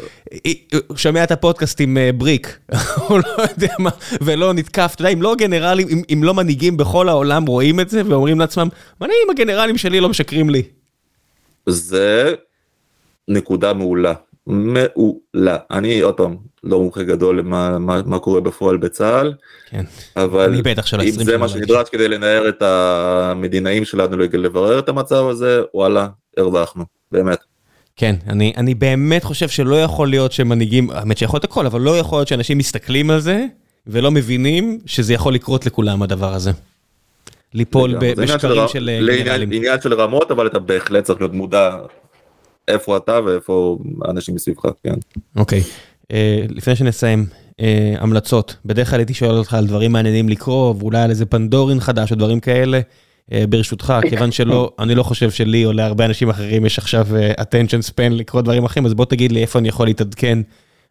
הוא 0.86 0.96
שומע 0.96 1.24
את 1.24 1.30
הפודקאסט 1.30 1.80
עם 1.80 1.98
אה, 1.98 2.10
בריק, 2.12 2.58
הוא 3.08 3.18
לא 3.18 3.42
יודע 3.42 3.74
מה, 3.78 3.90
ולא 4.20 4.52
נתקף, 4.52 4.92
אתה 4.94 5.02
יודע, 5.02 5.12
אם 5.12 5.22
לא 5.22 5.34
גנרלים, 5.34 5.88
אם 6.12 6.24
לא 6.24 6.34
מנהיגים 6.34 6.76
בכל 6.76 7.08
העולם 7.08 7.46
רואים 7.46 7.80
את 7.80 7.90
זה 7.90 8.02
ואומרים 8.06 8.40
לעצמם, 8.40 8.68
מה 9.00 9.06
נעים 9.06 9.30
הגנרלים 9.30 9.78
שלי 9.78 10.00
לא 10.00 10.08
משקרים 10.08 10.50
לי. 10.50 10.62
זה 11.66 12.34
נקודה 13.28 13.72
מעולה. 13.72 14.12
מעולה. 14.46 15.56
אני 15.70 16.00
עוד 16.00 16.14
פעם 16.14 16.36
לא 16.64 16.78
מומחה 16.78 17.02
גדול 17.02 17.38
למה 17.38 17.78
מה, 17.78 18.00
מה 18.06 18.18
קורה 18.18 18.40
בפועל 18.40 18.76
בצה"ל, 18.76 19.32
כן. 19.70 19.84
אבל 20.16 20.54
אם 21.02 21.10
זה 21.10 21.38
מה 21.38 21.48
שנדרש 21.48 21.88
כדי 21.88 22.08
לנער 22.08 22.48
את 22.48 22.62
המדינאים 22.62 23.84
שלנו 23.84 24.16
לברר 24.16 24.78
את 24.78 24.88
המצב 24.88 25.26
הזה, 25.26 25.62
וואלה, 25.74 26.08
הרווחנו, 26.36 26.84
באמת. 27.12 27.49
כן, 28.00 28.16
אני, 28.28 28.52
אני 28.56 28.74
באמת 28.74 29.24
חושב 29.24 29.48
שלא 29.48 29.82
יכול 29.82 30.08
להיות 30.08 30.32
שמנהיגים, 30.32 30.90
האמת 30.90 31.18
שיכול 31.18 31.36
להיות 31.36 31.44
הכל, 31.44 31.66
אבל 31.66 31.80
לא 31.80 31.98
יכול 31.98 32.18
להיות 32.18 32.28
שאנשים 32.28 32.58
מסתכלים 32.58 33.10
על 33.10 33.20
זה 33.20 33.46
ולא 33.86 34.10
מבינים 34.10 34.78
שזה 34.86 35.14
יכול 35.14 35.34
לקרות 35.34 35.66
לכולם 35.66 36.02
הדבר 36.02 36.34
הזה. 36.34 36.50
ליפול 37.54 37.94
בשקרים 37.98 38.68
של 38.68 38.90
גנרלים. 39.18 39.52
עניין 39.52 39.80
של 39.80 39.94
רמות, 39.94 40.30
אבל 40.30 40.46
אתה 40.46 40.58
בהחלט 40.58 41.04
צריך 41.04 41.20
להיות 41.20 41.34
מודע 41.34 41.76
איפה 42.68 42.96
אתה 42.96 43.20
ואיפה 43.26 43.78
האנשים 44.04 44.34
מסביבך, 44.34 44.64
כן. 44.84 44.94
אוקיי, 45.36 45.60
uh, 46.02 46.14
לפני 46.48 46.76
שנסיים, 46.76 47.26
uh, 47.30 47.62
המלצות. 47.98 48.56
בדרך 48.64 48.90
כלל 48.90 48.98
הייתי 48.98 49.14
שואל 49.14 49.34
אותך 49.34 49.54
על 49.54 49.66
דברים 49.66 49.92
מעניינים 49.92 50.28
לקרוא, 50.28 50.74
ואולי 50.78 51.02
על 51.02 51.10
איזה 51.10 51.26
פנדורין 51.26 51.80
חדש 51.80 52.10
או 52.12 52.16
דברים 52.16 52.40
כאלה. 52.40 52.80
Uh, 53.30 53.32
ברשותך, 53.48 53.94
כיוון 54.08 54.32
שלא, 54.32 54.72
אני 54.78 54.94
לא 54.94 55.02
חושב 55.02 55.30
שלי 55.30 55.64
או 55.64 55.72
להרבה 55.72 56.04
אנשים 56.04 56.30
אחרים 56.30 56.66
יש 56.66 56.78
עכשיו 56.78 57.06
uh, 57.10 57.40
attention 57.40 57.90
span 57.90 58.10
לקרוא 58.10 58.42
דברים 58.42 58.64
אחרים, 58.64 58.86
אז 58.86 58.94
בוא 58.94 59.04
תגיד 59.04 59.32
לי 59.32 59.42
איפה 59.42 59.58
אני 59.58 59.68
יכול 59.68 59.86
להתעדכן 59.86 60.38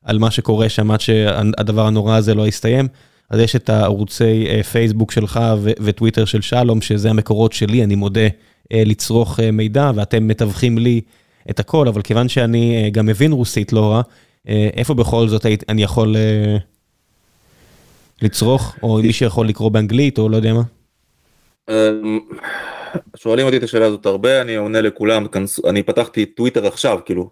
על 0.03 0.19
מה 0.19 0.31
שקורה 0.31 0.69
שם 0.69 0.91
עד 0.91 1.01
שהדבר 1.01 1.85
הנורא 1.87 2.15
הזה 2.15 2.33
לא 2.33 2.47
יסתיים. 2.47 2.87
אז 3.29 3.39
יש 3.39 3.55
את 3.55 3.69
הערוצי 3.69 4.47
פייסבוק 4.71 5.11
שלך 5.11 5.39
וטוויטר 5.79 6.25
של 6.25 6.41
שלום, 6.41 6.81
שזה 6.81 7.09
המקורות 7.09 7.53
שלי, 7.53 7.83
אני 7.83 7.95
מודה, 7.95 8.27
לצרוך 8.73 9.39
מידע, 9.53 9.91
ואתם 9.95 10.27
מתווכים 10.27 10.77
לי 10.77 11.01
את 11.49 11.59
הכל, 11.59 11.87
אבל 11.87 12.01
כיוון 12.01 12.29
שאני 12.29 12.83
אה, 12.83 12.89
גם 12.89 13.05
מבין 13.05 13.31
רוסית 13.31 13.73
לא 13.73 13.91
רע, 13.91 14.01
אה, 14.49 14.69
איפה 14.73 14.93
בכל 14.93 15.27
זאת 15.27 15.45
אני 15.69 15.83
יכול 15.83 16.15
אה, 16.15 16.57
לצרוך, 18.21 18.75
או 18.83 18.99
מי 19.03 19.13
שיכול 19.13 19.47
לקרוא 19.47 19.71
באנגלית, 19.71 20.17
או 20.17 20.29
לא 20.29 20.35
יודע 20.35 20.53
מה? 20.53 20.63
אמ, 21.69 22.19
שואלים 23.15 23.45
אותי 23.45 23.57
את 23.57 23.63
השאלה 23.63 23.85
הזאת 23.85 24.05
הרבה, 24.05 24.41
אני 24.41 24.55
עונה 24.55 24.81
לכולם, 24.81 25.25
אני 25.67 25.83
פתחתי 25.83 26.25
טוויטר 26.25 26.67
עכשיו, 26.67 26.99
כאילו, 27.05 27.29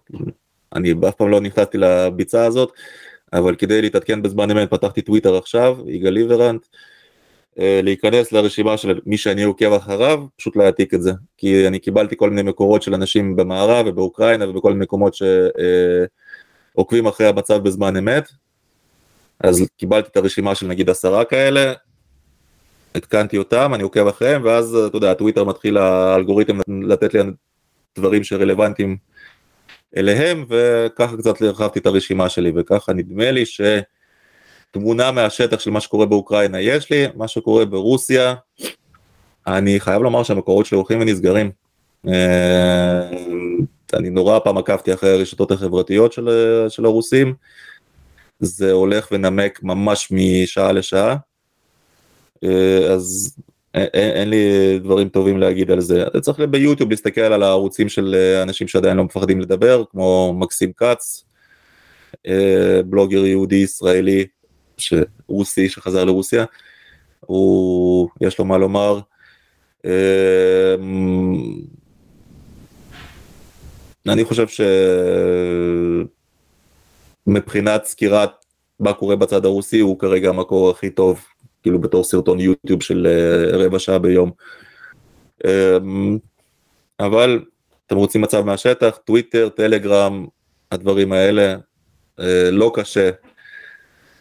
אני 0.74 0.94
אף 1.08 1.14
פעם 1.14 1.28
לא 1.28 1.40
נכנסתי 1.40 1.78
לביצה 1.78 2.46
הזאת, 2.46 2.72
אבל 3.32 3.54
כדי 3.54 3.82
להתעדכן 3.82 4.22
בזמן 4.22 4.50
אמת 4.50 4.70
פתחתי 4.70 5.02
טוויטר 5.02 5.36
עכשיו, 5.36 5.76
יגאל 5.86 6.12
ליברנט. 6.12 6.66
אה, 7.58 7.80
להיכנס 7.82 8.32
לרשימה 8.32 8.76
של 8.76 9.00
מי 9.06 9.16
שאני 9.16 9.42
עוקב 9.42 9.72
אחריו, 9.72 10.24
פשוט 10.36 10.56
להעתיק 10.56 10.94
את 10.94 11.02
זה. 11.02 11.12
כי 11.36 11.66
אני 11.66 11.78
קיבלתי 11.78 12.16
כל 12.16 12.30
מיני 12.30 12.42
מקורות 12.42 12.82
של 12.82 12.94
אנשים 12.94 13.36
במערב 13.36 13.86
ובאוקראינה 13.86 14.48
ובכל 14.48 14.72
מיני 14.72 14.82
מקומות 14.82 15.16
שעוקבים 16.74 17.06
אחרי 17.06 17.26
המצב 17.26 17.62
בזמן 17.62 17.96
אמת. 17.96 18.28
אז 19.40 19.66
קיבלתי 19.76 20.08
את 20.08 20.16
הרשימה 20.16 20.54
של 20.54 20.66
נגיד 20.66 20.90
עשרה 20.90 21.24
כאלה, 21.24 21.72
עדכנתי 22.94 23.38
אותם, 23.38 23.74
אני 23.74 23.82
עוקב 23.82 24.06
אחריהם, 24.06 24.42
ואז 24.44 24.74
אתה 24.74 24.96
יודע, 24.96 25.10
הטוויטר 25.10 25.44
מתחיל 25.44 25.76
האלגוריתם 25.76 26.58
לתת 26.82 27.14
לי 27.14 27.20
דברים 27.98 28.24
שרלוונטיים 28.24 28.96
אליהם, 29.96 30.44
וככה 30.48 31.16
קצת 31.16 31.42
הרחבתי 31.42 31.78
את 31.78 31.86
הרשימה 31.86 32.28
שלי, 32.28 32.52
וככה 32.54 32.92
נדמה 32.92 33.30
לי 33.30 33.46
ש... 33.46 33.60
תמונה 34.70 35.12
מהשטח 35.12 35.60
של 35.60 35.70
מה 35.70 35.80
שקורה 35.80 36.06
באוקראינה 36.06 36.60
יש 36.60 36.90
לי, 36.90 37.06
מה 37.14 37.28
שקורה 37.28 37.64
ברוסיה, 37.64 38.34
אני 39.46 39.80
חייב 39.80 40.02
לומר 40.02 40.22
שהמקורות 40.22 40.66
שלי 40.66 40.76
הולכים 40.76 41.00
ונסגרים. 41.00 41.50
אה, 42.08 43.10
אני 43.94 44.10
נורא 44.10 44.38
פעם 44.38 44.58
עקבתי 44.58 44.94
אחרי 44.94 45.10
הרשתות 45.10 45.50
החברתיות 45.50 46.12
של, 46.12 46.28
של 46.68 46.84
הרוסים, 46.84 47.34
זה 48.40 48.72
הולך 48.72 49.08
ונמק 49.12 49.62
ממש 49.62 50.08
משעה 50.12 50.72
לשעה, 50.72 51.16
אז 52.90 53.36
אין, 53.74 53.88
אין 53.92 54.30
לי 54.30 54.78
דברים 54.78 55.08
טובים 55.08 55.38
להגיד 55.38 55.70
על 55.70 55.80
זה. 55.80 56.06
אתה 56.06 56.20
צריך 56.20 56.38
ביוטיוב 56.40 56.90
להסתכל 56.90 57.20
על 57.20 57.42
הערוצים 57.42 57.88
של 57.88 58.14
אנשים 58.42 58.68
שעדיין 58.68 58.96
לא 58.96 59.04
מפחדים 59.04 59.40
לדבר, 59.40 59.84
כמו 59.90 60.34
מקסים 60.38 60.72
כץ, 60.72 61.24
אה, 62.26 62.80
בלוגר 62.86 63.26
יהודי 63.26 63.56
ישראלי 63.56 64.26
רוסי 65.28 65.68
שחזר 65.68 66.04
לרוסיה, 66.04 66.44
הוא, 67.20 68.08
יש 68.20 68.38
לו 68.38 68.44
מה 68.44 68.58
לומר. 68.58 69.00
אני 74.08 74.24
חושב 74.24 74.46
שמבחינת 77.26 77.84
סקירת 77.84 78.30
מה 78.80 78.92
קורה 78.92 79.16
בצד 79.16 79.44
הרוסי 79.44 79.80
הוא 79.80 79.98
כרגע 79.98 80.28
המקור 80.28 80.70
הכי 80.70 80.90
טוב, 80.90 81.24
כאילו 81.68 81.80
בתור 81.80 82.04
סרטון 82.04 82.40
יוטיוב 82.40 82.82
של 82.82 83.06
אה, 83.06 83.56
רבע 83.56 83.78
שעה 83.78 83.98
ביום. 83.98 84.30
אמ, 85.44 86.18
אבל 87.00 87.40
אתם 87.86 87.96
רוצים 87.96 88.20
מצב 88.20 88.44
מהשטח, 88.44 88.98
טוויטר, 89.04 89.48
טלגרם, 89.48 90.26
הדברים 90.72 91.12
האלה, 91.12 91.56
אה, 92.20 92.50
לא 92.50 92.72
קשה 92.74 93.10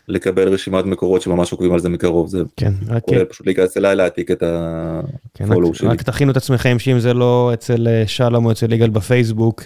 לקבל 0.07 0.49
רשימת 0.49 0.86
מקורות 0.86 1.22
שממש 1.22 1.52
עוקבים 1.52 1.74
על 1.74 1.80
זה 1.80 1.90
מקרוב 1.90 2.30
זה 2.30 2.41
כן 2.56 2.72
רק 2.88 3.03
פשוט 3.30 3.45
להיכנס 3.45 3.78
אליי 3.78 3.95
להעתיק 3.95 4.32
את 4.32 4.44
הפולו 4.44 5.68
כן, 5.68 5.74
שלי. 5.74 5.88
רק 5.88 6.02
תכינו 6.02 6.32
את 6.32 6.38
עצמכם 6.38 6.80
שאם 6.80 6.99
זה 6.99 7.14
לא 7.14 7.52
אצל 7.53 7.88
אה, 7.88 8.03
שלום 8.07 8.45
או 8.45 8.52
אצל 8.52 8.74
יגאל 8.74 8.90
בפייסבוק 8.90 9.64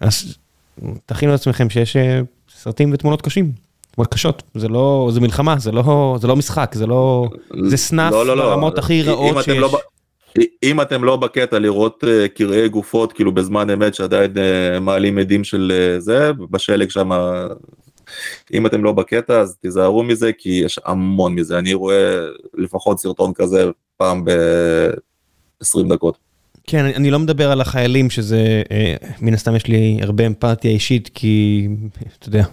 אז 0.00 0.38
תכינו 1.06 1.34
את 1.34 1.40
עצמכם 1.40 1.70
שיש 1.70 1.96
סרטים 2.48 2.92
ותמונות 2.92 3.22
קשים. 3.22 3.71
קשות 4.10 4.42
זה 4.54 4.68
לא 4.68 5.08
זה 5.12 5.20
מלחמה 5.20 5.58
זה 5.58 5.72
לא 5.72 6.16
זה 6.20 6.26
לא 6.26 6.36
משחק 6.36 6.72
זה 6.74 6.86
לא 6.86 7.28
זה 7.68 7.76
סנאפ 7.76 8.12
לא, 8.12 8.26
לא, 8.26 8.36
לא. 8.36 8.44
ברמות 8.44 8.78
הכי 8.78 9.02
רעות 9.02 9.44
שיש. 9.44 9.58
לא, 9.58 9.78
אם 10.62 10.80
אתם 10.80 11.04
לא 11.04 11.16
בקטע 11.16 11.58
לראות 11.58 12.04
קרעי 12.34 12.68
גופות 12.68 13.12
כאילו 13.12 13.32
בזמן 13.32 13.70
אמת 13.70 13.94
שעדיין 13.94 14.32
מעלים 14.80 15.18
עדים 15.18 15.44
של 15.44 15.72
זה 15.98 16.32
בשלג 16.50 16.90
שם 16.90 17.10
אם 18.52 18.66
אתם 18.66 18.84
לא 18.84 18.92
בקטע 18.92 19.40
אז 19.40 19.56
תיזהרו 19.60 20.02
מזה 20.02 20.30
כי 20.38 20.62
יש 20.64 20.80
המון 20.84 21.34
מזה, 21.34 21.58
אני 21.58 21.74
רואה 21.74 22.20
לפחות 22.54 22.98
סרטון 22.98 23.32
כזה 23.34 23.70
פעם 23.96 24.24
ב-20 24.24 25.88
דקות. 25.88 26.18
כן, 26.66 26.84
אני 26.84 27.10
לא 27.10 27.18
מדבר 27.18 27.50
על 27.50 27.60
החיילים 27.60 28.10
שזה, 28.10 28.62
אה, 28.70 28.94
מן 29.20 29.34
הסתם 29.34 29.56
יש 29.56 29.66
לי 29.66 29.98
הרבה 30.02 30.26
אמפתיה 30.26 30.70
אישית 30.70 31.10
כי, 31.14 31.68
אתה 32.18 32.28
יודע, 32.28 32.44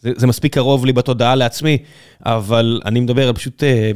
זה, 0.00 0.10
זה 0.16 0.26
מספיק 0.26 0.54
קרוב 0.54 0.86
לי 0.86 0.92
בתודעה 0.92 1.34
לעצמי, 1.34 1.78
אבל 2.26 2.80
אני 2.84 3.00
מדבר 3.00 3.28
על 3.28 3.34
פשוט 3.34 3.62
אה, 3.62 3.90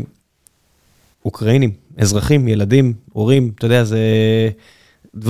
אוקראינים, 1.24 1.70
אזרחים, 1.98 2.48
ילדים, 2.48 2.92
הורים, 3.12 3.52
אתה 3.54 3.66
יודע, 3.66 3.84
זה... 3.84 4.00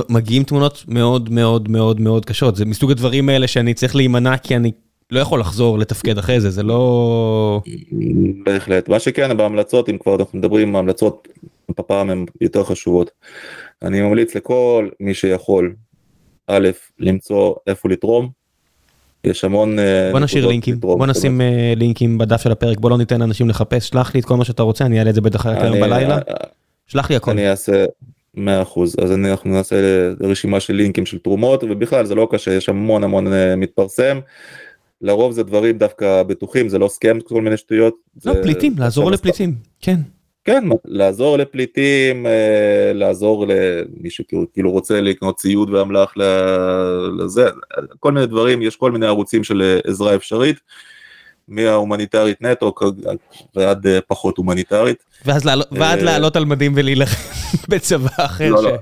מגיעים 0.09 0.43
תמונות 0.43 0.85
מאוד 0.89 1.31
מאוד 1.31 1.69
מאוד 1.69 2.01
מאוד 2.01 2.25
קשות, 2.25 2.57
זה 2.57 2.65
מסוג 2.65 2.91
הדברים 2.91 3.29
האלה 3.29 3.47
שאני 3.47 3.75
צריך 3.75 3.97
להימנע 3.97 4.37
כי 4.37 4.57
אני 4.57 4.73
לא 5.11 5.21
יכול 5.21 5.41
לחזור 5.41 5.79
לתפקד 5.79 6.19
אחרי 6.19 6.41
זה, 6.41 6.51
זה 6.51 6.63
לא... 6.63 7.61
בהחלט. 8.45 8.89
מה 8.89 8.99
שכן, 8.99 9.37
בהמלצות, 9.37 9.89
אם 9.89 9.99
כבר 9.99 10.15
אנחנו 10.15 10.39
מדברים, 10.39 10.77
ההמלצות 10.77 11.29
בפעם 11.79 12.11
הן 12.11 12.27
יותר 12.41 12.65
חשובות. 12.65 13.11
אני 13.83 14.01
ממליץ 14.01 14.35
לכל 14.35 14.89
מי 15.01 15.15
שיכול, 15.15 15.75
א', 16.47 16.69
למצוא 16.99 17.55
איפה 17.67 17.89
לתרום. 17.89 18.42
יש 19.25 19.45
המון... 19.45 19.79
אה, 19.79 20.09
בוא 20.13 20.21
נשאיר 20.21 20.47
לינקים, 20.47 20.81
בוא 20.81 21.07
נשים 21.07 21.41
uh, 21.41 21.79
לינקים 21.79 22.19
בדף 22.19 22.41
של 22.43 22.53
הפרק, 22.53 22.79
בוא 22.81 22.91
לא 22.91 22.99
ניתן 22.99 23.21
לאנשים 23.21 23.49
לחפש, 23.49 23.89
שלח 23.89 24.15
לי 24.15 24.21
את 24.21 24.25
כל 24.25 24.37
מה 24.37 24.45
שאתה 24.45 24.63
רוצה, 24.63 24.87
אני 24.87 24.99
אעלה 24.99 25.11
את 25.11 25.15
זה 25.15 25.21
בטח 25.21 25.47
היום 25.47 25.81
בלילה. 25.81 26.15
אה, 26.17 26.21
שלח 26.87 27.11
לי 27.11 27.17
הכל. 27.17 27.31
אני 27.31 27.51
אעשה, 27.51 27.85
מאה 28.35 28.63
אחוז, 28.63 28.97
אז 29.03 29.13
אנחנו 29.13 29.51
נעשה 29.51 29.77
רשימה 30.21 30.61
של 30.61 30.75
לינקים 30.75 31.07
של 31.07 31.19
תרומות, 31.19 31.65
ובכלל 31.65 32.07
זה 32.07 32.15
לא 32.15 32.29
קשה, 32.31 32.55
יש 32.55 32.69
המון 32.69 33.05
המון 33.05 33.27
מתפרסם. 33.57 34.21
לרוב 35.01 35.33
זה 35.33 35.43
דברים 35.43 35.79
דווקא 35.79 36.23
בטוחים, 36.23 36.69
זה 36.69 36.79
לא 36.79 36.89
סכם 36.89 37.19
כל 37.21 37.43
מיני 37.43 37.57
שטויות. 37.57 37.95
לא, 38.25 38.33
זה- 38.33 38.43
פליטים, 38.43 38.75
לעזור 38.79 39.11
לפליטים, 39.11 39.55
כן. 39.81 39.97
כן, 40.45 40.65
לעזור 40.85 41.37
לפליטים, 41.39 42.27
אה, 42.27 42.33
לעזור 42.95 43.47
למי 43.47 44.11
שכאילו 44.11 44.45
כאילו 44.53 44.71
רוצה 44.71 45.01
לקנות 45.01 45.37
ציוד 45.37 45.71
ואמל"ח 45.71 46.15
לזה, 47.19 47.49
כל 48.01 48.13
מיני 48.13 48.27
דברים, 48.27 48.63
יש 48.63 48.77
כל 48.77 48.93
מיני 48.93 49.07
ערוצים 49.07 49.45
של 49.45 49.63
אה, 49.63 49.91
עזרה 49.91 50.15
אפשרית, 50.15 50.57
מההומניטרית 51.49 52.43
נטו 52.43 52.75
ועד 53.57 53.87
אה, 53.87 53.99
פחות 54.07 54.37
הומניטרית. 54.37 54.97
ואז 55.27 55.45
לעלות- 55.45 55.69
ועד 55.73 56.03
לעלות 56.03 56.37
על 56.37 56.45
מדים 56.45 56.73
ולהילחם 56.77 57.29
בצבא 57.69 58.09
אחר. 58.17 58.49
לא, 58.51 58.63
ש- 58.63 58.65
לא, 58.65 58.77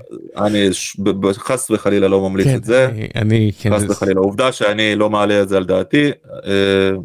אני 0.45 0.73
ש- 0.73 0.97
חס 1.37 1.71
וחלילה 1.71 2.07
לא 2.07 2.29
ממליץ 2.29 2.47
כן, 2.47 2.55
את 2.55 2.63
זה, 2.63 2.85
אני- 2.85 3.07
אני, 3.15 3.51
כן, 3.59 3.73
חס 3.75 3.81
זה- 3.81 3.91
וחלילה, 3.91 4.19
עובדה 4.19 4.51
שאני 4.51 4.95
לא 4.95 5.09
מעלה 5.09 5.41
את 5.41 5.49
זה 5.49 5.57
על 5.57 5.65
דעתי, 5.65 6.11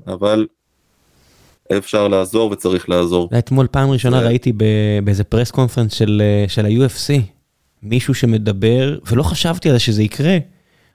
אבל 0.07 0.47
אפשר 1.79 2.09
לעזור 2.09 2.51
וצריך 2.51 2.89
לעזור. 2.89 3.29
אתמול 3.39 3.67
פעם 3.71 3.91
ראשונה 3.91 4.21
ראיתי 4.21 4.53
באיזה 5.05 5.25
פרס 5.25 5.51
קונפרנס 5.51 5.93
של, 5.93 6.23
אה, 6.25 6.49
של 6.49 6.67
ה-UFC, 6.67 7.21
מישהו 7.83 8.15
שמדבר, 8.15 8.99
ולא 9.11 9.23
חשבתי 9.23 9.69
על 9.69 9.75
זה 9.75 9.79
שזה 9.79 10.03
יקרה, 10.03 10.39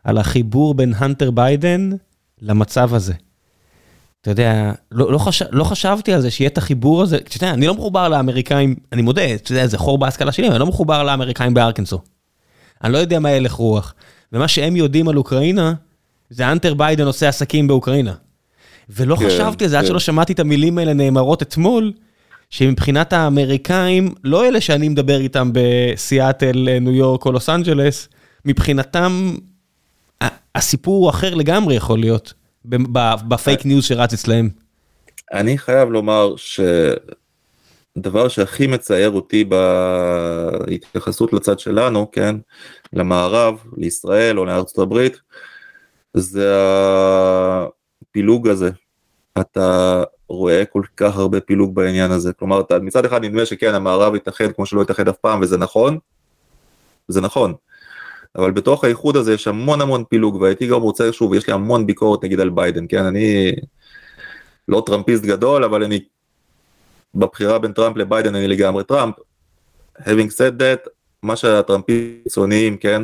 על 0.03 0.17
החיבור 0.17 0.73
בין 0.73 0.93
הנטר 0.97 1.31
ביידן 1.31 1.89
למצב 2.41 2.93
הזה. 2.93 3.13
אתה 4.21 4.31
יודע, 4.31 4.71
לא, 4.91 5.11
לא, 5.11 5.17
חש... 5.17 5.41
לא 5.51 5.63
חשבתי 5.63 6.13
על 6.13 6.21
זה 6.21 6.31
שיהיה 6.31 6.47
את 6.47 6.57
החיבור 6.57 7.01
הזה, 7.01 7.15
אתה 7.15 7.37
יודע, 7.37 7.53
אני 7.53 7.67
לא 7.67 7.73
מחובר 7.73 8.09
לאמריקאים, 8.09 8.75
אני 8.91 9.01
מודה, 9.01 9.35
אתה 9.35 9.51
יודע, 9.51 9.67
זה 9.67 9.77
חור 9.77 9.97
בהשכלה 9.97 10.31
שלי, 10.31 10.49
אני 10.49 10.59
לא 10.59 10.65
מחובר 10.65 11.03
לאמריקאים 11.03 11.53
בארקנסו. 11.53 11.99
אני 12.83 12.93
לא 12.93 12.97
יודע 12.97 13.19
מה 13.19 13.29
הלך 13.29 13.51
רוח. 13.51 13.93
ומה 14.33 14.47
שהם 14.47 14.75
יודעים 14.75 15.07
על 15.07 15.17
אוקראינה, 15.17 15.73
זה 16.29 16.47
הנטר 16.47 16.73
ביידן 16.73 17.05
עושה 17.05 17.29
עסקים 17.29 17.67
באוקראינה. 17.67 18.13
ולא 18.89 19.15
כן, 19.15 19.25
חשבתי 19.25 19.63
על 19.63 19.69
זה 19.69 19.77
עד 19.77 19.83
כן. 19.83 19.89
שלא 19.89 19.99
שמעתי 19.99 20.33
את 20.33 20.39
המילים 20.39 20.77
האלה 20.77 20.93
נאמרות 20.93 21.41
אתמול, 21.41 21.93
שמבחינת 22.49 23.13
האמריקאים, 23.13 24.13
לא 24.23 24.45
אלה 24.47 24.61
שאני 24.61 24.89
מדבר 24.89 25.19
איתם 25.19 25.49
בסיאטל, 25.53 26.79
ניו 26.81 26.93
יורק 26.93 27.25
או 27.25 27.31
לוס 27.31 27.49
אנג'לס, 27.49 28.09
מבחינתם 28.45 29.35
הסיפור 30.55 31.03
הוא 31.03 31.09
אחר 31.09 31.35
לגמרי 31.35 31.75
יכול 31.75 31.99
להיות, 31.99 32.33
ב 33.27 33.35
fake 33.35 33.65
news 33.65 33.85
שרץ 33.85 34.13
אצלהם. 34.13 34.49
אני 35.33 35.57
חייב 35.57 35.89
לומר 35.89 36.33
שדבר 37.95 38.27
שהכי 38.27 38.67
מצער 38.67 39.11
אותי 39.11 39.43
בהתייחסות 39.43 41.33
לצד 41.33 41.59
שלנו, 41.59 42.11
כן, 42.11 42.35
למערב, 42.93 43.57
לישראל 43.77 44.39
או 44.39 44.45
לארצות 44.45 44.77
הברית, 44.77 45.21
זה 46.13 46.55
הפילוג 48.11 48.47
הזה. 48.47 48.69
אתה 49.41 50.03
רואה 50.27 50.65
כל 50.65 50.83
כך 50.97 51.17
הרבה 51.17 51.39
פילוג 51.39 51.75
בעניין 51.75 52.11
הזה. 52.11 52.33
כלומר, 52.33 52.59
אתה, 52.61 52.79
מצד 52.79 53.05
אחד 53.05 53.23
נדמה 53.23 53.45
שכן, 53.45 53.73
המערב 53.73 54.15
התאחד 54.15 54.51
כמו 54.55 54.65
שלא 54.65 54.81
התאחד 54.81 55.07
אף 55.07 55.17
פעם, 55.17 55.41
וזה 55.41 55.57
נכון, 55.57 55.97
זה 57.07 57.21
נכון. 57.21 57.53
אבל 58.35 58.51
בתוך 58.51 58.83
האיחוד 58.83 59.17
הזה 59.17 59.33
יש 59.33 59.47
המון 59.47 59.81
המון 59.81 60.03
פילוג, 60.09 60.35
והייתי 60.35 60.67
גם 60.67 60.81
רוצה, 60.81 61.13
שוב, 61.13 61.33
יש 61.33 61.47
לי 61.47 61.53
המון 61.53 61.87
ביקורת 61.87 62.23
נגיד 62.23 62.39
על 62.39 62.49
ביידן, 62.49 62.85
כן, 62.89 63.05
אני 63.05 63.51
לא 64.67 64.83
טראמפיסט 64.85 65.23
גדול, 65.23 65.63
אבל 65.63 65.83
אני, 65.83 65.99
בבחירה 67.15 67.59
בין 67.59 67.73
טראמפ 67.73 67.97
לביידן 67.97 68.35
אני 68.35 68.47
לגמרי 68.47 68.83
טראמפ. 68.83 69.15
having 69.99 70.31
said 70.37 70.59
that, 70.59 70.89
מה 71.23 71.35
שהטראמפיסטים 71.35 72.21
קיצוניים, 72.23 72.77
כן, 72.77 73.01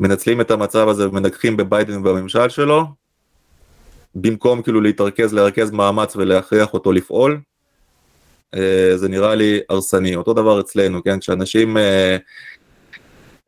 מנצלים 0.00 0.40
את 0.40 0.50
המצב 0.50 0.88
הזה 0.88 1.08
ומנגחים 1.08 1.56
בביידן 1.56 1.96
ובממשל 1.96 2.48
שלו, 2.48 2.84
במקום 4.14 4.62
כאילו 4.62 4.80
להתרכז, 4.80 5.34
לרכז 5.34 5.70
מאמץ 5.70 6.16
ולהכריח 6.16 6.74
אותו 6.74 6.92
לפעול, 6.92 7.40
אה, 8.54 8.96
זה 8.96 9.08
נראה 9.08 9.34
לי 9.34 9.60
הרסני. 9.68 10.16
אותו 10.16 10.34
דבר 10.34 10.60
אצלנו, 10.60 11.04
כן, 11.04 11.20
כשאנשים, 11.20 11.76
אה, 11.76 12.16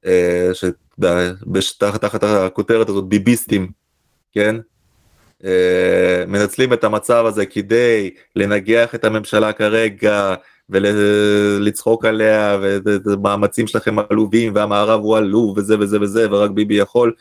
אה, 0.07 0.51
שתחת 1.61 2.01
תחת 2.01 2.23
הכותרת 2.25 2.89
הזאת 2.89 3.05
ביביסטים, 3.05 3.71
כן, 4.33 4.57
מנצלים 6.27 6.73
את 6.73 6.85
המצב 6.85 7.25
הזה 7.27 7.47
כדי 7.47 8.11
לנגח 8.37 8.95
את 8.95 9.05
הממשלה 9.05 9.53
כרגע 9.53 10.35
ולצחוק 10.71 12.05
עליה 12.05 12.59
ומאמצים 12.85 13.67
שלכם 13.67 13.97
עלובים 14.11 14.55
והמערב 14.55 15.01
הוא 15.01 15.17
עלוב 15.17 15.59
וזה 15.59 15.79
וזה 15.79 16.01
וזה 16.01 16.27
ורק 16.31 16.51
ביבי 16.51 16.75
יכול. 16.75 17.13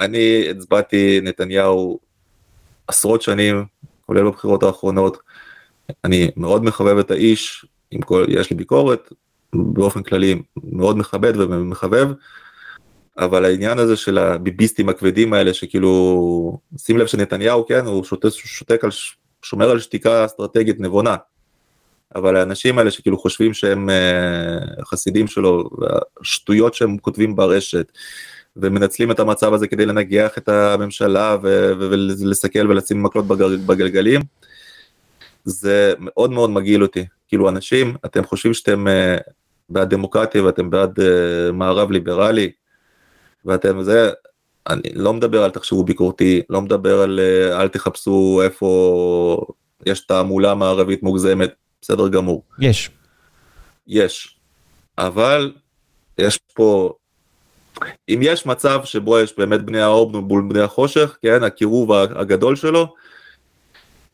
אני 0.00 0.50
הצבעתי 0.50 1.20
נתניהו 1.22 1.98
עשרות 2.88 3.22
שנים 3.22 3.64
כולל 4.06 4.24
בבחירות 4.24 4.62
האחרונות. 4.62 5.18
אני 6.04 6.30
מאוד 6.36 6.64
מחבב 6.64 6.98
את 6.98 7.10
האיש, 7.10 7.66
עם 7.90 8.00
כל, 8.00 8.26
יש 8.28 8.50
לי 8.50 8.56
ביקורת, 8.56 9.12
באופן 9.52 10.02
כללי 10.02 10.42
מאוד 10.64 10.98
מכבד 10.98 11.36
ומחבב, 11.36 12.08
אבל 13.18 13.44
העניין 13.44 13.78
הזה 13.78 13.96
של 13.96 14.18
הביביסטים 14.18 14.88
הכבדים 14.88 15.32
האלה 15.32 15.54
שכאילו, 15.54 16.58
שים 16.76 16.98
לב 16.98 17.06
שנתניהו 17.06 17.66
כן, 17.66 17.86
הוא 17.86 18.04
שותק, 18.04 18.28
שותק 18.28 18.84
על, 18.84 18.90
שומר 19.42 19.70
על 19.70 19.80
שתיקה 19.80 20.24
אסטרטגית 20.24 20.80
נבונה, 20.80 21.16
אבל 22.14 22.36
האנשים 22.36 22.78
האלה 22.78 22.90
שכאילו 22.90 23.18
חושבים 23.18 23.54
שהם 23.54 23.90
אה, 23.90 24.84
חסידים 24.84 25.26
שלו, 25.26 25.70
והשטויות 25.78 26.74
שהם 26.74 26.98
כותבים 26.98 27.36
ברשת, 27.36 27.92
ומנצלים 28.56 29.10
את 29.10 29.20
המצב 29.20 29.54
הזה 29.54 29.68
כדי 29.68 29.86
לנגח 29.86 30.38
את 30.38 30.48
הממשלה 30.48 31.36
ו- 31.42 31.72
ו- 31.78 31.90
ולסכל 31.90 32.70
ולשים 32.70 33.02
מקלות 33.02 33.26
בגל- 33.26 33.56
בגלגלים, 33.66 34.20
זה 35.44 35.94
מאוד 35.98 36.30
מאוד 36.30 36.50
מגעיל 36.50 36.82
אותי. 36.82 37.06
כאילו 37.28 37.48
אנשים, 37.48 37.96
אתם 38.04 38.24
חושבים 38.24 38.54
שאתם 38.54 38.86
uh, 38.86 39.30
בעד 39.68 39.90
דמוקרטיה 39.90 40.44
ואתם 40.44 40.70
בעד 40.70 41.00
uh, 41.00 41.52
מערב 41.52 41.90
ליברלי, 41.90 42.50
ואתם 43.44 43.82
זה, 43.82 44.10
אני 44.68 44.88
לא 44.94 45.12
מדבר 45.12 45.42
על 45.44 45.50
תחשבו 45.50 45.84
ביקורתי, 45.84 46.42
לא 46.50 46.62
מדבר 46.62 47.00
על 47.00 47.20
uh, 47.52 47.60
אל 47.60 47.68
תחפשו 47.68 48.40
איפה 48.44 49.46
יש 49.86 50.00
תעמולה 50.00 50.54
מערבית 50.54 51.02
מוגזמת, 51.02 51.50
בסדר 51.82 52.08
גמור. 52.08 52.42
יש. 52.58 52.90
יש. 53.86 54.38
אבל 54.98 55.52
יש 56.18 56.38
פה, 56.54 56.94
אם 58.08 58.20
יש 58.22 58.46
מצב 58.46 58.80
שבו 58.84 59.18
יש 59.18 59.38
באמת 59.38 59.62
בני 59.62 59.80
האור 59.80 60.22
מול 60.22 60.44
בני 60.48 60.60
החושך, 60.60 61.16
כן, 61.22 61.42
הקירוב 61.42 61.92
הגדול 61.92 62.56
שלו, 62.56 62.94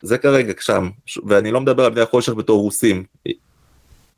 זה 0.03 0.19
כרגע 0.19 0.53
שם, 0.61 0.91
ואני 1.27 1.51
לא 1.51 1.61
מדבר 1.61 1.85
על 1.85 1.91
בני 1.91 2.01
החושך 2.01 2.33
בתור 2.33 2.61
רוסים, 2.61 3.05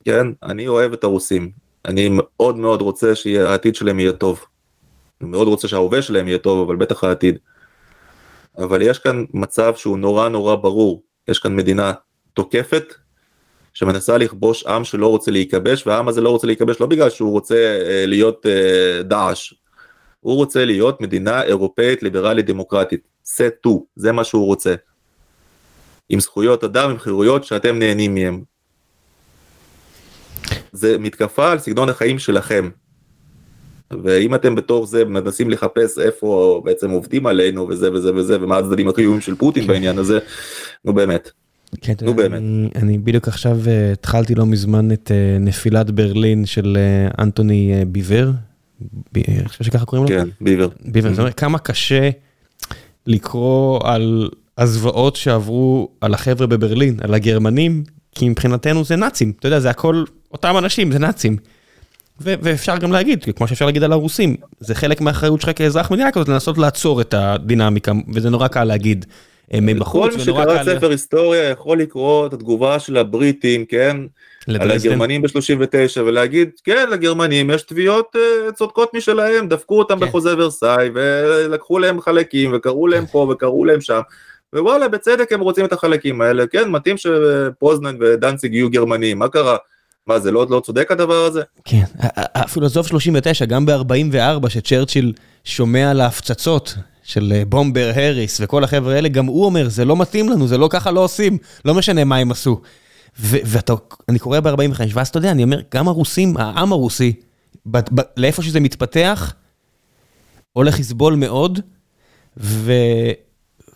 כן, 0.04 0.26
אני 0.42 0.68
אוהב 0.68 0.92
את 0.92 1.04
הרוסים, 1.04 1.50
אני 1.84 2.08
מאוד 2.12 2.56
מאוד 2.56 2.82
רוצה 2.82 3.14
שהעתיד 3.14 3.74
שלהם 3.74 4.00
יהיה 4.00 4.12
טוב, 4.12 4.44
אני 5.20 5.30
מאוד 5.30 5.48
רוצה 5.48 5.68
שההווה 5.68 6.02
שלהם 6.02 6.28
יהיה 6.28 6.38
טוב, 6.38 6.68
אבל 6.68 6.76
בטח 6.76 7.04
העתיד. 7.04 7.38
אבל 8.58 8.82
יש 8.82 8.98
כאן 8.98 9.24
מצב 9.34 9.74
שהוא 9.76 9.98
נורא 9.98 10.28
נורא 10.28 10.54
ברור, 10.54 11.02
יש 11.28 11.38
כאן 11.38 11.56
מדינה 11.56 11.92
תוקפת, 12.32 12.94
שמנסה 13.74 14.18
לכבוש 14.18 14.66
עם 14.66 14.84
שלא 14.84 15.06
רוצה 15.06 15.30
להיכבש, 15.30 15.86
והעם 15.86 16.08
הזה 16.08 16.20
לא 16.20 16.30
רוצה 16.30 16.46
להיכבש 16.46 16.80
לא 16.80 16.86
בגלל 16.86 17.10
שהוא 17.10 17.30
רוצה 17.30 17.54
אה, 17.54 18.06
להיות 18.06 18.46
אה, 18.46 19.02
דאעש, 19.02 19.54
הוא 20.20 20.36
רוצה 20.36 20.64
להיות 20.64 21.00
מדינה 21.00 21.42
אירופאית 21.42 22.02
ליברלית 22.02 22.46
דמוקרטית, 22.46 23.00
סטו, 23.24 23.86
זה 23.96 24.12
מה 24.12 24.24
שהוא 24.24 24.46
רוצה. 24.46 24.74
עם 26.08 26.20
זכויות 26.20 26.64
אדם, 26.64 26.90
עם 26.90 26.98
חירויות 26.98 27.44
שאתם 27.44 27.78
נהנים 27.78 28.14
מהם. 28.14 28.42
זה 30.72 30.98
מתקפה 30.98 31.52
על 31.52 31.58
סגנון 31.58 31.88
החיים 31.88 32.18
שלכם. 32.18 32.70
ואם 34.02 34.34
אתם 34.34 34.54
בתור 34.54 34.86
זה 34.86 35.04
מנסים 35.04 35.50
לחפש 35.50 35.98
איפה 35.98 36.60
בעצם 36.64 36.90
עובדים 36.90 37.26
עלינו 37.26 37.68
וזה 37.68 37.92
וזה 37.92 38.14
וזה 38.14 38.42
ומה 38.42 38.58
הצדדים 38.58 38.88
החיובים 38.88 39.20
של 39.20 39.34
פוטין 39.34 39.66
בעניין 39.66 39.98
הזה, 39.98 40.18
נו 40.84 40.92
באמת. 40.92 41.30
כן, 41.80 41.94
נו 42.02 42.14
באמת. 42.14 42.38
אני, 42.38 42.68
אני 42.76 42.98
בדיוק 42.98 43.28
עכשיו 43.28 43.58
uh, 43.64 43.92
התחלתי 43.92 44.34
לא 44.34 44.46
מזמן 44.46 44.92
את 44.92 45.10
uh, 45.10 45.42
נפילת 45.42 45.90
ברלין 45.90 46.46
של 46.46 46.78
uh, 47.10 47.22
אנטוני 47.22 47.84
ביבר, 47.86 48.30
אני 49.16 49.48
חושב 49.48 49.64
שככה 49.64 49.84
קוראים 49.84 50.04
לו? 50.04 50.08
כן, 50.08 50.28
ביבר. 50.40 50.68
ביבר, 50.84 51.10
זאת 51.10 51.18
אומרת 51.18 51.34
כמה 51.34 51.58
קשה 51.58 52.10
לקרוא 53.06 53.80
על 53.84 54.30
הזוועות 54.58 55.16
שעברו 55.16 55.88
על 56.00 56.14
החבר'ה 56.14 56.46
בברלין, 56.46 56.96
על 57.02 57.14
הגרמנים, 57.14 57.84
כי 58.14 58.28
מבחינתנו 58.28 58.84
זה 58.84 58.96
נאצים, 58.96 59.32
אתה 59.38 59.48
יודע, 59.48 59.60
זה 59.60 59.70
הכל 59.70 60.04
אותם 60.32 60.54
אנשים, 60.58 60.92
זה 60.92 60.98
נאצים. 60.98 61.36
ו- 62.20 62.34
ואפשר 62.42 62.78
גם 62.78 62.92
להגיד, 62.92 63.24
כמו 63.36 63.48
שאפשר 63.48 63.66
להגיד 63.66 63.82
על 63.82 63.92
הרוסים, 63.92 64.36
זה 64.60 64.74
חלק 64.74 65.00
מהאחריות 65.00 65.40
שלך 65.40 65.50
כאזרח 65.56 65.90
מדינה 65.90 66.10
כזאת 66.10 66.28
לנסות 66.28 66.58
לעצור 66.58 67.00
את 67.00 67.14
הדינמיקה, 67.14 67.92
וזה 68.14 68.30
נורא 68.30 68.48
קל 68.48 68.64
להגיד 68.64 69.06
מבחוץ. 69.52 70.12
כל 70.12 70.18
מי 70.18 70.24
שקרא 70.24 70.64
ספר 70.64 70.90
היסטוריה 70.90 71.50
יכול 71.50 71.78
לקרוא 71.78 72.26
את 72.26 72.32
התגובה 72.32 72.78
של 72.78 72.96
הבריטים, 72.96 73.64
כן? 73.64 73.96
על 74.60 74.70
הגרמנים 74.70 75.22
ב-39 75.22 76.00
ולהגיד, 76.00 76.50
כן, 76.64 76.86
לגרמנים 76.90 77.50
יש 77.50 77.62
תביעות 77.62 78.16
uh, 78.16 78.52
צודקות 78.52 78.94
משלהם, 78.94 79.48
דפקו 79.48 79.78
אותם 79.78 80.00
כן. 80.00 80.06
בחוזה 80.06 80.34
ורסאי 80.38 80.90
ולקחו 80.94 81.78
להם 81.78 82.00
חלקים 82.00 82.50
וקראו 82.54 82.86
להם 82.86 83.06
פה 83.06 83.28
וקראו 83.32 83.64
להם 83.64 83.80
שם. 83.80 84.00
ווואלה, 84.54 84.88
בצדק 84.88 85.32
הם 85.32 85.40
רוצים 85.40 85.64
את 85.64 85.72
החלקים 85.72 86.20
האלה, 86.20 86.46
כן, 86.46 86.70
מתאים 86.70 86.96
שפוזנן 86.96 87.96
ודנציג 88.00 88.54
יהיו 88.54 88.70
גרמנים, 88.70 89.18
מה 89.18 89.28
קרה? 89.28 89.56
מה 90.06 90.18
זה 90.18 90.30
לא, 90.30 90.46
לא 90.50 90.60
צודק 90.60 90.90
הדבר 90.90 91.24
הזה? 91.24 91.42
כן, 91.64 91.84
אפילו 92.32 92.66
עזוב 92.66 92.86
39, 92.86 93.44
גם 93.44 93.66
ב-44 93.66 94.48
שצ'רצ'יל 94.48 95.12
שומע 95.44 95.90
על 95.90 96.00
ההפצצות 96.00 96.74
של 97.04 97.32
אה, 97.36 97.44
בומבר, 97.44 97.92
הריס 97.94 98.40
וכל 98.40 98.64
החבר'ה 98.64 98.94
האלה, 98.94 99.08
גם 99.08 99.26
הוא 99.26 99.44
אומר, 99.44 99.68
זה 99.68 99.84
לא 99.84 99.96
מתאים 99.96 100.28
לנו, 100.28 100.46
זה 100.46 100.58
לא 100.58 100.68
ככה 100.70 100.90
לא 100.90 101.00
עושים, 101.00 101.38
לא 101.64 101.74
משנה 101.74 102.04
מה 102.04 102.16
הם 102.16 102.30
עשו. 102.30 102.60
ואני 103.18 104.18
קורא 104.18 104.40
ב-45, 104.40 104.80
ואז 104.92 105.08
אתה 105.08 105.18
יודע, 105.18 105.30
אני 105.30 105.42
אומר, 105.42 105.60
גם 105.74 105.88
הרוסים, 105.88 106.36
העם 106.36 106.72
הרוסי, 106.72 107.12
לאיפה 108.16 108.42
שזה 108.42 108.60
מתפתח, 108.60 109.34
הולך 110.52 110.80
לסבול 110.80 111.14
מאוד, 111.14 111.60
ו... 112.36 112.72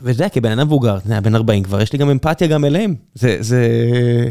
ואתה 0.00 0.16
יודע, 0.16 0.28
כבן 0.28 0.50
אדם 0.50 0.66
מבוגר, 0.66 0.98
בן 1.22 1.34
40 1.34 1.62
כבר, 1.62 1.80
יש 1.80 1.92
לי 1.92 1.98
גם 1.98 2.10
אמפתיה 2.10 2.46
גם 2.46 2.64
אליהם. 2.64 2.94
זה, 3.14 3.36
זה, 3.40 3.68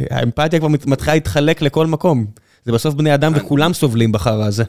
האמפתיה 0.09 0.59
כבר 0.59 0.67
מתחילה 0.67 1.13
להתחלק 1.13 1.61
לכל 1.61 1.87
מקום. 1.87 2.25
זה 2.65 2.71
בסוף 2.71 2.93
בני 2.93 3.13
אדם 3.13 3.33
וכולם 3.35 3.73
סובלים 3.73 4.11
בחרא 4.11 4.45
הזה. 4.45 4.63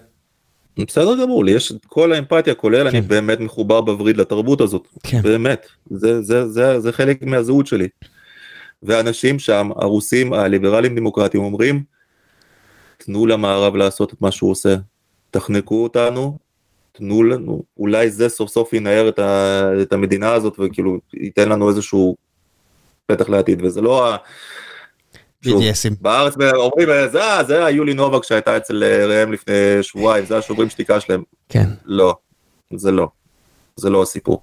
בסדר 0.86 1.22
גמור, 1.22 1.44
לי 1.44 1.52
יש 1.52 1.72
כל 1.86 2.12
האמפתיה, 2.12 2.55
כולל 2.55 2.90
כן. 2.90 2.96
אני 2.96 3.00
באמת 3.00 3.40
מחובר 3.40 3.80
בווריד 3.80 4.16
לתרבות 4.16 4.60
הזאת. 4.60 4.88
כן. 5.02 5.22
באמת, 5.22 5.66
זה, 5.90 6.22
זה, 6.22 6.48
זה, 6.48 6.80
זה 6.80 6.92
חלק 6.92 7.22
מהזהות 7.22 7.66
שלי. 7.66 7.88
ואנשים 8.82 9.38
שם, 9.38 9.70
הרוסים, 9.76 10.32
הליברלים 10.32 10.96
דמוקרטים 10.96 11.40
אומרים, 11.40 11.82
תנו 12.98 13.26
למערב 13.26 13.76
לעשות 13.76 14.12
את 14.12 14.22
מה 14.22 14.30
שהוא 14.30 14.50
עושה, 14.50 14.76
תחנקו 15.30 15.82
אותנו, 15.82 16.38
תנו 16.92 17.22
לנו, 17.22 17.62
אולי 17.76 18.10
זה 18.10 18.28
סוף 18.28 18.50
סוף 18.50 18.72
ינער 18.72 19.09
את, 19.09 19.18
ה, 19.18 19.62
את 19.82 19.92
המדינה 19.92 20.32
הזאת 20.32 20.59
וכאילו 20.59 20.98
ייתן 21.14 21.48
לנו 21.48 21.68
איזשהו 21.68 22.16
פתח 23.06 23.28
לעתיד, 23.28 23.64
וזה 23.64 23.80
לא 23.80 24.09
ה... 24.09 24.16
שוב, 25.44 25.62
בארץ 26.01 26.35
אומרים, 26.55 26.89
זה, 27.12 27.20
זה 27.47 27.65
היולי 27.65 27.94
נובק 27.94 28.24
שהייתה 28.24 28.56
אצל 28.56 28.85
ראם 28.85 29.32
לפני 29.32 29.55
שבועיים, 29.82 30.27
זה 30.27 30.39
השוברים 30.39 30.70
שתיקה 30.70 31.01
שלהם. 31.01 31.23
כן. 31.48 31.69
לא, 31.85 32.16
זה 32.77 32.90
לא, 32.90 33.09
זה 33.77 33.90
לא 33.90 34.02
הסיפור. 34.02 34.43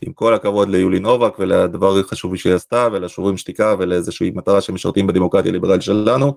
עם 0.00 0.12
כל 0.12 0.34
הכבוד 0.34 0.68
ליולי 0.68 0.98
נובק 0.98 1.38
ולדבר 1.38 1.98
החשוב 1.98 2.36
שהיא 2.36 2.54
עשתה 2.54 2.88
ולשוברים 2.92 3.36
שתיקה 3.36 3.74
ולאיזושהי 3.78 4.30
מטרה 4.34 4.60
שמשרתים 4.60 5.06
בדמוקרטיה 5.06 5.52
ליברלית 5.52 5.82
שלנו, 5.82 6.36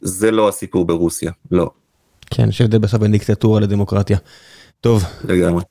זה 0.00 0.30
לא 0.30 0.48
הסיפור 0.48 0.84
ברוסיה, 0.84 1.32
לא. 1.50 1.70
כן, 2.30 2.48
יש 2.48 2.60
הבדל 2.60 2.78
בסוף 2.78 3.00
בין 3.00 3.12
דיקטטורה 3.12 3.60
לדמוקרטיה. 3.60 4.18
טוב. 4.80 5.04
לגמרי. 5.24 5.62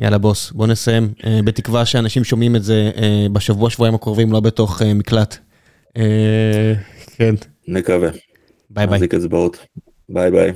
יאללה 0.00 0.18
בוס, 0.18 0.50
בוא 0.50 0.66
נסיים, 0.66 1.12
אה, 1.26 1.40
בתקווה 1.44 1.84
שאנשים 1.84 2.24
שומעים 2.24 2.56
את 2.56 2.64
זה 2.64 2.90
אה, 2.96 3.26
בשבוע 3.32 3.70
שבועיים 3.70 3.94
הקרובים, 3.94 4.32
לא 4.32 4.40
בתוך 4.40 4.82
אה, 4.82 4.94
מקלט. 4.94 5.38
כן. 7.16 7.34
נקווה. 7.68 8.10
ביי 8.70 8.86
ביי. 8.86 8.98
ביי 10.08 10.30
ביי. 10.30 10.52